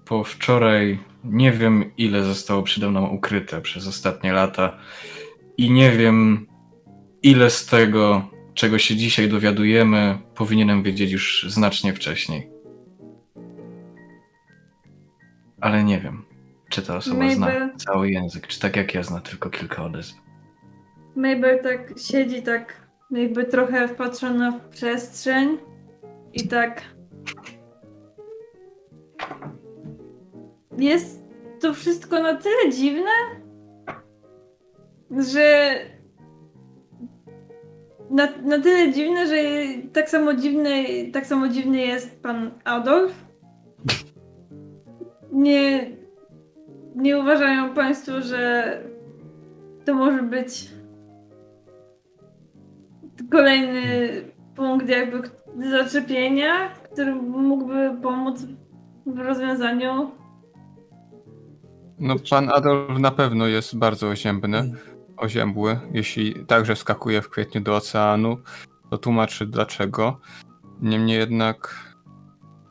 [0.09, 4.78] Po wczoraj nie wiem, ile zostało przede mną ukryte przez ostatnie lata
[5.56, 6.47] i nie wiem,
[7.22, 12.51] ile z tego, czego się dzisiaj dowiadujemy, powinienem wiedzieć już znacznie wcześniej.
[15.60, 16.24] Ale nie wiem,
[16.70, 17.70] czy ta osoba zna Mabel.
[17.76, 20.14] cały język, czy tak jak ja zna tylko kilka odezw.
[21.16, 25.59] Mabel tak siedzi tak jakby trochę wpatrzona w przestrzeń
[26.32, 26.82] i tak
[30.78, 31.22] jest
[31.60, 33.10] to wszystko na tyle dziwne,
[35.10, 35.74] że
[38.10, 39.34] na, na tyle dziwne, że
[39.92, 43.24] tak samo dziwny, tak samo dziwny jest pan Adolf.
[45.32, 45.86] Nie,
[46.96, 48.72] nie uważają państwo, że
[49.84, 50.70] to może być
[53.30, 53.82] kolejny
[54.55, 55.22] punkt jakby
[55.70, 58.46] zaczepienia, który mógłby pomóc
[59.06, 60.10] w rozwiązaniu
[62.00, 64.72] no, pan Adolf na pewno jest bardzo oziębny,
[65.16, 65.78] oziębły.
[65.92, 68.38] Jeśli także skakuje w kwietniu do oceanu,
[68.90, 70.20] to tłumaczy dlaczego.
[70.80, 71.88] Niemniej jednak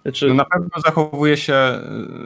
[0.02, 0.28] znaczy...
[0.28, 1.80] no na pewno zachowuje się,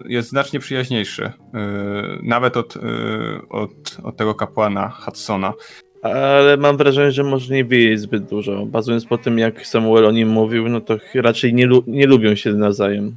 [0.06, 1.32] jest znacznie przyjaźniejszy.
[1.54, 5.54] Yy, nawet od, yy, od, od tego kapłana Hudsona.
[6.02, 8.66] Ale mam wrażenie, że może nie wiedzieć zbyt dużo.
[8.66, 12.36] Bazując po tym, jak Samuel o nim mówił, no to raczej nie, lu nie lubią
[12.36, 13.16] się nawzajem.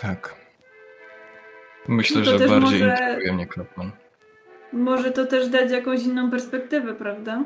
[0.00, 0.37] Tak.
[1.88, 2.78] Myślę, że bardziej może...
[2.78, 3.90] interesuje mnie Klopman.
[4.72, 7.44] Może to też dać jakąś inną perspektywę, prawda?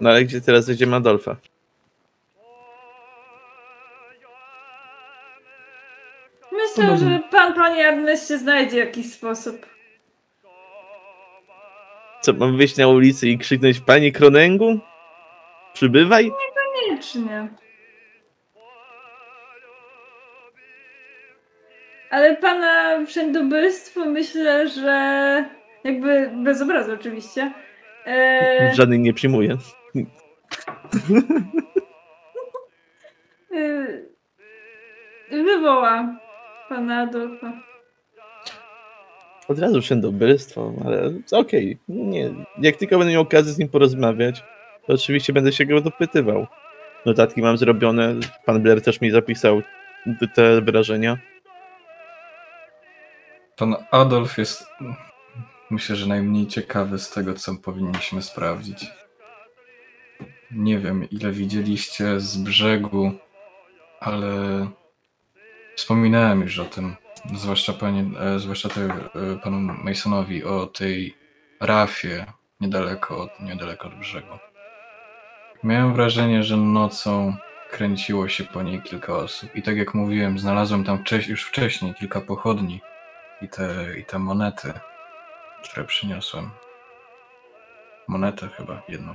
[0.00, 1.36] No ale gdzie teraz idzie Adolfa?
[6.52, 6.96] Myślę, no.
[6.96, 9.66] że pan, panie Ernest znajdzie jakiś sposób.
[12.20, 14.78] Co, mam wyjść na ulicę i krzyknąć Panie Kronęgu?
[15.72, 16.24] Przybywaj?
[16.24, 17.48] Niekoniecznie.
[22.10, 25.44] Ale pana wszędobylstwo myślę, że
[25.84, 27.52] jakby bez obrazu oczywiście.
[28.06, 28.74] E...
[28.74, 29.56] Żadnych nie przyjmuję.
[35.32, 36.18] E, wywoła
[36.68, 37.52] pana Adolfa.
[39.48, 41.72] Od razu wszędobylstwo, ale okej.
[41.72, 41.78] Okay.
[41.88, 42.30] Nie.
[42.58, 44.44] Jak tylko będę miał okazję z nim porozmawiać,
[44.86, 46.46] to oczywiście będę się go dopytywał.
[47.06, 48.14] Notatki mam zrobione,
[48.44, 49.62] pan Blair też mi zapisał
[50.34, 51.18] te wyrażenia.
[53.56, 54.66] Pan Adolf jest,
[55.70, 58.86] myślę, że najmniej ciekawy z tego, co powinniśmy sprawdzić.
[60.50, 63.12] Nie wiem, ile widzieliście z brzegu,
[64.00, 64.30] ale
[65.76, 66.96] wspominałem już o tym,
[67.34, 68.90] zwłaszcza, panie, e, zwłaszcza tej, e,
[69.42, 71.14] panu Masonowi, o tej
[71.60, 72.26] rafie
[72.60, 74.38] niedaleko od, niedaleko od brzegu.
[75.64, 77.36] Miałem wrażenie, że nocą
[77.70, 79.56] kręciło się po niej kilka osób.
[79.56, 82.80] I tak jak mówiłem, znalazłem tam już wcześniej kilka pochodni
[83.44, 84.72] i te, i te monety,
[85.64, 86.50] które przyniosłem.
[88.08, 89.14] Monetę chyba jedną.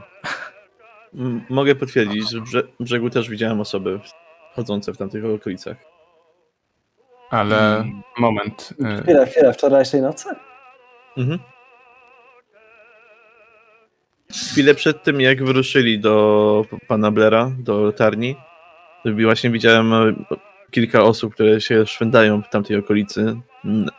[1.50, 4.00] Mogę potwierdzić, że w brzegu też widziałem osoby
[4.56, 5.78] chodzące w tamtych okolicach.
[7.30, 8.02] Ale hmm.
[8.18, 8.74] moment.
[9.00, 10.30] Y- chwila, chwila, wczorajszej nocy?
[11.18, 11.40] Mhm.
[14.32, 18.36] Chwilę przed tym, jak wyruszyli do pana Blera, do latarni,
[19.06, 20.16] właśnie widziałem
[20.72, 23.36] kilka osób, które się szwędają w tamtej okolicy.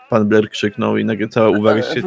[0.09, 2.03] Pan Blair krzyknął i nagle cała uwaga się...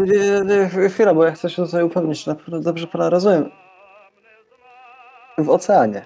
[0.90, 3.49] Chwila, bo ja chcę się tutaj upewnić, czy na pewno dobrze pana rozumiem.
[5.38, 6.06] W oceanie.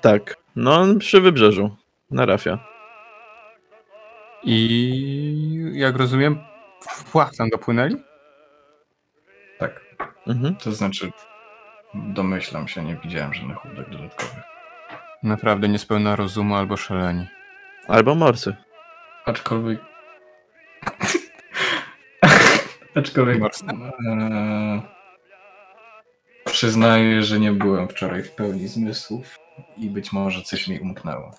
[0.00, 0.36] Tak.
[0.56, 1.76] No, przy wybrzeżu.
[2.10, 2.58] Na rafia.
[4.42, 6.38] I jak rozumiem,
[6.80, 7.96] w płach tam dopłynęli?
[9.58, 9.80] Tak.
[10.26, 10.56] Mhm.
[10.56, 11.10] To znaczy,
[11.94, 14.57] domyślam się, nie widziałem żadnych łódek dodatkowych.
[15.22, 17.26] Naprawdę niespełna rozumu albo szaleni.
[17.88, 18.56] Albo morsy.
[19.24, 19.80] Aczkolwiek.
[22.94, 23.42] Aczkolwiek.
[23.42, 24.80] E...
[26.44, 29.38] Przyznaję, że nie byłem wczoraj w pełni zmysłów
[29.76, 31.30] i być może coś mi umknęło.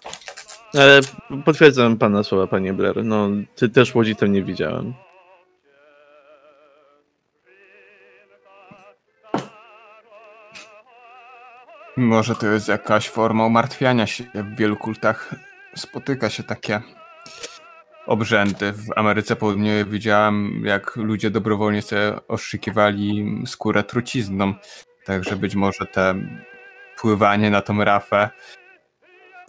[0.74, 1.00] Ale
[1.46, 3.04] potwierdzam pana słowa, panie Blair.
[3.04, 4.94] No, ty też łodzi to nie widziałem.
[12.10, 14.24] Może to jest jakaś forma umartwiania się.
[14.34, 15.36] W wielu kultach
[15.76, 16.82] spotyka się takie
[18.06, 18.74] obrzędy.
[18.74, 24.54] W Ameryce Południowej widziałem, jak ludzie dobrowolnie sobie oszykiwali skórę trucizną.
[25.06, 26.16] Także być może te
[27.02, 28.30] pływanie na tą rafę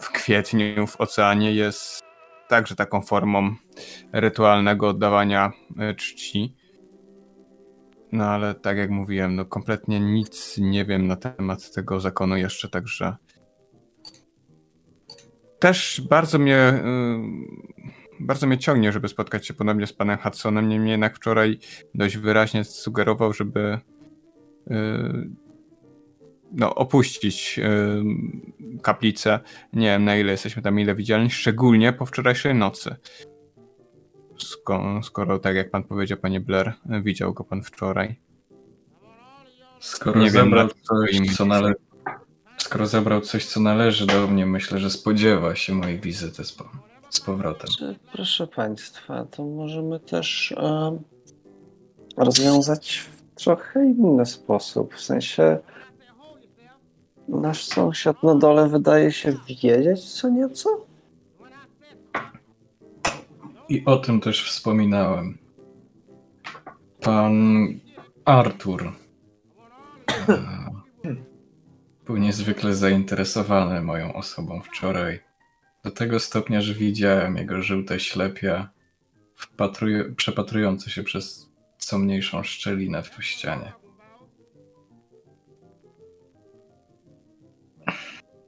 [0.01, 2.03] w kwietniu w oceanie jest
[2.47, 3.55] także taką formą
[4.13, 6.60] rytualnego oddawania e, czci.
[8.11, 12.69] No ale tak jak mówiłem, no kompletnie nic nie wiem na temat tego zakonu jeszcze,
[12.69, 13.15] także
[15.59, 17.71] też bardzo mnie y,
[18.19, 20.69] bardzo mnie ciągnie, żeby spotkać się ponownie z panem Hudsonem.
[20.69, 21.59] Niemniej jednak wczoraj
[21.95, 23.79] dość wyraźnie sugerował, żeby
[24.71, 24.73] y,
[26.51, 29.39] no, opuścić y, kaplicę.
[29.73, 32.95] Nie wiem na ile jesteśmy tam ile widzialni, szczególnie po wczorajszej nocy.
[34.43, 38.15] Skoro, skoro tak jak pan powiedział, panie Blair, widział go pan wczoraj.
[39.79, 41.73] Skoro nie zebrał wiem, coś, co nale...
[42.57, 46.65] skoro zabrał coś, co należy do mnie, myślę, że spodziewa się mojej wizyty z, po,
[47.09, 47.69] z powrotem.
[47.77, 50.97] Czy, proszę Państwa, to możemy też e,
[52.17, 52.97] rozwiązać
[53.35, 54.95] w trochę inny sposób.
[54.95, 55.59] W sensie
[57.27, 60.80] nasz sąsiad na dole wydaje się wiedzieć co nieco.
[63.71, 65.37] I o tym też wspominałem.
[67.01, 67.67] Pan
[68.25, 68.91] Artur
[70.29, 70.67] e,
[72.05, 75.19] był niezwykle zainteresowany moją osobą wczoraj.
[75.83, 78.69] Do tego stopnia, że widziałem jego żółte ślepia
[79.39, 83.73] wpatruj- przepatrujące się przez co mniejszą szczelinę w ścianie.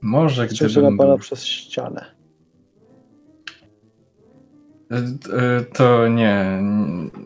[0.00, 1.18] Może gdybym na pana był...
[1.18, 2.14] przez ścianę.
[5.72, 6.62] To nie,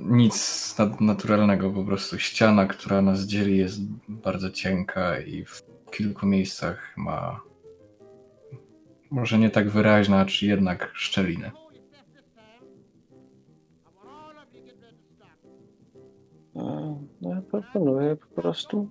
[0.01, 6.95] nic nadnaturalnego, po prostu ściana, która nas dzieli jest bardzo cienka i w kilku miejscach
[6.97, 7.41] ma
[9.11, 11.51] może nie tak wyraźna, czy jednak szczeliny.
[16.57, 18.89] E, No ja proponuję po prostu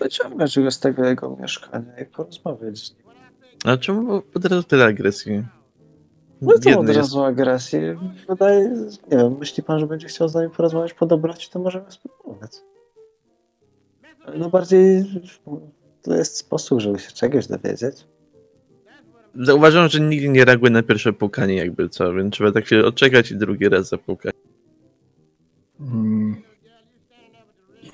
[0.00, 3.06] wyciągać go z tego jego mieszkania i porozmawiać z nim.
[3.64, 5.42] A czemu od razu tyle agresji?
[6.42, 6.98] No to od jest.
[6.98, 7.80] razu agresji.
[8.28, 8.68] Wydaje,
[9.10, 12.52] nie wiem, myśli pan, że będzie chciał z nami porozmawiać po dobroci, to możemy spróbować.
[14.36, 15.04] No bardziej
[16.02, 18.06] to jest sposób, żeby się czegoś dowiedzieć.
[19.34, 23.30] Zauważyłem, że nigdy nie reaguje na pierwsze pukanie, jakby co, więc trzeba tak chwilę odczekać
[23.30, 24.34] i drugi raz zapukać.
[25.80, 26.36] Mm,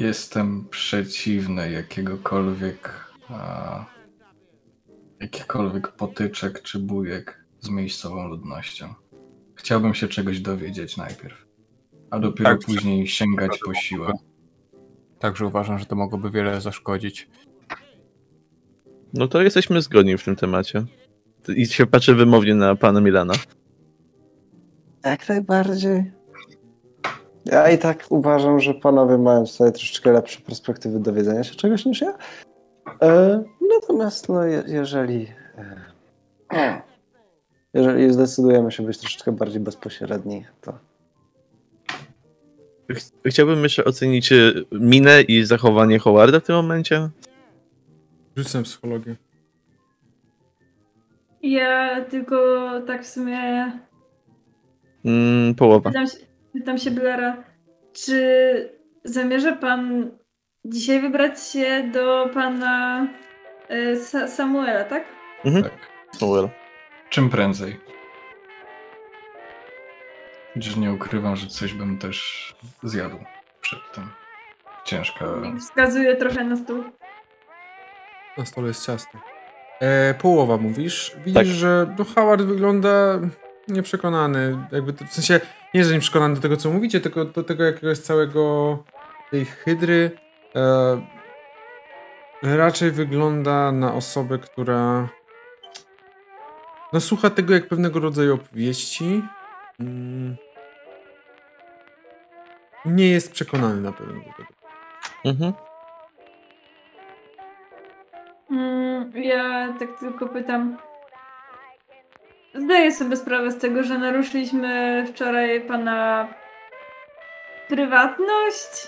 [0.01, 3.85] Jestem przeciwny jakiegokolwiek a,
[5.21, 8.95] jakichkolwiek potyczek czy bujek z miejscową ludnością.
[9.55, 11.47] Chciałbym się czegoś dowiedzieć najpierw,
[12.11, 14.13] a dopiero Tak, później sięgać po siłę.
[15.19, 17.29] Także uważam, że to mogłoby wiele zaszkodzić.
[19.15, 20.85] No to jesteśmy zgodni w tym temacie.
[21.57, 23.35] I się patrzę wymownie na pana Milana.
[25.05, 26.13] Jak najbardziej.
[27.45, 32.01] Ja i tak uważam, że panowie mają tutaj troszeczkę lepsze perspektywy dowiedzenia się czegoś niż
[32.01, 32.19] ja.
[33.03, 33.43] E,
[33.75, 35.27] natomiast no, je, jeżeli,
[36.53, 36.83] e,
[37.77, 40.79] jeżeli zdecydujemy się być troszeczkę bardziej bezpośredni, to
[42.93, 47.09] Ch- Chciałbym jeszcze ocenić e, minę i zachowanie Howarda w tym momencie.
[48.37, 49.17] Rzucę psychologię.
[51.43, 52.37] Ja tylko
[52.87, 53.73] tak w sumie
[55.05, 55.91] Mm, połowa.
[55.91, 56.17] pytam się,
[56.53, 57.45] pytam się Blaira,
[57.93, 58.21] czy
[59.05, 60.11] zamierza pan
[60.65, 63.07] dzisiaj wybrać się do pana
[63.69, 65.05] e, Sa- Samuela, tak?
[65.63, 65.73] Tak.
[66.23, 66.49] Well.
[67.11, 67.81] Czym prędzej.
[70.55, 73.17] Chociaż nie ukrywam, że coś bym też zjadł
[73.61, 74.11] przed tym.
[74.85, 75.27] Ciężka.
[75.61, 76.85] Wskazuje trochę na stół.
[78.39, 79.19] Na stole jest ciasto.
[79.81, 81.17] E, połowa mówisz.
[81.19, 81.47] Widzisz, Tak.
[81.47, 83.19] że no, Howard wygląda
[83.69, 84.67] nieprzekonany.
[84.73, 85.41] Jakby to, w sensie
[85.75, 88.79] nie, że nie przekonany do tego, co mówicie, tylko do tego jakiegoś całego
[89.31, 90.11] tej hydry.
[90.57, 91.01] E,
[92.43, 95.09] raczej wygląda na osobę, która
[96.93, 99.23] no słucha tego jak pewnego rodzaju opowieści.
[99.81, 100.37] Mm.
[102.85, 104.49] Nie jest przekonany na pewno do tego.
[105.25, 105.53] Mhm.
[108.51, 110.77] Mm, ja tak tylko pytam.
[112.55, 116.29] Zdaję sobie sprawę z tego, że naruszyliśmy wczoraj pana
[117.69, 118.87] prywatność.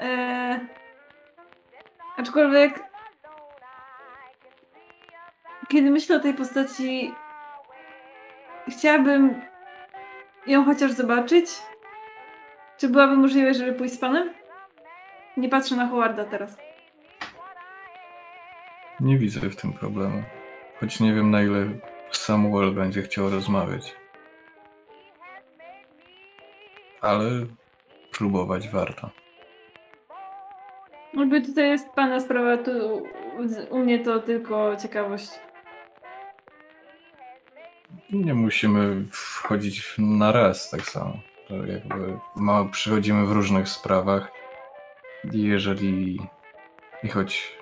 [0.00, 0.60] E,
[2.16, 2.84] aczkolwiek,
[5.68, 7.14] kiedy myślę o tej postaci,
[8.70, 9.40] chciałabym
[10.46, 11.46] ją chociaż zobaczyć.
[12.78, 14.30] Czy byłaby możliwość, żeby pójść z panem?
[15.36, 16.56] Nie patrzę na Howarda teraz.
[19.00, 20.22] Nie widzę w tym problemu.
[20.80, 21.66] Choć nie wiem na ile
[22.10, 23.96] Samuel będzie chciał rozmawiać.
[27.00, 27.30] Ale
[28.12, 29.10] próbować warto.
[31.14, 33.02] Jakby tutaj jest pana sprawa, tu
[33.70, 35.30] u mnie to tylko ciekawość.
[38.12, 41.18] Nie musimy wchodzić na raz tak samo.
[41.48, 42.18] To jakby
[42.70, 44.32] przychodzimy w różnych sprawach.
[45.32, 46.20] I jeżeli.
[47.02, 47.58] I choć.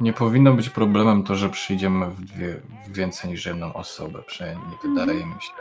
[0.00, 4.78] Nie powinno być problemem to, że przyjdziemy w, dwie, w więcej niż jedną osobę, przynajmniej
[4.84, 5.52] wydaje mi się.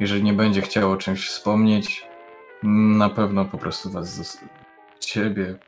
[0.00, 2.06] Jeżeli nie będzie chciał o czymś wspomnieć,
[2.62, 4.40] na pewno po prostu was,
[5.00, 5.58] ciebie,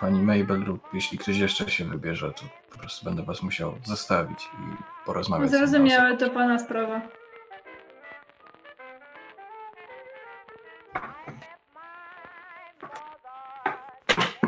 [0.00, 4.44] pani Mabel lub jeśli ktoś jeszcze się wybierze, to po prostu będę was musiał zostawić
[4.44, 5.50] i porozmawiać.
[5.50, 7.00] Zrozumiałe to pana sprawa.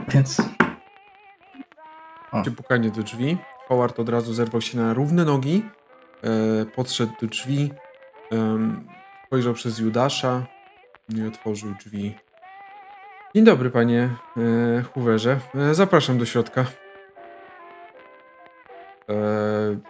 [0.08, 0.42] Więc
[2.32, 2.42] O.
[2.56, 3.38] pukanie do drzwi.
[3.68, 5.62] Howard od razu zerwał się na równe nogi,
[6.22, 7.70] e, podszedł do drzwi,
[8.32, 8.58] e,
[9.26, 10.46] spojrzał przez Judasza
[11.08, 12.14] i otworzył drzwi.
[13.34, 14.08] Dzień dobry, panie
[14.78, 15.40] e, Hooverze.
[15.54, 16.64] E, zapraszam do środka.
[19.08, 19.14] E,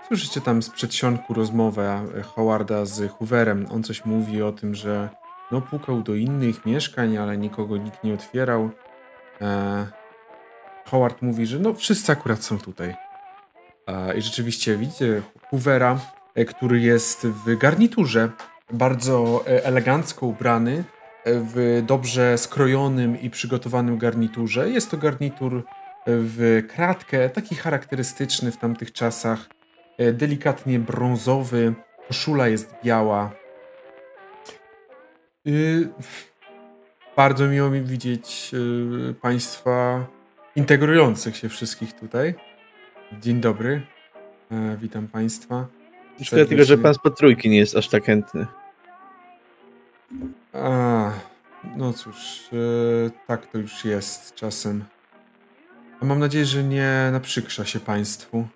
[0.06, 3.66] słyszycie tam z przedsionku rozmowę Howarda z Hooverem.
[3.70, 5.08] On coś mówi o tym, że
[5.52, 8.70] no pukał do innych mieszkań, ale nikogo nikt nie otwierał.
[9.40, 9.86] E,
[10.86, 12.94] Howard mówi, że no wszyscy akurat są tutaj.
[13.86, 15.98] E, I rzeczywiście widzicie Hoovera,
[16.34, 18.30] e, który jest w garniturze,
[18.72, 24.70] bardzo e, elegancko ubrany, e, w dobrze skrojonym i przygotowanym garniturze.
[24.70, 25.64] Jest to garnitur
[26.06, 29.48] w kratkę, taki charakterystyczny w tamtych czasach,
[29.98, 31.74] e, delikatnie brązowy,
[32.08, 33.30] koszula jest biała.
[35.46, 35.88] Y,
[37.16, 38.50] bardzo miło mi widzieć
[39.10, 40.06] y, Państwa
[40.56, 42.34] integrujących się wszystkich tutaj.
[43.20, 43.82] Dzień dobry,
[44.50, 45.66] e, witam Państwa.
[46.22, 48.46] Szkoda tylko, że Pan z trójki nie jest aż tak chętny.
[50.52, 51.10] A,
[51.76, 54.84] no cóż, e, tak to już jest czasem.
[56.02, 58.46] Mam nadzieję, że nie naprzykrza się państwu.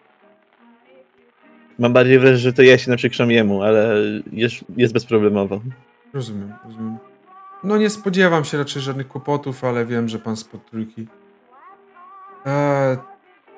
[1.79, 3.95] Mam bardziej wrażenie, że to ja się naprzykrzam jemu, ale
[4.33, 5.61] jest, jest bezproblemowo.
[6.15, 6.99] Rozumiem, rozumiem.
[7.65, 11.07] No nie spodziewam się raczej żadnych kłopotów, ale wiem, że pan z trójki
[12.47, 12.97] e,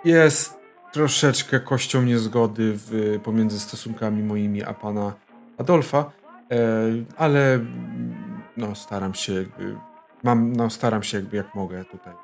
[0.04, 0.58] jest
[0.92, 5.12] troszeczkę kością niezgody w, pomiędzy stosunkami moimi a pana
[5.58, 6.10] Adolfa,
[6.50, 6.60] e,
[7.16, 7.60] ale
[8.58, 9.76] no staram się jakby,
[10.22, 12.14] mam, no staram się jakby jak mogę tutaj.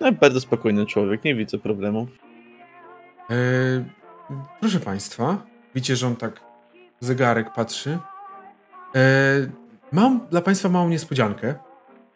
[0.00, 2.08] No, bardzo spokojny człowiek, nie widzę problemów.
[3.30, 3.34] E,
[4.60, 5.42] proszę Państwa,
[5.74, 6.40] widzicie, że on tak
[7.00, 7.98] zegarek patrzy.
[8.94, 9.00] E,
[9.92, 11.54] mam dla Państwa małą niespodziankę.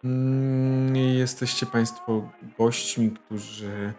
[0.05, 3.93] Mm, jesteście Państwo gośćmi, którzy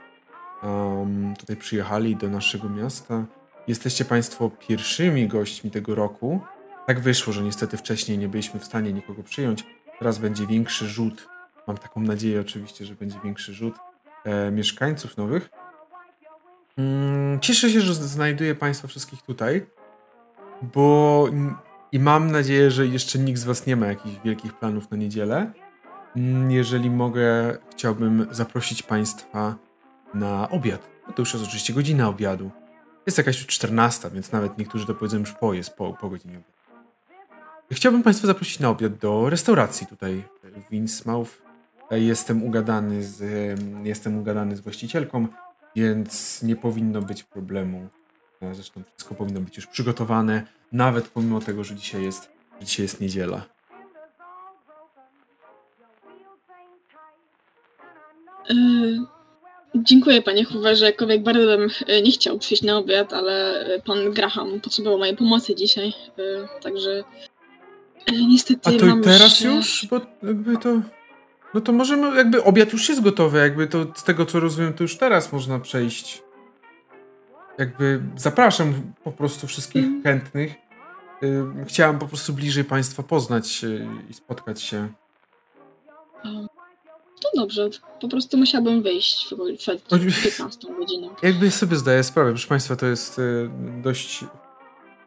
[0.64, 3.26] um, tutaj przyjechali do naszego miasta.
[3.68, 6.42] Jesteście Państwo pierwszymi gośćmi tego roku.
[6.88, 9.66] Tak wyszło, że niestety wcześniej nie byliśmy w stanie nikogo przyjąć.
[10.00, 11.28] Teraz będzie większy rzut
[11.68, 13.76] Mam taką nadzieję oczywiście, że będzie większy rzut
[14.26, 15.50] e, mieszkańców nowych.
[16.78, 19.66] Mm, cieszę się, że znajduję Państwa wszystkich tutaj,
[20.62, 21.28] bo
[21.92, 25.52] i mam nadzieję, że jeszcze nikt z Was nie ma jakichś wielkich planów na niedzielę.
[26.16, 29.56] Mm, jeżeli mogę, chciałbym zaprosić Państwa
[30.14, 30.90] na obiad.
[31.08, 32.52] No to już jest oczywiście godzina obiadu.
[33.06, 36.38] Jest jakaś już 14, więc nawet niektórzy to powiedzą już po, jest po, po godzinie
[36.38, 36.63] obiadu.
[37.72, 41.44] Chciałbym Państwa zaprosić na obiad do restauracji tutaj w Winsmouth
[41.92, 43.22] Jestem ugadany z,
[43.84, 45.28] jestem ugadany z właścicielką,
[45.76, 47.88] więc nie powinno być problemu.
[48.42, 52.84] E, zresztą wszystko powinno być już przygotowane, nawet pomimo tego, że dzisiaj jest, że dzisiaj
[52.84, 53.46] jest niedziela.
[58.50, 59.06] Yy,
[59.76, 64.60] dziękuję panie Hooverze, jakkolwiek bardzo bym e, nie chciał przyjść na obiad, ale pan Graham
[64.60, 65.94] potrzebował mojej pomocy dzisiaj,
[66.62, 67.04] także
[68.12, 69.88] niestety A to i teraz już?
[69.90, 70.82] Bo jakby to...
[71.54, 74.84] No to możemy, jakby obiad już jest gotowy, jakby to z tego co rozumiem, to
[74.84, 76.24] już teraz można przejść.
[77.58, 80.04] Jakby zapraszam po prostu wszystkich mm.
[80.04, 80.54] chętnych.
[81.68, 83.66] Chciałam po prostu bliżej Państwa poznać
[84.10, 84.90] i spotkać się.
[87.22, 87.70] To dobrze,
[88.02, 91.10] po prostu musiałbym wyjść przed 15 godziną.
[91.22, 93.50] Jakby sobie zdaję sprawę, proszę Państwa, to jest y,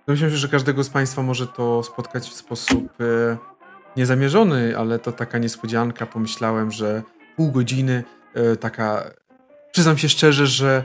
[0.07, 0.23] dość...
[0.23, 3.37] Myślę, że każdego z Państwa może to spotkać w sposób y,
[3.97, 6.07] niezamierzony, ale to taka niespodzianka.
[6.07, 7.03] Pomyślałem, że
[7.37, 8.05] pół godziny
[8.35, 9.11] e, taka.
[9.73, 10.85] Przyznam się szczerze, że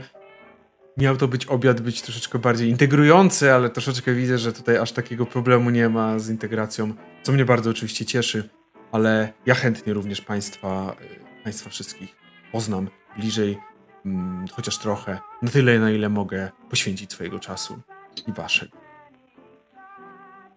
[0.96, 5.26] miał to być obiad być troszeczkę bardziej integrujący, ale troszeczkę widzę, że tutaj aż takiego
[5.26, 8.48] problemu nie ma z integracją, co mnie bardzo oczywiście cieszy,
[8.92, 10.96] ale ja chętnie również Państwa,
[11.40, 12.16] e, państwa wszystkich
[12.52, 13.58] poznam bliżej,
[14.06, 17.80] mm, chociaż trochę, na tyle, na ile mogę poświęcić swojego czasu
[18.26, 18.81] i Waszego.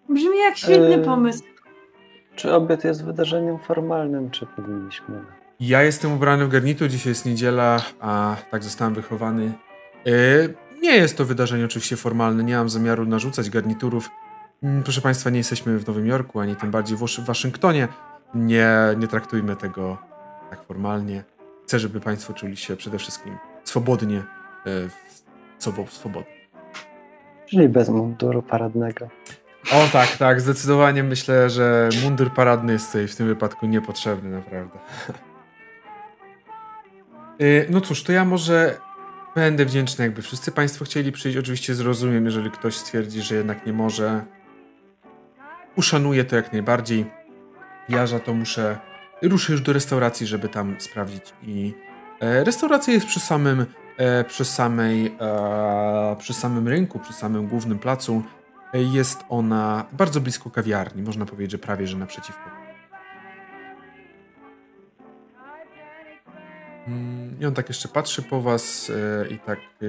[0.08, 1.42] Brzmi jak świetny e, pomysł.
[2.36, 5.22] Czy obiad jest wydarzeniem formalnym, czy powinniśmy...
[5.60, 9.52] Ja jestem ubrany w garnitur, dzisiaj jest niedziela, a tak zostałem wychowany.
[10.04, 14.10] Yy, nie jest to wydarzenie oczywiście formalne, nie mam zamiaru narzucać garniturów.
[14.62, 17.88] Yy, proszę Państwa, nie jesteśmy w Nowym Jorku, ani tym bardziej w Waszyngtonie.
[18.34, 18.68] Nie,
[18.98, 19.98] nie traktujmy tego
[20.50, 21.24] tak formalnie.
[21.64, 24.22] Chcę, żeby Państwo czuli się przede wszystkim swobodnie,
[24.66, 24.90] yy,
[25.88, 26.36] swobodnie.
[27.46, 29.08] Czyli bez munduru paradnego.
[29.72, 34.78] O tak, tak, zdecydowanie myślę, że mundur paradny jest tutaj w tym wypadku niepotrzebny, naprawdę.
[37.40, 38.78] Y, no cóż, to ja może
[39.34, 41.38] będę wdzięczny, jakby wszyscy Państwo chcieli przyjść.
[41.38, 44.24] Oczywiście zrozumiem, jeżeli ktoś stwierdzi, że jednak nie może.
[45.76, 47.06] Uszanuję to jak najbardziej.
[47.88, 48.78] Ja za to muszę.
[49.22, 51.74] Ruszę już do restauracji, żeby tam sprawdzić i
[52.20, 53.66] E, restauracja jest przy samym,
[53.96, 58.22] e, przy samej, e, przy samym rynku, przy samym głównym placu.
[58.72, 62.50] Jest ona bardzo blisko kawiarni, można powiedzieć, że prawie, że naprzeciwko.
[66.88, 69.86] Mm, I on tak jeszcze patrzy po was e, i tak e,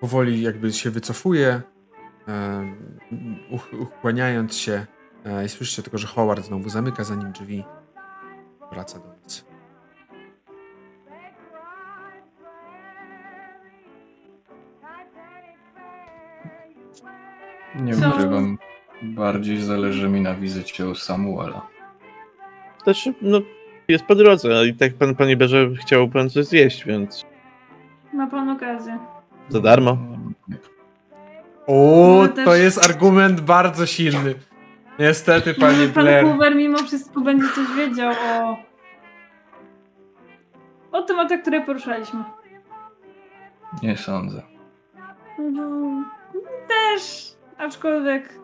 [0.00, 1.62] powoli jakby się wycofuje,
[2.28, 2.74] e,
[3.80, 4.86] ukłaniając się.
[5.46, 7.64] I słyszycie tylko, że Howard znowu zamyka za nim drzwi.
[8.72, 9.19] Wraca do
[17.74, 18.08] Nie Co?
[18.10, 18.58] ukrywam.
[19.02, 21.66] Bardziej zależy mi na wizycie u Samuela.
[22.84, 23.40] Znaczy, no,
[23.88, 27.24] jest po drodze, i tak pan, panie Berze, chciał pan coś zjeść, więc
[28.12, 28.98] Ma pan okazję.
[29.48, 29.98] za darmo.
[31.66, 34.34] O, No, to też- jest argument bardzo silny.
[34.98, 36.24] Niestety, panie Może pan Blair.
[36.24, 38.56] Hoover mimo wszystko będzie coś wiedział o...
[40.92, 42.24] O tematach, które poruszaliśmy.
[43.82, 44.42] Nie sądzę.
[45.38, 46.04] Mhm.
[46.68, 48.34] Też, aczkolwiek...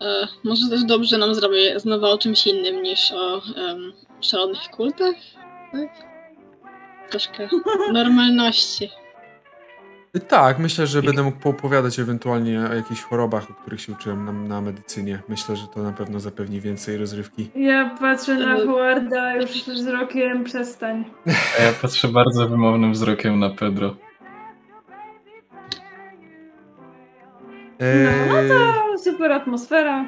[0.00, 5.14] E, może też dobrze nam zrobi znowu o czymś innym niż o em, szalonych kultach?
[5.72, 5.88] Tak?
[7.10, 7.48] Troszkę
[7.92, 8.90] normalności.
[10.28, 14.32] Tak, myślę, że będę mógł poopowiadać ewentualnie o jakichś chorobach, o których się uczyłem na,
[14.32, 15.22] na medycynie.
[15.28, 17.50] Myślę, że to na pewno zapewni więcej rozrywki.
[17.54, 21.04] Ja patrzę na Howarda już wzrokiem przestań.
[21.58, 23.96] A ja patrzę bardzo wymownym wzrokiem na Pedro.
[27.80, 30.04] No, Eee, to super atmosfera.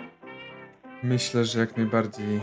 [1.02, 2.40] Myślę, że jak najbardziej.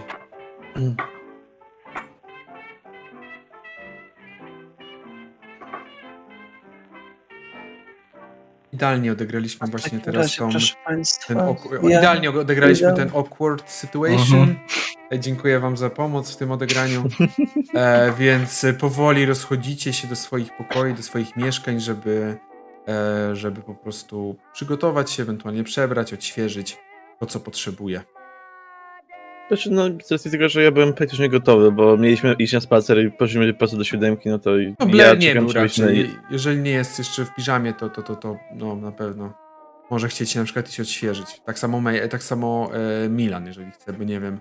[8.73, 10.49] Idealnie odegraliśmy właśnie teraz tą,
[11.27, 11.37] ten
[11.83, 14.39] ja idealnie odegraliśmy ten awkward situation.
[14.39, 14.57] Mhm.
[15.11, 17.03] E, Dziękuję wam za pomoc w tym odegraniu.
[17.73, 22.37] E, więc powoli rozchodzicie się do swoich pokoi, do swoich mieszkań, żeby,
[23.33, 26.77] żeby po prostu przygotować się, ewentualnie przebrać, odświeżyć
[27.19, 28.01] to, co potrzebuje.
[29.47, 32.99] Znaczy, no, z racji tego, że ja byłem praktycznie gotowy, bo mieliśmy iść na spacer
[33.05, 34.49] i poszliśmy po prostu do siódemki, no to
[34.79, 36.09] No ja nie czekam był raczej.
[36.09, 39.33] na- Jeżeli nie jest jeszcze w piżamie, to, to, to, to no, na pewno
[39.89, 41.41] może chcieć się na przykład się odświeżyć.
[41.45, 42.69] Tak samo, May, tak samo
[43.05, 44.39] e, Milan, jeżeli chce, bo nie wiem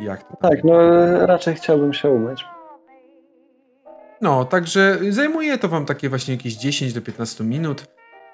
[0.00, 0.76] jak to tam Tak, no
[1.26, 2.44] raczej chciałbym się umyć.
[4.24, 7.84] No, także zajmuje to wam takie właśnie jakieś 10 do 15 minut.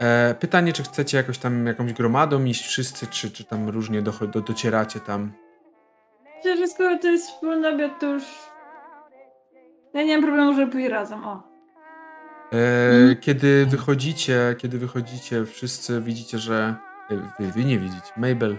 [0.01, 4.13] E, pytanie, czy chcecie jakoś tam jakąś gromadą iść wszyscy, czy, czy tam różnie do,
[4.13, 5.33] do, docieracie tam.
[6.37, 8.23] Myślę, że skoro to jest wspólny obiad, to już...
[9.95, 11.43] Ja nie mam problemu, żeby pójść razem, o.
[12.53, 16.75] E, Kiedy wychodzicie, kiedy wychodzicie, wszyscy widzicie, że
[17.11, 18.13] e, wy, wy nie widzicie.
[18.17, 18.57] Mabel,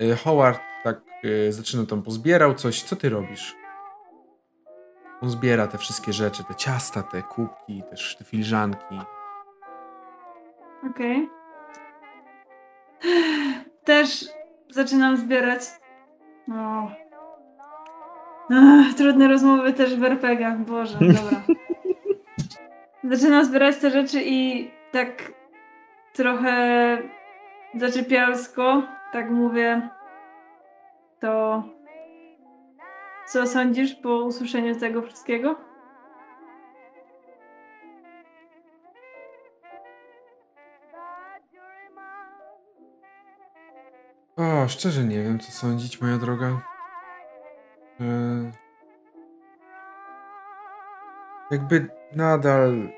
[0.00, 1.00] e, Howard tak
[1.48, 2.82] e, zaczyna tam pozbierał coś.
[2.82, 3.56] Co ty robisz?
[5.22, 9.00] On zbiera te wszystkie rzeczy, te ciasta, te kubki, też te filiżanki.
[10.90, 11.28] Okej.
[13.84, 14.24] Też
[14.70, 15.60] zaczynam zbierać.
[16.48, 16.90] No.
[18.50, 21.42] Ach, trudne rozmowy też w RPGach, Boże, dobra.
[23.04, 25.32] Zaczynam zbierać te rzeczy i tak
[26.12, 26.98] trochę
[27.74, 28.82] zaczepialsko,
[29.12, 29.88] tak mówię.
[31.20, 31.62] To
[33.26, 35.56] co sądzisz po usłyszeniu tego wszystkiego?
[44.36, 46.62] O, szczerze nie wiem, co sądzić, moja droga.
[48.00, 48.52] E,
[51.50, 52.88] jakby nadal.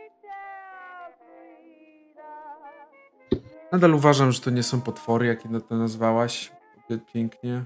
[3.73, 6.53] Nadal uważam, że to nie są potwory, jakie to nazwałaś.
[7.13, 7.65] Pięknie.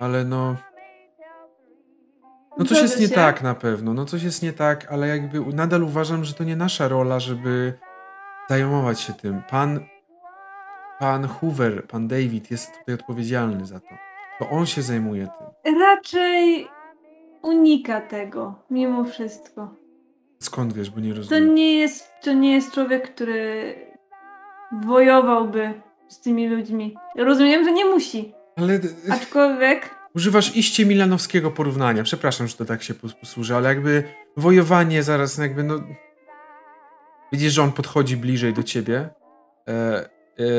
[0.00, 0.56] Ale no.
[2.58, 3.94] No coś jest nie tak na pewno.
[3.94, 7.72] No coś jest nie tak, ale jakby nadal uważam, że to nie nasza rola, żeby
[8.48, 9.42] zajmować się tym.
[9.50, 9.80] Pan
[10.98, 13.88] Pan Hoover, pan David jest tutaj odpowiedzialny za to.
[14.38, 15.28] To on się zajmuje
[15.64, 15.74] tym.
[15.80, 16.68] Raczej
[17.42, 19.74] unika tego, mimo wszystko.
[20.38, 21.54] Skąd wiesz, bo nie To rozumiem.
[21.54, 23.74] nie jest, to nie jest człowiek, który
[24.86, 25.74] wojowałby
[26.08, 26.96] z tymi ludźmi.
[27.16, 28.34] Rozumiem, że nie musi.
[28.56, 28.80] Ale
[29.12, 32.02] Aczkolwiek używasz iście milanowskiego porównania.
[32.02, 34.04] Przepraszam, że to tak się pos- posłuży, ale jakby
[34.36, 35.80] wojowanie zaraz jakby no...
[37.32, 39.08] Widzisz, że on podchodzi bliżej do ciebie.
[39.68, 40.08] E,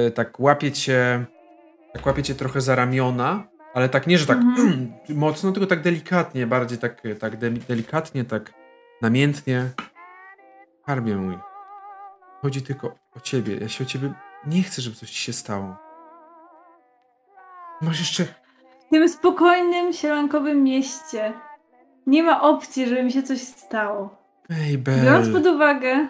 [0.07, 1.25] e, tak łapie cię...
[1.93, 4.93] Tak łapie cię trochę za ramiona, ale tak nie, że tak Mhm.
[5.09, 8.53] mocno, tylko tak delikatnie, bardziej tak, tak de- delikatnie, tak
[9.01, 9.69] namiętnie.
[10.81, 11.37] Skarbie mój.
[12.41, 13.57] Chodzi tylko o ciebie.
[13.57, 14.13] Ja się o ciebie
[14.47, 15.77] nie chcę, żeby coś ci się stało.
[17.81, 18.25] Masz jeszcze
[18.91, 21.33] tym spokojnym, sielankowym mieście
[22.07, 24.17] nie ma opcji, żeby mi się coś stało.
[24.49, 25.03] Mabel.
[25.03, 26.07] Biorąc pod uwagę,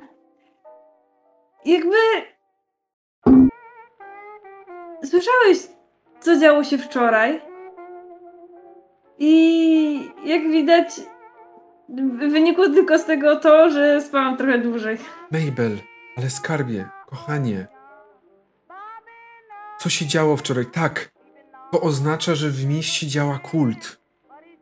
[1.66, 1.98] jakby.
[5.04, 5.58] Słyszałeś,
[6.20, 7.42] co działo się wczoraj?
[9.18, 10.88] I jak widać,
[12.30, 14.98] wynikło tylko z tego to, że spałam trochę dłużej.
[15.32, 15.78] Mabel,
[16.18, 17.68] ale skarbie, kochanie.
[19.80, 20.66] Co się działo wczoraj?
[20.66, 21.12] Tak,
[21.72, 24.00] to oznacza, że w mieście działa kult.
[24.30, 24.60] Tak jak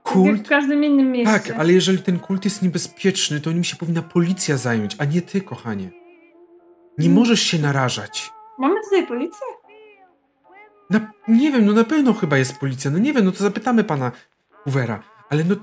[0.00, 0.48] w Kult?
[0.48, 1.32] każdym innym mieście.
[1.32, 5.22] Tak, ale jeżeli ten kult jest niebezpieczny, to nim się powinna policja zająć, a nie
[5.22, 5.90] ty, kochanie.
[6.98, 7.18] Nie Mm.
[7.18, 8.30] możesz się narażać.
[8.58, 9.46] Mamy tutaj policję?
[10.90, 12.90] Na, nie wiem, no na pewno chyba jest policja.
[12.90, 14.12] No nie wiem, no to zapytamy pana
[14.50, 15.02] Hoovera.
[15.30, 15.54] Ale no,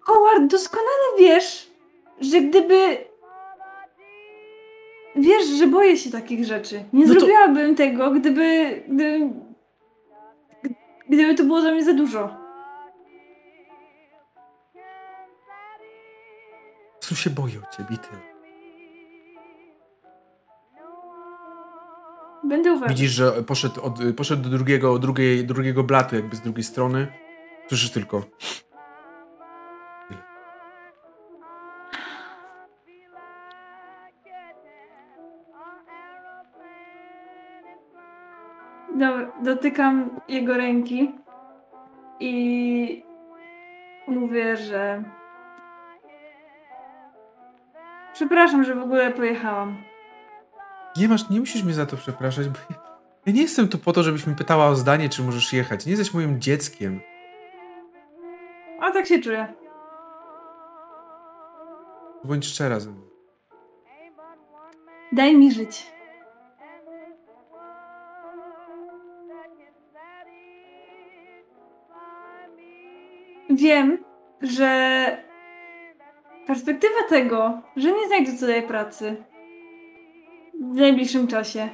[0.00, 1.70] Howard, doskonale wiesz,
[2.20, 3.04] że gdyby.
[5.16, 6.84] Wiesz, że boję się takich rzeczy.
[6.92, 8.82] Nie No to- zrobiłabym tego, gdyby.
[8.88, 9.30] gdyby.
[11.08, 12.42] Gdyby to było dla mnie za dużo.
[17.12, 18.20] prostu się boję o ciebie tyle.
[22.44, 22.88] Będę uważać.
[22.98, 27.06] Widzisz, że poszedł, od, poszedł do drugiego, drugiej, drugiego blatu, jakby z drugiej strony.
[27.68, 28.22] Słyszysz tylko.
[39.42, 41.14] Dotykam jego ręki
[42.20, 43.04] i
[44.06, 45.02] mówię, że.
[48.12, 49.82] Przepraszam, że w ogóle pojechałam.
[50.96, 52.58] Nie masz, nie musisz mnie za to przepraszać, bo
[53.26, 55.86] ja, nie jestem tu po to, żebyś mi pytała o zdanie, czy możesz jechać.
[55.86, 57.00] Nie jesteś moim dzieckiem.
[58.80, 59.54] A tak się czuję.
[62.24, 63.02] Bądź szczera ze mną.
[65.12, 65.92] Daj mi żyć.
[73.52, 74.04] Wiem,
[74.40, 75.22] że
[76.46, 79.24] perspektywa tego, że nie znajdę tutaj pracy
[80.60, 81.68] w najbliższym czasie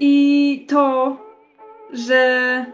[0.00, 1.16] i to,
[1.92, 2.66] że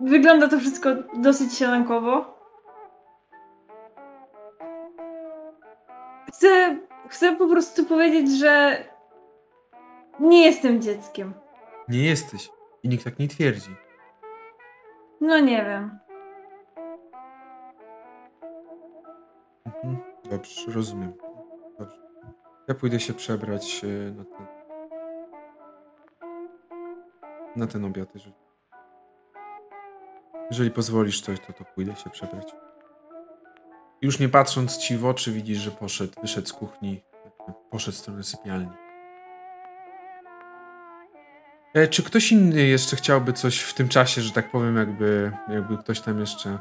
[0.00, 2.38] wygląda to wszystko dosyć sielankowo.
[6.28, 6.78] Chcę,
[7.08, 8.84] chcę po prostu powiedzieć, że
[10.20, 11.34] nie jestem dzieckiem.
[11.88, 12.50] Nie jesteś.
[12.82, 13.87] I nikt tak nie twierdzi.
[15.20, 15.98] No nie wiem.
[19.66, 19.96] Mhm.
[20.30, 21.12] Dobrze, rozumiem.
[21.78, 21.96] Dobrze.
[22.68, 24.46] Ja pójdę się przebrać e, na ten.
[27.56, 28.34] Na ten obiad, jeżeli.
[30.50, 32.54] Jeżeli pozwolisz coś, to, to pójdę się przebrać.
[34.02, 37.00] Już nie patrząc ci w oczy, widzisz, że poszedł, wyszedł z kuchni,
[37.70, 38.87] poszedł w stronę sypialni.
[41.78, 45.78] E, czy ktoś inny jeszcze chciałby coś w tym czasie, że tak powiem, jakby, jakby
[45.78, 46.58] ktoś tam jeszcze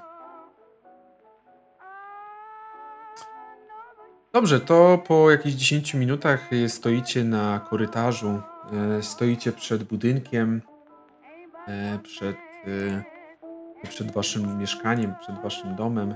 [4.34, 8.42] Dobrze, to po jakichś 10 minutach e, stoicie na korytarzu,
[8.98, 10.62] e, stoicie przed budynkiem,
[12.04, 12.36] przed,
[13.90, 16.16] przed waszym mieszkaniem, przed waszym domem.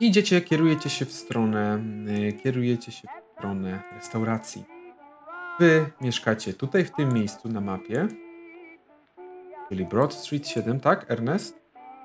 [0.00, 1.78] Idziecie, kierujecie się w stronę,
[2.42, 4.71] kierujecie się w stronę restauracji.
[5.62, 8.08] Wy mieszkacie tutaj, w tym miejscu na mapie,
[9.68, 11.62] czyli Broad Street 7, tak, Ernest?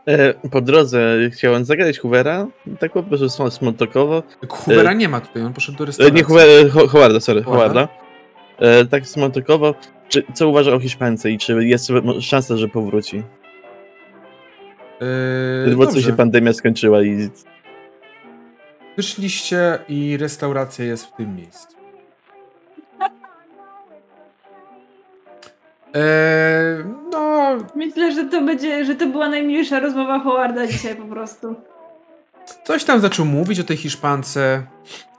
[0.08, 2.48] E, po drodze chciałem zagadać Hoovera,
[2.80, 4.24] tak po prostu smotokowo.
[4.50, 6.18] Hoovera E, nie ma tutaj, on poszedł do E, restauracji.
[6.18, 7.88] nie Hoover, Ho- Howarda, sorry, Howarda?
[8.60, 9.76] E, tak smotokowo.
[10.10, 13.24] Czy, co uważa o Hiszpance i czy jest szansa, że powróci?
[15.68, 17.30] Yy, Bo co się pandemia skończyła i
[18.98, 21.77] Wyszliście i restauracja jest w tym miejscu.
[25.94, 27.38] Eee, no,
[27.76, 31.56] Myślę, że to będzie, że to była najmilsza rozmowa Howarda dzisiaj po prostu.
[32.64, 34.64] coś tam zaczął mówić o tej Hiszpance,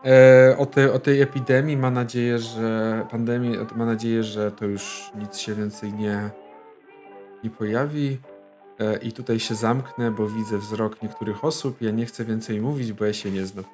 [0.04, 1.76] e, o, tej, o tej epidemii.
[1.76, 6.30] Ma nadzieję, że pandemii, ma nadzieję, że to już nic się więcej nie,
[7.44, 8.18] nie pojawi.
[8.80, 11.82] E, I tutaj się zamknę, bo widzę wzrok niektórych osób.
[11.82, 13.64] Ja nie chcę więcej mówić, bo ja się nie znam.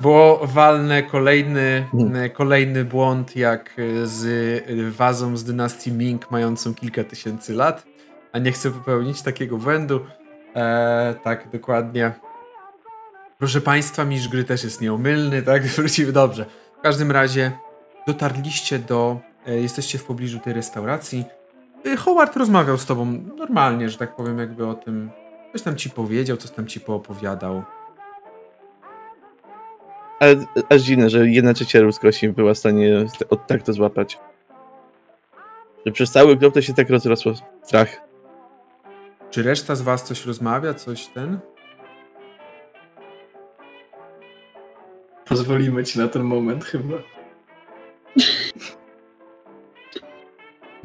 [0.00, 4.24] Bo walnę kolejny, e, kolejny błąd, jak e, z
[4.68, 7.86] e, wazą z dynastii Ming, mającą kilka tysięcy lat.
[8.32, 10.00] A nie chcę popełnić takiego błędu.
[10.56, 12.12] E, tak, dokładnie.
[13.38, 15.62] Proszę Państwa, mistrz gry też jest nieomylny, tak?
[15.76, 16.46] Wrócimy dobrze.
[16.78, 17.52] W każdym razie
[18.06, 19.20] dotarliście do.
[19.46, 21.24] E, jesteście w pobliżu tej restauracji.
[21.84, 23.04] E, Howard rozmawiał z Tobą
[23.36, 25.10] normalnie, że tak powiem, jakby o tym.
[25.52, 27.62] Coś tam ci powiedział, coś tam ci poopowiadał.
[30.20, 30.36] Ale
[30.68, 34.18] aż dziwne, że jedna trzecia ludzkości była w stanie od tak to złapać.
[35.86, 37.32] że przez cały klub to się tak rozrosło
[37.62, 38.00] strach.
[39.30, 41.38] Czy reszta z was coś rozmawia, coś ten?
[45.24, 46.96] Pozwolimy ci na ten moment chyba.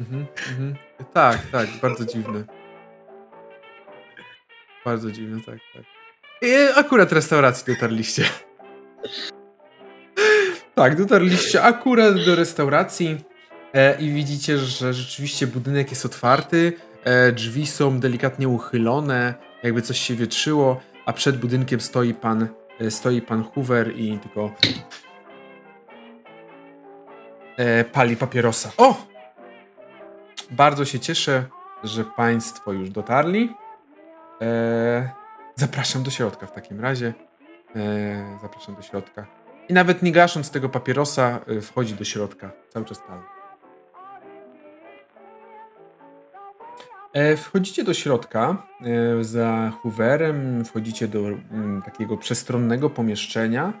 [0.00, 0.74] Mhm, mhm.
[1.12, 2.44] Tak, tak, bardzo dziwne.
[4.84, 5.82] Bardzo dziwne, tak, tak.
[6.42, 8.24] I akurat restauracji dotarliście.
[10.74, 13.18] Tak, dotarliście akurat do restauracji
[13.74, 16.72] e, i widzicie, że rzeczywiście budynek jest otwarty,
[17.04, 22.48] e, drzwi są delikatnie uchylone, jakby coś się wietrzyło, a przed budynkiem stoi pan,
[22.80, 24.52] e, stoi pan Hoover i tylko
[27.56, 28.70] e, pali papierosa.
[28.76, 29.06] O!
[30.50, 31.44] Bardzo się cieszę,
[31.84, 33.54] że państwo już dotarli.
[34.40, 35.10] E,
[35.54, 37.12] zapraszam do środka w takim razie.
[37.76, 39.26] E, zapraszam do środka.
[39.68, 42.52] I nawet nie gasząc tego papierosa, e, wchodzi do środka.
[42.68, 43.22] Cały czas pali.
[47.12, 48.66] E, wchodzicie do środka
[49.20, 53.72] za Hooverem, wchodzicie do mm, takiego przestronnego pomieszczenia,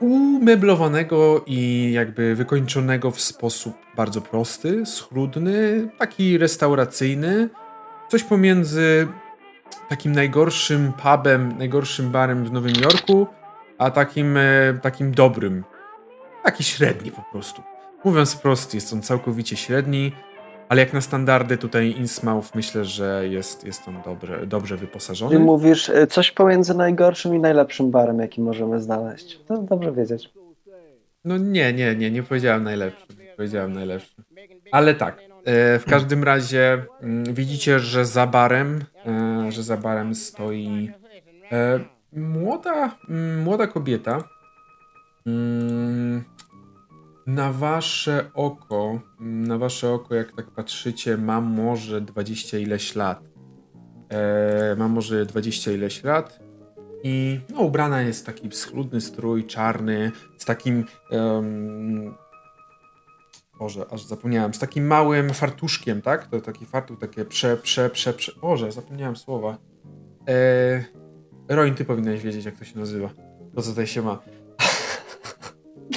[0.00, 7.48] umeblowanego i jakby wykończonego w sposób bardzo prosty, schludny, taki restauracyjny,
[8.08, 9.08] coś pomiędzy
[9.88, 13.26] takim najgorszym pubem, najgorszym barem w Nowym Jorku,
[13.78, 14.42] a takim, e,
[14.82, 15.64] takim dobrym.
[16.44, 17.62] Taki średni po prostu.
[18.04, 20.12] Mówiąc wprost, jest on całkowicie średni,
[20.68, 25.32] ale jak na standardy tutaj Innsmouth myślę, że jest, jest on dobrze, dobrze wyposażony.
[25.32, 29.40] Czyli mówisz e, coś pomiędzy najgorszym i najlepszym barem, jaki możemy znaleźć.
[29.48, 30.30] To dobrze wiedzieć.
[31.24, 33.06] No nie, nie, nie, nie powiedziałem najlepszy.
[33.18, 34.14] Nie powiedziałem najlepszy.
[34.72, 38.84] Ale tak, e, w każdym razie mm, widzicie, że za barem,
[39.52, 40.90] że za barem stoi
[41.52, 41.80] e,
[42.12, 44.24] młoda, mm, młoda kobieta.
[45.26, 46.24] Mm,
[47.26, 53.22] Na wasze oko, na wasze oko, jak tak patrzycie, ma może 20 ileś lat.
[54.10, 56.40] E, ma może 20 ileś lat.
[57.04, 60.84] I no, ubrana jest taki schludny strój, czarny, z takim.
[61.10, 62.14] em,
[63.62, 66.26] Boże, aż zapomniałem, z takim małym fartuszkiem, tak?
[66.26, 68.32] To taki fartuch, takie prze, prze, prze, prze.
[68.40, 69.58] Boże, zapomniałem słowa.
[70.28, 70.84] E,
[71.48, 73.08] Roin, ty powinnaś wiedzieć, jak to się nazywa.
[73.54, 74.18] To, co tutaj się ma.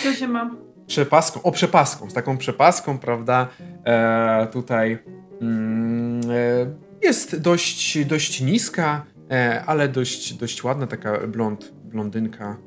[0.03, 0.55] Co się ma?
[0.87, 3.47] Przepaską, o przepaską, z taką przepaską, prawda?
[3.85, 4.97] E, tutaj
[5.41, 12.57] mm, e, jest dość, dość niska, e, ale dość, dość ładna, taka blond, blondynka,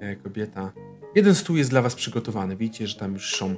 [0.00, 0.72] e, kobieta.
[1.14, 2.56] Jeden stół jest dla was przygotowany.
[2.56, 3.54] Widzicie, że tam już są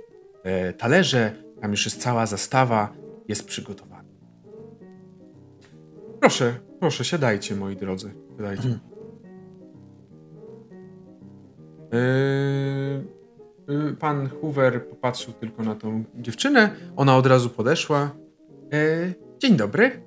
[0.78, 2.93] talerze, tam już jest cała zastawa,
[3.28, 4.05] jest przygotowana.
[6.20, 8.14] Proszę, proszę, siadajcie, moi drodzy.
[8.36, 8.78] Siadajcie.
[11.93, 16.70] Yy, yy, Pan Hoover popatrzył tylko na tą dziewczynę.
[16.97, 18.10] Ona od razu podeszła.
[18.73, 20.02] Yy, Dzień dobry.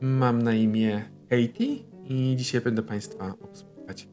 [0.00, 4.08] Mam na imię Katie i dzisiaj będę Państwa obsługiwać.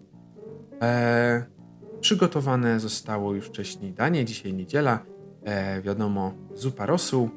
[0.82, 1.46] E,
[2.02, 4.26] przygotowane zostało już wcześniej danie.
[4.26, 5.06] Dzisiaj niedziela.
[5.46, 7.30] E, wiadomo, zupa rosół.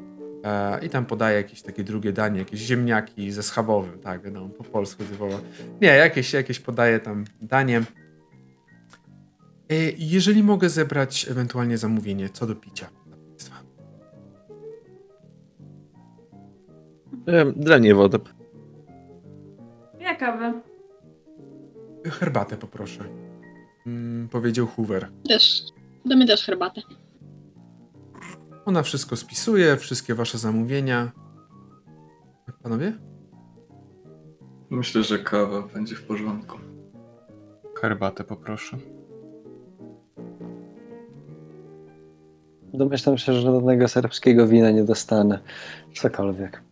[0.44, 3.98] E, I tam podaje jakieś takie drugie danie, jakieś ziemniaki ze schabowym.
[3.98, 5.40] Tak, wiadomo, po polsku typowo.
[5.80, 7.78] Nie, jakieś, jakieś podaje tam danie.
[9.70, 13.54] E, Jeżeli mogę zebrać ewentualnie zamówienie, co do picia dla Państwa.
[17.26, 18.18] E, Dla mnie wodę.
[20.00, 20.60] Ja kawę.
[22.04, 23.04] Herbatę poproszę.
[23.86, 25.08] Mm, powiedział Hoover.
[25.28, 25.62] Też.
[26.04, 26.80] Damy też herbatę.
[28.64, 31.12] Ona wszystko spisuje, wszystkie Wasze zamówienia.
[32.62, 32.92] Panowie?
[34.70, 36.58] Myślę, że kawa będzie w porządku.
[37.80, 38.76] Herbatę poproszę.
[42.74, 45.38] Domyślam się, że żadnego serbskiego wina nie dostanę.
[45.94, 46.62] Cokolwiek.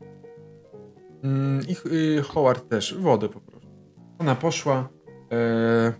[1.25, 1.77] Mm, I
[2.19, 2.95] y, Howard też.
[2.99, 3.67] Wodę poproszę.
[4.19, 4.89] Ona poszła.
[5.33, 5.93] E,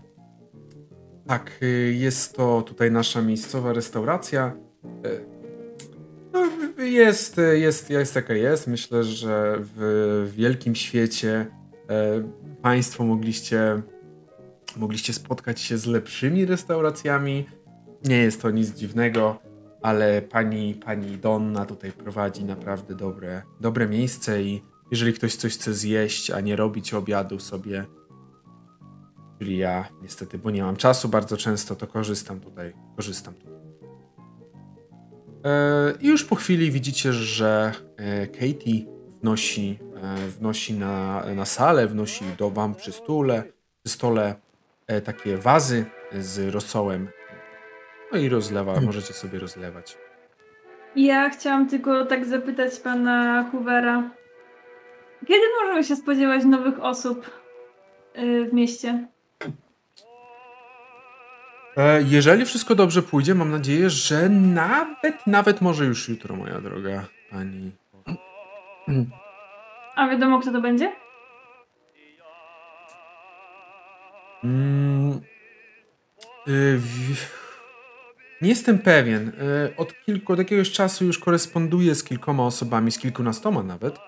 [1.27, 4.55] tak, y, jest to tutaj nasza miejscowa restauracja.
[5.05, 5.32] E,
[6.33, 8.67] no, jest, jest, jest jaka jest.
[8.67, 11.45] Myślę, że w wielkim świecie
[11.89, 12.23] e,
[12.61, 13.81] Państwo mogliście,
[14.77, 17.45] mogliście spotkać się z lepszymi restauracjami.
[18.05, 19.39] Nie jest to nic dziwnego,
[19.81, 24.61] ale pani, pani Donna tutaj prowadzi naprawdę dobre, dobre miejsce i
[24.91, 27.85] jeżeli ktoś coś chce zjeść, a nie robić obiadu sobie,
[29.39, 33.62] czyli ja niestety, bo nie mam czasu bardzo często, to korzystam tutaj, korzystam tutaj.
[35.43, 38.85] E, I już po chwili widzicie, że e, Katie
[39.21, 43.43] wnosi, e, wnosi na, na salę, wnosi do wam przy stole,
[43.83, 44.35] przy stole
[45.03, 47.09] takie wazy z rosołem.
[48.11, 49.97] No i rozlewa, możecie sobie rozlewać.
[50.95, 54.09] Ja chciałam tylko tak zapytać pana Hoovera.
[55.27, 57.31] Kiedy możemy się spodziewać nowych osób
[58.49, 59.07] w mieście?
[61.77, 67.05] E, jeżeli wszystko dobrze pójdzie, mam nadzieję, że nawet, nawet może już jutro, moja droga
[67.31, 67.71] pani.
[69.95, 70.95] A wiadomo, kto to będzie?
[74.43, 75.21] Mm,
[76.47, 76.79] y,
[78.41, 79.29] nie jestem pewien.
[79.29, 83.99] Y, Od kilku, od jakiegoś czasu już koresponduję z kilkoma osobami, z kilkunastoma nawet, e,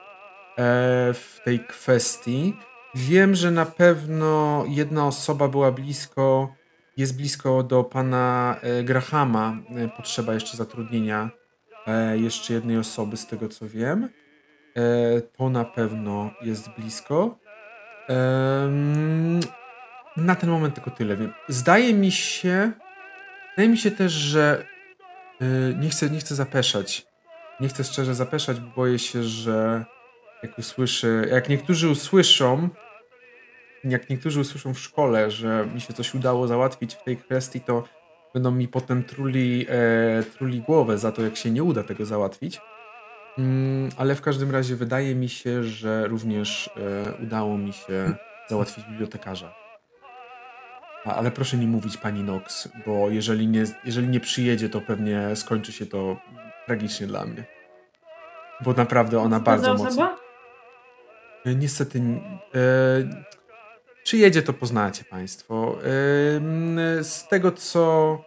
[1.14, 2.56] w tej kwestii.
[2.96, 6.54] Wiem, że na pewno jedna osoba była blisko,
[6.98, 9.58] jest blisko do pana e, Grahama.
[9.76, 11.30] E, Potrzeba jeszcze zatrudnienia
[11.88, 14.10] e, jeszcze jednej osoby, z tego co wiem.
[15.38, 17.40] To na pewno jest blisko.
[20.18, 21.34] Na ten moment tylko tyle wiem.
[21.48, 22.72] Zdaje mi się.
[23.50, 24.66] Wydaje mi się też, że
[25.80, 27.08] nie, chcę, nie chcę zapeszać.
[27.60, 29.86] Nie chcę szczerze zapeszać, bo boję się, że
[30.44, 31.28] jak usłyszy.
[31.32, 32.70] Jak niektórzy usłyszą.
[33.86, 37.84] Jak niektórzy usłyszą w szkole, że mi się coś udało załatwić w tej kwestii, to
[38.34, 42.62] będą mi potem truli, e, truli głowę za to, jak się nie uda tego załatwić.
[43.38, 48.16] Mm, ale w każdym razie wydaje mi się, że również e, udało mi się
[48.48, 49.54] załatwić bibliotekarza.
[51.06, 55.36] A, ale proszę nie mówić pani Nox, bo jeżeli nie, jeżeli nie przyjedzie, to pewnie
[55.36, 56.18] skończy się to
[56.66, 57.44] tragicznie dla mnie.
[58.62, 60.18] Bo naprawdę ona bardzo mocno.
[61.46, 63.36] E, Niestety, e,
[64.06, 65.80] przyjedzie, to poznacie państwo.
[67.02, 68.22] Z tego, co.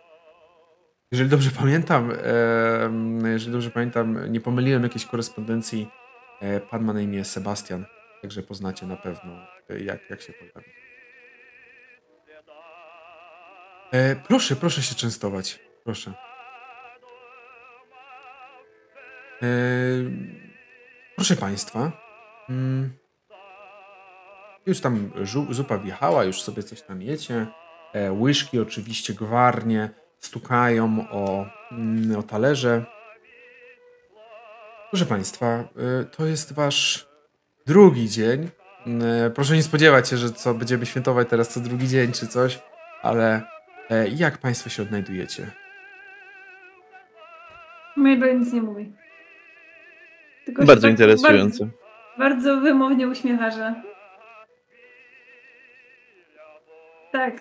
[1.13, 2.13] Jeżeli dobrze pamiętam,
[3.25, 5.89] jeżeli dobrze pamiętam, nie pomyliłem jakiejś korespondencji.
[6.41, 7.87] E, pan ma na imię Sebastian,
[8.23, 9.33] także poznacie na pewno,
[9.71, 10.71] e, jak, jak się pojawi.
[13.93, 15.59] E, proszę, proszę się częstować.
[15.85, 16.13] Proszę.
[21.17, 21.93] Proszę Państwa.
[22.49, 22.98] Mm,
[24.67, 25.11] już tam
[25.51, 27.47] zupa wjechała, już sobie coś tam jecie.
[27.93, 32.85] E, łyżki oczywiście gwarnie stukają o, mm, o talerze.
[34.91, 37.09] Proszę Państwa, e, to jest Wasz
[37.67, 38.49] drugi dzień.
[39.03, 42.59] E, proszę nie spodziewać się, że co będziemy świętować teraz co drugi dzień czy coś,
[43.03, 43.43] ale
[43.91, 45.51] e, jak Państwo się odnajdujecie?
[47.97, 48.93] Mabel nic nie mówi.
[50.45, 51.65] Tylko Bardzo tak interesujące.
[51.65, 51.79] Bardzo,
[52.19, 53.88] bardzo wymownie uśmiecha, że...
[57.19, 57.35] Tak.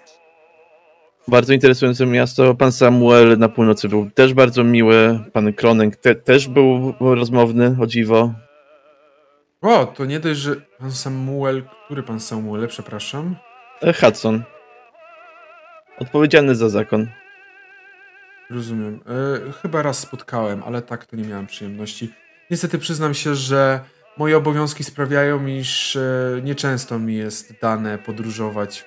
[1.28, 2.56] Bardzo interesujące miasto.
[2.56, 5.20] Pan Samuel na północy był też bardzo miły.
[5.34, 8.34] Pan Kronek te, też był rozmowny, o dziwo.
[9.62, 13.36] O, to nie dość, że pan Samuel, który pan Samuel, przepraszam?
[13.82, 14.44] E, Hudson.
[16.00, 17.08] Odpowiedzialny za zakon.
[18.50, 19.00] Rozumiem.
[19.48, 22.14] E, chyba raz spotkałem, ale tak to nie miałem przyjemności.
[22.52, 23.80] Niestety przyznam się, że
[24.18, 26.02] moje obowiązki sprawiają, iż e,
[26.44, 28.86] nieczęsto mi jest dane podróżować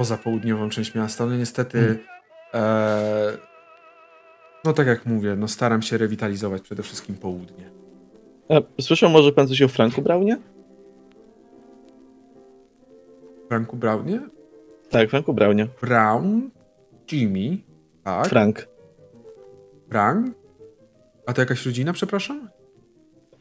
[0.00, 1.98] poza południową część miasta, ale niestety
[2.54, 3.38] e,
[4.64, 7.70] no tak jak mówię, no staram się rewitalizować przede wszystkim południe.
[8.50, 10.38] E, słyszał może pan coś o Franku Braunie?
[13.48, 14.20] Franku Brownie?
[14.90, 15.66] Tak, Franku Braunie.
[15.80, 16.50] Brown?
[17.12, 17.58] Jimmy?
[18.04, 18.28] Tak?
[18.28, 18.68] Frank.
[19.88, 20.34] Frank?
[21.26, 22.48] A to jakaś rodzina, przepraszam?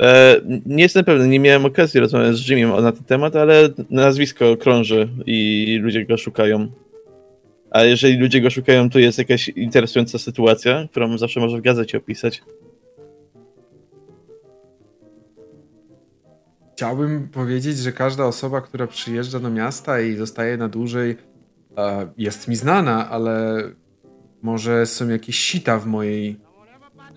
[0.02, 4.58] E, nie jestem pewny, nie miałem okazji rozmawiać z Jimmy na ten temat, ale nazwisko
[4.58, 6.72] krąży i ludzie go szukają.
[7.72, 11.98] A jeżeli ludzie go szukają, to jest jakaś interesująca sytuacja, którą zawsze może w gazecie
[11.98, 12.42] opisać.
[16.74, 21.18] Chciałbym powiedzieć, że każda osoba, która przyjeżdża do miasta i zostaje na dłużej,
[21.78, 23.64] e, jest mi znana, ale
[24.42, 26.40] może są jakieś sita w mojej,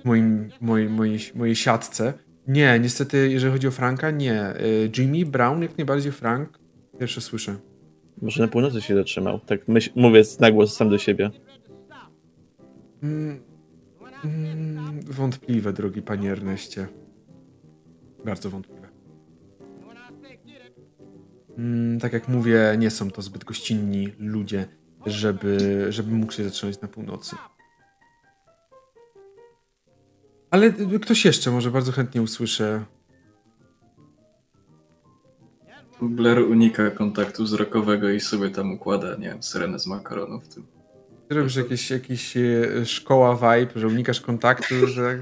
[0.04, 2.12] moim, mojej, mojej, mojej siatce.
[2.46, 4.40] Nie, niestety, jeżeli chodzi o Franka, nie.
[4.42, 4.56] E,
[4.98, 6.58] Jimmy, Brown, jak najbardziej Frank.
[6.98, 7.56] Pierwsze słyszę.
[8.22, 9.40] Może na północy się zatrzymał.
[9.40, 11.30] Tak myśl, mówię na głos sam do siebie.
[13.02, 13.40] Mm,
[14.24, 16.88] mm, wątpliwe, drogi panie Erneście.
[18.24, 18.88] Bardzo wątpliwe.
[21.58, 24.68] Mm, tak jak mówię, nie są to zbyt gościnni ludzie,
[25.06, 27.36] żeby, żeby mógł się zatrzymać na północy.
[30.52, 32.84] Ale y, ktoś jeszcze może bardzo chętnie usłyszę.
[36.02, 40.66] Blair unika kontaktu wzrokowego i sobie tam układa, nie wiem, syrenę z makaronu w tym.
[41.28, 45.20] Ty robisz jakieś, jakiś e, szkoła vibe, że unikasz kontaktu, że...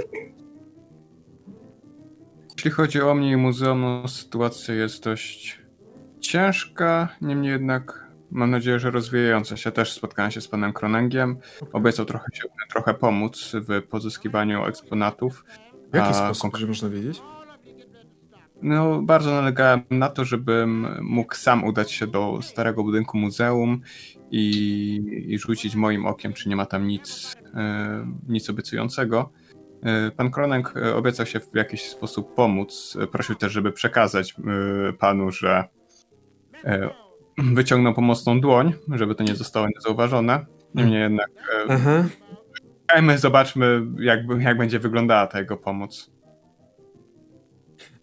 [2.56, 5.60] Jeśli chodzi o mnie i muzeum, no, sytuacja jest dość
[6.20, 9.72] ciężka, niemniej jednak Mam nadzieję, że rozwijające się.
[9.72, 11.36] Też spotkałem się z panem Kronengiem.
[11.72, 15.44] Obiecał trochę, się, trochę pomóc w pozyskiwaniu eksponatów.
[15.92, 17.22] W jaki sposób, że można wiedzieć?
[18.62, 23.80] No, bardzo nalegałem na to, żebym mógł sam udać się do starego budynku muzeum
[24.30, 29.30] i, i rzucić moim okiem, czy nie ma tam nic, e, nic obiecującego.
[29.82, 32.96] E, Pan Kronek e, obiecał się w jakiś sposób pomóc.
[33.12, 34.34] Prosił też, żeby przekazać
[34.98, 35.64] panu, że
[37.54, 40.46] wyciągnął pomocną dłoń, żeby to nie zostało niezauważone.
[40.74, 41.30] Niemniej jednak
[41.68, 42.04] e,
[42.86, 46.10] czekajmy, zobaczmy, jak, jak będzie wyglądała ta jego pomoc.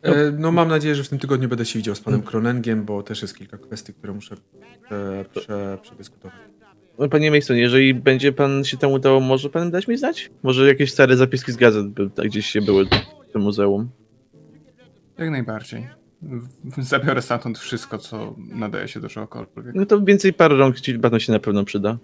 [0.02, 3.04] E, no mam nadzieję, że w tym tygodniu będę się widział z panem Kronengiem, bo
[3.04, 4.36] też jest kilka kwestii, które muszę
[4.92, 6.38] e, prze, przedyskutować.
[7.00, 10.32] No, Panie Mason, jeżeli będzie pan się tam udało, może pan dać mi znać?
[10.44, 12.86] Może jakieś stare zapiski z gazet by, tak gdzieś się były
[13.30, 13.90] w tym muzeum.
[15.18, 15.88] Jak najbardziej.
[16.77, 19.76] Zabiorę stamtąd wszystko, co nadaje się do czegokolwiek.
[19.76, 21.98] No to więcej parę rąk ci panu się na pewno przyda.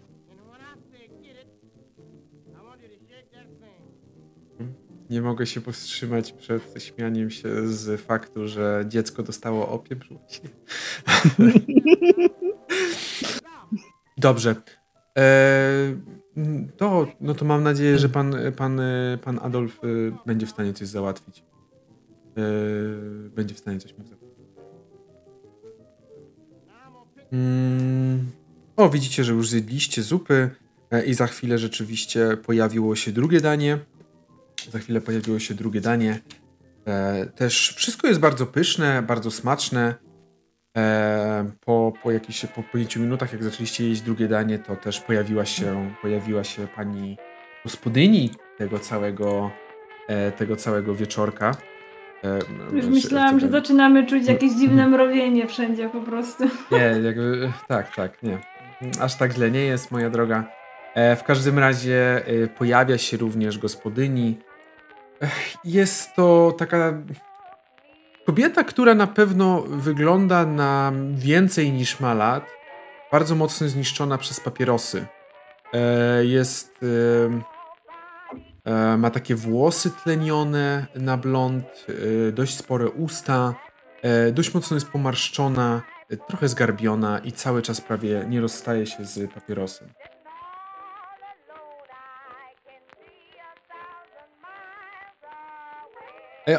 [5.10, 10.10] Nie mogę się powstrzymać przed śmianiem się z faktu, że dziecko dostało opieprz.
[14.18, 14.56] Dobrze.
[15.18, 15.96] E,
[16.78, 18.82] to, no to mam nadzieję, że pan, pan,
[19.24, 19.88] pan Adolf e,
[20.26, 21.44] będzie w stanie coś załatwić.
[22.38, 24.34] E, będzie w stanie coś mógł załatwić.
[27.34, 28.32] Mm.
[28.76, 30.50] O, widzicie, że już zjedliście zupy
[30.92, 33.80] e, i za chwilę rzeczywiście pojawiło się drugie danie.
[34.72, 36.20] Za chwilę pojawiło się drugie danie.
[36.86, 39.96] E, też wszystko jest bardzo pyszne, bardzo smaczne.
[40.78, 45.00] E, po, po jakichś po, po 5 minutach, jak zaczęliście jeść drugie danie, to też
[45.00, 47.18] pojawiła się, pojawiła się pani
[47.64, 49.52] gospodyni tego całego,
[50.38, 51.58] tego całego wieczorka.
[52.74, 56.44] Już myślałam, że zaczynamy czuć jakieś dziwne mrowienie wszędzie po prostu.
[56.72, 58.38] nie, jakby, tak, tak, nie.
[59.02, 60.44] Aż tak źle nie jest, moja droga.
[60.94, 64.38] E, w każdym razie e, pojawia się również gospodyni.
[65.66, 66.94] Jest to taka
[68.26, 72.46] kobieta, która na pewno wygląda na więcej niż ma lat.
[73.12, 75.06] Bardzo mocno zniszczona przez papierosy.
[75.74, 76.86] E, Jest.
[78.66, 81.66] E, Ma takie włosy tlenione na blond,
[82.28, 83.54] e, dość spore usta,
[84.02, 85.82] e, dość mocno jest pomarszczona,
[86.28, 89.88] trochę zgarbiona i cały czas prawie nie rozstaje się z papierosem.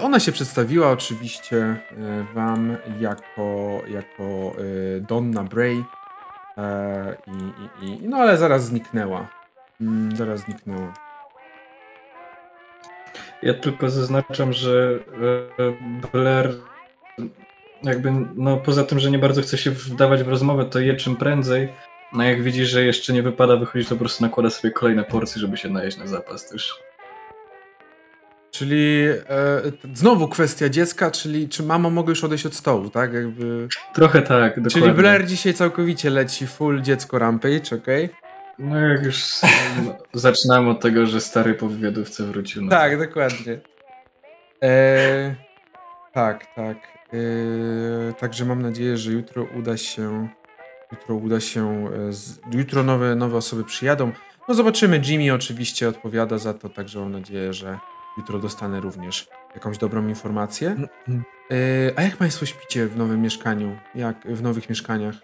[0.01, 1.77] Ona się przedstawiła oczywiście
[2.35, 4.53] wam jako, jako
[5.01, 5.85] Donna Bray
[7.27, 9.29] i, i, i, no ale zaraz zniknęła.
[9.81, 11.04] Mm, Zaraz zniknęła.
[13.45, 14.99] Ja tylko zaznaczam, że
[15.59, 16.55] e, Blair
[17.83, 21.17] jakby, no poza tym, że nie bardzo chce się wdawać w rozmowę, to je czym
[21.17, 21.69] prędzej.
[22.13, 25.41] No jak widzi, że jeszcze nie wypada wychodzić, to po prostu nakłada sobie kolejne porcje,
[25.41, 26.75] żeby się najeść na zapas też.
[28.51, 29.63] Czyli e,
[29.95, 33.13] znowu kwestia dziecka, czyli czy mama mogę już odejść od stołu, tak?
[33.13, 33.69] Jakby...
[33.95, 34.71] Trochę tak, dokładnie.
[34.71, 38.09] Czyli Blair dzisiaj całkowicie leci full dziecko rampage, okej?
[38.59, 39.25] No jak już
[40.13, 42.63] zaczynamy od tego, że stary po wywiadówce wrócił.
[42.63, 42.71] No.
[42.71, 43.61] Tak, dokładnie.
[44.63, 45.35] E,
[46.13, 46.77] tak, tak.
[47.13, 50.29] E, także mam nadzieję, że jutro uda się.
[50.93, 51.91] Jutro uda się.
[52.09, 54.13] e, Z, jutro nowe, nowe osoby przyjadą.
[54.49, 55.01] No zobaczymy.
[55.05, 57.79] Jimmy oczywiście odpowiada za to, także mam nadzieję, że
[58.19, 60.77] jutro dostanę również jakąś dobrą informację.
[61.09, 61.55] E,
[61.97, 63.79] a jak Państwo śpicie w nowym mieszkaniu?
[63.95, 65.15] Jak w nowych mieszkaniach?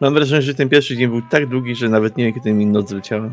[0.00, 2.66] Mam wrażenie, że ten pierwszy dzień był tak długi, że nawet nie wiem, kiedy mi
[2.66, 3.30] noc zleciała.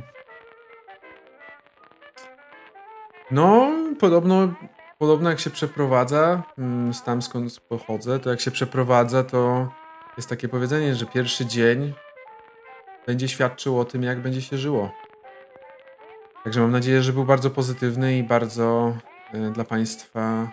[3.32, 4.54] No, podobno,
[5.00, 9.68] podobno jak się przeprowadza, mm, z tam skąd pochodzę, to jak się przeprowadza, to
[10.18, 11.94] jest takie powiedzenie, że pierwszy dzień
[13.08, 14.92] będzie świadczył o tym, jak będzie się żyło.
[16.44, 18.94] Także mam nadzieję, że był bardzo pozytywny i bardzo
[19.34, 20.48] e, dla Państwa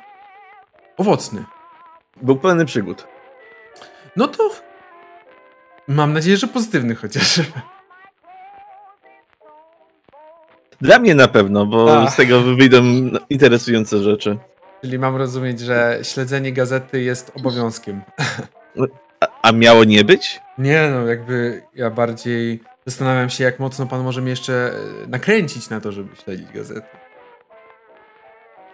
[0.96, 1.44] owocny.
[2.22, 3.06] Był pełny przygód.
[4.16, 4.50] No to
[5.88, 7.40] mam nadzieję, że pozytywny chociaż.
[10.80, 12.10] Dla mnie na pewno, bo A.
[12.10, 12.82] z tego wyjdą
[13.30, 14.38] interesujące rzeczy.
[14.82, 18.02] Czyli mam rozumieć, że śledzenie gazety jest obowiązkiem.
[19.20, 20.40] A, a miało nie być?
[20.58, 24.72] Nie, no jakby ja bardziej zastanawiam się, jak mocno pan może mnie jeszcze
[25.04, 26.86] e, nakręcić na to, żeby śledzić gazety.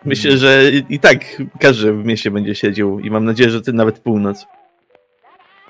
[0.05, 1.19] Myślę, że i, i tak
[1.61, 4.47] każdy w mieście będzie siedział i mam nadzieję, że ty nawet północ.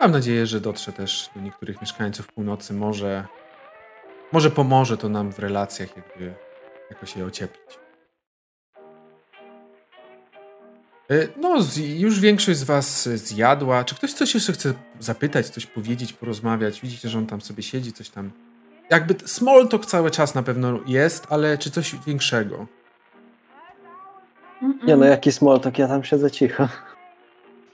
[0.00, 2.74] Mam nadzieję, że dotrze też do niektórych mieszkańców północy.
[2.74, 3.24] Może,
[4.32, 6.34] może pomoże to nam w relacjach, jakby
[6.90, 7.78] jakoś je ocieplić.
[11.10, 11.56] E, No,
[11.96, 13.84] już większość z was zjadła.
[13.84, 16.80] Czy ktoś coś jeszcze chce zapytać, coś powiedzieć, porozmawiać?
[16.80, 18.30] Widzicie, że on tam sobie siedzi, coś tam.
[18.90, 22.66] Jakby small talk cały czas na pewno jest, ale czy coś większego?
[24.84, 26.68] Nie no, jaki small talk, ja tam siedzę cicho.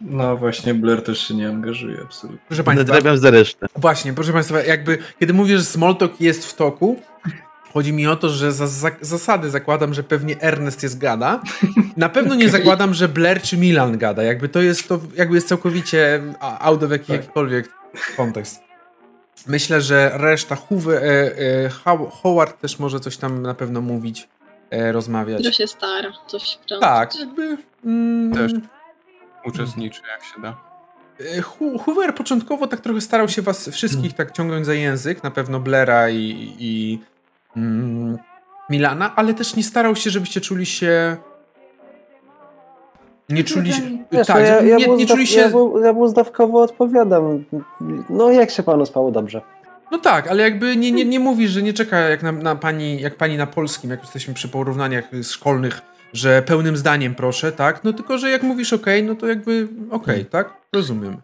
[0.00, 2.40] No właśnie, Blair też się nie angażuje absolutnie.
[2.48, 3.66] Proszę państwa, Nadrabiam za resztę.
[3.76, 7.00] właśnie, proszę państwa, jakby kiedy mówię, że small talk jest w toku,
[7.72, 11.42] chodzi mi o to, że za, za zasady zakładam, że pewnie Ernest jest gada.
[11.96, 14.22] Na pewno nie zakładam, że Blair czy Milan gada.
[14.22, 17.16] Jakby to jest to, jakby jest całkowicie out of jaki, Tak.
[17.16, 17.68] jakikolwiek
[18.16, 18.60] kontekst.
[19.46, 24.28] Myślę, że reszta Hoover, e, e, How- Howard też może coś tam na pewno mówić,
[24.70, 25.42] e, rozmawiać.
[25.42, 26.80] Kto się stara, coś wtrącić.
[26.88, 27.56] Tak, jakby.
[27.84, 28.52] Mm, Też.
[29.46, 30.56] Uczestniczy jak się da.
[31.20, 31.42] E,
[31.78, 36.10] Hoover początkowo tak trochę starał się was wszystkich tak ciągnąć za język, na pewno Blera
[36.10, 36.98] i, i
[37.56, 38.18] mm,
[38.70, 41.16] Milana, ale też nie starał się, żebyście czuli się.
[43.28, 43.82] Nie czuli się.
[44.12, 45.40] Wiesz, tak, no ja, żeby ja, nie, mu nie czuli się.
[45.40, 47.44] ja, mu, ja mu zdawkowo odpowiadam.
[48.10, 49.40] No jak się panu spało dobrze?
[49.90, 53.00] No tak, ale jakby nie, nie, nie mówi, że nie czeka jak na, na pani,
[53.00, 57.84] jak pani na polskim, jak jesteśmy przy porównaniach szkolnych, że pełnym zdaniem proszę, tak?
[57.84, 60.52] No tylko, że jak mówisz ok, no to jakby ok, tak?
[60.72, 61.16] Rozumiem.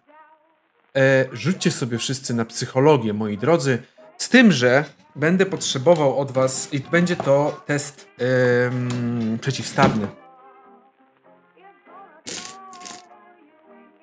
[0.96, 3.78] E, rzućcie sobie wszyscy na psychologię, moi drodzy,
[4.18, 4.84] z tym, że
[5.16, 10.06] będę potrzebował od was, i będzie to test em, przeciwstawny.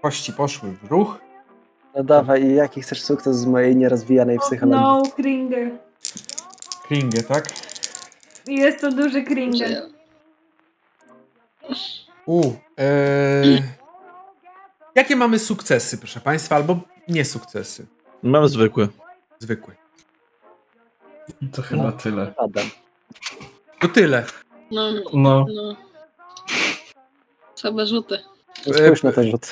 [0.02, 1.20] Kości poszły w ruch.
[1.96, 4.82] No dawaj, i jaki chcesz sukces z mojej nierozwijanej psychologii?
[4.82, 5.72] No, Kringer.
[6.88, 7.46] Kringę, tak?
[8.48, 9.99] Jest to duży Kringer.
[12.26, 13.44] U, e...
[14.96, 17.86] Jakie mamy sukcesy, proszę Państwa, albo nie sukcesy?
[18.24, 18.88] Mam zwykłe.
[19.40, 19.76] Zwykłe.
[21.52, 21.92] To chyba No.
[21.92, 22.34] tyle.
[23.80, 24.26] To tyle.
[24.72, 25.76] No, No, no.
[27.56, 28.20] Słabe rzuty.
[28.62, 29.52] Spójrz na ten rzut.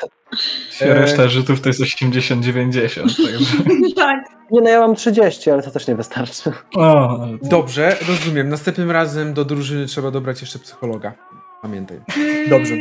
[0.82, 3.94] E, reszta rzutów to jest 80-90, także...
[3.96, 4.20] tak.
[4.52, 6.52] Nie no, ja mam 30, ale to też nie wystarczy.
[6.76, 8.50] O, ale Dobrze, rozumiem.
[8.50, 11.14] Następnym razem do drużyny trzeba dobrać jeszcze psychologa.
[11.62, 12.00] Pamiętaj.
[12.14, 12.76] Czy Dobrze.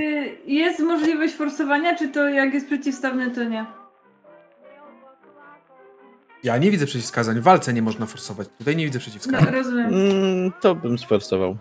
[0.47, 3.67] jest możliwość forsowania, czy to jak jest przeciwstawne, to nie?
[6.45, 7.41] Ja nie widzę przeciwwskazań.
[7.41, 8.49] W walce nie można forsować.
[8.59, 9.55] Tutaj nie widzę No, przeciwwskazań.
[9.55, 9.87] rozumiem.
[9.87, 11.57] Mm, to bym sforsował.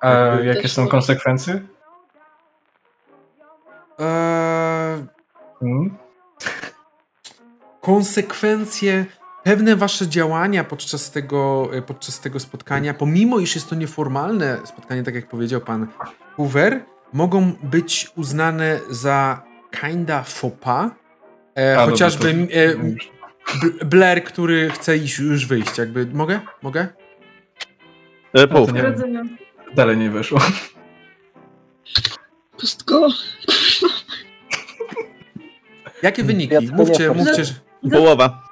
[0.00, 0.08] A
[0.44, 1.60] jakie są konsekwencje?
[3.98, 5.04] Eee,
[5.60, 5.96] Hmm?
[7.80, 9.06] konsekwencje,
[9.42, 15.02] pewne wasze działania podczas tego, e, podczas tego spotkania, pomimo iż jest to nieformalne spotkanie,
[15.02, 15.86] tak jak powiedział pan
[16.36, 19.42] Hoover, mogą być uznane za
[19.80, 20.24] kinda
[20.60, 20.90] pas.
[21.58, 22.76] E, A, chociażby to- e,
[23.62, 25.78] B- Blair, który chce iść, już wyjść.
[25.78, 26.40] Jakby mogę?
[26.62, 26.88] Mogę?
[28.34, 28.70] E, pół.
[28.70, 28.82] Nie.
[28.82, 29.36] Rozumiem.
[29.74, 30.40] Dalej nie wyszło.
[32.58, 33.08] Pustko.
[36.02, 36.54] Jakie wyniki?
[36.54, 37.54] Ja tylko Mówcie, mówcie, że
[37.92, 38.42] Połowa.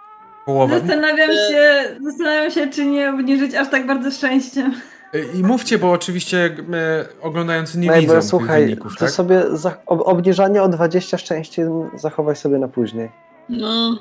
[0.47, 0.79] Połowa.
[0.79, 4.71] Zastanawiam się, zastanawiam się, czy nie obniżyć aż tak bardzo szczęście.
[5.15, 9.01] E, I mówcie, bo oczywiście e, oglądający nie No widzą bo tych słuchaj, wyników, to
[9.01, 9.11] tak?
[9.11, 13.11] sobie za, ob, obniżanie o 20 szczęście zachowaj sobie na później.
[13.49, 13.99] No.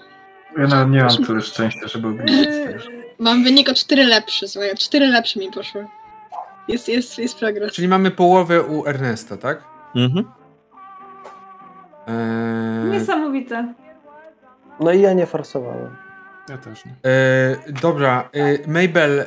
[0.58, 2.88] Ja nawet nie mam tyle szczęścia, żeby obliczyć też.
[3.20, 4.72] Mam wynik o 4 lepszy, słuchaj.
[4.78, 5.88] 4 lepsze mi poszły.
[6.68, 7.74] Jest, jest, jest progres.
[7.74, 9.64] Czyli mamy połowę u Ernesta, tak?
[9.96, 10.26] Mhm.
[12.08, 13.74] Eee, Niesamowite.
[14.80, 15.96] No i ja nie forsowałem.
[16.50, 16.92] Ja też nie.
[16.92, 19.26] e, dobra, e, Mabel, e,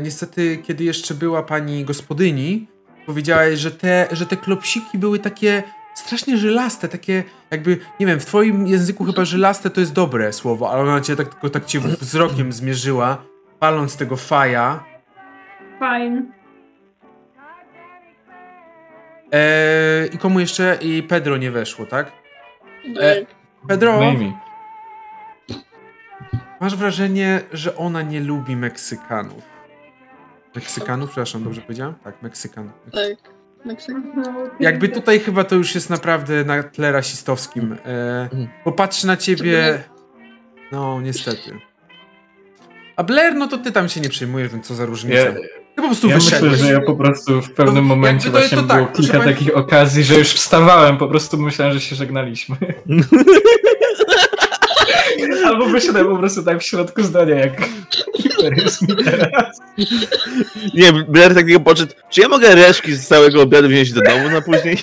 [0.00, 2.66] niestety, kiedy jeszcze była pani gospodyni,
[3.06, 5.62] powiedziałaś, że te, że te klopsiki były takie
[5.94, 10.70] strasznie żylaste, takie jakby, nie wiem, w twoim języku chyba żylaste to jest dobre słowo,
[10.70, 13.22] ale ona cię tak, tylko tak cię wzrokiem zmierzyła,
[13.58, 14.84] paląc tego faja.
[15.78, 16.22] Fajne.
[19.32, 20.78] E, I komu jeszcze?
[20.80, 22.12] I Pedro nie weszło, tak?
[23.00, 23.16] E,
[23.68, 24.45] Pedro, Maybe.
[26.60, 29.42] Masz wrażenie, że ona nie lubi Meksykanów.
[30.54, 31.94] Meksykanów, przepraszam, dobrze powiedziałem?
[32.04, 32.70] Tak, Meksykan.
[32.92, 33.36] Tak.
[33.64, 33.96] Meksyk.
[34.60, 37.76] Jakby tutaj chyba to już jest naprawdę na tle rasistowskim.
[37.86, 38.28] E,
[38.64, 39.82] popatrzy na ciebie.
[40.72, 41.58] No, niestety.
[42.96, 45.16] A Blair, no to ty tam się nie przejmujesz, więc co za różnica.
[45.18, 46.60] Ja, Ty po prostu ja myślę, wyszedłeś.
[46.60, 49.56] że ja po prostu w pewnym No, momencie to- właśnie to tak, było kilka takich
[49.56, 52.56] okazji, że już wstawałem, po prostu myślałem, że się żegnaliśmy.
[55.48, 57.52] Albo wyszedłem po prostu tak w środku zdania, jak
[58.16, 59.60] Hiper jest mi teraz.
[60.74, 61.92] Nie, Blair takiego podszedł.
[62.10, 64.78] Czy ja mogę reszki z całego obiadu wziąć do domu na później?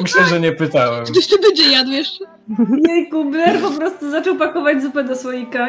[0.00, 1.04] Myślę, że nie pytałem.
[1.04, 2.24] Ktoś tu będzie jadł jeszcze?
[2.88, 5.68] Jejku, Blair po prostu zaczął pakować zupę do słoika.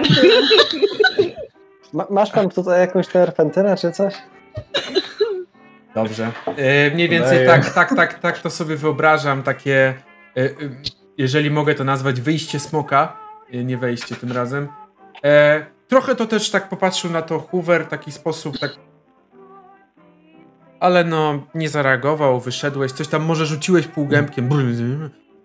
[1.93, 4.13] Ma, masz pan tutaj jakąś terpentynę czy coś?
[5.95, 6.31] Dobrze.
[6.57, 9.93] E, mniej więcej tak, tak, tak, tak to sobie wyobrażam, takie,
[10.37, 10.51] e, e,
[11.17, 14.67] jeżeli mogę to nazwać, wyjście smoka, nie wejście tym razem.
[15.23, 18.71] E, trochę to też tak popatrzył na to Hoover, taki sposób, tak
[20.79, 24.49] ale no, nie zareagował, wyszedłeś, coś tam może rzuciłeś półgębkiem,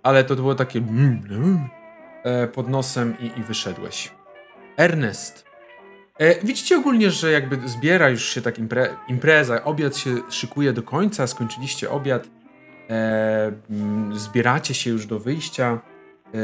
[0.03, 0.83] ale to było takie
[2.23, 4.13] e, pod nosem i, i wyszedłeś.
[4.77, 5.45] Ernest.
[6.19, 10.83] E, widzicie ogólnie, że jakby zbiera już się tak impre impreza, obiad się szykuje do
[10.83, 12.29] końca, skończyliście obiad,
[12.91, 13.53] e,
[14.13, 15.81] zbieracie się już do wyjścia
[16.35, 16.39] e,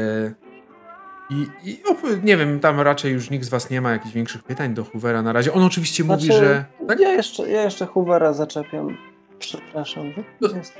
[1.29, 1.81] i, i
[2.23, 5.21] nie wiem, tam raczej już nikt z was nie ma jakichś większych pytań do Hoovera
[5.21, 5.53] na razie.
[5.53, 6.65] On oczywiście znaczy, mówi, że...
[6.87, 6.99] Tak?
[6.99, 8.97] Ja, jeszcze, ja jeszcze Hoovera zaczepiam.
[9.39, 10.73] Przepraszam, gdzie jest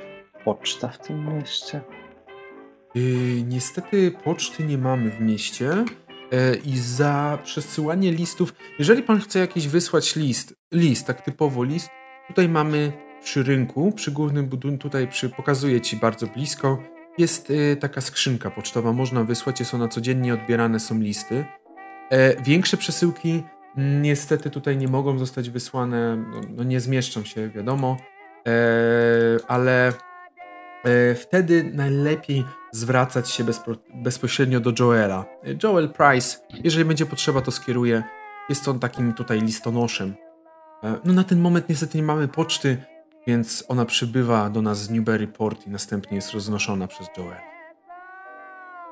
[0.44, 1.80] poczta w tym mieście?
[2.94, 3.02] Yy,
[3.42, 5.84] niestety poczty nie mamy w mieście.
[6.32, 11.88] E, i za przesyłanie listów, jeżeli pan chce jakiś wysłać list, list, tak typowo list,
[12.28, 16.78] tutaj mamy przy rynku, przy głównym budynku, tutaj przy, pokazuję ci bardzo blisko,
[17.18, 21.44] jest y, taka skrzynka pocztowa, można wysłać, jest ona codziennie odbierane, są listy.
[22.10, 23.42] E, większe przesyłki
[23.76, 27.96] niestety tutaj nie mogą zostać wysłane, no, no nie zmieszczą się, wiadomo,
[28.46, 28.52] e,
[29.48, 29.92] ale
[30.84, 35.24] E, wtedy najlepiej zwracać się bezpo, bezpośrednio do Joela.
[35.62, 38.02] Joel Price, jeżeli będzie potrzeba, to skieruje.
[38.48, 40.14] Jest on takim tutaj listonoszem.
[41.04, 42.76] No na ten moment niestety nie mamy poczty,
[43.28, 47.40] więc ona przybywa do nas z Newburyport i następnie jest roznoszona przez Joela.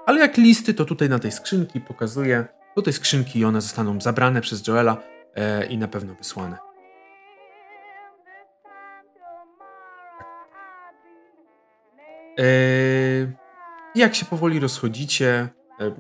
[0.07, 2.47] Ale jak listy, to tutaj na tej skrzynki pokazuję.
[2.77, 4.97] Do tej skrzynki one zostaną zabrane przez Joela
[5.35, 6.59] e, i na pewno wysłane.
[12.39, 13.33] Yy,
[13.95, 15.49] jak się powoli rozchodzicie,
[15.81, 15.95] yy,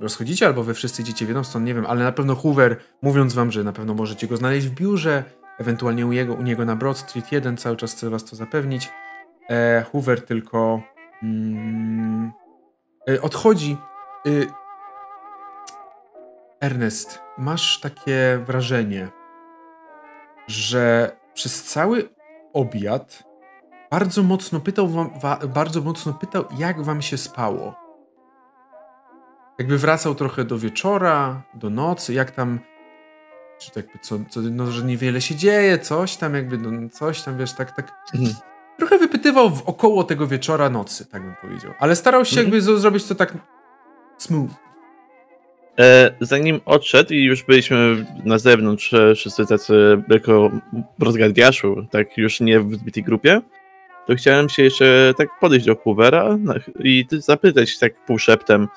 [0.00, 3.34] rozchodzicie albo wy wszyscy idziecie w jedną stronę, nie wiem, ale na pewno Hoover, mówiąc
[3.34, 5.24] wam, że na pewno możecie go znaleźć w biurze,
[5.58, 8.92] ewentualnie u, jego, u niego na Broad Street 1, cały czas chcę was to zapewnić.
[9.50, 10.80] E, Hoover tylko
[11.22, 12.32] mm,
[13.08, 13.76] e, odchodzi.
[14.26, 14.30] E,
[16.60, 19.08] Ernest, masz takie wrażenie,
[20.46, 22.08] że przez cały
[22.52, 23.24] obiad
[23.90, 27.74] bardzo mocno pytał, wam, wa, bardzo mocno pytał, jak wam się spało.
[29.58, 32.60] Jakby wracał trochę do wieczora, do nocy, jak tam,
[33.58, 37.38] czy tak, co, co, no, że niewiele się dzieje, coś tam jakby, no, coś tam,
[37.38, 37.92] wiesz, tak, tak.
[38.14, 38.34] Mhm.
[38.78, 41.72] Trochę wypytywał w około tego wieczora, nocy, tak bym powiedział.
[41.78, 42.46] Ale starał się mhm.
[42.46, 43.34] jakby zrobić to tak
[44.18, 44.50] smooth.
[45.78, 50.50] E, zanim odszedł i już byliśmy na zewnątrz, e, wszyscy tacy jako
[50.98, 53.40] rozgardiaszu, tak już nie w zbitej grupie,
[54.06, 56.38] to chciałem się jeszcze tak podejść do Hoovera
[56.78, 58.68] i zapytać tak półszeptem.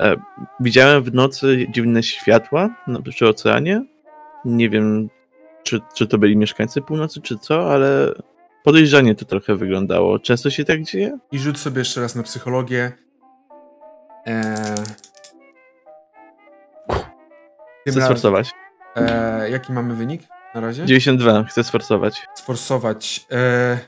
[0.00, 0.16] E,
[0.60, 2.70] widziałem w nocy dziwne światła
[3.10, 3.84] przy oceanie.
[4.44, 5.08] Nie wiem,
[5.62, 8.12] czy, czy to byli mieszkańcy północy, czy co, ale
[8.64, 10.18] podejrzanie to trochę wyglądało.
[10.18, 11.18] Często się tak dzieje?
[11.32, 12.92] I rzuć sobie jeszcze raz na psychologię.
[14.26, 14.74] Eee...
[17.88, 18.50] Chcę sforsować.
[18.96, 20.22] Eee, jaki mamy wynik
[20.54, 20.86] na razie?
[20.86, 22.26] 92, chcę sforsować.
[22.34, 23.26] Sforsować.
[23.30, 23.78] Eee...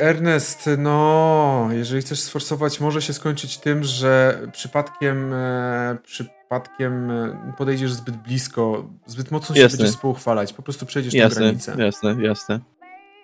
[0.00, 7.92] Ernest, no, jeżeli chcesz sforsować, może się skończyć tym, że przypadkiem, e, przypadkiem e, podejdziesz
[7.92, 9.78] zbyt blisko, zbyt mocno się jasne.
[9.78, 11.76] będziesz współuchwalać, po prostu przejdziesz jasne, tę granicę.
[11.78, 12.60] Jasne, jasne.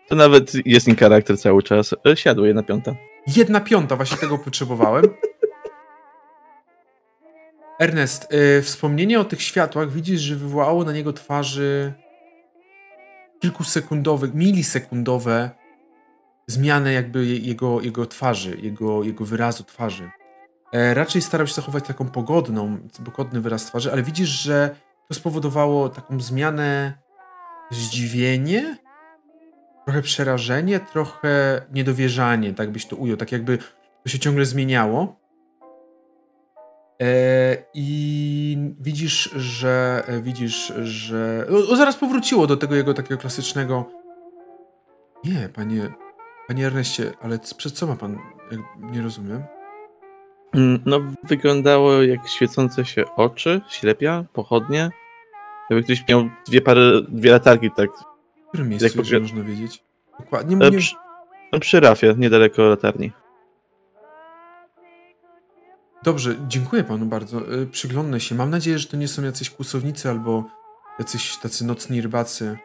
[0.08, 1.94] To nawet jest in charakter cały czas.
[2.06, 2.94] E, siadło jedna piąta.
[3.26, 5.04] Jedna piąta, właśnie tego potrzebowałem.
[7.80, 11.92] Ernest, y, wspomnienie o tych światłach widzisz, że wywołało na niego twarzy
[13.40, 15.63] kilkusekundowe, milisekundowe
[16.47, 20.10] zmianę jakby jego, jego twarzy, jego, jego wyrazu twarzy.
[20.73, 24.76] E, raczej starał się zachować taką pogodną, pogodny wyraz twarzy, ale widzisz, że
[25.08, 26.92] to spowodowało taką zmianę,
[27.70, 28.76] zdziwienie,
[29.84, 33.58] trochę przerażenie, trochę niedowierzanie, tak byś to ujął, tak jakby
[34.02, 35.16] to się ciągle zmieniało.
[37.02, 41.47] E, I widzisz, że widzisz, że.
[41.70, 43.90] O, zaraz powróciło do tego jego takiego klasycznego.
[45.24, 45.92] Nie, panie,
[46.48, 48.18] Panie Erneście, ale przed co ma pan?
[48.78, 49.42] Nie rozumiem.
[50.55, 54.90] Mm, no, wyglądało jak świecące się oczy, ślepia, pochodnie.
[55.70, 57.90] Jakby ktoś miał dwie pary, dwie latarki, tak.
[57.90, 59.84] W którym miejscu, jak można wiedzieć?
[60.20, 60.56] Dokładnie.
[60.56, 60.78] Nie...
[60.78, 60.94] Przy,
[61.52, 63.12] no, przy rafie, niedaleko latarni.
[66.02, 67.55] Dobrze, dziękuję panu bardzo.
[67.55, 68.34] Y, przyglądnę się.
[68.34, 70.44] Mam nadzieję, że to nie są jacyś kłusownicy albo
[70.98, 72.58] jacyś tacy nocni rybacy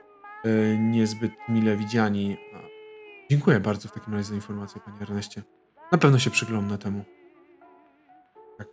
[0.45, 2.37] y, niezbyt mile widziani.
[3.29, 5.43] Dziękuję bardzo w takim razie za informację, panie Erneście.
[5.91, 7.03] Na pewno się przyglądnę temu.
[8.57, 8.67] Tak.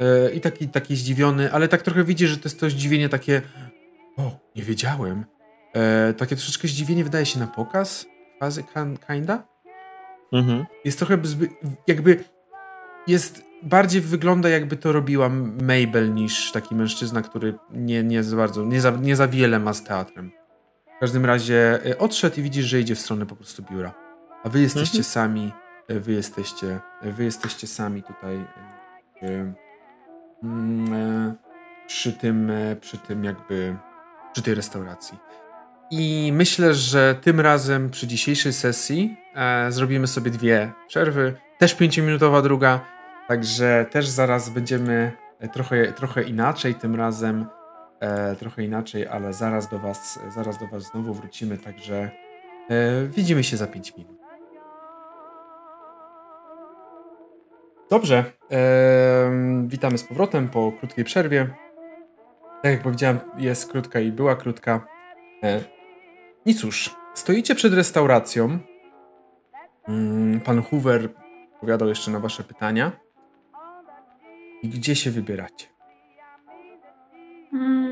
[0.00, 3.42] e, i taki, taki zdziwiony, ale tak trochę widzi, że to jest to zdziwienie takie
[4.16, 5.24] o, nie wiedziałem.
[5.74, 8.06] E, takie troszeczkę zdziwienie wydaje się na pokaz
[8.40, 8.64] fazy
[9.06, 9.46] kinda.
[10.32, 10.64] Mhm.
[10.84, 11.48] Jest trochę zby,
[11.86, 12.24] jakby
[13.06, 15.28] jest bardziej wygląda jakby to robiła
[15.62, 19.74] Mabel niż taki mężczyzna, który nie, nie za bardzo, nie za, nie za wiele ma
[19.74, 20.43] z teatrem.
[21.04, 23.94] W każdym razie e, odszedł i widzisz, że idzie w stronę po prostu biura.
[24.44, 25.04] A wy jesteście mhm.
[25.04, 25.52] sami,
[25.88, 28.44] e, wy jesteście, e, wy jesteście sami tutaj
[30.42, 31.34] mm,
[31.86, 33.76] przy tym, przy tym jakby,
[34.32, 35.18] przy tej restauracji.
[35.90, 41.34] I myślę, że tym razem przy dzisiejszej sesji e, zrobimy sobie dwie przerwy.
[41.58, 42.80] Też pięciominutowa druga,
[43.28, 45.12] także też zaraz będziemy
[45.52, 47.46] trochę, trochę inaczej tym razem.
[48.04, 52.10] E, trochę inaczej, ale zaraz do was, zaraz do was znowu wrócimy, także
[52.70, 54.18] e, widzimy się za 5 minut.
[57.90, 59.30] Dobrze, e,
[59.66, 61.54] witamy z powrotem po krótkiej przerwie.
[62.62, 64.86] Tak jak powiedziałem, jest krótka i była krótka.
[65.42, 65.60] E,
[66.46, 68.58] I cóż, stoicie przed restauracją.
[69.88, 71.08] Mm, pan Hoover
[71.54, 72.92] odpowiadał jeszcze na wasze pytania.
[74.62, 75.66] I gdzie się wybieracie?
[77.50, 77.83] Hmm.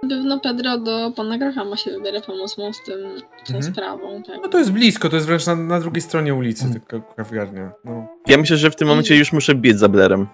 [0.00, 2.98] Pewno Pedro do pana Grahama się wybiera, pomóc mu z tym,
[3.46, 3.62] tą mhm.
[3.62, 4.22] sprawą.
[4.22, 4.36] Tak.
[4.42, 6.80] No to jest blisko, to jest wręcz na, na drugiej stronie ulicy, mhm.
[6.80, 7.72] tylko kawiarnia.
[7.84, 8.06] No.
[8.26, 10.26] Ja myślę, że w tym momencie już muszę biec za Blerem.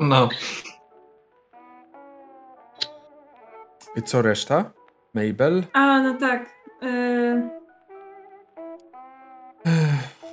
[0.00, 0.28] No.
[3.96, 4.70] I co reszta?
[5.14, 5.64] Mabel?
[5.72, 6.50] A, no tak.
[6.82, 7.50] Y...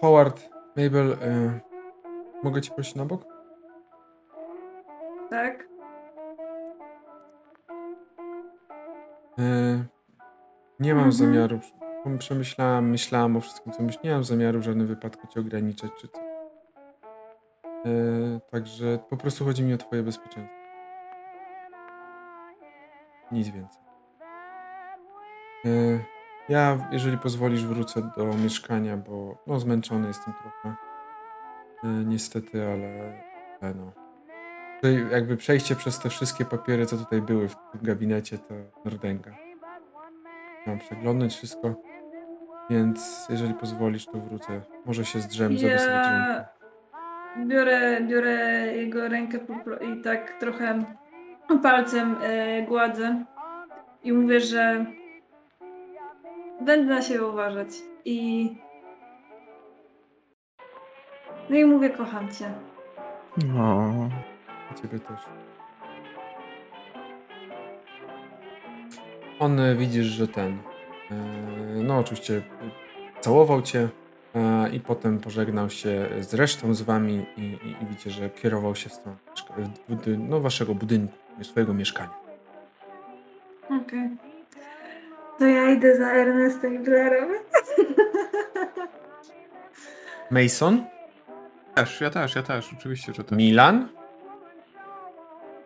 [0.01, 1.59] Howard, Mabel, y...
[2.43, 3.25] mogę ci prosić na bok?
[5.29, 5.66] Tak.
[10.79, 11.11] Nie mam mhm.
[11.11, 11.59] zamiaru,
[12.19, 16.07] przemyślałam, myślałam o wszystkim, co myślałam, nie mam zamiaru w żadnym wypadku cię ograniczać czy
[16.07, 16.19] co.
[17.85, 20.57] E, także po prostu chodzi mi o twoje bezpieczeństwo.
[23.31, 23.81] Nic więcej.
[25.65, 25.69] E,
[26.49, 30.75] ja, jeżeli pozwolisz, wrócę do mieszkania, bo no, zmęczony jestem trochę.
[32.05, 33.21] Niestety, ale,
[33.61, 34.06] ale no.
[35.11, 38.53] Jakby przejście przez te wszystkie papiery, co tutaj były w tym gabinecie, to
[38.85, 39.31] Nordęga.
[40.67, 41.75] Mam przeglądnąć wszystko,
[42.69, 44.61] więc jeżeli pozwolisz, to wrócę.
[44.85, 45.79] Może się zdrzem, ja...
[45.79, 46.57] sobie
[47.45, 49.39] biorę, biorę jego rękę
[49.81, 50.79] i tak trochę
[51.63, 53.25] palcem e, gładzę
[54.03, 54.85] i mówię, że
[56.61, 57.67] będę na siebie uważać
[58.05, 58.49] i
[61.49, 62.51] no i mówię kocham cię.
[63.53, 64.09] No.
[64.81, 65.19] Ciebie też.
[69.39, 70.57] On e, widzisz, że ten.
[71.11, 71.15] E,
[71.83, 72.41] no, oczywiście
[73.21, 73.89] całował cię
[74.35, 78.75] e, i potem pożegnał się z resztą z wami i, i, i widzicie, że kierował
[78.75, 79.17] się w stronę
[80.17, 82.13] no, waszego budynku, swojego mieszkania.
[83.65, 83.77] Okej.
[83.83, 84.09] Okay.
[85.39, 87.29] To ja idę za Ernestem i Blairem.
[90.31, 90.85] Mason?
[91.75, 93.37] Też, ja też, ja też, oczywiście, że też.
[93.37, 93.96] Milan?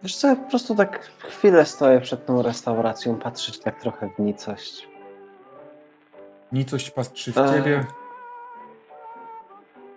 [0.03, 4.19] Wiesz co, ja po prostu tak chwilę stoję przed tą restauracją, patrzeć tak trochę w
[4.19, 4.89] nicość.
[6.51, 7.53] Nicość patrzy w e...
[7.53, 7.85] ciebie?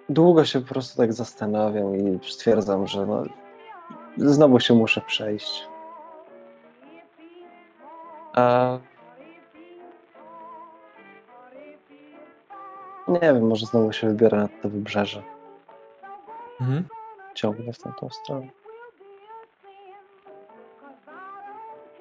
[0.09, 3.23] Długo się po prostu tak zastanawiam i stwierdzam, że no,
[4.17, 5.69] znowu się muszę przejść.
[8.33, 8.79] A...
[13.09, 15.23] Nie wiem, może znowu się wybiorę na to wybrzeże.
[16.61, 16.85] Mhm.
[17.35, 18.64] Ciągnę w tamtą stronę.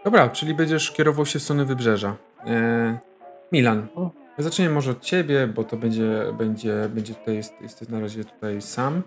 [0.03, 2.15] Dobra, czyli będziesz kierował się w stronę wybrzeża.
[2.45, 2.97] E,
[3.51, 3.87] Milan,
[4.37, 8.61] zaczniemy może od ciebie, bo to będzie, będzie, będzie tutaj, jest, jesteś na razie tutaj
[8.61, 9.01] sam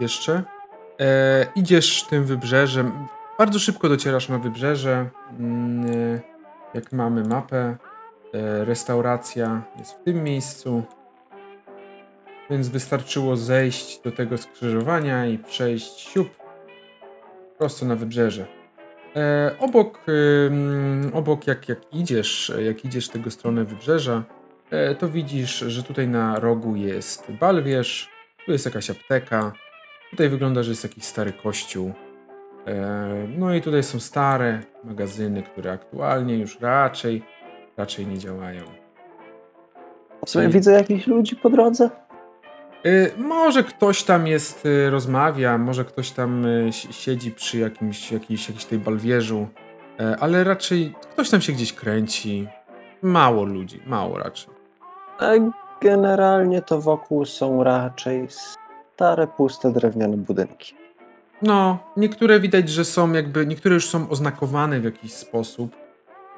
[0.00, 0.42] jeszcze.
[1.00, 2.92] E, idziesz tym wybrzeżem,
[3.38, 5.08] bardzo szybko docierasz na wybrzeże.
[5.38, 6.20] Mm, e,
[6.74, 7.76] jak mamy mapę,
[8.64, 10.82] restauracja jest w tym miejscu,
[12.50, 16.28] więc wystarczyło zejść do tego skrzyżowania i przejść siup
[17.58, 18.55] prosto na wybrzeże.
[19.16, 20.00] E, obok,
[21.12, 24.22] obok jak, jak idziesz, jak idziesz tego stronę wybrzeża,
[24.70, 28.10] e, to widzisz, że tutaj na rogu jest balwierz,
[28.46, 29.52] tu jest jakaś apteka,
[30.10, 31.92] tutaj wygląda, że jest jakiś stary kościół.
[32.66, 37.22] E, no i tutaj są stare magazyny, które aktualnie już raczej,
[37.76, 38.62] raczej nie działają.
[40.26, 41.90] W sumie widzę jakichś ludzi po drodze?
[42.86, 48.48] Y, może ktoś tam jest, y, rozmawia, może ktoś tam y, siedzi przy jakimś, jakiejś,
[48.48, 49.48] jakiejś tej balwierzu,
[50.20, 52.48] ale raczej ktoś tam się gdzieś kręci.
[53.02, 54.54] Mało ludzi, mało raczej.
[55.82, 60.74] Generalnie to wokół są raczej stare, puste, drewniane budynki.
[61.42, 65.76] No, niektóre widać, że są jakby, niektóre już są oznakowane w jakiś sposób.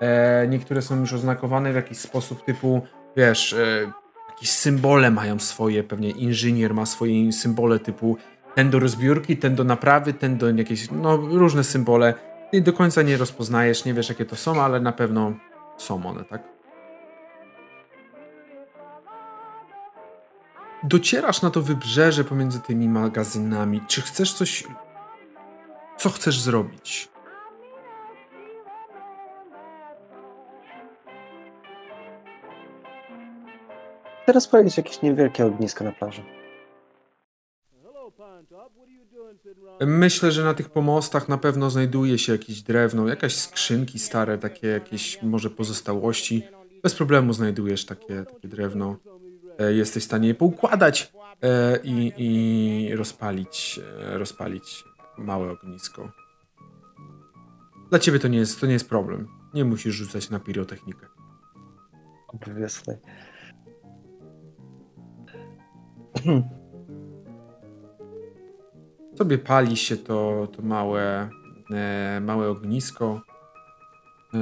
[0.01, 2.81] E, niektóre są już oznakowane w jakiś sposób typu,
[3.17, 3.93] wiesz, e,
[4.39, 8.17] jakieś symbole mają swoje, pewnie inżynier ma swoje symbole typu
[8.55, 12.15] ten do rozbiórki, ten do naprawy, ten do jakieś, no różne symbole.
[12.53, 15.33] I do końca nie rozpoznajesz, nie wiesz jakie to są, ale na pewno
[15.77, 16.43] są one, tak?
[20.83, 23.81] Docierasz na to wybrzeże pomiędzy tymi magazynami.
[23.89, 24.65] Czy chcesz coś.
[25.99, 27.09] Co chcesz zrobić?
[34.29, 36.23] Teraz powiedzieć jakieś niewielkie ognisko na plaży.
[39.81, 44.67] Myślę, że na tych pomostach na pewno znajduje się jakieś drewno, jakaś skrzynki stare, takie
[44.67, 46.43] jakieś może pozostałości.
[46.83, 48.97] Bez problemu znajdujesz takie, takie drewno.
[49.59, 54.85] E, jesteś w stanie je poukładać e, i, i rozpalić, e, rozpalić
[55.19, 56.13] małe ognisko.
[57.91, 59.29] Dla ciebie to nie jest, to nie jest problem.
[59.55, 61.07] Nie musisz rzucać na pirotechnikę.
[62.29, 62.99] Obviously.
[69.19, 71.31] Sobie pali się to, to małe,
[71.71, 73.21] e, małe ognisko.
[74.35, 74.39] E,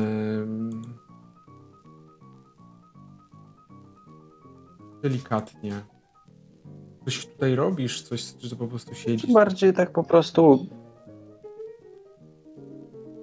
[5.03, 5.73] delikatnie.
[7.05, 8.03] Coś tutaj robisz?
[8.03, 9.33] Coś, czy to po prostu siedzisz?
[9.33, 10.67] Bardziej tak po prostu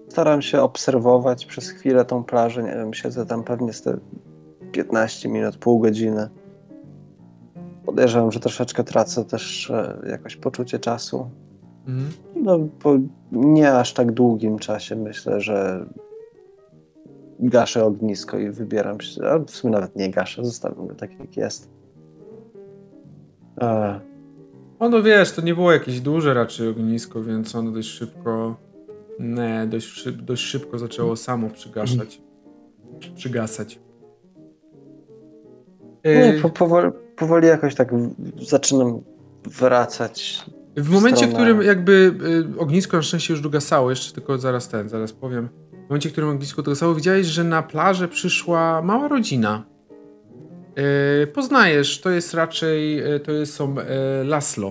[0.10, 2.64] staram się obserwować przez chwilę tą plażę.
[2.64, 3.98] Nie wiem, siedzę tam pewnie z te
[4.72, 6.30] 15 minut, pół godziny.
[7.86, 11.30] Podejrzewam, że troszeczkę tracę też e, jakoś poczucie czasu.
[11.88, 12.10] Mhm.
[12.36, 12.98] No, po
[13.32, 15.86] nie aż tak długim czasie myślę, że
[17.40, 21.38] gaszę ognisko i wybieram się, a w sumie nawet nie gaszę, zostawiam go tak jak
[21.38, 21.70] jest.
[23.62, 24.00] E,
[24.84, 28.56] O, no wiesz, to nie było jakieś duże raczej ognisko, więc ono dość szybko,
[29.20, 32.22] nie, dość, szyb, dość szybko zaczęło samo przygaszać.
[33.16, 33.80] Przygasać.
[36.06, 37.92] nie, po, powoli, powoli jakoś tak
[38.42, 39.02] zaczynam
[39.46, 40.46] wracać.
[40.78, 42.16] W momencie, w którym jakby
[42.56, 45.50] y, ognisko na szczęście już dogasało, jeszcze tylko zaraz ten, zaraz powiem.
[45.72, 49.64] W momencie, w którym ognisko dogasało, widziałeś, że na plażę przyszła mała rodzina.
[51.24, 53.84] Y, poznajesz, to jest raczej, y, to jest, są y,
[54.24, 54.68] Laslo.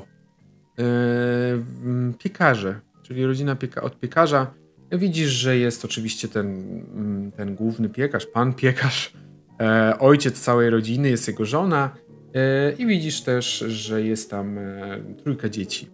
[0.78, 4.54] Y, mm, piekarze, czyli rodzina pieka od piekarza.
[4.92, 6.46] Widzisz, że jest oczywiście ten,
[6.94, 9.12] mm, ten główny piekarz, pan piekarz,
[9.60, 11.90] e, ojciec całej rodziny, jest jego żona.
[12.34, 15.90] E, I widzisz też, że jest tam e, trójka dzieci.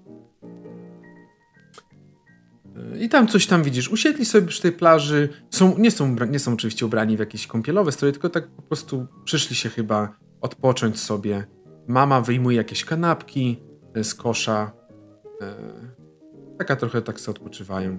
[2.92, 3.88] E, I tam coś tam widzisz.
[3.88, 5.28] Usiedli sobie przy tej plaży.
[5.50, 9.06] Są, nie, są, nie są oczywiście ubrani w jakieś kąpielowe stroje, tylko tak po prostu
[9.24, 11.44] przyszli się chyba odpocząć sobie.
[11.86, 13.62] Mama wyjmuje jakieś kanapki
[14.02, 14.72] z kosza.
[16.58, 17.98] Taka trochę tak sobie odpoczywają.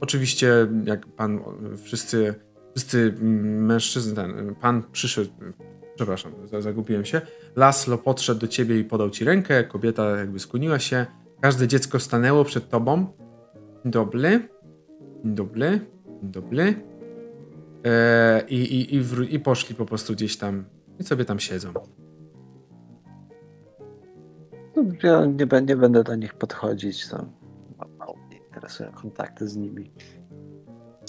[0.00, 1.40] Oczywiście, jak pan,
[1.84, 2.34] wszyscy,
[2.74, 5.30] wszyscy mm, mężczyzn, ten, pan przyszedł,
[5.94, 7.20] przepraszam, za- zagubiłem się.
[7.56, 11.06] Laslo podszedł do ciebie i podał ci rękę, kobieta jakby skłoniła się.
[11.40, 13.06] Każde dziecko stanęło przed tobą.
[13.84, 14.48] Dobry,
[15.24, 15.80] dobry,
[16.22, 16.74] dobry.
[17.84, 20.64] E, i, i, i, I poszli po prostu gdzieś tam
[21.00, 21.72] i sobie tam siedzą.
[24.76, 27.08] No, ja nie, nie będę do nich podchodzić.
[27.08, 27.26] To
[27.98, 29.90] mało mnie interesują kontakty z nimi.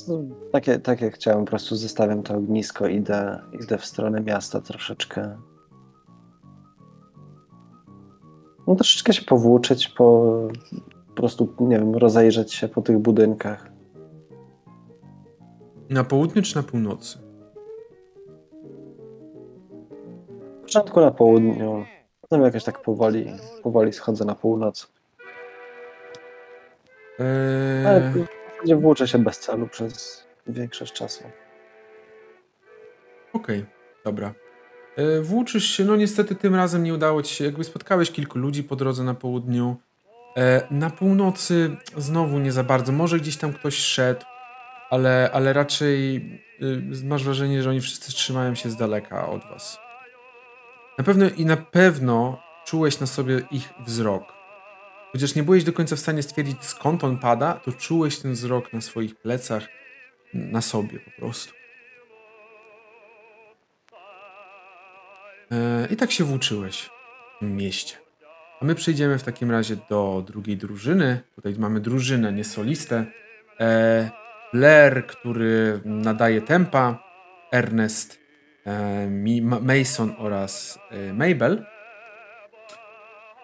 [0.08, 0.20] No,
[0.52, 5.38] takie, tak jak chciałem, po prostu zostawiam to ognisko, idę, idę w stronę miasta troszeczkę.
[8.68, 10.38] No troszeczkę się powłóczyć, po,
[11.08, 13.72] po prostu, nie wiem, rozejrzeć się po tych budynkach.
[15.90, 17.20] Na południu czy na północy?
[20.60, 21.86] W początku na południu,
[22.22, 23.26] potem jakoś tak powoli,
[23.64, 24.92] powoli schodzę na północ.
[27.86, 31.24] Ale Eee, w zasadzie włóczę się bez celu przez większość czasu.
[33.34, 33.66] Okej,
[34.06, 34.34] dobra.
[34.98, 38.64] E, Włóczysz się, no niestety tym razem nie udało ci się, jakby spotkałeś kilku ludzi
[38.64, 39.76] po drodze na południu.
[40.38, 44.26] E, Na północy znowu nie za bardzo, może gdzieś tam ktoś szedł,
[44.90, 46.16] ale, ale raczej
[46.61, 49.80] y, masz wrażenie, że oni wszyscy trzymają się z daleka od was.
[50.98, 54.35] Na pewno i na pewno czułeś na sobie ich wzrok.
[55.16, 58.74] Chociaż nie byłeś do końca w stanie stwierdzić skąd on pada, to czułeś ten wzrok
[58.74, 59.68] na swoich plecach,
[60.34, 61.53] na sobie po prostu.
[65.52, 66.90] E, I tak się włóczyłeś
[67.35, 67.98] w tym mieście.
[68.61, 71.22] A my przejdziemy w takim razie do drugiej drużyny.
[71.35, 73.06] Tutaj mamy drużynę, nie solistę.
[73.60, 74.10] E,
[74.53, 77.03] Blair, który nadaje tempa,
[77.52, 78.19] Ernest,
[78.66, 79.10] e,
[79.42, 80.80] Mason oraz
[81.14, 81.66] Mabel.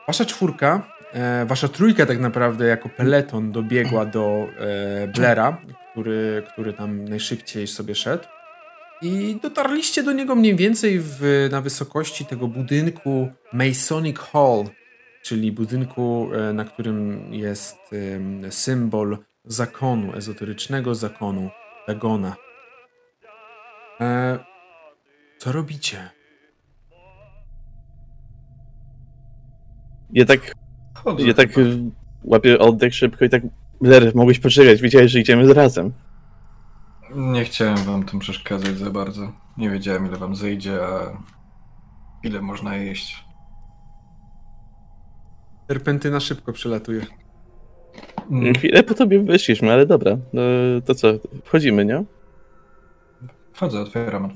[0.08, 5.57] Wasza czwórka e, wasza trójka tak naprawdę jako peleton dobiegła do e, Blaira,
[5.91, 8.23] który, który tam najszybciej sobie szedł.
[9.01, 14.65] I dotarliście do niego mniej więcej w, na wysokości tego budynku Masonic Hall,
[15.22, 17.77] czyli budynku, e, na którym jest
[18.49, 21.49] symbol zakonu, ezoterycznego zakonu
[21.88, 22.35] Dagona.
[24.01, 24.40] E,
[25.38, 26.09] co robicie?
[30.14, 30.56] Ja tak,
[31.04, 31.78] Chodzę ja tak y,
[32.24, 33.44] łapię oddech szybko i tak.
[33.82, 35.92] Blair, mogłeś poczekać, wiedziałeś, że idziemy razem.
[37.16, 39.32] Nie chciałem wam tym przeszkadzać za bardzo.
[39.58, 41.18] Nie wiedziałem ile wam zejdzie, a
[42.24, 43.26] ile można jeść.
[45.68, 47.06] Serpentyna szybko przelatuje.
[48.32, 50.18] Mm, Chwilę po tobie wyszliśmy, ale dobra.
[50.34, 50.42] No,
[50.86, 51.08] to co,
[51.44, 52.04] wchodzimy, nie?
[53.54, 54.30] Wchodzę, otwieram.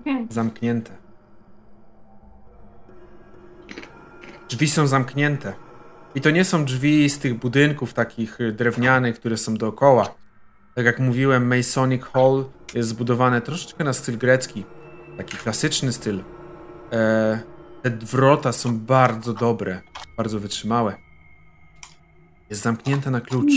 [0.00, 0.26] Okej.
[0.30, 0.90] Zamknięte.
[4.48, 5.54] Drzwi są zamknięte.
[6.14, 10.14] I to nie są drzwi z tych budynków takich y, drewnianych, które są dookoła.
[10.74, 14.64] Tak jak mówiłem, Masonic Hall jest zbudowane troszeczkę na styl grecki.
[15.16, 16.20] Taki klasyczny styl.
[16.92, 17.40] E,
[17.82, 19.80] te wrota są bardzo dobre,
[20.16, 20.96] bardzo wytrzymałe.
[22.50, 23.52] Jest zamknięte na klucz.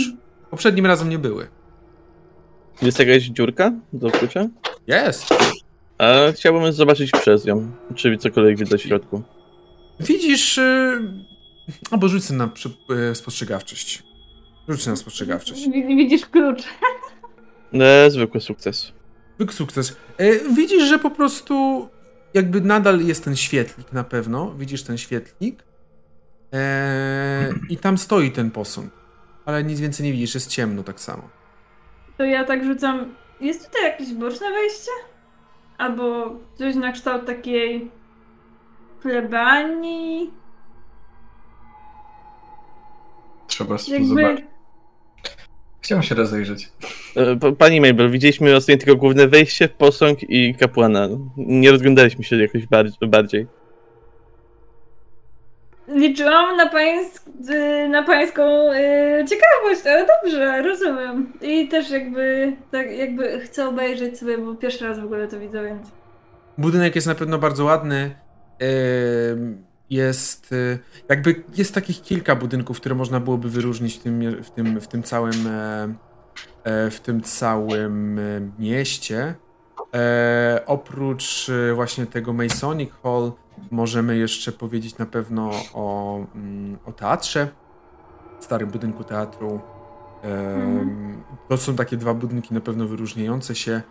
[0.50, 1.48] Poprzednim razem nie były.
[2.82, 4.46] Jest jakaś dziurka do klucza?
[4.86, 5.34] Jest!
[6.02, 9.22] A chciałbym zobaczyć przez nią, czy cokolwiek widać w środku.
[10.00, 10.56] Widzisz.
[10.56, 11.02] Yy...
[11.90, 12.70] Albo rzucę na przy...
[12.88, 14.02] yy, spostrzegawczość.
[14.68, 15.68] Rzucę na spostrzegawczość.
[15.68, 16.62] Wi- Widzisz klucz.
[17.72, 18.92] E, zwykły sukces.
[19.38, 19.96] Wyk sukces.
[20.18, 21.88] Yy, widzisz, że po prostu
[22.34, 24.54] jakby nadal jest ten świetlik na pewno.
[24.54, 25.64] Widzisz ten świetlik.
[26.52, 26.58] Yy,
[27.68, 28.90] I tam stoi ten posąg.
[29.44, 31.28] Ale nic więcej nie widzisz, jest ciemno tak samo.
[32.18, 33.14] To ja tak rzucam.
[33.40, 34.90] Jest tutaj jakieś boczne wejście?
[35.86, 37.90] Albo coś na kształt takiej
[39.02, 40.30] plebanii?
[43.46, 44.06] Trzeba Jakby.
[44.08, 44.44] zobaczyć.
[45.80, 46.68] Chciałem się rozejrzeć.
[47.16, 51.08] E, pa- Pani Mabel, widzieliśmy ostatnio tylko główne wejście, posąg i kapłana.
[51.36, 53.46] Nie rozglądaliśmy się jakoś bar- bardziej.
[55.94, 61.32] Liczyłam na, pańsk, y, na pańską y, ciekawość, ale dobrze, rozumiem.
[61.40, 65.64] I też jakby, tak jakby chcę obejrzeć sobie, bo pierwszy raz w ogóle to widzę,
[65.64, 65.88] więc...
[66.58, 68.14] Budynek jest na pewno bardzo ładny.
[69.90, 74.80] Jest y, jakby jest takich kilka budynków, które można byłoby wyróżnić w tym, w tym,
[74.80, 75.94] w tym całym e,
[76.64, 78.22] e, w tym całym e,
[78.58, 79.34] mieście.
[80.66, 83.32] Oprócz właśnie tego Masonic Hall
[83.70, 87.48] możemy jeszcze powiedzieć na pewno o, mm, o teatrze,
[88.40, 89.60] starym budynku teatru.
[90.22, 93.82] Em, To są takie dwa budynki na pewno wyróżniające się.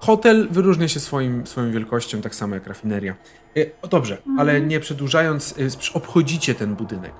[0.00, 3.14] Hotel wyróżnia się swoim, swoją wielkością, tak samo jak rafineria.
[3.56, 7.12] E, o, dobrze, ale nie przedłużając, e, obchodzicie ten budynek.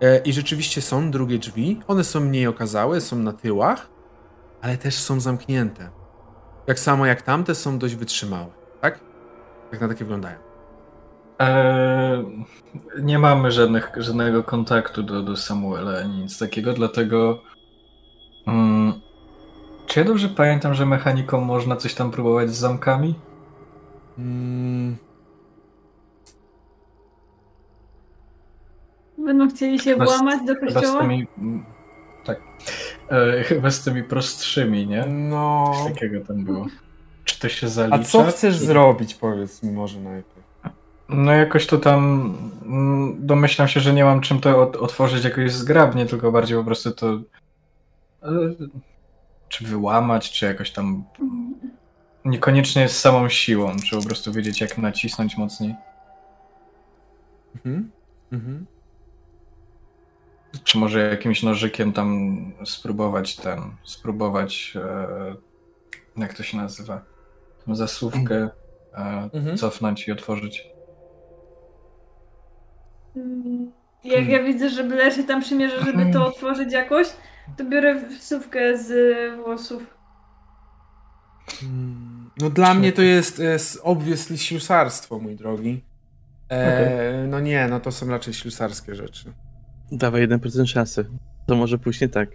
[0.00, 1.80] E, I rzeczywiście są drugie drzwi.
[1.88, 3.88] One są mniej okazałe, są na tyłach,
[4.62, 5.90] ale też są zamknięte.
[6.66, 9.00] Tak samo jak tamte są dość wytrzymałe, tak?
[9.70, 10.38] Tak na takie wyglądają.
[11.38, 12.44] Eee,
[13.02, 17.40] nie mamy żadnych, żadnego kontaktu do, do Samuela ani nic takiego, dlatego.
[18.46, 18.92] Mm,
[19.86, 23.14] czy ja dobrze pamiętam, że mechaniką można coś tam próbować z zamkami?
[24.18, 24.96] Mm,
[29.18, 31.00] Będą chcieli się Chyba z- włamać do Chyba z kościoła?
[31.00, 31.26] tymi.
[32.24, 32.40] Tak.
[33.10, 35.04] E, chyba z tymi prostszymi, nie?
[35.06, 35.72] no.
[35.74, 36.66] Coś takiego tam było.
[37.24, 37.96] Czy to się zalicza?
[37.96, 40.43] A co chcesz Czy- zrobić, powiedz mi może najpierw.
[41.08, 42.34] No jakoś to tam
[42.64, 46.64] mm, domyślam się, że nie mam czym to ot- otworzyć jakoś zgrabnie, tylko bardziej po
[46.64, 47.18] prostu to
[49.48, 51.04] czy wyłamać, czy jakoś tam
[52.24, 55.74] niekoniecznie z samą siłą, czy po prostu wiedzieć jak nacisnąć mocniej.
[57.56, 57.90] Mhm.
[58.32, 58.66] Mhm.
[60.64, 65.34] Czy może jakimś nożykiem tam spróbować ten, spróbować e,
[66.16, 67.02] jak to się nazywa?
[67.66, 68.48] Tą Zasuwkę
[68.94, 69.56] e, Mhm.
[69.56, 70.73] cofnąć i otworzyć.
[74.04, 77.06] Jak ja widzę, że Blair się tam przymierza, żeby to otworzyć jakoś,
[77.56, 78.90] to biorę wsówkę z
[79.44, 79.96] włosów.
[81.62, 85.84] Mm, No dla mnie to jest, jest obviously ślusarstwo, mój drogi.
[86.50, 89.32] E, No nie, no to są raczej ślusarskie rzeczy.
[89.92, 91.06] Dawaj 1% szansy.
[91.46, 92.28] To może pójść nie tak.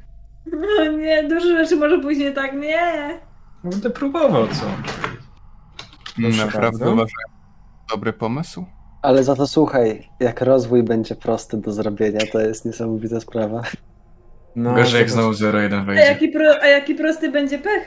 [0.51, 3.19] No nie, dużo rzeczy może później tak, nie.
[3.64, 4.66] Będę próbował, co?
[6.16, 7.08] Proszę Naprawdę uważam,
[7.90, 8.66] dobry pomysł.
[9.02, 13.61] Ale za to słuchaj, jak rozwój będzie prosty do zrobienia, to jest niesamowita sprawa.
[14.56, 16.03] No, Gorzej jak znowu 0-1 A wejdzie.
[16.03, 17.84] jaki, pro, a jaki prosty będzie pech?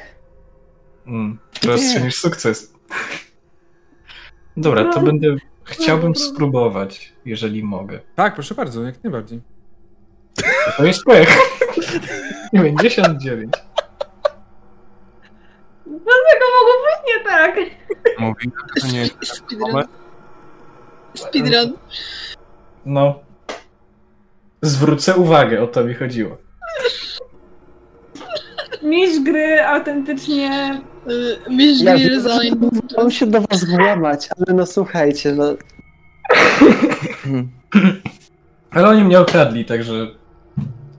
[1.07, 2.73] Mm, prostszy niż sukces.
[4.57, 5.07] Dobra, to No.
[5.07, 5.27] będę...
[5.65, 6.21] Chciałbym No.
[6.21, 8.01] spróbować, jeżeli mogę.
[8.15, 9.41] Tak, proszę bardzo, jak najbardziej.
[10.77, 11.29] To jest pech.
[12.55, 13.53] 99.
[15.87, 17.57] Dlaczego mogło być nie tak?
[18.19, 18.51] Mówi,
[18.81, 19.43] to nie jest
[21.15, 21.73] Speedrun.
[22.87, 23.21] No.
[24.63, 26.37] Zwrócę uwagę, o to mi chodziło.
[28.83, 30.81] Mistrz gry autentycznie...
[31.11, 32.55] Y, Mistrz Ja gry wiem, resign.
[32.97, 35.45] Mam się do was włamać, ale no słuchajcie, no
[38.71, 40.07] Ale oni mnie okradli, także...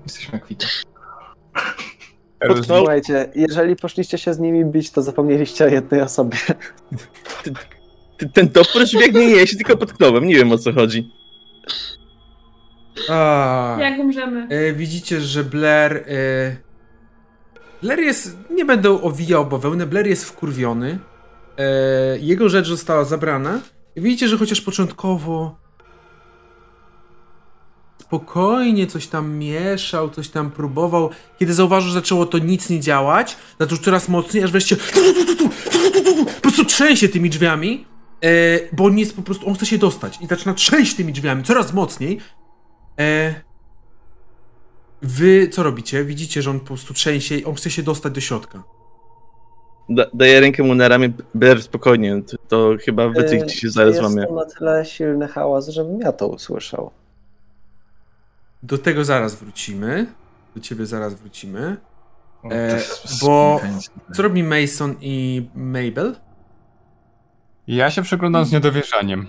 [0.04, 0.68] Jesteśmy kwita.
[2.64, 6.38] Słuchajcie, jeżeli poszliście się z nimi bić, to zapomnieliście o jednej osobie.
[8.34, 11.12] Ten topór biegnie nie, ja się tylko potknąłem, nie wiem o co chodzi.
[13.10, 14.48] A, Jak umrzemy?
[14.50, 15.94] e, widzicie, że Blair.
[16.08, 16.56] E,
[17.82, 18.38] Blair jest.
[18.50, 19.86] Nie będę owijał bawełnę.
[19.86, 21.00] Blair jest wkurwiony.
[21.58, 21.64] E,
[22.20, 23.60] jego rzecz została zabrana.
[23.96, 25.64] I widzicie, że chociaż początkowo.
[28.02, 31.10] Spokojnie coś tam mieszał, coś tam próbował.
[31.40, 34.76] Kiedy zauważył, że zaczęło to nic nie działać, zaczął coraz mocniej, aż wreszcie
[36.36, 37.86] po prostu trzęsie tymi drzwiami,
[38.24, 38.30] e,
[38.72, 41.74] bo on jest po prostu, on chce się dostać i zaczyna trzęść tymi drzwiami coraz
[41.74, 42.20] mocniej.
[43.00, 43.36] E,
[45.02, 46.06] wy co robicie?
[46.06, 48.64] Widzicie, że on po prostu trzęsie i on chce się dostać do środka.
[49.90, 53.96] Da, daję rękę mu na ramię, Blair, spokojnie, to, to chyba wycych ci się zaraz
[53.96, 54.28] jest łamie.
[54.28, 56.92] to na tyle silny hałas, żebym ja to usłyszał.
[58.64, 60.06] Do tego zaraz wrócimy.
[60.56, 61.78] Do ciebie zaraz wrócimy.
[62.52, 63.62] E, jest bo-.
[64.16, 66.16] Co robi Mason i Mabel?
[67.68, 69.28] Ja się przeglądam z niedowierzaniem.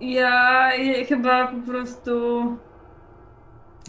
[0.00, 2.42] Ja, ja chyba po prostu...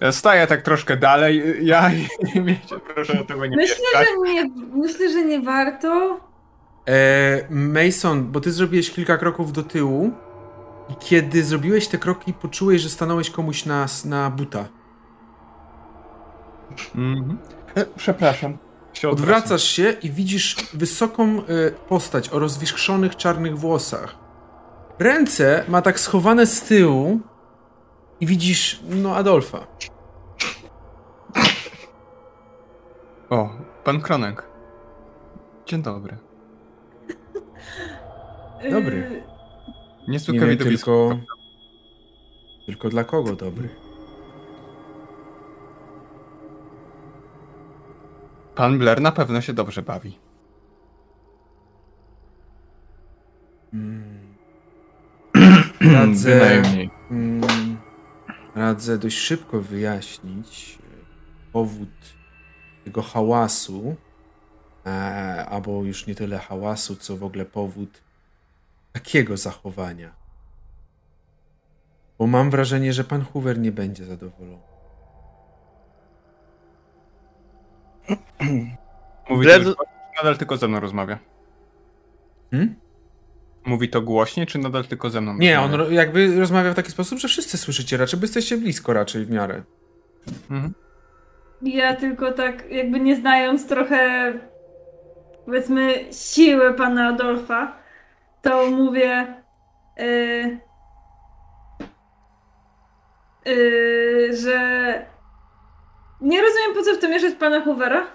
[0.01, 1.89] Ja Staję tak troszkę dalej, ja
[2.45, 6.19] wiecie, proszę o tego nie Myślę, że nie, myślę, że nie warto.
[6.87, 10.11] E, Mason, bo ty zrobiłeś kilka kroków do tyłu
[10.89, 14.65] i kiedy zrobiłeś te kroki, poczułeś, że stanąłeś komuś na, na buta.
[16.95, 17.37] Mhm.
[17.75, 18.57] E, Przepraszam.
[18.93, 19.09] Się.
[19.09, 24.15] Odwracasz się i widzisz wysoką e, postać o rozwiskrzonych czarnych włosach.
[24.99, 27.19] Ręce ma tak schowane z tyłu
[28.21, 29.67] i widzisz, no, Adolfa.
[33.29, 33.49] O,
[33.83, 34.43] pan Kronek.
[35.65, 36.17] Dzień dobry.
[38.71, 38.97] Dobry.
[38.97, 39.09] Yy,
[40.07, 41.09] Nie Niezwykłe wiem widowisko.
[41.09, 41.25] tylko...
[42.65, 43.69] Tylko dla kogo dobry?
[48.59, 50.19] Pan Blair na pewno się dobrze bawi.
[55.81, 56.61] Radzę,
[57.11, 57.77] mm,
[58.55, 61.89] radzę dość szybko wyjaśnić e, powód
[62.85, 63.95] tego hałasu,
[64.85, 64.89] e,
[65.45, 68.01] albo już nie tyle hałasu, co w ogóle powód
[68.93, 70.11] takiego zachowania.
[72.17, 74.68] Bo mam wrażenie, że pan Hoover nie będzie zadowolony.
[79.29, 79.77] Mówi Blair- to głośniej,
[80.15, 81.19] czy nadal tylko ze mną rozmawia?
[82.51, 82.75] Hmm?
[83.65, 85.83] Mówi to głośniej, czy nadal tylko ze mną Nie, on rozmawia?
[85.89, 89.31] ro- jakby rozmawia w taki sposób, że wszyscy słyszycie raczej, bo jesteście blisko raczej w
[89.31, 89.63] miarę.
[90.51, 90.73] Mhm.
[91.61, 94.33] Ja tylko tak jakby nie znając trochę
[95.45, 97.77] powiedzmy siły pana Adolfa,
[98.41, 99.33] to mówię
[99.97, 100.59] yy,
[103.45, 105.05] yy, że
[106.21, 108.07] nie rozumiem po co w to mieszać pana Hoovera.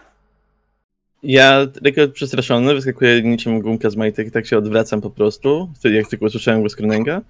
[1.23, 6.09] Ja, lekko przestraszony, wyskakuję niczym gumka z majtek, tak się odwracam po prostu, wtedy jak
[6.09, 7.21] tylko usłyszałem głos Kronenga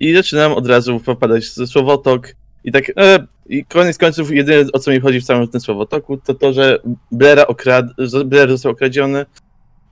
[0.00, 2.28] i zaczynam od razu popadać ze słowotok
[2.64, 6.16] i tak, e, i koniec końców jedyne o co mi chodzi w całym tym słowotoku
[6.16, 6.78] to to, że
[7.12, 7.86] Blaira okrad,
[8.24, 9.26] Blair został okradziony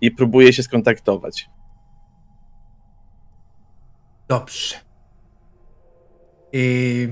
[0.00, 1.46] i próbuje się skontaktować.
[4.28, 4.76] Dobrze.
[6.52, 7.08] I...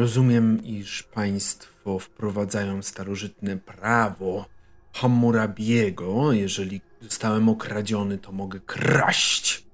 [0.00, 4.46] Rozumiem, iż państwo wprowadzają starożytne prawo
[4.92, 6.32] Hammurabiego.
[6.32, 9.66] Jeżeli zostałem okradziony, to mogę kraść.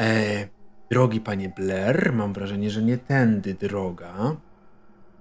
[0.00, 0.48] E,
[0.90, 4.36] drogi panie Blair, mam wrażenie, że nie tędy droga.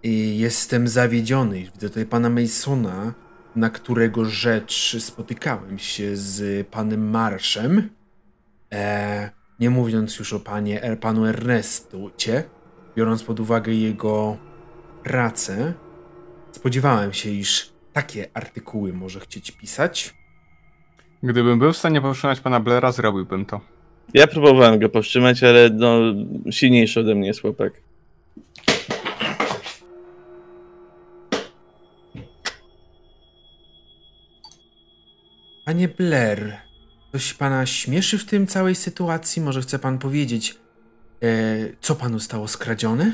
[0.03, 1.60] I jestem zawiedziony.
[1.60, 3.14] Widzę tutaj pana Masona,
[3.56, 7.90] na którego rzecz spotykałem się z panem Marszem.
[8.74, 9.30] E,
[9.60, 12.44] nie mówiąc już o panie, er, panu Ernestucie,
[12.98, 14.38] biorąc pod uwagę jego
[15.03, 15.74] pracę,
[16.51, 20.16] spodziewałem się, iż takie artykuły może chcieć pisać.
[21.24, 23.61] Gdybym był w stanie powstrzymać pana Blaira, zrobiłbym to.
[24.14, 26.00] Ja próbowałem go powstrzymać, ale no,
[26.51, 27.74] silniejszy ode mnie jest chłopak.
[35.66, 36.58] Panie Blair,
[37.11, 39.42] coś pana śmieszy w tym całej sytuacji?
[39.42, 40.56] Może chce pan powiedzieć,
[41.82, 43.14] co panu stało skradzione?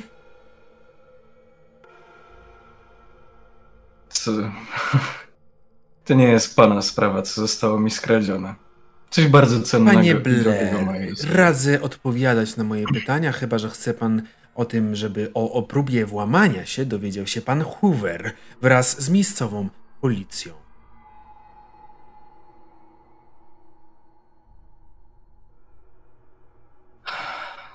[4.10, 4.32] Co?
[6.06, 8.56] To nie jest pana sprawa, co zostało mi skradzione.
[9.10, 10.76] Coś bardzo cennego Panie Blair,
[11.32, 14.22] radzę odpowiadać na moje pytania, chyba że chce pan
[14.56, 19.70] o tym, żeby o, o próbie włamania się dowiedział się pan Hoover wraz z miejscową
[20.02, 20.63] policją.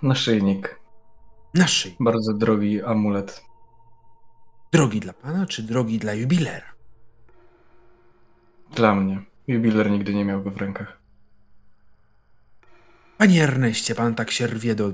[0.02, 0.80] Naszyjnik.
[1.54, 1.96] Naszej.
[2.00, 3.42] Bardzo drogi amulet.
[4.72, 6.66] Drogi dla pana, czy drogi dla jubilera?
[8.74, 9.18] Dla mnie.
[9.46, 10.98] Jubiler nigdy nie miał go w rękach.
[13.18, 14.92] Panie Erneście, pan tak się rwie do...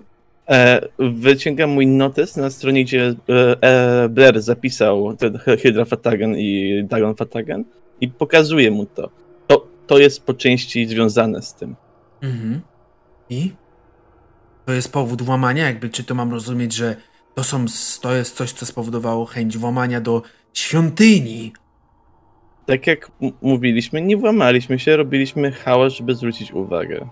[0.49, 6.83] E, wyciągam mój notes na stronie, gdzie e, e, Blair zapisał ten Hydra Fatagan i
[6.85, 7.65] Dagon Fatagan
[8.01, 9.11] i pokazuje mu to.
[9.47, 9.67] to.
[9.87, 11.77] To jest po części związane z tym.
[12.23, 12.61] Mhm.
[13.31, 13.53] I?
[14.67, 15.67] To jest powód włamania?
[15.67, 16.97] Jakby, czy to mam rozumieć, że
[17.35, 17.65] to, są,
[18.01, 20.23] to jest coś, co spowodowało chęć włamania do
[20.55, 21.53] świątyni?
[22.67, 23.11] Tak jak
[23.43, 27.09] mówiliśmy, nie włamaliśmy się, robiliśmy hałas, żeby zwrócić uwagę.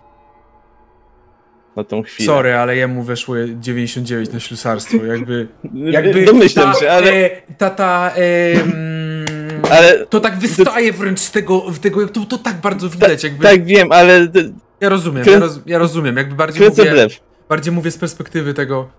[1.76, 2.26] Na tą chwilę.
[2.26, 5.48] Sorry, ale jemu weszło 99 na ślusarstwo, jakby...
[5.74, 11.20] jakby Domyślam ta, się, ale, E, ta, ta, e, mm, ale To tak wystaje wręcz
[11.20, 13.44] z tego, w tego to, to tak bardzo widać, jakby...
[13.44, 14.28] tak wiem, ale
[14.80, 17.20] Ja rozumiem, Krę- ja, roz, ja rozumiem, jakby bardziej kręcę mówię, blef.
[17.52, 18.90] Bardziej mówię z perspektywy tego...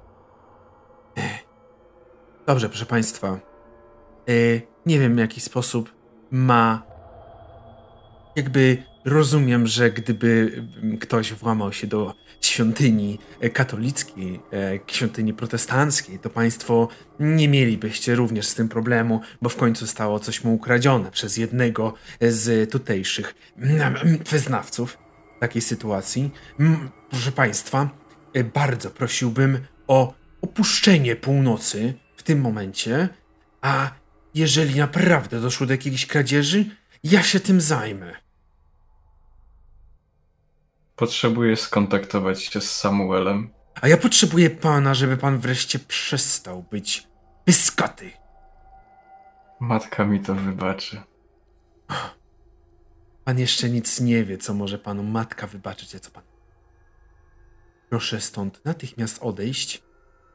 [2.47, 3.27] Dobrze, proszę państwa.
[3.27, 5.93] E, nie wiem w jaki sposób
[6.31, 6.83] ma...
[8.35, 10.63] Jakby rozumiem, że gdyby
[11.01, 16.87] ktoś włamał się do świątyni e, katolickiej, e, świątyni protestanckiej, to państwo
[17.19, 21.93] nie mielibyście również z tym problemu, bo w końcu stało coś mu ukradzione przez jednego
[22.21, 23.95] z tutejszych mm,
[24.31, 24.97] wyznawców
[25.39, 26.31] takiej sytuacji.
[26.59, 28.02] Mm, Proszę państwa, e,
[28.43, 33.09] bardzo prosiłbym o opuszczenie północy w tym momencie,
[33.61, 33.91] a
[34.35, 36.65] jeżeli naprawdę doszło do jakiejś kradzieży,
[37.03, 38.13] ja się tym zajmę.
[40.95, 43.49] Potrzebuję skontaktować się z Samuelem.
[43.81, 47.07] A ja potrzebuję pana, żeby pan wreszcie przestał być
[47.45, 48.11] pyskaty.
[49.59, 51.01] Matka mi to wybaczy.
[53.23, 56.32] Pan jeszcze nic nie wie, co może panu matka wybaczyć, a co pan.
[57.93, 59.83] Proszę stąd natychmiast odejść.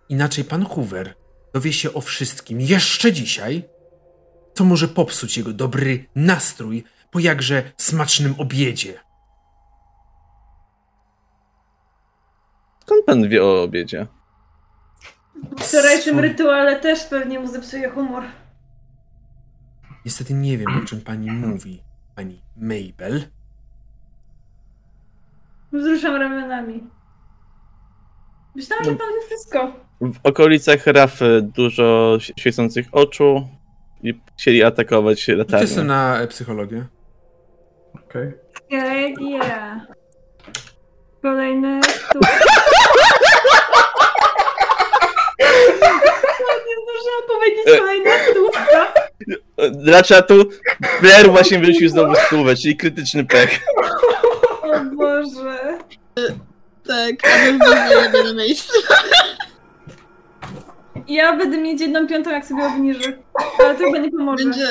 [0.08, 1.14] Inaczej pan Hoover
[1.54, 3.64] dowie się o wszystkim jeszcze dzisiaj,
[4.54, 9.00] co może popsuć jego dobry nastrój po jakże smacznym obiedzie.
[12.82, 14.06] Skąd pan wie o obiedzie?
[15.58, 16.28] W wczorajszym Sorry.
[16.28, 18.24] rytuale też pewnie mu zepsuje humor.
[20.04, 21.82] Niestety nie wiem, o czym pani mówi,
[22.14, 23.22] pani Mabel.
[25.72, 26.97] Wzruszam ramionami.
[28.58, 29.72] Myślałam, że pan wie wszystko.
[30.00, 33.48] W okolicach Rafy dużo świecących oczu
[34.02, 35.84] i chcieli atakować sobie latarnią.
[35.84, 36.86] na e, psychologię.
[37.94, 38.32] Okej.
[38.66, 39.80] Okay, yeah.
[41.22, 41.80] Kolejny
[42.12, 42.20] tu.
[46.66, 48.92] Nie zdążyłam powiedzieć kolejna stówka.
[49.70, 50.48] Dla czatu
[51.00, 53.60] Blair właśnie wyrzucił znowu stówę, czyli krytyczny pech.
[54.62, 55.78] O Boże.
[56.88, 58.72] Tak, a bym na jednym miejscu.
[61.08, 63.12] Ja będę mieć jedną piątą, jak sobie obniżę.
[63.58, 64.44] Ale to chyba nie pomoże.
[64.44, 64.68] Będzie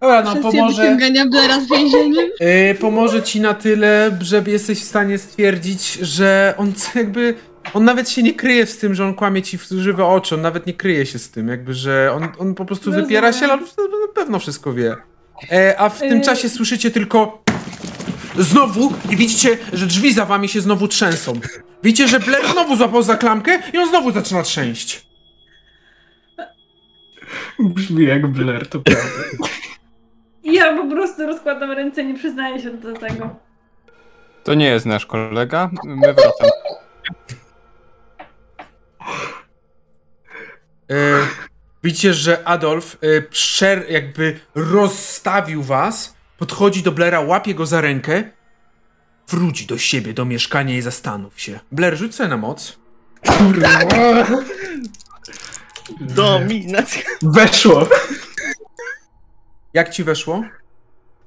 [0.00, 2.30] Dobra, no sesja pomoże, wyciągania Blaira z więzieniem.
[2.40, 7.34] yy, pomoże ci na tyle, że jesteś w stanie stwierdzić, że on jakby...
[7.74, 10.40] On nawet się nie kryje z tym, że on kłamie ci w żywe oczy, on
[10.40, 13.06] nawet nie kryje się z tym, jakby, że on, on po prostu Rozumiem.
[13.06, 13.56] wypiera się, ale
[14.06, 14.96] na pewno wszystko wie.
[15.52, 16.24] E, a w tym Yy.
[16.24, 17.42] czasie słyszycie tylko
[18.38, 21.32] znowu i widzicie, że drzwi za wami się znowu trzęsą.
[21.82, 25.06] Widzicie, że Blair znowu złapał za klamkę i on znowu zaczyna trzęść.
[27.58, 29.48] Brzmi jak Blair, to prawda.
[30.44, 33.36] Ja po prostu rozkładam ręce, nie przyznaję się do tego.
[34.44, 35.70] To nie jest nasz kolega.
[35.84, 36.50] My wracamy.
[40.90, 41.26] E,
[41.82, 48.24] widzicie, że Adolf e, przer, jakby rozstawił was, podchodzi do Blaira, łapie go za rękę,
[49.28, 51.60] wróci do siebie, do mieszkania i zastanów się.
[51.72, 52.78] Blair, rzuć sobie na moc.
[56.00, 57.02] Dominacja.
[57.22, 57.88] Weszło!
[59.74, 60.44] Jak ci weszło?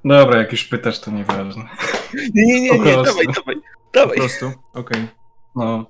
[0.04, 1.68] Dobra, jak już pytasz, to nieważne.
[2.14, 3.04] Nie, nie, nie, nie, prostu.
[3.04, 3.56] dawaj, dawaj,
[3.92, 4.16] Po dawaj.
[4.16, 4.52] prostu.
[4.74, 5.08] Okej.
[5.56, 5.86] No,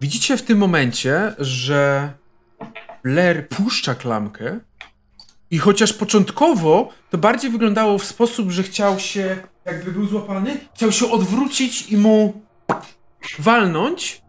[0.00, 2.12] Widzicie w tym momencie, że
[3.04, 4.60] Blair puszcza klamkę
[5.54, 10.92] i chociaż początkowo to bardziej wyglądało w sposób, że chciał się, jakby był złapany, chciał
[10.92, 12.42] się odwrócić i mu
[13.38, 14.22] walnąć,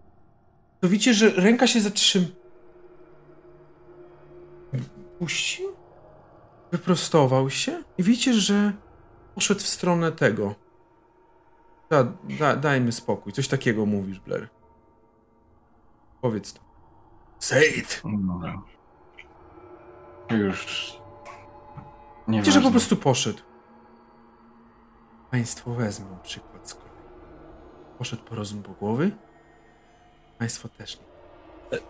[0.81, 2.25] to widzicie, że ręka się zatrzyma.
[5.19, 5.65] Puścił?
[6.71, 8.73] Wyprostował się i widzicie, że
[9.35, 10.55] poszedł w stronę tego.
[11.89, 13.33] Da, da, dajmy spokój.
[13.33, 14.47] Coś takiego mówisz, Blair.
[16.21, 16.59] Powiedz to.
[17.39, 18.01] Said!
[18.03, 18.61] Dobra.
[20.31, 21.04] Już.
[22.27, 23.39] Nie Widzicie, że po prostu poszedł.
[25.31, 26.89] Państwo wezmą przykład z kolei.
[27.97, 29.11] Poszedł po rozum po głowy.
[30.39, 31.05] Państwo też nie.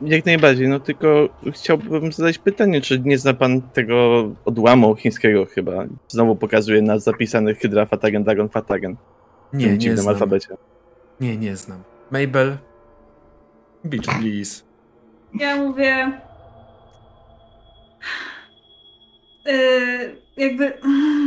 [0.02, 5.86] Jak najbardziej, no tylko chciałbym zadać pytanie, czy nie zna pan tego odłamu chińskiego chyba?
[6.08, 8.96] Znowu pokazuje na zapisanych Hydra Fatagen, Dragon Fatagen.
[9.54, 10.14] Nie, nie dziwnym znam.
[10.14, 10.58] alfabecie.
[11.20, 11.84] Nie, nie znam.
[12.12, 12.58] Mabel.
[13.84, 14.64] Beach, please.
[15.34, 16.22] Ja mówię.
[19.46, 20.74] Yy, jakby.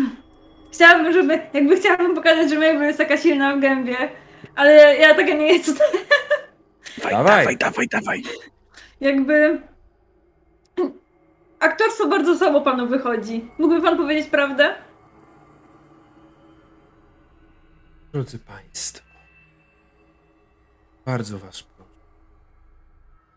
[0.73, 1.41] Chciałabym, żeby.
[1.53, 3.97] Jakby chciałabym pokazać, że Mabel jest taka silna w gębie,
[4.55, 5.77] ale ja taka nie jestem.
[7.11, 7.57] Dawaj.
[7.57, 8.23] dawaj, dawaj.
[9.01, 9.62] Jakby.
[11.61, 13.51] Aktorstwo bardzo słabo panu wychodzi.
[13.59, 14.75] Mógłby pan powiedzieć prawdę?
[18.12, 19.09] Drodzy Państwo,
[21.07, 21.78] bardzo Was proszę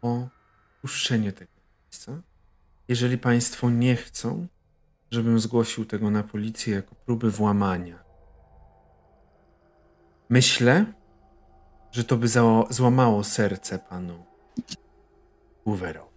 [0.01, 0.27] o
[0.81, 1.51] puszczenie tego
[1.83, 2.21] miejsca.
[2.87, 4.47] Jeżeli Państwo nie chcą,
[5.11, 8.03] żebym zgłosił tego na policję jako próby włamania.
[10.29, 10.85] Myślę,
[11.91, 12.27] że to by
[12.69, 14.25] złamało serce panu
[15.63, 16.11] Hooverowi.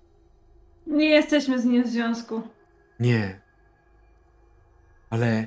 [0.86, 2.42] Nie jesteśmy z nim w związku.
[3.00, 3.40] Nie.
[5.10, 5.46] Ale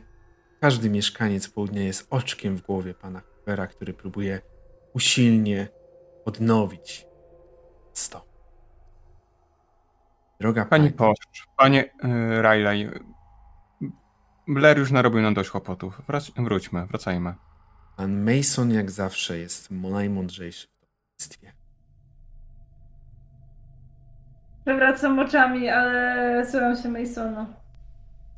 [0.62, 4.42] każdy mieszkaniec południa jest oczkiem w głowie pana Hoovera, który próbuje
[4.94, 5.68] usilnie
[6.26, 7.08] odnowić
[7.94, 8.26] sto.
[10.40, 12.90] Droga Pani pani, Posz, panie yy, Riley,
[14.48, 16.02] Blair już narobił nam dość kłopotów.
[16.08, 17.34] Wrac wróćmy, wracajmy.
[17.98, 21.52] pan Mason jak zawsze jest mo- najmądrzejszy w towarzystwie.
[24.66, 27.46] Przewracam oczami, ale słucham się Masona.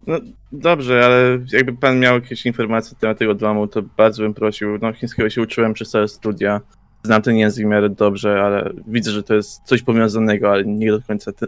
[0.07, 0.19] No
[0.51, 4.77] dobrze, ale jakby pan miał jakieś informacje na temat tego odłamu, to bardzo bym prosił.
[4.81, 6.61] No chińskiego się uczyłem przez całe studia.
[7.03, 10.91] Znam ten język w miarę dobrze, ale widzę, że to jest coś powiązanego, ale nie
[10.91, 11.47] do końca ty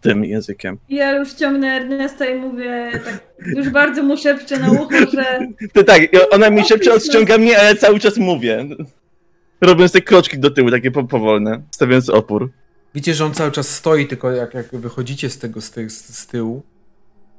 [0.00, 0.78] tym językiem.
[0.88, 3.20] Ja już ciągnę Ernesta i mówię tak,
[3.56, 5.40] już bardzo mu szepczę na ucho, że
[5.72, 8.64] To tak, ona mi szepcze, odciąga mnie, ale cały czas mówię.
[9.60, 12.50] Robiąc te kroczki do tyłu, takie po- powolne, stawiając opór.
[12.94, 16.26] Widzicie, że on cały czas stoi, tylko jak, jak wychodzicie z tego z, ty- z,
[16.26, 16.62] tyłu,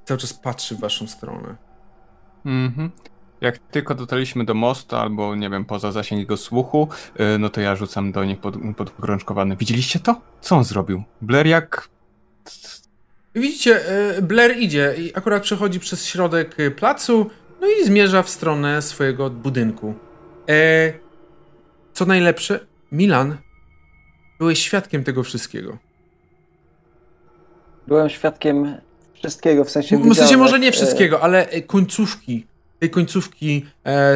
[0.06, 1.56] cały czas patrzy w waszą stronę.
[2.46, 2.90] Mhm.
[3.42, 6.88] Jak tylko dotarliśmy do mostu, albo nie wiem, poza zasięg jego słuchu,
[7.20, 8.56] yy, no to ja rzucam do nich pod.
[9.60, 10.22] Widzieliście to?
[10.42, 11.04] Co on zrobił?
[11.22, 11.90] Blair jak...
[13.36, 17.30] Widzicie, e, Blair idzie i akurat przechodzi przez środek e, placu,
[17.62, 19.94] no i zmierza w stronę swojego budynku.
[20.50, 20.94] E,
[21.94, 22.60] co najlepsze,
[22.92, 23.38] Milan,
[24.40, 25.78] byłeś świadkiem tego wszystkiego.
[27.88, 28.78] Byłem świadkiem
[29.14, 32.46] wszystkiego, w sensie W sensie może nie e, wszystkiego, ale końcówki.
[32.80, 33.66] Tej końcówki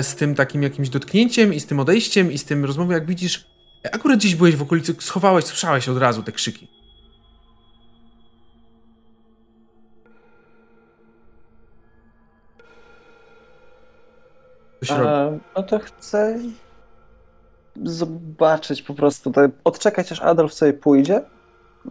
[0.02, 3.48] z tym takim jakimś dotknięciem i z tym odejściem i z tym rozmową, jak widzisz,
[3.92, 6.68] akurat gdzieś byłeś w okolicy, schowałeś, słyszałeś od razu te krzyki.
[14.92, 16.40] E, no to chcę
[17.84, 21.22] zobaczyć po prostu, tak, odczekać aż Adolf sobie pójdzie,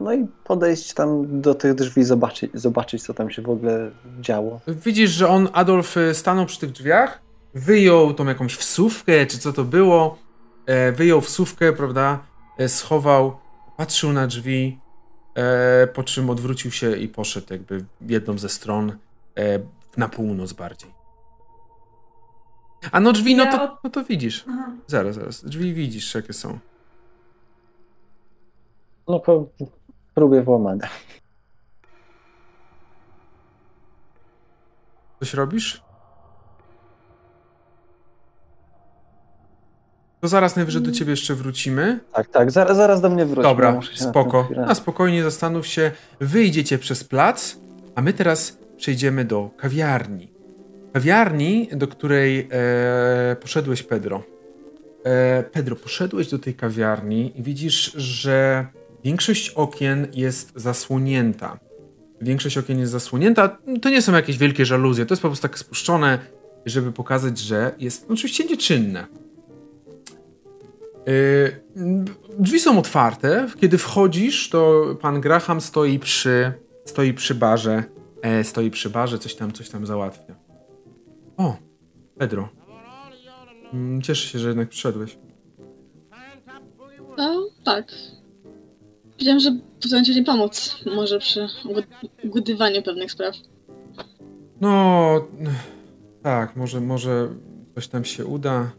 [0.00, 3.90] no i podejść tam do tych drzwi, zobaczyć, zobaczyć co tam się w ogóle
[4.20, 4.60] działo.
[4.68, 7.20] Widzisz, że on, Adolf, e, stanął przy tych drzwiach,
[7.54, 10.18] wyjął tą jakąś wsówkę, czy co to było,
[10.66, 12.18] e, wyjął wsówkę, prawda,
[12.58, 13.36] e, schował,
[13.76, 14.78] patrzył na drzwi,
[15.34, 18.96] e, po czym odwrócił się i poszedł jakby jedną ze stron
[19.36, 19.58] e,
[19.96, 21.01] na północ bardziej.
[22.92, 24.44] A no drzwi, no to, no to widzisz.
[24.48, 24.70] Aha.
[24.86, 25.44] Zaraz, zaraz.
[25.44, 26.58] Drzwi widzisz, jakie są.
[29.08, 29.46] No po
[30.14, 30.88] próbie włamania.
[35.20, 35.82] Coś robisz?
[40.20, 42.00] To zaraz najwyżej do ciebie jeszcze wrócimy.
[42.12, 44.42] Tak, tak, zaraz, zaraz do mnie bo Dobra, na spoko.
[44.44, 45.92] chwilę- Na spokojnie zastanów się.
[46.20, 47.56] Wyjdziecie przez plac,
[47.94, 50.31] a my teraz przejdziemy do kawiarni.
[50.92, 54.22] Kawiarni, do której e, poszedłeś, Pedro.
[55.04, 58.66] E, Pedro, poszedłeś do tej kawiarni i widzisz, że
[59.04, 61.58] większość okien jest zasłonięta.
[62.20, 63.58] Większość okien jest zasłonięta.
[63.82, 66.18] To nie są jakieś wielkie żaluzje, to jest po prostu tak spuszczone,
[66.66, 69.06] żeby pokazać, że jest no, oczywiście nieczynne.
[71.06, 71.60] Yy,
[72.38, 73.48] drzwi są otwarte.
[73.60, 76.52] Kiedy wchodzisz, to pan Graham stoi przy,
[76.84, 77.84] stoi przy barze.
[78.22, 80.41] E, stoi przy barze, coś tam, coś tam załatwia.
[81.42, 81.56] O,
[82.18, 82.48] Pedro.
[83.72, 85.18] Mm, cieszę się, że jednak przyszedłeś.
[87.18, 87.92] No, tak.
[89.18, 90.84] Wiedziałem, że postaram ci pomóc.
[90.96, 91.48] Może przy
[92.24, 93.34] ugotowaniu pewnych spraw.
[94.60, 95.10] No,
[96.22, 97.28] tak, może, może
[97.74, 98.70] coś tam się uda.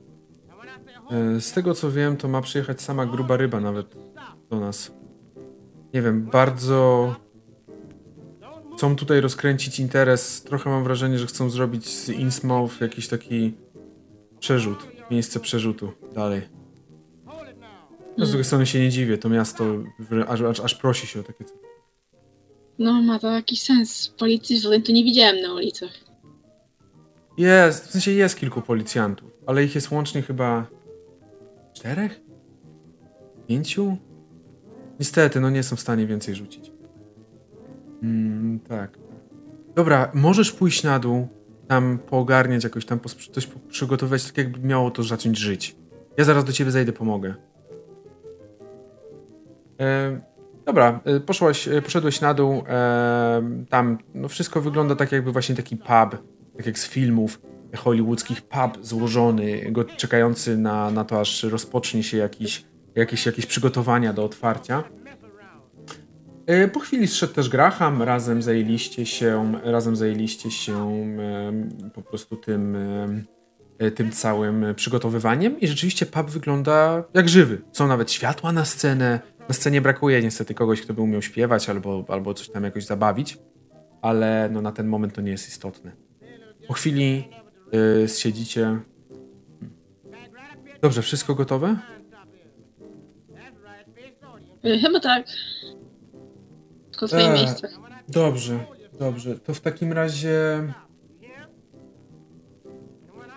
[1.12, 3.96] E, z tego co wiem, to ma przyjechać sama gruba ryba nawet
[4.50, 4.92] do nas.
[5.94, 7.16] Nie wiem, bardzo
[8.84, 10.42] chcą tutaj rozkręcić interes.
[10.42, 13.54] Trochę mam wrażenie, że chcą zrobić z Innsmouth jakiś taki
[14.40, 16.42] przerzut, miejsce przerzutu dalej.
[18.18, 19.66] No, z drugiej strony się nie dziwię, to miasto
[20.28, 21.58] aż, aż, aż prosi się o takie coś.
[22.80, 24.14] No, ma to jakiś sens.
[24.20, 25.92] Policji tu nie widziałem na ulicach.
[27.38, 30.68] Jest, w sensie jest kilku policjantów, ale ich jest łącznie chyba
[31.74, 32.22] czterech?
[33.48, 33.98] Pięciu?
[35.00, 36.73] Niestety, no nie są w stanie więcej rzucić.
[38.04, 38.98] Mm, tak.
[39.76, 41.28] Dobra, możesz pójść na dół,
[41.68, 43.00] tam poogarniać jakoś, tam
[43.32, 45.76] coś przygotować, tak jakby miało to zacząć żyć.
[46.18, 47.36] Ja zaraz do ciebie zejdę, pomogę.
[49.80, 50.22] E,
[50.66, 55.56] dobra, e, poszłaś, e, poszedłeś na dół, e, tam no wszystko wygląda tak jakby właśnie
[55.56, 56.18] taki pub,
[56.58, 57.42] tak jak z filmów
[57.76, 62.66] hollywoodzkich, pub złożony, go, czekający na, na to, aż rozpocznie się jakiś,
[62.96, 64.84] jakieś, jakieś przygotowania do otwarcia.
[66.46, 71.08] E, po chwili zszedł też Graham, razem zajęliście się, razem zajęliście się
[71.94, 72.78] po prostu tym,
[73.80, 77.62] e, tym całym przygotowywaniem i rzeczywiście pub wygląda jak żywy.
[77.72, 79.20] Są nawet światła na scenę.
[79.50, 83.38] Na scenie brakuje niestety kogoś, kto by umiał śpiewać albo, albo coś tam jakoś zabawić,
[84.02, 85.92] ale no na ten moment to nie jest istotne.
[86.68, 87.24] Po chwili
[87.72, 88.80] yy, siedzicie.
[90.82, 91.78] Dobrze, wszystko gotowe?
[94.82, 95.26] Chyba tak.
[97.08, 97.72] W swoich eee, miejscach.
[98.10, 98.66] Dobrze,
[99.00, 99.40] dobrze.
[99.40, 100.64] To w takim razie.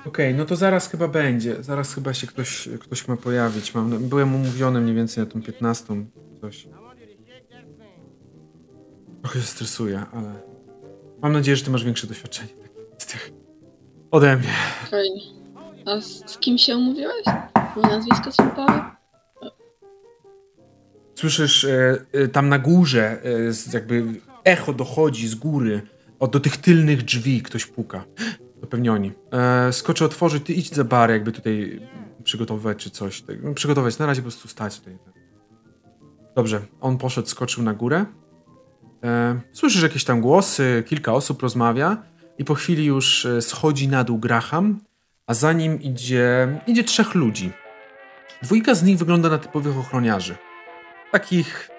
[0.06, 1.62] Okej, okay, no to zaraz chyba będzie.
[1.62, 3.74] Zaraz chyba się ktoś, ktoś ma pojawić.
[3.74, 6.04] Mam, byłem umówiony mniej więcej na tą 15.
[6.40, 6.68] Coś.
[9.22, 10.32] Trochę się stresuję, ale.
[11.22, 12.50] Mam nadzieję, że ty masz większe doświadczenie
[12.98, 13.32] z tych
[14.10, 14.48] ode mnie.
[14.90, 15.20] Fajnie.
[15.86, 17.24] A z, kim się umówiłeś?
[17.76, 18.95] Moje nazwisko słuchowe?
[21.16, 24.04] Słyszysz e, e, tam na górze, e, jakby
[24.44, 25.82] echo dochodzi z góry,
[26.18, 28.04] od do tych tylnych drzwi ktoś puka.
[28.60, 29.12] To pewnie oni.
[29.32, 31.80] E, skoczę otworzyć, ty idź za bar, jakby tutaj
[32.24, 33.22] przygotowywać czy coś.
[33.22, 34.98] Tak, no, przygotować, na razie po prostu stać tutaj.
[36.34, 38.04] Dobrze, on poszedł, skoczył na górę.
[39.52, 42.02] Słyszysz jakieś tam głosy, kilka osób rozmawia
[42.38, 44.80] i po chwili już schodzi na dół Graham,
[45.26, 47.52] a za nim idzie, idzie trzech ludzi.
[48.42, 50.36] Dwójka z nich wygląda na typowych ochroniarzy.
[51.16, 51.70] Takich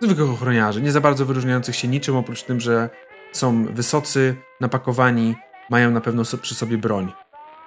[0.00, 2.90] zwykłych ochroniarzy, nie za bardzo wyróżniających się niczym, oprócz tym, że
[3.32, 5.34] są wysocy, napakowani,
[5.70, 7.12] mają na pewno przy sobie broń.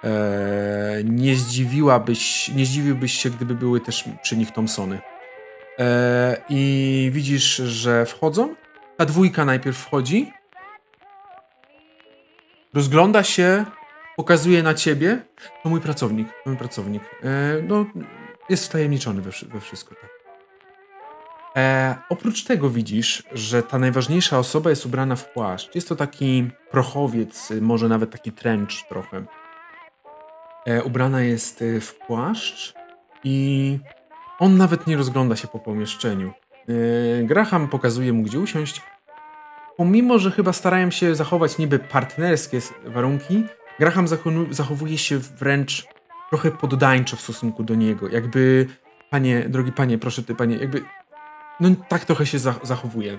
[0.04, 5.00] Eee, nie zdziwiłabyś, nie zdziwiłbyś się, gdyby były też przy nich Thompsony.
[5.78, 8.54] Eee, I widzisz, że wchodzą.
[8.96, 10.32] Ta dwójka najpierw wchodzi.
[12.74, 13.64] Rozgląda się,
[14.16, 15.22] pokazuje na ciebie.
[15.62, 17.02] To mój pracownik, mój pracownik.
[17.02, 17.86] Eee, no,
[18.48, 19.94] jest wtajemniczony we, we wszystko.
[19.94, 20.19] Tak.
[21.56, 25.74] E, oprócz tego widzisz, że ta najważniejsza osoba jest ubrana w płaszcz.
[25.74, 29.24] Jest to taki prochowiec, może nawet taki trench trochę.
[30.66, 32.74] E, ubrana jest e, w płaszcz
[33.24, 33.78] i
[34.38, 36.32] on nawet nie rozgląda się po pomieszczeniu.
[36.68, 38.82] E, Graham pokazuje mu, gdzie usiąść.
[39.76, 43.44] Pomimo, że chyba starają się zachować niby partnerskie warunki,
[43.78, 44.06] Graham
[44.50, 45.86] zachowuje się wręcz
[46.28, 48.08] trochę poddańczo w stosunku do niego.
[48.08, 48.66] Jakby,
[49.10, 50.84] panie, drogi panie, proszę ty, panie, jakby
[51.60, 53.18] no tak trochę się zachowuje.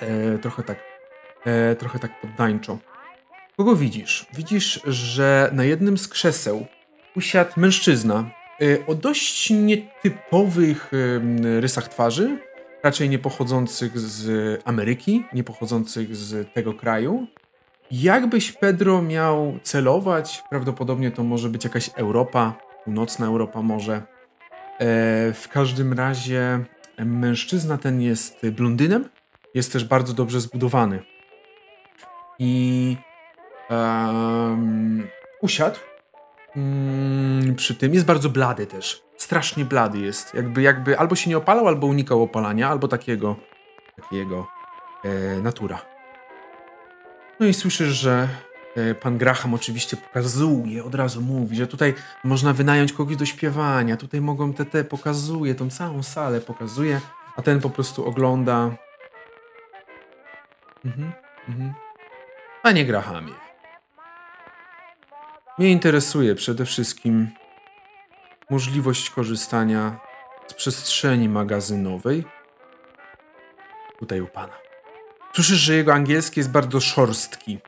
[0.00, 0.78] E, trochę tak,
[1.44, 2.78] e, trochę tak poddańczo.
[3.56, 4.26] Kogo widzisz?
[4.34, 6.66] Widzisz, że na jednym z krzeseł
[7.16, 10.90] usiadł mężczyzna e, o dość nietypowych
[11.60, 12.38] rysach twarzy,
[12.82, 17.26] raczej nie pochodzących z Ameryki, nie pochodzących z tego kraju.
[17.90, 23.94] Jakbyś Pedro miał celować, prawdopodobnie to może być jakaś Europa, północna Europa może.
[23.94, 24.02] E,
[25.32, 26.64] w każdym razie
[26.98, 29.08] Mężczyzna ten jest blondynem,
[29.54, 31.02] jest też bardzo dobrze zbudowany.
[32.38, 32.96] I
[33.70, 35.06] um,
[35.40, 35.78] usiadł
[36.56, 37.94] um, przy tym.
[37.94, 39.02] Jest bardzo blady też.
[39.16, 40.34] Strasznie blady jest.
[40.34, 43.36] Jakby, jakby albo się nie opalał, albo unikał opalania, albo takiego,
[43.96, 44.48] takiego
[45.04, 45.80] e, natura.
[47.40, 48.28] No i słyszysz, że
[49.00, 51.94] pan Graham oczywiście pokazuje, od razu mówi, że tutaj
[52.24, 57.00] można wynająć kogoś do śpiewania, tutaj mogą TT, pokazuje, tą całą salę pokazuje,
[57.36, 58.70] a ten po prostu ogląda.
[60.84, 61.12] Mhm,
[61.48, 61.74] mhm.
[62.62, 63.32] Panie Grahamie,
[65.58, 67.28] mnie interesuje przede wszystkim
[68.50, 70.00] możliwość korzystania
[70.46, 72.24] z przestrzeni magazynowej
[73.98, 74.52] tutaj u pana.
[75.34, 77.58] Słyszysz, że jego angielski jest bardzo szorstki.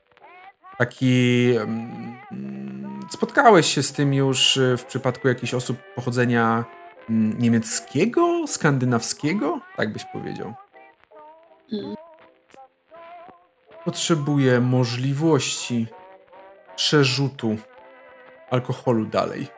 [0.79, 1.53] Taki.
[1.57, 6.65] Mm, spotkałeś się z tym już w przypadku jakichś osób pochodzenia
[7.11, 9.61] mm, niemieckiego, skandynawskiego?
[9.77, 10.55] Tak byś powiedział.
[13.85, 15.87] Potrzebuję możliwości
[16.77, 17.57] przerzutu
[18.51, 19.49] alkoholu dalej.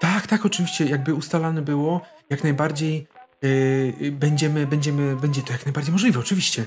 [0.00, 3.06] Tak, tak, oczywiście, jakby ustalane było, jak najbardziej
[3.42, 6.64] yy, będziemy, będziemy, będzie to jak najbardziej możliwe, oczywiście.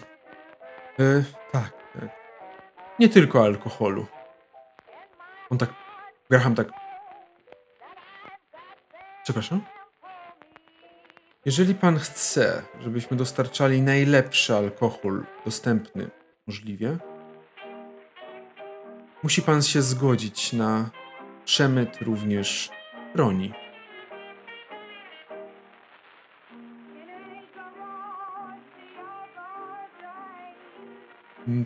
[0.97, 1.78] Yy, tak.
[2.99, 4.05] Nie tylko alkoholu.
[5.49, 5.69] On tak,
[6.29, 6.67] Graham tak...
[9.23, 9.61] Przepraszam?
[11.45, 16.09] Jeżeli pan chce, żebyśmy dostarczali najlepszy alkohol dostępny
[16.47, 16.97] możliwie,
[19.23, 20.89] musi pan się zgodzić na
[21.45, 22.69] przemyt również
[23.13, 23.53] broni.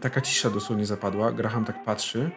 [0.01, 1.31] Taka cisza dosłownie zapadła.
[1.31, 2.31] Graham tak patrzy.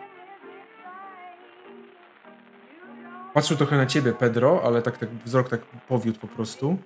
[3.34, 6.78] Patrzył trochę na ciebie, Pedro, ale tak, tak wzrok tak powiódł po prostu.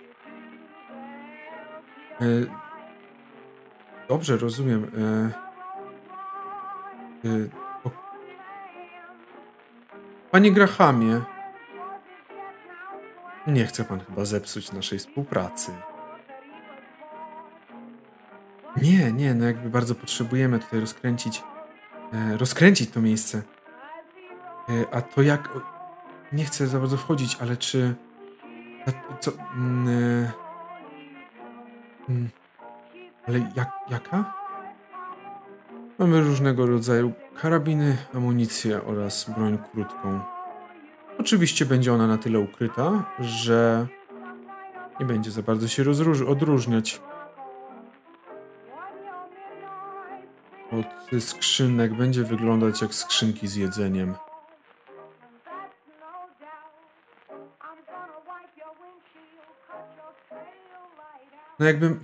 [2.20, 2.24] E,
[4.08, 4.90] dobrze, rozumiem.
[7.24, 7.70] E, e,
[10.30, 11.20] Panie Grahamie,
[13.46, 15.72] nie chce pan chyba zepsuć naszej współpracy.
[18.82, 21.42] Nie, nie, no jakby bardzo potrzebujemy tutaj rozkręcić,
[22.12, 23.42] e, rozkręcić to miejsce.
[24.68, 25.48] E, a to jak,
[26.32, 27.94] nie chcę za bardzo wchodzić, ale czy,
[29.20, 30.32] co, mm, e,
[32.08, 32.28] mm,
[33.28, 34.34] ale jak, jaka?
[35.98, 40.20] Mamy różnego rodzaju karabiny, amunicję oraz broń krótką.
[41.18, 43.86] Oczywiście będzie ona na tyle ukryta, że
[45.00, 45.84] nie będzie za bardzo się
[46.26, 47.00] odróżniać
[50.72, 51.94] od skrzynek.
[51.94, 54.14] Będzie wyglądać jak skrzynki z jedzeniem.
[61.58, 61.96] No jakby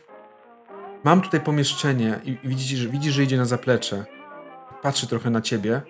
[1.04, 4.04] mam tutaj pomieszczenie i widzisz, że, widzisz, że idzie na zaplecze.
[4.82, 5.82] Patrzy trochę na ciebie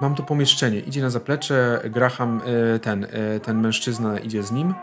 [0.00, 0.80] Mam tu pomieszczenie.
[0.80, 2.40] Idzie na zaplecze, Graham,
[2.74, 4.74] e, ten, e, ten mężczyzna idzie z nim.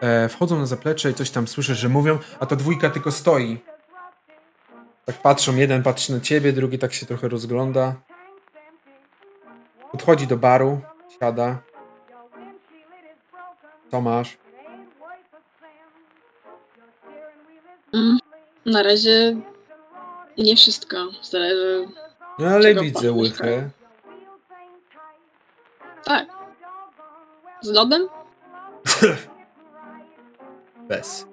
[0.00, 3.58] E, wchodzą na zaplecze i coś tam słyszę, że mówią, a ta dwójka tylko stoi.
[5.06, 7.94] Tak patrzą, jeden patrzy na ciebie, drugi tak się trochę rozgląda.
[9.92, 10.80] Podchodzi do baru,
[11.20, 11.58] siada.
[13.90, 14.38] Co masz?
[17.94, 18.18] Mm,
[18.66, 19.36] na razie
[20.38, 20.96] nie wszystko.
[21.22, 21.88] Zależy.
[22.38, 23.70] No ale widzę łychę.
[26.04, 26.28] Tak.
[27.60, 28.08] Z lodem?
[30.88, 31.26] Bez.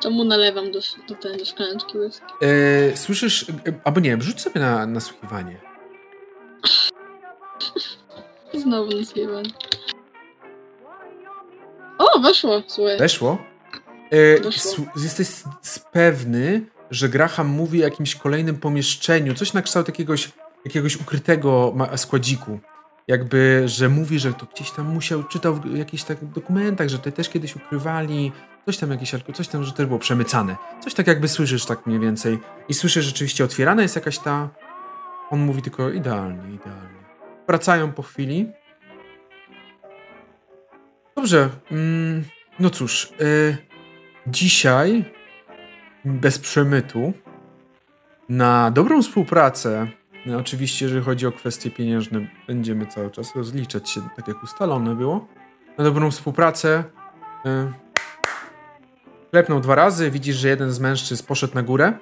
[0.00, 2.26] Czemu nalewam do, do, tej, do szklaneczki whisky?
[2.42, 5.60] E, słyszysz, e, albo nie, rzuć sobie na nasłuchiwanie.
[8.62, 9.50] Znowu nasłuchiwanie.
[11.98, 12.98] O, weszło, słuchaj.
[12.98, 13.38] Weszło?
[14.10, 14.84] E, Weszło.
[15.02, 15.28] Jesteś
[15.92, 20.32] pewny, że Graham mówi o jakimś kolejnym pomieszczeniu, coś na kształt jakiegoś
[20.66, 22.58] jakiegoś ukrytego składziku.
[23.08, 27.12] Jakby, że mówi, że to gdzieś tam musiał, czytał w jakichś tak dokumentach, że to
[27.12, 28.32] też kiedyś ukrywali,
[28.66, 30.56] coś tam jakieś, coś tam, że też było przemycane.
[30.80, 32.38] Coś tak jakby słyszysz tak mniej więcej.
[32.68, 34.48] I słyszysz rzeczywiście otwierana jest jakaś ta...
[35.30, 37.04] On mówi tylko idealnie, idealnie.
[37.46, 38.52] Wracają po chwili.
[41.16, 41.50] Dobrze.
[41.70, 42.24] Mm,
[42.58, 43.12] no cóż.
[43.20, 43.56] Y,
[44.26, 45.04] dzisiaj
[46.04, 47.12] bez przemytu
[48.28, 49.86] na dobrą współpracę
[50.26, 54.94] no, oczywiście, jeżeli chodzi o kwestie pieniężne, będziemy cały czas rozliczać się, tak jak ustalone
[54.94, 55.28] było.
[55.78, 56.84] Na dobrą współpracę.
[57.44, 57.85] Yy,
[59.36, 61.92] klepnął dwa razy, widzisz, że jeden z mężczyzn poszedł na górę.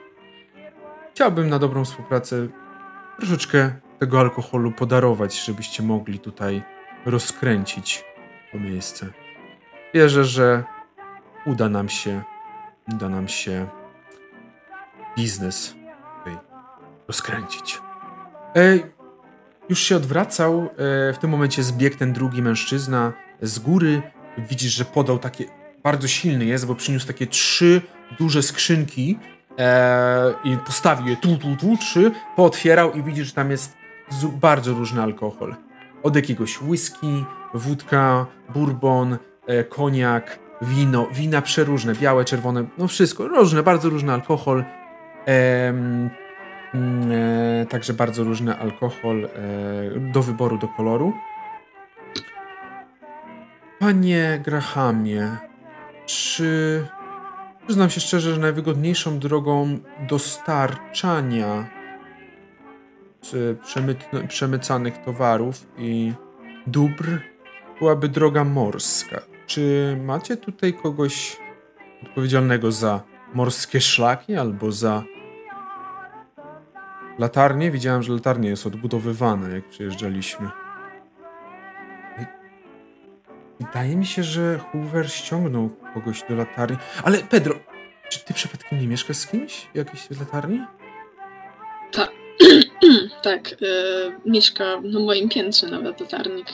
[1.14, 2.48] Chciałbym na dobrą współpracę
[3.18, 6.62] troszeczkę tego alkoholu podarować, żebyście mogli tutaj
[7.06, 8.04] rozkręcić
[8.52, 9.06] to miejsce.
[9.94, 10.64] Wierzę, że
[11.46, 12.22] uda nam się,
[12.94, 13.66] uda nam się
[15.16, 15.74] biznes
[16.18, 16.38] tutaj
[17.08, 17.80] rozkręcić.
[18.56, 18.78] E,
[19.68, 24.02] już się odwracał, e, w tym momencie zbiegł ten drugi mężczyzna z góry.
[24.38, 27.80] Widzisz, że podał takie, bardzo silny jest, bo przyniósł takie trzy
[28.18, 29.18] duże skrzynki
[29.58, 33.76] e, i postawił je tu, tu, tu, trzy, pootwierał i widzisz, że tam jest
[34.40, 35.54] bardzo różny alkohol.
[36.02, 43.62] Od jakiegoś whisky, wódka, bourbon, e, koniak, wino, wina przeróżne, białe, czerwone, no wszystko, różne,
[43.62, 44.64] bardzo różny alkohol.
[45.26, 46.10] Mm,
[47.12, 49.30] e, także bardzo różny alkohol e,
[50.12, 51.12] do wyboru, do koloru.
[53.78, 55.36] Panie Grahamie,
[56.06, 56.86] czy
[57.66, 61.70] przyznam się szczerze, że najwygodniejszą drogą dostarczania
[63.20, 66.12] czy przemytno- przemycanych towarów i
[66.66, 67.04] dóbr
[67.78, 69.22] byłaby droga morska.
[69.46, 71.36] Czy macie tutaj kogoś
[72.02, 73.02] odpowiedzialnego za
[73.34, 75.02] morskie szlaki albo za
[77.18, 77.70] latarnie?
[77.70, 80.63] Widziałem, że latarnie jest odbudowywane, jak przyjeżdżaliśmy.
[83.60, 86.76] Wydaje mi się, że Hoover ściągnął kogoś do latarni.
[87.04, 87.54] Ale Pedro,
[88.08, 89.68] czy ty przypadkiem nie mieszkasz z kimś?
[89.74, 90.60] Jakiejś latarni?
[93.22, 93.56] tak, y,
[94.26, 96.46] mieszka na moim piętrze nawet latarnik.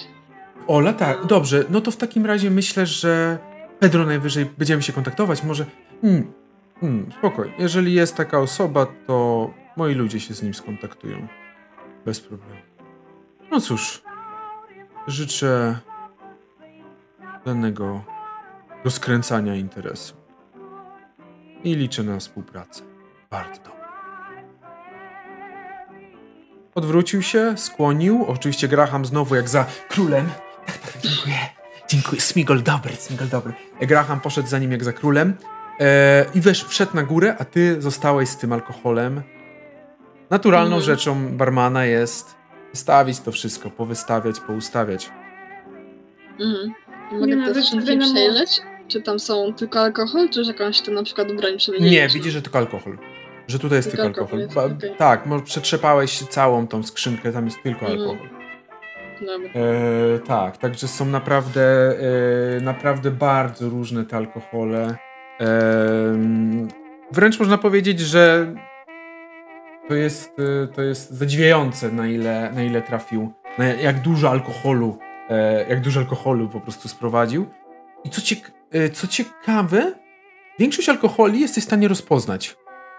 [0.67, 1.27] O, latar.
[1.27, 3.39] Dobrze, no to w takim razie myślę, że
[3.79, 5.43] Pedro najwyżej będziemy się kontaktować.
[5.43, 5.67] Może.
[6.03, 6.33] Hmm,
[6.81, 7.55] hmm, spokojnie.
[7.59, 11.29] Jeżeli jest taka osoba, to moi ludzie się z nim skontaktują.
[12.05, 12.61] Bez problemu.
[13.51, 14.03] No cóż,
[15.07, 15.79] życzę
[17.44, 18.05] danego
[18.85, 20.15] rozkręcania interesu.
[21.65, 22.83] I liczę na współpracę.
[23.31, 23.70] Bardzo dobrze.
[26.75, 28.25] Odwrócił się, skłonił.
[28.28, 30.28] Oczywiście Graham znowu jak za królem.
[30.67, 31.36] Tak, tak, dziękuję.
[31.89, 32.20] Dziękuję.
[32.20, 33.52] Smigol dobry, Smigol dobry.
[33.81, 35.35] Graham poszedł za nim jak za królem.
[35.81, 39.23] E, I wesz, wszedł na górę, a ty zostałeś z tym alkoholem.
[40.31, 40.83] Naturalną Mhm.
[40.83, 42.35] rzeczą barmana jest
[42.70, 45.10] wystawić to wszystko, powystawiać, poustawiać.
[46.41, 46.75] Mhm.
[47.13, 48.61] Mogę Nie, te nawet skrzynki wiadomo- przejrzeć?
[48.89, 51.97] Czy tam są tylko alkohol, czy już jakąś tam na przykład broń przemieniliśmy?
[52.03, 52.99] Nie, widzisz, że tylko alkohol.
[53.49, 54.43] Że tutaj jest tylko, Tylko alkohol.
[54.43, 54.97] alkohol jest, okej.
[54.97, 58.01] Tak, może przetrzepałeś całą tą skrzynkę, tam jest tylko Mhm.
[58.01, 58.29] alkohol.
[59.21, 59.51] Dobra.
[59.55, 61.63] E, tak, także są naprawdę,
[62.57, 64.97] e, naprawdę bardzo różne te alkohole.
[65.41, 65.47] E,
[67.13, 68.55] wręcz można powiedzieć, że
[69.89, 74.99] to jest, e, to jest zadziwiające, na ile, na ile trafił, na jak dużo alkoholu,
[75.68, 77.47] jak dużo alkoholu po prostu sprowadził.
[78.05, 79.92] I co, ciek- e, co ciekawe,
[80.59, 82.57] większość alkoholi jesteś w stanie rozpoznać.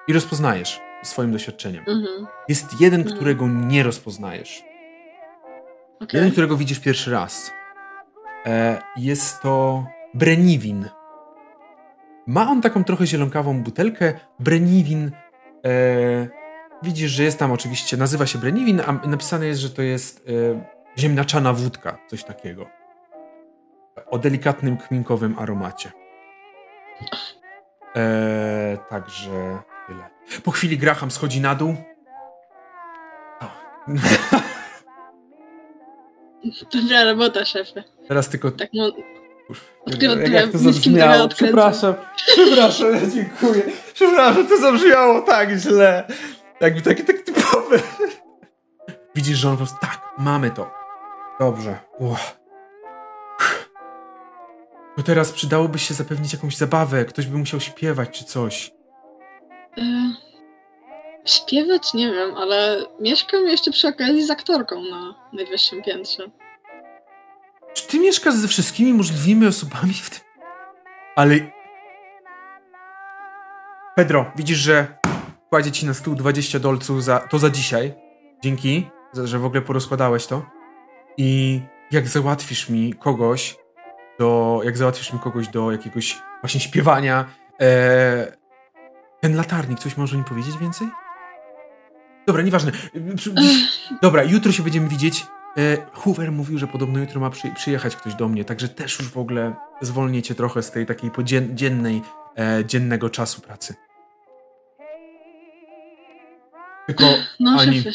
[0.08, 1.84] I rozpoznajesz swoim doświadczeniem.
[1.88, 2.28] Mhm.
[2.50, 3.16] Jest jeden, Mhm.
[3.18, 4.64] którego nie rozpoznajesz.
[5.96, 6.08] Okej.
[6.18, 7.52] Jeden, którego widzisz pierwszy raz.
[8.46, 10.90] E, jest to Breniwin.
[12.28, 14.14] Ma on taką trochę zielonkawą butelkę.
[14.40, 15.12] Breniwin.
[15.66, 16.28] E,
[16.84, 20.81] widzisz, że jest tam oczywiście, nazywa się Breniwin, a napisane jest, że to jest e,
[20.98, 22.70] ziemniaczana wódka, coś takiego.
[24.08, 25.92] O delikatnym, kminkowym aromacie.
[27.96, 30.10] E, także tyle.
[30.44, 31.76] Po chwili Graham schodzi na dół.
[36.74, 37.84] Dobra robota, szefie.
[38.08, 38.70] Teraz tylko Tak.
[39.48, 41.28] Kurwa, Odkrywa jak, jak to zabrzmiało.
[41.28, 43.64] Przepraszam, przepraszam, ja dziękuję.
[43.94, 46.08] Przepraszam, to zabrzmiało tak źle.
[46.62, 47.80] Jakby taki tak typowy.
[49.16, 50.81] Widzisz, że on po prostu, tak, mamy to.
[51.42, 51.80] Dobrze.
[52.00, 52.20] Uch.
[54.98, 57.06] To teraz przydałoby się zapewnić jakąś zabawę.
[57.06, 58.72] Ktoś by musiał śpiewać czy coś.
[59.78, 59.82] E,
[61.26, 66.32] śpiewać nie wiem, ale mieszkam jeszcze przy okazji z aktorką na najwyższym piętrze.
[67.74, 70.20] Czy ty mieszkasz ze wszystkimi możliwymi osobami w tym?
[71.16, 71.36] Ale...
[73.96, 74.88] Pedro, widzisz, że
[75.50, 77.94] kładzie ci na stół 20 dolców za, to za dzisiaj.
[78.44, 78.90] Dzięki,
[79.24, 80.61] że w ogóle porozkładałeś to.
[81.18, 83.56] I jak załatwisz mi kogoś
[84.20, 84.62] do...
[84.64, 87.26] Jak załatwisz mi kogoś do jakiegoś właśnie śpiewania,
[87.62, 88.38] e,
[89.20, 90.88] ten latarnik, coś może mi powiedzieć więcej?
[92.28, 92.72] Dobra, nieważne.
[94.02, 95.26] Dobra, jutro się będziemy widzieć.
[95.58, 99.10] E, Hoover mówił, że podobno jutro ma przy, przyjechać ktoś do mnie, także też już
[99.10, 102.02] w ogóle zwolnię cię trochę z tej takiej podzien- dziennej,
[102.38, 103.76] e, dziennego czasu pracy.
[106.88, 107.04] Tylko
[107.40, 107.92] No, Ani- szefie,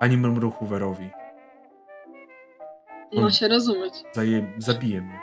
[0.00, 1.10] ani mrmru Hooverowi.
[3.20, 3.94] Ma się rozumieć.
[4.12, 5.20] Zaje, zabije mnie.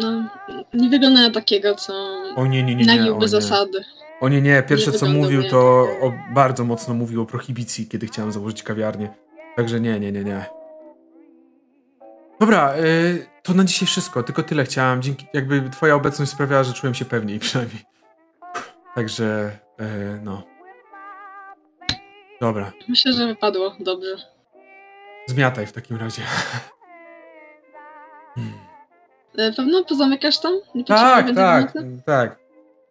[0.00, 0.28] No,
[0.74, 1.92] nie wygląda na takiego, co
[2.36, 3.12] O nie, nie, nie, nie.
[3.14, 3.28] O nie.
[3.28, 3.84] zasady.
[4.20, 4.62] O nie, nie.
[4.62, 5.58] Pierwsze Nie co mówił to
[6.02, 9.14] o, bardzo mocno mówił o prohibicji, kiedy chciałem założyć kawiarnię.
[9.56, 10.44] Także nie, nie, nie, nie.
[12.40, 14.22] Dobra, y, to na dzisiaj wszystko.
[14.22, 15.02] Tylko tyle chciałem.
[15.02, 17.82] Dzięki, jakby twoja obecność sprawiała, że czułem się pewniej przynajmniej.
[18.94, 19.50] Także,
[19.80, 20.42] y, no.
[22.40, 24.16] Dobra, Myślę, że wypadło dobrze.
[25.26, 26.22] zmiataj w takim razie.
[28.36, 29.54] Hmm.
[29.56, 30.52] Pewno pozamykasz tam?
[30.86, 31.72] Tak, tak,
[32.06, 32.38] tak.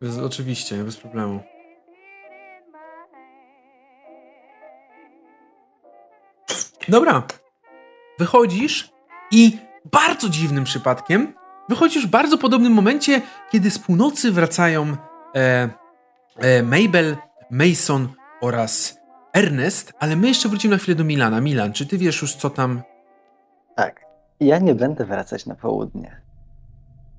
[0.02, 1.40] Bez, oczywiście, bez problemu.
[6.88, 7.24] Dobra.
[8.20, 8.90] Wychodzisz
[9.32, 9.58] i
[9.92, 11.34] bardzo dziwnym przypadkiem
[11.70, 14.98] wychodzisz w bardzo podobnym momencie, kiedy z północy wracają
[15.36, 15.70] e,
[16.38, 17.18] e, Mabel,
[17.52, 18.08] Mason
[18.42, 18.98] oraz
[19.34, 21.42] Ernest, ale my jeszcze wrócimy na chwilę do Milana.
[21.42, 22.82] Milan, czy ty wiesz już, co tam.
[23.76, 24.05] Tak.
[24.40, 26.22] Ja nie będę wracać na południe.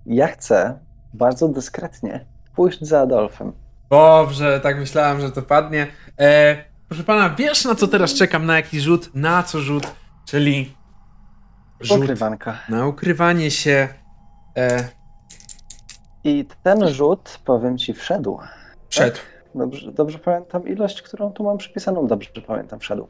[0.06, 0.78] Ja chcę
[1.14, 3.52] bardzo dyskretnie pójść za Adolfem.
[3.90, 5.86] Dobrze, tak myślałem, że to padnie.
[6.20, 6.56] E,
[6.88, 8.46] proszę pana, wiesz na co teraz czekam?
[8.46, 9.10] Na jaki rzut?
[9.14, 9.86] Na co rzut?
[10.24, 10.74] Czyli
[11.80, 12.58] rzut Ukrywanka.
[12.68, 13.88] na ukrywanie się.
[14.56, 14.88] E,
[16.24, 18.38] I ten rzut, powiem ci, wszedł.
[18.88, 19.20] przed.
[19.54, 22.06] Dobrze, dobrze pamiętam ilość, którą tu mam przypisaną?
[22.06, 23.08] Dobrze pamiętam, wszedł.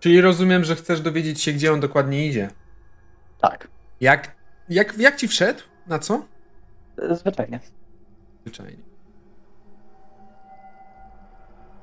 [0.00, 2.50] Czyli rozumiem, że chcesz dowiedzieć się, gdzie on dokładnie idzie.
[3.40, 3.68] Tak,
[4.00, 4.36] Jak,
[4.68, 5.60] jak, jak ci wszedł?
[5.86, 6.24] Na co?
[7.12, 7.60] zwyczajnie.
[8.42, 8.82] Zwyczajnie.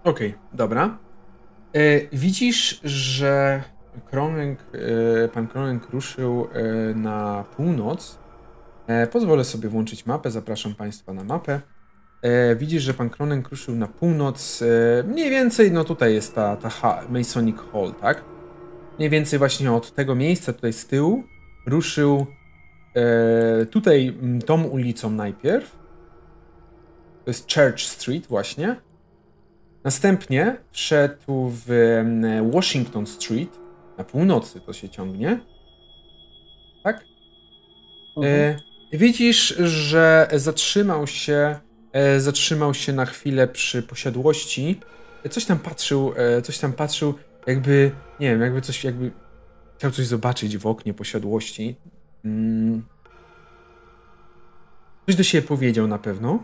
[0.03, 0.97] Okej, dobra.
[1.73, 3.63] E, widzisz, że
[4.05, 4.59] Kronek,
[5.23, 8.19] e, pan Kronek ruszył e, na północ.
[8.87, 11.61] E, pozwolę sobie włączyć mapę, zapraszam Państwa na mapę.
[12.21, 14.61] E, widzisz, że pan Kronek ruszył na północ.
[14.61, 18.23] E, mniej więcej, no tutaj jest ta, ta ha, Masonic Hall, tak?
[18.97, 21.23] Mniej więcej właśnie od tego miejsca, tutaj z tyłu,
[21.67, 22.25] ruszył
[22.95, 25.71] e, tutaj tą ulicą najpierw.
[27.25, 28.75] To jest Church Street właśnie.
[29.83, 31.67] Następnie wszedł w
[32.51, 33.59] Washington Street.
[33.97, 35.39] Na północy to się ciągnie.
[36.83, 37.03] Tak?
[38.23, 38.57] E,
[38.93, 41.59] widzisz, że zatrzymał się,
[41.91, 44.79] e, zatrzymał się na chwilę przy posiadłości.
[45.29, 47.13] Coś tam patrzył, e, coś tam patrzył,
[47.47, 49.11] jakby, nie wiem, jakby coś, jakby
[49.77, 51.75] chciał coś zobaczyć w oknie posiadłości.
[52.25, 52.83] Mm.
[55.05, 56.43] Coś do siebie powiedział na pewno.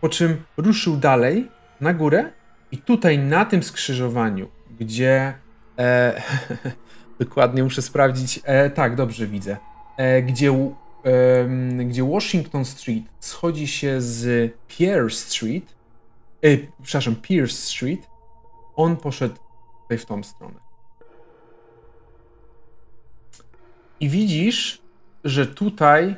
[0.00, 1.48] Po czym ruszył dalej
[1.80, 2.32] na górę
[2.72, 4.48] i tutaj na tym skrzyżowaniu,
[4.80, 5.34] gdzie
[5.78, 6.22] e,
[7.20, 9.56] dokładnie muszę sprawdzić, e, tak, dobrze widzę,
[9.96, 10.52] e, gdzie,
[11.84, 15.74] gdzie Washington Street schodzi się z Pierce Street,
[16.44, 16.48] e,
[16.82, 18.06] przepraszam, Pierce Street,
[18.76, 19.36] on poszedł
[19.82, 20.67] tutaj w tą stronę.
[24.00, 24.82] I widzisz,
[25.24, 26.16] że tutaj,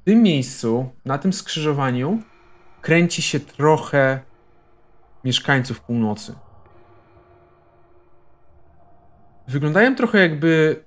[0.00, 2.22] w tym miejscu, na tym skrzyżowaniu,
[2.80, 4.20] kręci się trochę
[5.24, 6.34] mieszkańców północy.
[9.48, 10.84] Wyglądają trochę jakby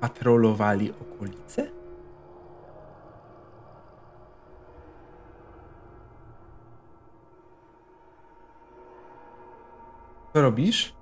[0.00, 1.70] patrolowali okolice?
[10.32, 10.99] Co robisz?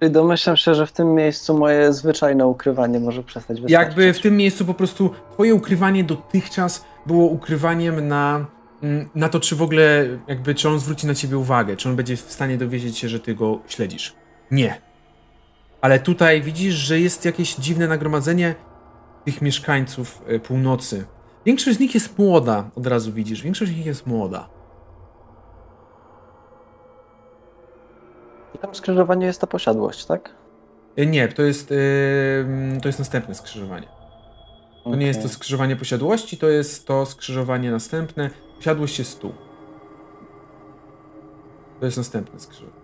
[0.00, 3.88] I domyślam się, że w tym miejscu moje zwyczajne ukrywanie może przestać wystarczyć.
[3.88, 8.46] Jakby w tym miejscu po prostu twoje ukrywanie dotychczas było ukrywaniem na,
[8.82, 11.96] mm, na to, czy w ogóle jakby, czy on zwróci na ciebie uwagę, czy on
[11.96, 14.14] będzie w stanie dowiedzieć się, że ty go śledzisz.
[14.50, 14.80] Nie.
[15.80, 18.54] Ale tutaj widzisz, że jest jakieś dziwne nagromadzenie
[19.24, 21.04] tych mieszkańców e, północy.
[21.46, 23.42] Większość z nich jest młoda, od razu widzisz.
[23.42, 24.59] Większość z nich jest młoda.
[28.54, 30.34] I tam skrzyżowanie jest ta posiadłość, tak?
[30.96, 33.88] E, Nie, to jest, e, to jest następne skrzyżowanie.
[34.84, 38.30] To nie jest to skrzyżowanie posiadłości, to jest to skrzyżowanie następne.
[38.56, 39.32] Posiadłość jest tu.
[41.80, 42.80] To jest następne skrzyżowanie.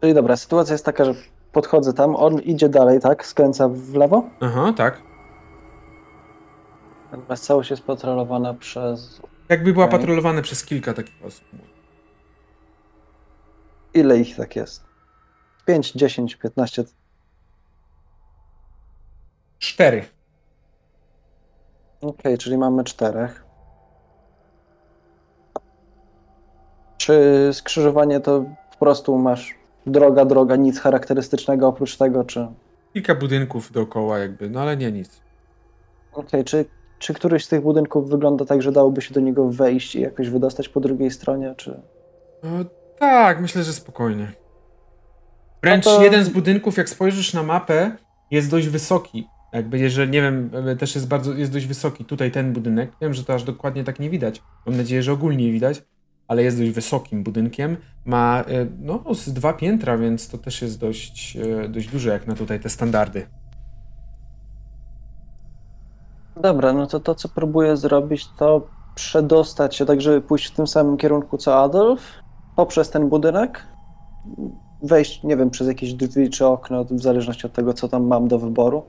[0.00, 1.14] Czyli dobra, sytuacja jest taka, że
[1.52, 3.26] podchodzę tam, on idzie dalej, tak?
[3.26, 4.24] Skręca w lewo.
[4.40, 5.02] Aha, tak.
[7.12, 9.20] Natomiast całość jest patrolowana przez...
[9.48, 9.98] Jakby była Okej.
[9.98, 11.44] patrolowana przez kilka takich osób.
[13.94, 14.84] Ile ich tak jest?
[15.66, 16.84] 5, 10, 15.
[19.58, 20.04] Cztery.
[22.00, 23.44] Okej, czyli mamy czterech.
[26.96, 29.54] Czy skrzyżowanie to po prostu masz
[29.86, 32.46] droga, droga, nic charakterystycznego oprócz tego, czy...
[32.92, 35.20] Kilka budynków dookoła jakby, no ale nie nic.
[36.12, 36.64] Okej, czy,
[36.98, 40.30] czy któryś z tych budynków wygląda tak, że dałoby się do niego wejść i jakoś
[40.30, 41.80] wydostać po drugiej stronie, czy...
[42.42, 42.50] No,
[43.00, 44.32] tak, myślę, że spokojnie.
[45.62, 47.96] Wręcz No to- jeden z budynków, jak spojrzysz na mapę,
[48.30, 49.26] jest dość wysoki.
[49.52, 52.04] Jakby, jeżeli, nie wiem, też jest bardzo, jest dość wysoki.
[52.04, 54.42] Tutaj ten budynek, wiem, że to aż dokładnie tak nie widać.
[54.66, 55.82] Mam nadzieję, że ogólnie widać,
[56.28, 57.76] ale jest dość wysokim budynkiem.
[58.04, 62.26] Ma, e, no, z dwa piętra, więc to też jest dość, e, dość duże, jak
[62.26, 63.26] na tutaj te standardy.
[66.36, 70.66] Dobra, no to to, co próbuję zrobić, to przedostać się, tak żeby pójść w tym
[70.66, 72.00] samym kierunku co Adolf,
[72.60, 73.66] poprzez ten budynek,
[74.82, 78.28] wejść, nie wiem, przez jakieś drzwi czy okno, w zależności od tego, co tam mam
[78.28, 78.82] do wyboru,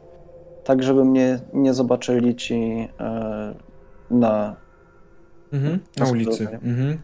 [0.63, 2.55] tak żeby mnie nie zobaczyli ci
[2.99, 3.55] e,
[4.11, 4.55] na...
[5.53, 6.49] Mhm, na Na ulicy.
[6.49, 7.01] Mhm.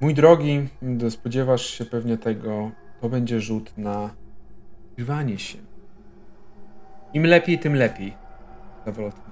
[0.00, 0.68] Mój drogi,
[1.10, 4.10] spodziewasz się pewnie tego, to będzie rzut na
[4.92, 5.58] ukrywanie się.
[7.14, 8.14] Im lepiej, tym lepiej.
[8.86, 9.22] Zawrotnie.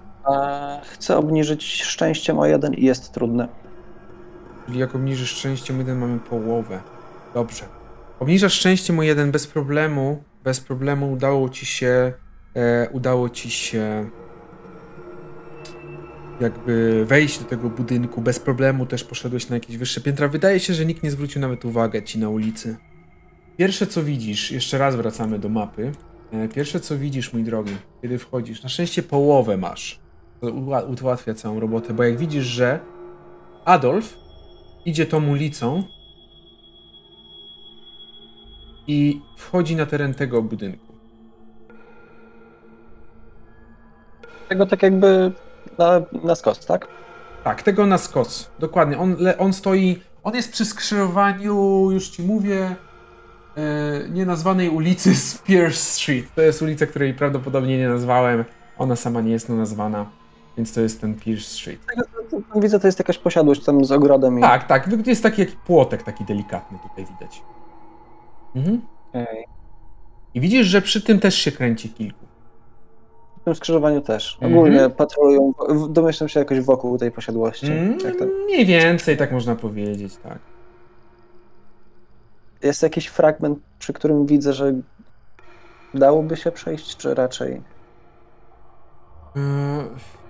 [0.82, 3.61] Chcę obniżyć szczęściem o jeden i jest trudne.
[4.66, 6.80] Czyli jak obniżysz szczęściem jeden, mamy połowę.
[7.34, 7.64] Dobrze.
[8.20, 10.24] Obniżasz szczęściem o jeden bez problemu.
[10.44, 12.12] Bez problemu udało ci się.
[12.56, 14.10] E, udało ci się.
[16.40, 18.20] Jakby wejść do tego budynku.
[18.20, 20.28] Bez problemu też poszedłeś na jakieś wyższe piętra.
[20.28, 22.76] Wydaje się, że nikt nie zwrócił nawet uwagi ci na ulicy.
[23.56, 25.92] Pierwsze co widzisz, jeszcze raz wracamy do mapy.
[26.32, 30.00] E, pierwsze co widzisz, mój drogi, kiedy wchodzisz, na szczęście połowę masz.
[30.40, 30.50] To
[31.02, 32.80] ułatwia całą robotę, bo jak widzisz, że
[33.64, 34.21] Adolf
[34.84, 35.82] idzie tą ulicą
[38.86, 40.92] i wchodzi na teren tego budynku.
[44.48, 45.32] Tego tak jakby
[45.78, 46.88] na, na skos, tak?
[47.44, 48.50] Tak, tego na skos.
[48.58, 48.98] Dokładnie.
[48.98, 50.00] On, le- on stoi.
[50.24, 52.76] On jest przy skrzyżowaniu, już ci mówię,
[53.56, 56.34] e, nienazwanej ulicy Spears Street.
[56.34, 58.44] To jest ulica, której prawdopodobnie nie nazwałem.
[58.78, 60.06] Ona sama nie jest nazwana,
[60.56, 61.80] więc to jest ten Pierce Street.
[62.56, 64.38] Widzę, to jest jakaś posiadłość tam z ogrodem.
[64.38, 64.42] I...
[64.42, 64.88] Tak, tak.
[65.04, 67.42] To jest taki jak płotek, taki delikatny tutaj widać.
[68.56, 68.80] Mhm.
[69.08, 69.44] Okej.
[70.34, 72.26] I widzisz, że przy tym też się kręci kilku.
[73.40, 74.34] W tym skrzyżowaniu też.
[74.34, 74.52] Mhm.
[74.52, 77.66] Ogólnie patrolują, w- domyślam się jakoś wokół tej posiadłości.
[77.66, 77.98] Mm,
[78.44, 80.38] mniej więcej, tak można powiedzieć, tak.
[82.62, 84.72] Jest jakiś fragment, przy którym widzę, że
[85.94, 87.62] dałoby się przejść, czy raczej...
[89.36, 89.42] Yy,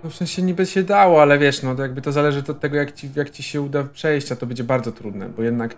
[0.05, 2.77] No w sensie niby się dało, ale wiesz, no to jakby to zależy od tego,
[2.77, 5.77] jak ci, jak ci się uda przejść, a to będzie bardzo trudne, bo jednak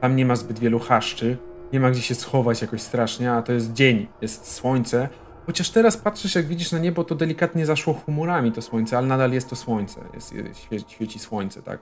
[0.00, 1.36] tam nie ma zbyt wielu chaszczy,
[1.72, 5.08] nie ma gdzie się schować jakoś strasznie, a to jest dzień, jest słońce.
[5.46, 9.32] Chociaż teraz patrzysz, jak widzisz na niebo, to delikatnie zaszło chmurami to słońce, ale nadal
[9.32, 11.80] jest to słońce, jest, świeci, świeci słońce, tak?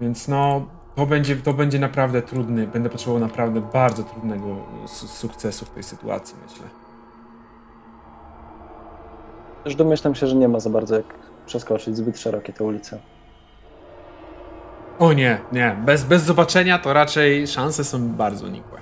[0.00, 5.64] Więc no, to będzie, to będzie naprawdę trudny, będę potrzebował naprawdę bardzo trudnego su- sukcesu
[5.64, 6.85] w tej sytuacji, myślę.
[9.66, 11.04] Też domyślam się, że nie ma za bardzo jak
[11.46, 12.98] przeskoczyć zbyt szerokie te ulice.
[14.98, 15.76] O nie, nie.
[15.84, 18.78] Bez, bez zobaczenia to raczej szanse są bardzo nikłe.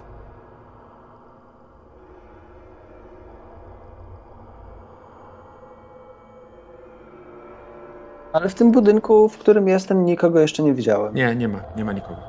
[8.33, 11.15] Ale w tym budynku, w którym jestem, nikogo jeszcze nie widziałem.
[11.15, 12.21] Nie, nie ma, nie ma nikogo.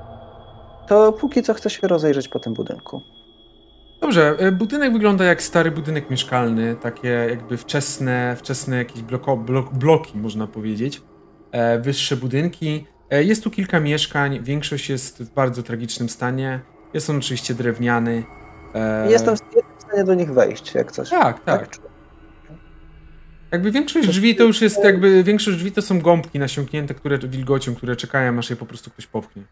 [0.88, 3.02] To póki co chcę się rozejrzeć po tym budynku.
[4.06, 9.74] Dobrze, e, budynek wygląda jak stary budynek mieszkalny, takie jakby wczesne, wczesne jakieś bloko, blok,
[9.74, 11.02] bloki, można powiedzieć.
[11.52, 12.86] E, wyższe budynki.
[13.10, 16.60] E, jest tu kilka mieszkań, większość jest w bardzo tragicznym stanie.
[16.94, 18.24] Jest on oczywiście drewniany.
[18.76, 19.40] E, Jestem, w
[19.84, 21.10] stanie do nich wejść, jak coś.
[21.10, 21.70] Tak, tak.
[21.70, 21.80] Czy-
[23.52, 27.76] Jakby większość drzwi to już jest, jakby większość drzwi to są gąbki nasiąknięte, które wilgocią,
[27.76, 29.44] które czekają, aż je po prostu ktoś popchnie.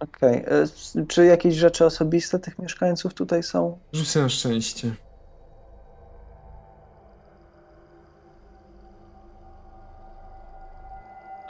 [0.00, 0.36] Okej.
[0.46, 3.78] E, s- Czy jakieś rzeczy osobiste tych mieszkańców tutaj są?
[3.92, 4.94] Rzucę na szczęście.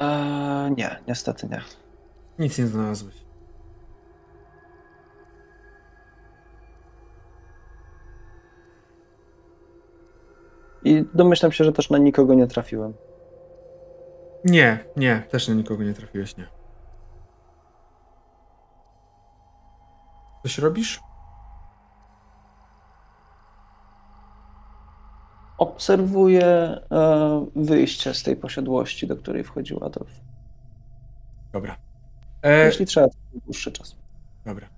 [0.00, 1.60] Eee, nie, niestety nie.
[2.38, 3.14] Nic nie znalazłeś.
[10.84, 12.94] I domyślam się, że też na nikogo nie trafiłem.
[14.44, 16.46] Nie, nie, też na nikogo nie trafiłeś, nie.
[20.42, 21.00] Coś robisz?
[25.58, 26.80] Obserwuję e,
[27.56, 30.10] wyjście z tej posiadłości, do której wchodził Adolf.
[31.52, 31.76] Dobra.
[32.42, 33.96] E, Jeśli trzeba, to dłuższy czas.
[34.46, 34.68] dobra.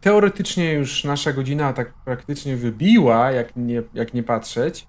[0.00, 4.86] Teoretycznie już nasza godzina tak praktycznie wybiła, jak nie, jak nie patrzeć,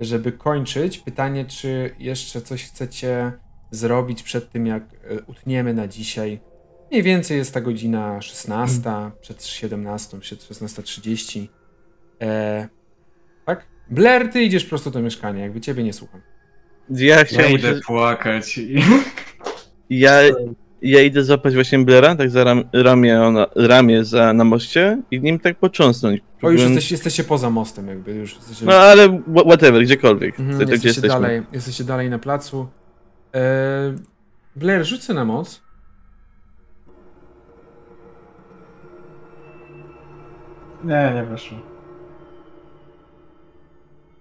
[0.00, 0.98] żeby kończyć.
[0.98, 3.32] Pytanie, czy jeszcze coś chcecie
[3.70, 6.40] zrobić przed tym, jak e, utniemy na dzisiaj.
[6.90, 11.46] Mniej więcej jest ta godzina 16, przed 17, przed 16.30.
[12.22, 12.68] E,
[13.46, 13.66] tak?
[13.90, 16.20] Blair, ty idziesz prosto do mieszkania, jakby ciebie nie słucham.
[16.90, 18.60] Ja Ja chciałem idę się, płakać
[19.90, 20.12] ja,
[20.82, 25.20] ja idę złapać właśnie Blera, tak za ram, ramię, ona, ramię za, na moście i
[25.20, 26.20] nim tak począsnąć.
[26.42, 28.66] O, już jesteś, jesteście poza mostem, jakby już jesteście...
[28.66, 30.40] No ale wha- whatever, gdziekolwiek.
[30.40, 31.20] Mhm, gdzie jesteście, jesteśmy.
[31.20, 32.68] dalej, jesteście dalej na placu.
[33.34, 33.94] E,
[34.56, 35.67] Blair, rzucę na moc.
[40.84, 41.58] Nie, nie weszło.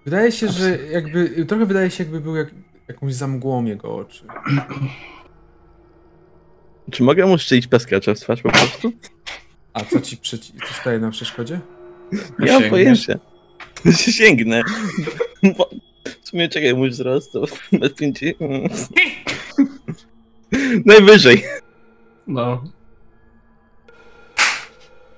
[0.05, 2.47] Wydaje się, że jakby, trochę wydaje się jakby był jak,
[2.87, 4.25] jakąś zamgłą jego oczy.
[6.91, 8.91] Czy mogę mu strzelić paskacza w twarz po prostu?
[9.73, 11.59] A co ci przeci- co staje na przeszkodzie?
[12.39, 13.19] Nie mam pojęcia.
[14.17, 14.61] Sięgnę.
[15.57, 15.69] Bo,
[16.23, 17.45] w sumie czekaj, mój wzrost to
[17.79, 18.89] metr 50.
[20.85, 21.43] Najwyżej.
[22.27, 22.63] No.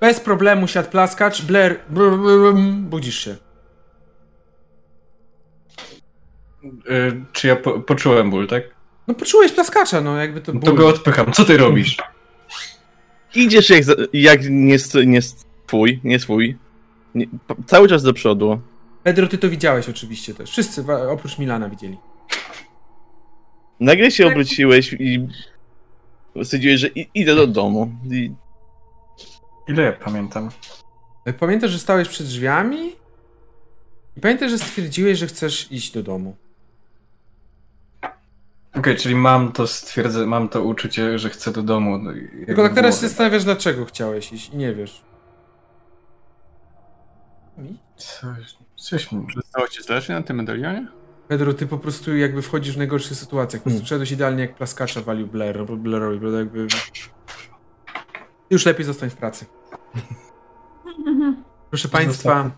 [0.00, 1.42] Bez problemu siadł plaskacz.
[1.42, 3.36] Blair, brr, brr, budzisz się.
[6.90, 8.62] Y, czy ja po, poczułem ból, tak?
[9.08, 10.70] No poczułeś plaskacza, no jakby to No ból.
[10.70, 11.32] to go odpycham.
[11.32, 11.96] Co ty robisz?
[13.34, 16.58] Idziesz jak, jak nie, nie swój, nie swój.
[17.14, 17.26] Nie,
[17.66, 18.60] cały czas do przodu.
[19.02, 20.50] Pedro, ty to widziałeś oczywiście też.
[20.50, 21.96] Wszyscy, oprócz Milana widzieli.
[23.80, 25.26] Nagle się obróciłeś i
[26.44, 27.92] stwierdziłeś, że idę do domu.
[28.10, 28.32] I
[29.70, 30.48] Ile ja pamiętam?
[31.38, 32.92] Pamiętasz, że stałeś przed drzwiami?
[34.16, 36.36] I pamiętasz, że stwierdziłeś, że chcesz iść do domu.
[38.74, 41.98] Okej, czyli mam to stwierdzę, mam to uczucie, że chcę do domu.
[41.98, 42.12] no
[42.46, 45.04] Tylko tak teraz się zastanawiasz, dlaczego chciałeś iść i nie wiesz.
[47.58, 47.78] Mi?
[47.96, 49.26] Coś, coś mi...
[49.36, 50.86] Zostało ci zależy na tym medalionie?
[51.28, 53.62] Pedro, ty po prostu jakby wchodzisz w najgorszych sytuacjach.
[53.62, 54.12] Po prostu Hmm.
[54.12, 56.66] idealnie jak plaskacza walił Blair, Blairowi, bo jakby...
[58.50, 59.46] Już lepiej zostań w pracy.
[61.70, 62.50] Proszę Państwa,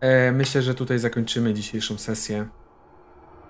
[0.00, 2.48] e, myślę, że tutaj zakończymy dzisiejszą sesję.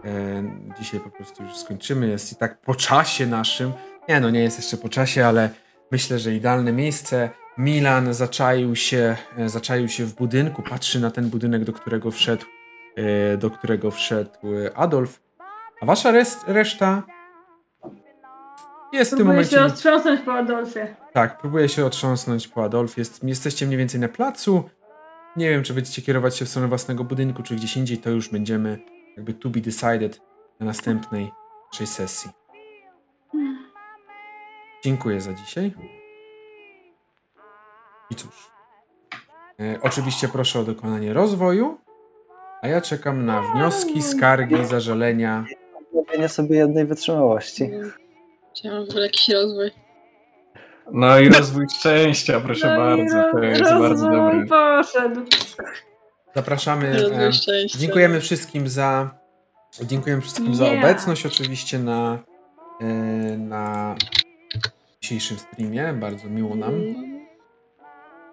[0.04, 0.42] E,
[0.80, 2.06] dzisiaj po prostu już skończymy.
[2.06, 3.72] Jest i tak po czasie naszym.
[4.08, 5.50] Nie no, nie jest jeszcze po czasie, ale
[5.92, 7.30] myślę, że idealne miejsce.
[7.58, 12.44] Milan zaczaił się, e, zaczaił się w budynku, patrzy na ten budynek, do którego wszedł,
[12.96, 14.30] e, do którego wszedł
[14.66, 15.20] e, Adolf.
[15.80, 17.02] A wasza res- reszta
[18.98, 19.56] jest w tym Próbuję momencie...
[19.56, 20.96] się otrząsnąć po Adolfie.
[21.12, 22.98] Tak, próbuję się otrząsnąć po Adolf.
[22.98, 24.70] Jest, jesteście mniej więcej na placu.
[25.36, 27.98] Nie wiem, czy będziecie kierować się w stronę własnego budynku, czy gdzieś indziej.
[27.98, 28.78] To już będziemy
[29.16, 30.20] jakby to be decided
[30.60, 31.30] na następnej
[31.72, 32.30] naszej sesji.
[34.84, 35.74] Dziękuję za dzisiaj.
[38.10, 38.50] I cóż.
[39.60, 41.78] E, oczywiście proszę o dokonanie rozwoju,
[42.62, 45.44] a ja czekam na wnioski, skargi, zażalenia.
[45.94, 47.70] Robienie sobie jednej wytrzymałości.
[48.56, 49.70] Chciałam w ogóle jakiś rozwój.
[50.92, 53.22] No i rozwój szczęścia, proszę No bardzo.
[53.32, 54.46] To jest bardzo dobry.
[54.46, 55.20] poszedł.
[56.34, 56.92] Zapraszamy.
[57.02, 57.78] Rozwój szczęścia.
[57.78, 59.10] Dziękujemy wszystkim za.
[59.82, 60.84] Dziękujemy wszystkim za Yeah.
[60.84, 62.18] obecność oczywiście na,
[62.80, 62.84] e,
[63.36, 63.94] na
[65.00, 65.92] dzisiejszym streamie.
[66.00, 66.72] Bardzo miło nam.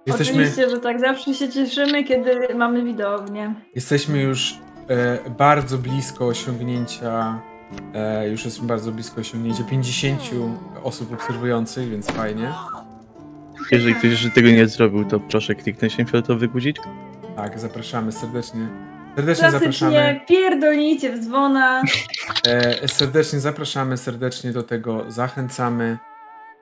[0.05, 0.99] Jesteśmy, Oczywiście, że tak.
[0.99, 3.53] Zawsze się cieszymy, kiedy mamy widownię.
[3.75, 4.55] jesteśmy już
[4.89, 7.41] e, bardzo blisko osiągnięcia.
[7.93, 10.21] E, już jesteśmy bardzo blisko osiągnięcia 50
[10.83, 12.53] osób obserwujących, więc fajnie.
[13.71, 16.77] jeżeli ktoś jeszcze tego nie zrobił, to proszę kliknąć ten fioletowy guzik.
[17.35, 18.67] Tak, zapraszamy serdecznie.
[19.15, 19.91] Serdecznie zapraszamy.
[19.91, 21.83] Klasycznie pierdolnijcie w dzwona.
[22.47, 25.97] E, serdecznie zapraszamy, serdecznie do tego zachęcamy.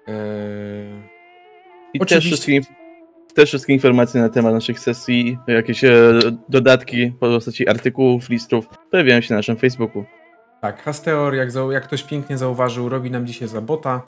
[0.07, 0.13] E,
[1.93, 2.15] I Oczywiście.
[2.15, 2.61] też wszystkie,
[3.33, 9.21] też wszystkie informacje na temat naszych sesji, jakieś e, dodatki w postaci artykułów, listów pojawiają
[9.21, 10.05] się na naszym Facebooku.
[10.61, 14.01] Tak, Hasteor, jak, zau- jak ktoś pięknie zauważył, robi nam dzisiaj za bota.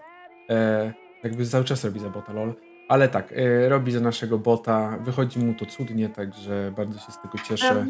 [0.49, 2.53] E, jakby cały czas robi za bota, lol.
[2.89, 4.97] Ale tak, e, robi za naszego bota.
[5.01, 7.85] Wychodzi mu to cudnie, także bardzo się z tego cieszę.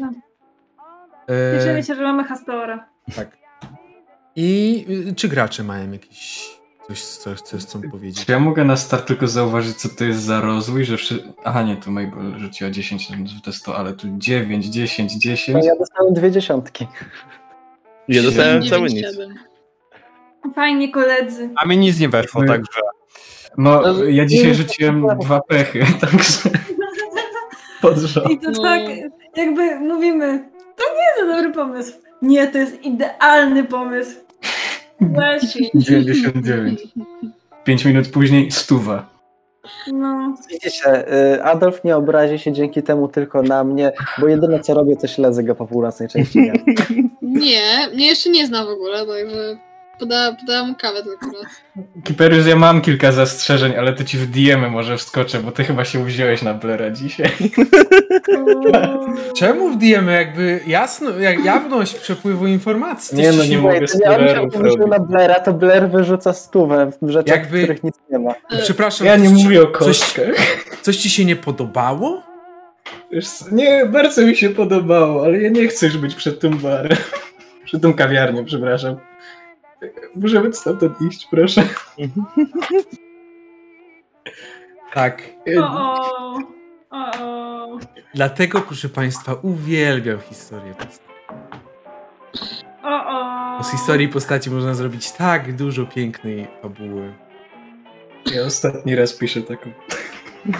[1.28, 2.88] E, Cieszymy się, że mamy Hastora.
[3.16, 3.42] tak.
[4.36, 6.50] I y, czy gracze mają jakiś
[6.88, 8.26] coś, coś, coś chcą powiedzieć?
[8.26, 11.32] Czy ja mogę na start tylko zauważyć, co to jest za rozwój, że wszy...
[11.44, 13.08] Aha, nie, tu Mabel rzuciła 10
[13.44, 15.58] to 100, ale tu 9, 10, 10.
[15.58, 16.86] No ja dostałem dwie dziesiątki.
[18.08, 19.06] Ja dostałem cały nic.
[19.06, 19.34] 9-7.
[20.54, 21.50] Fajnie, koledzy.
[21.56, 22.52] A mi nic nie weszło, No.
[22.52, 22.80] także
[23.58, 25.16] No, ja dzisiaj Nie, rzuciłem nie.
[25.20, 26.50] dwa pechy, także
[27.82, 28.30] pod rząd.
[28.30, 28.62] I to No.
[28.62, 28.80] tak,
[29.36, 31.92] jakby mówimy, to nie jest za dobry pomysł.
[32.22, 34.16] Nie, to jest idealny pomysł.
[35.00, 36.80] Weź, 99.
[37.64, 39.10] 5 minut później stuwa.
[39.92, 40.34] no.
[40.50, 44.96] Widzicie, y, Adolf nie obrazi się dzięki temu tylko na mnie, bo jedyne co robię
[44.96, 46.38] to śledzę go po północnej części.
[47.32, 49.56] Nie, mnie jeszcze nie zna w ogóle, także
[49.98, 51.52] poda, podałam mu kawę tylko raz.
[52.04, 55.84] Kiperius, ja mam kilka zastrzeżeń, ale to ci w DM-y może wskoczę, bo ty chyba
[55.84, 57.30] się uwziąłeś na Blera dzisiaj.
[59.38, 63.18] Czemu w DM jakby jasno, jak jawność przepływu informacji?
[63.18, 64.90] Nie, no nie mogę uwierzył robić.
[64.90, 68.34] na Blaira, to Blair wyrzuca stówę w rzeczach, Jakby- w których nic nie ma.
[68.62, 70.26] Przepraszam, Ja nie coś mówię o coś, kostkach.
[70.82, 72.22] coś ci się nie podobało?
[73.12, 76.98] Wiesz Nie, bardzo mi się podobało, ale ja nie chcę już być przed tym barem.
[77.64, 78.96] Przed tą kawiarnią, przepraszam.
[80.16, 81.62] Możemy stamtąd iść, proszę.
[84.94, 85.22] Tak.
[85.58, 86.38] O, o,
[86.90, 87.78] o, o.
[88.14, 91.12] Dlatego, proszę Państwa, uwielbiam historię postaci.
[93.62, 97.14] z historii postaci można zrobić tak dużo pięknej fabuły.
[98.34, 99.70] Ja ostatni raz piszę taką.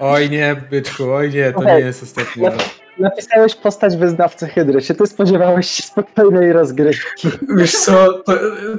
[0.00, 2.54] Oj nie, byczku, oj nie, to nie jest ostatni raz.
[2.98, 4.82] napisałeś postać wyznawcy Hydry.
[4.82, 7.28] Czy ty spodziewałeś się spokojnej rozgrywki?
[7.56, 8.32] Wiesz co, to,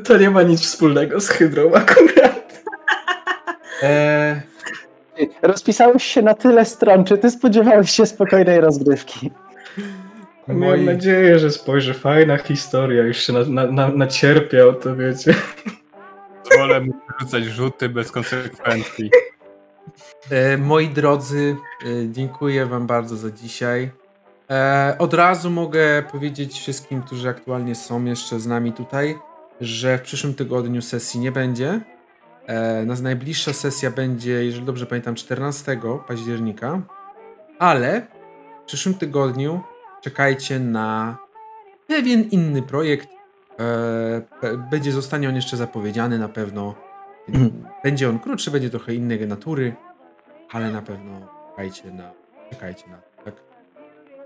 [0.04, 2.64] to nie ma nic wspólnego z Hydrą akurat.
[3.84, 4.42] E,
[5.42, 7.06] Rozpisałeś się na tyle stron.
[7.06, 9.32] Czy ty spodziewałeś się spokojnej rozgrywki?
[10.48, 15.34] Miałem moi, nadzieję, że spojrzy, fajna historia, już się na, na, na, nacierpiał, to wiecie.
[16.58, 19.12] Wolę mu rzucać rzuty bez konsekwencji.
[20.32, 23.92] e, moi drodzy, e, dziękuję wam bardzo za dzisiaj.
[24.50, 29.18] E, od razu mogę powiedzieć wszystkim, którzy aktualnie są jeszcze z nami tutaj,
[29.62, 31.82] że w przyszłym tygodniu sesji nie będzie.
[32.86, 36.82] Nas najbliższa sesja będzie, jeżeli dobrze pamiętam, 14 października,
[37.60, 38.08] ale
[38.64, 39.62] w przyszłym tygodniu
[40.02, 41.18] czekajcie na
[41.88, 43.15] pewien inny projekt.
[43.60, 46.76] E, będzie, zostanie on jeszcze zapowiedziany na pewno.
[47.84, 49.74] Będzie on krótszy, będzie trochę innej natury,
[50.52, 51.12] ale na pewno
[51.50, 52.12] czekajcie na,
[52.50, 53.34] czekajcie na to, tak?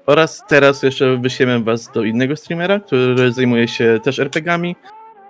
[0.06, 4.76] Oraz teraz jeszcze wyślemy was do innego streamera, który zajmuje się też RPGami.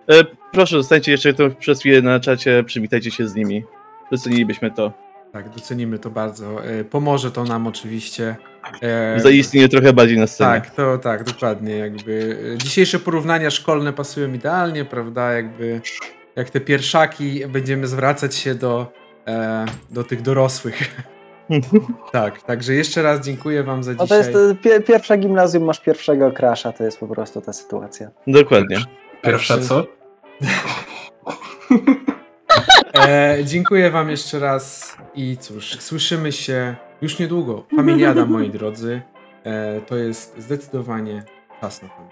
[0.10, 3.64] E, proszę, zostańcie jeszcze to przez chwilę na czacie, przywitajcie się z nimi.
[4.12, 4.94] Docenilibyśmy to.
[5.32, 6.66] Tak, docenimy to bardzo.
[6.66, 8.36] E, pomoże to nam oczywiście.
[8.82, 10.62] E, Zaistnieje trochę bardziej na scenie.
[10.62, 11.78] Tak, to tak, dokładnie.
[11.78, 15.34] Jakby e, dzisiejsze porównania szkolne pasują idealnie, prawda?
[15.34, 15.82] Jakby
[16.36, 18.94] jak te pierwszaki będziemy zwracać się do,
[19.28, 21.04] e, do tych dorosłych.
[22.12, 24.18] tak, także jeszcze raz dziękuję wam za No to dzisiaj.
[24.18, 28.10] jest e, pie, pierwsze gimnazjum, masz pierwszego krasza, to jest po prostu ta sytuacja.
[28.28, 28.78] Dokładnie.
[29.22, 29.86] Pierwsza co?
[33.08, 37.64] E, dziękuję wam jeszcze raz i cóż, słyszymy się już niedługo.
[37.76, 39.02] Familiada, moi drodzy.
[39.44, 41.24] E, to jest zdecydowanie
[41.62, 42.09] czas na familię.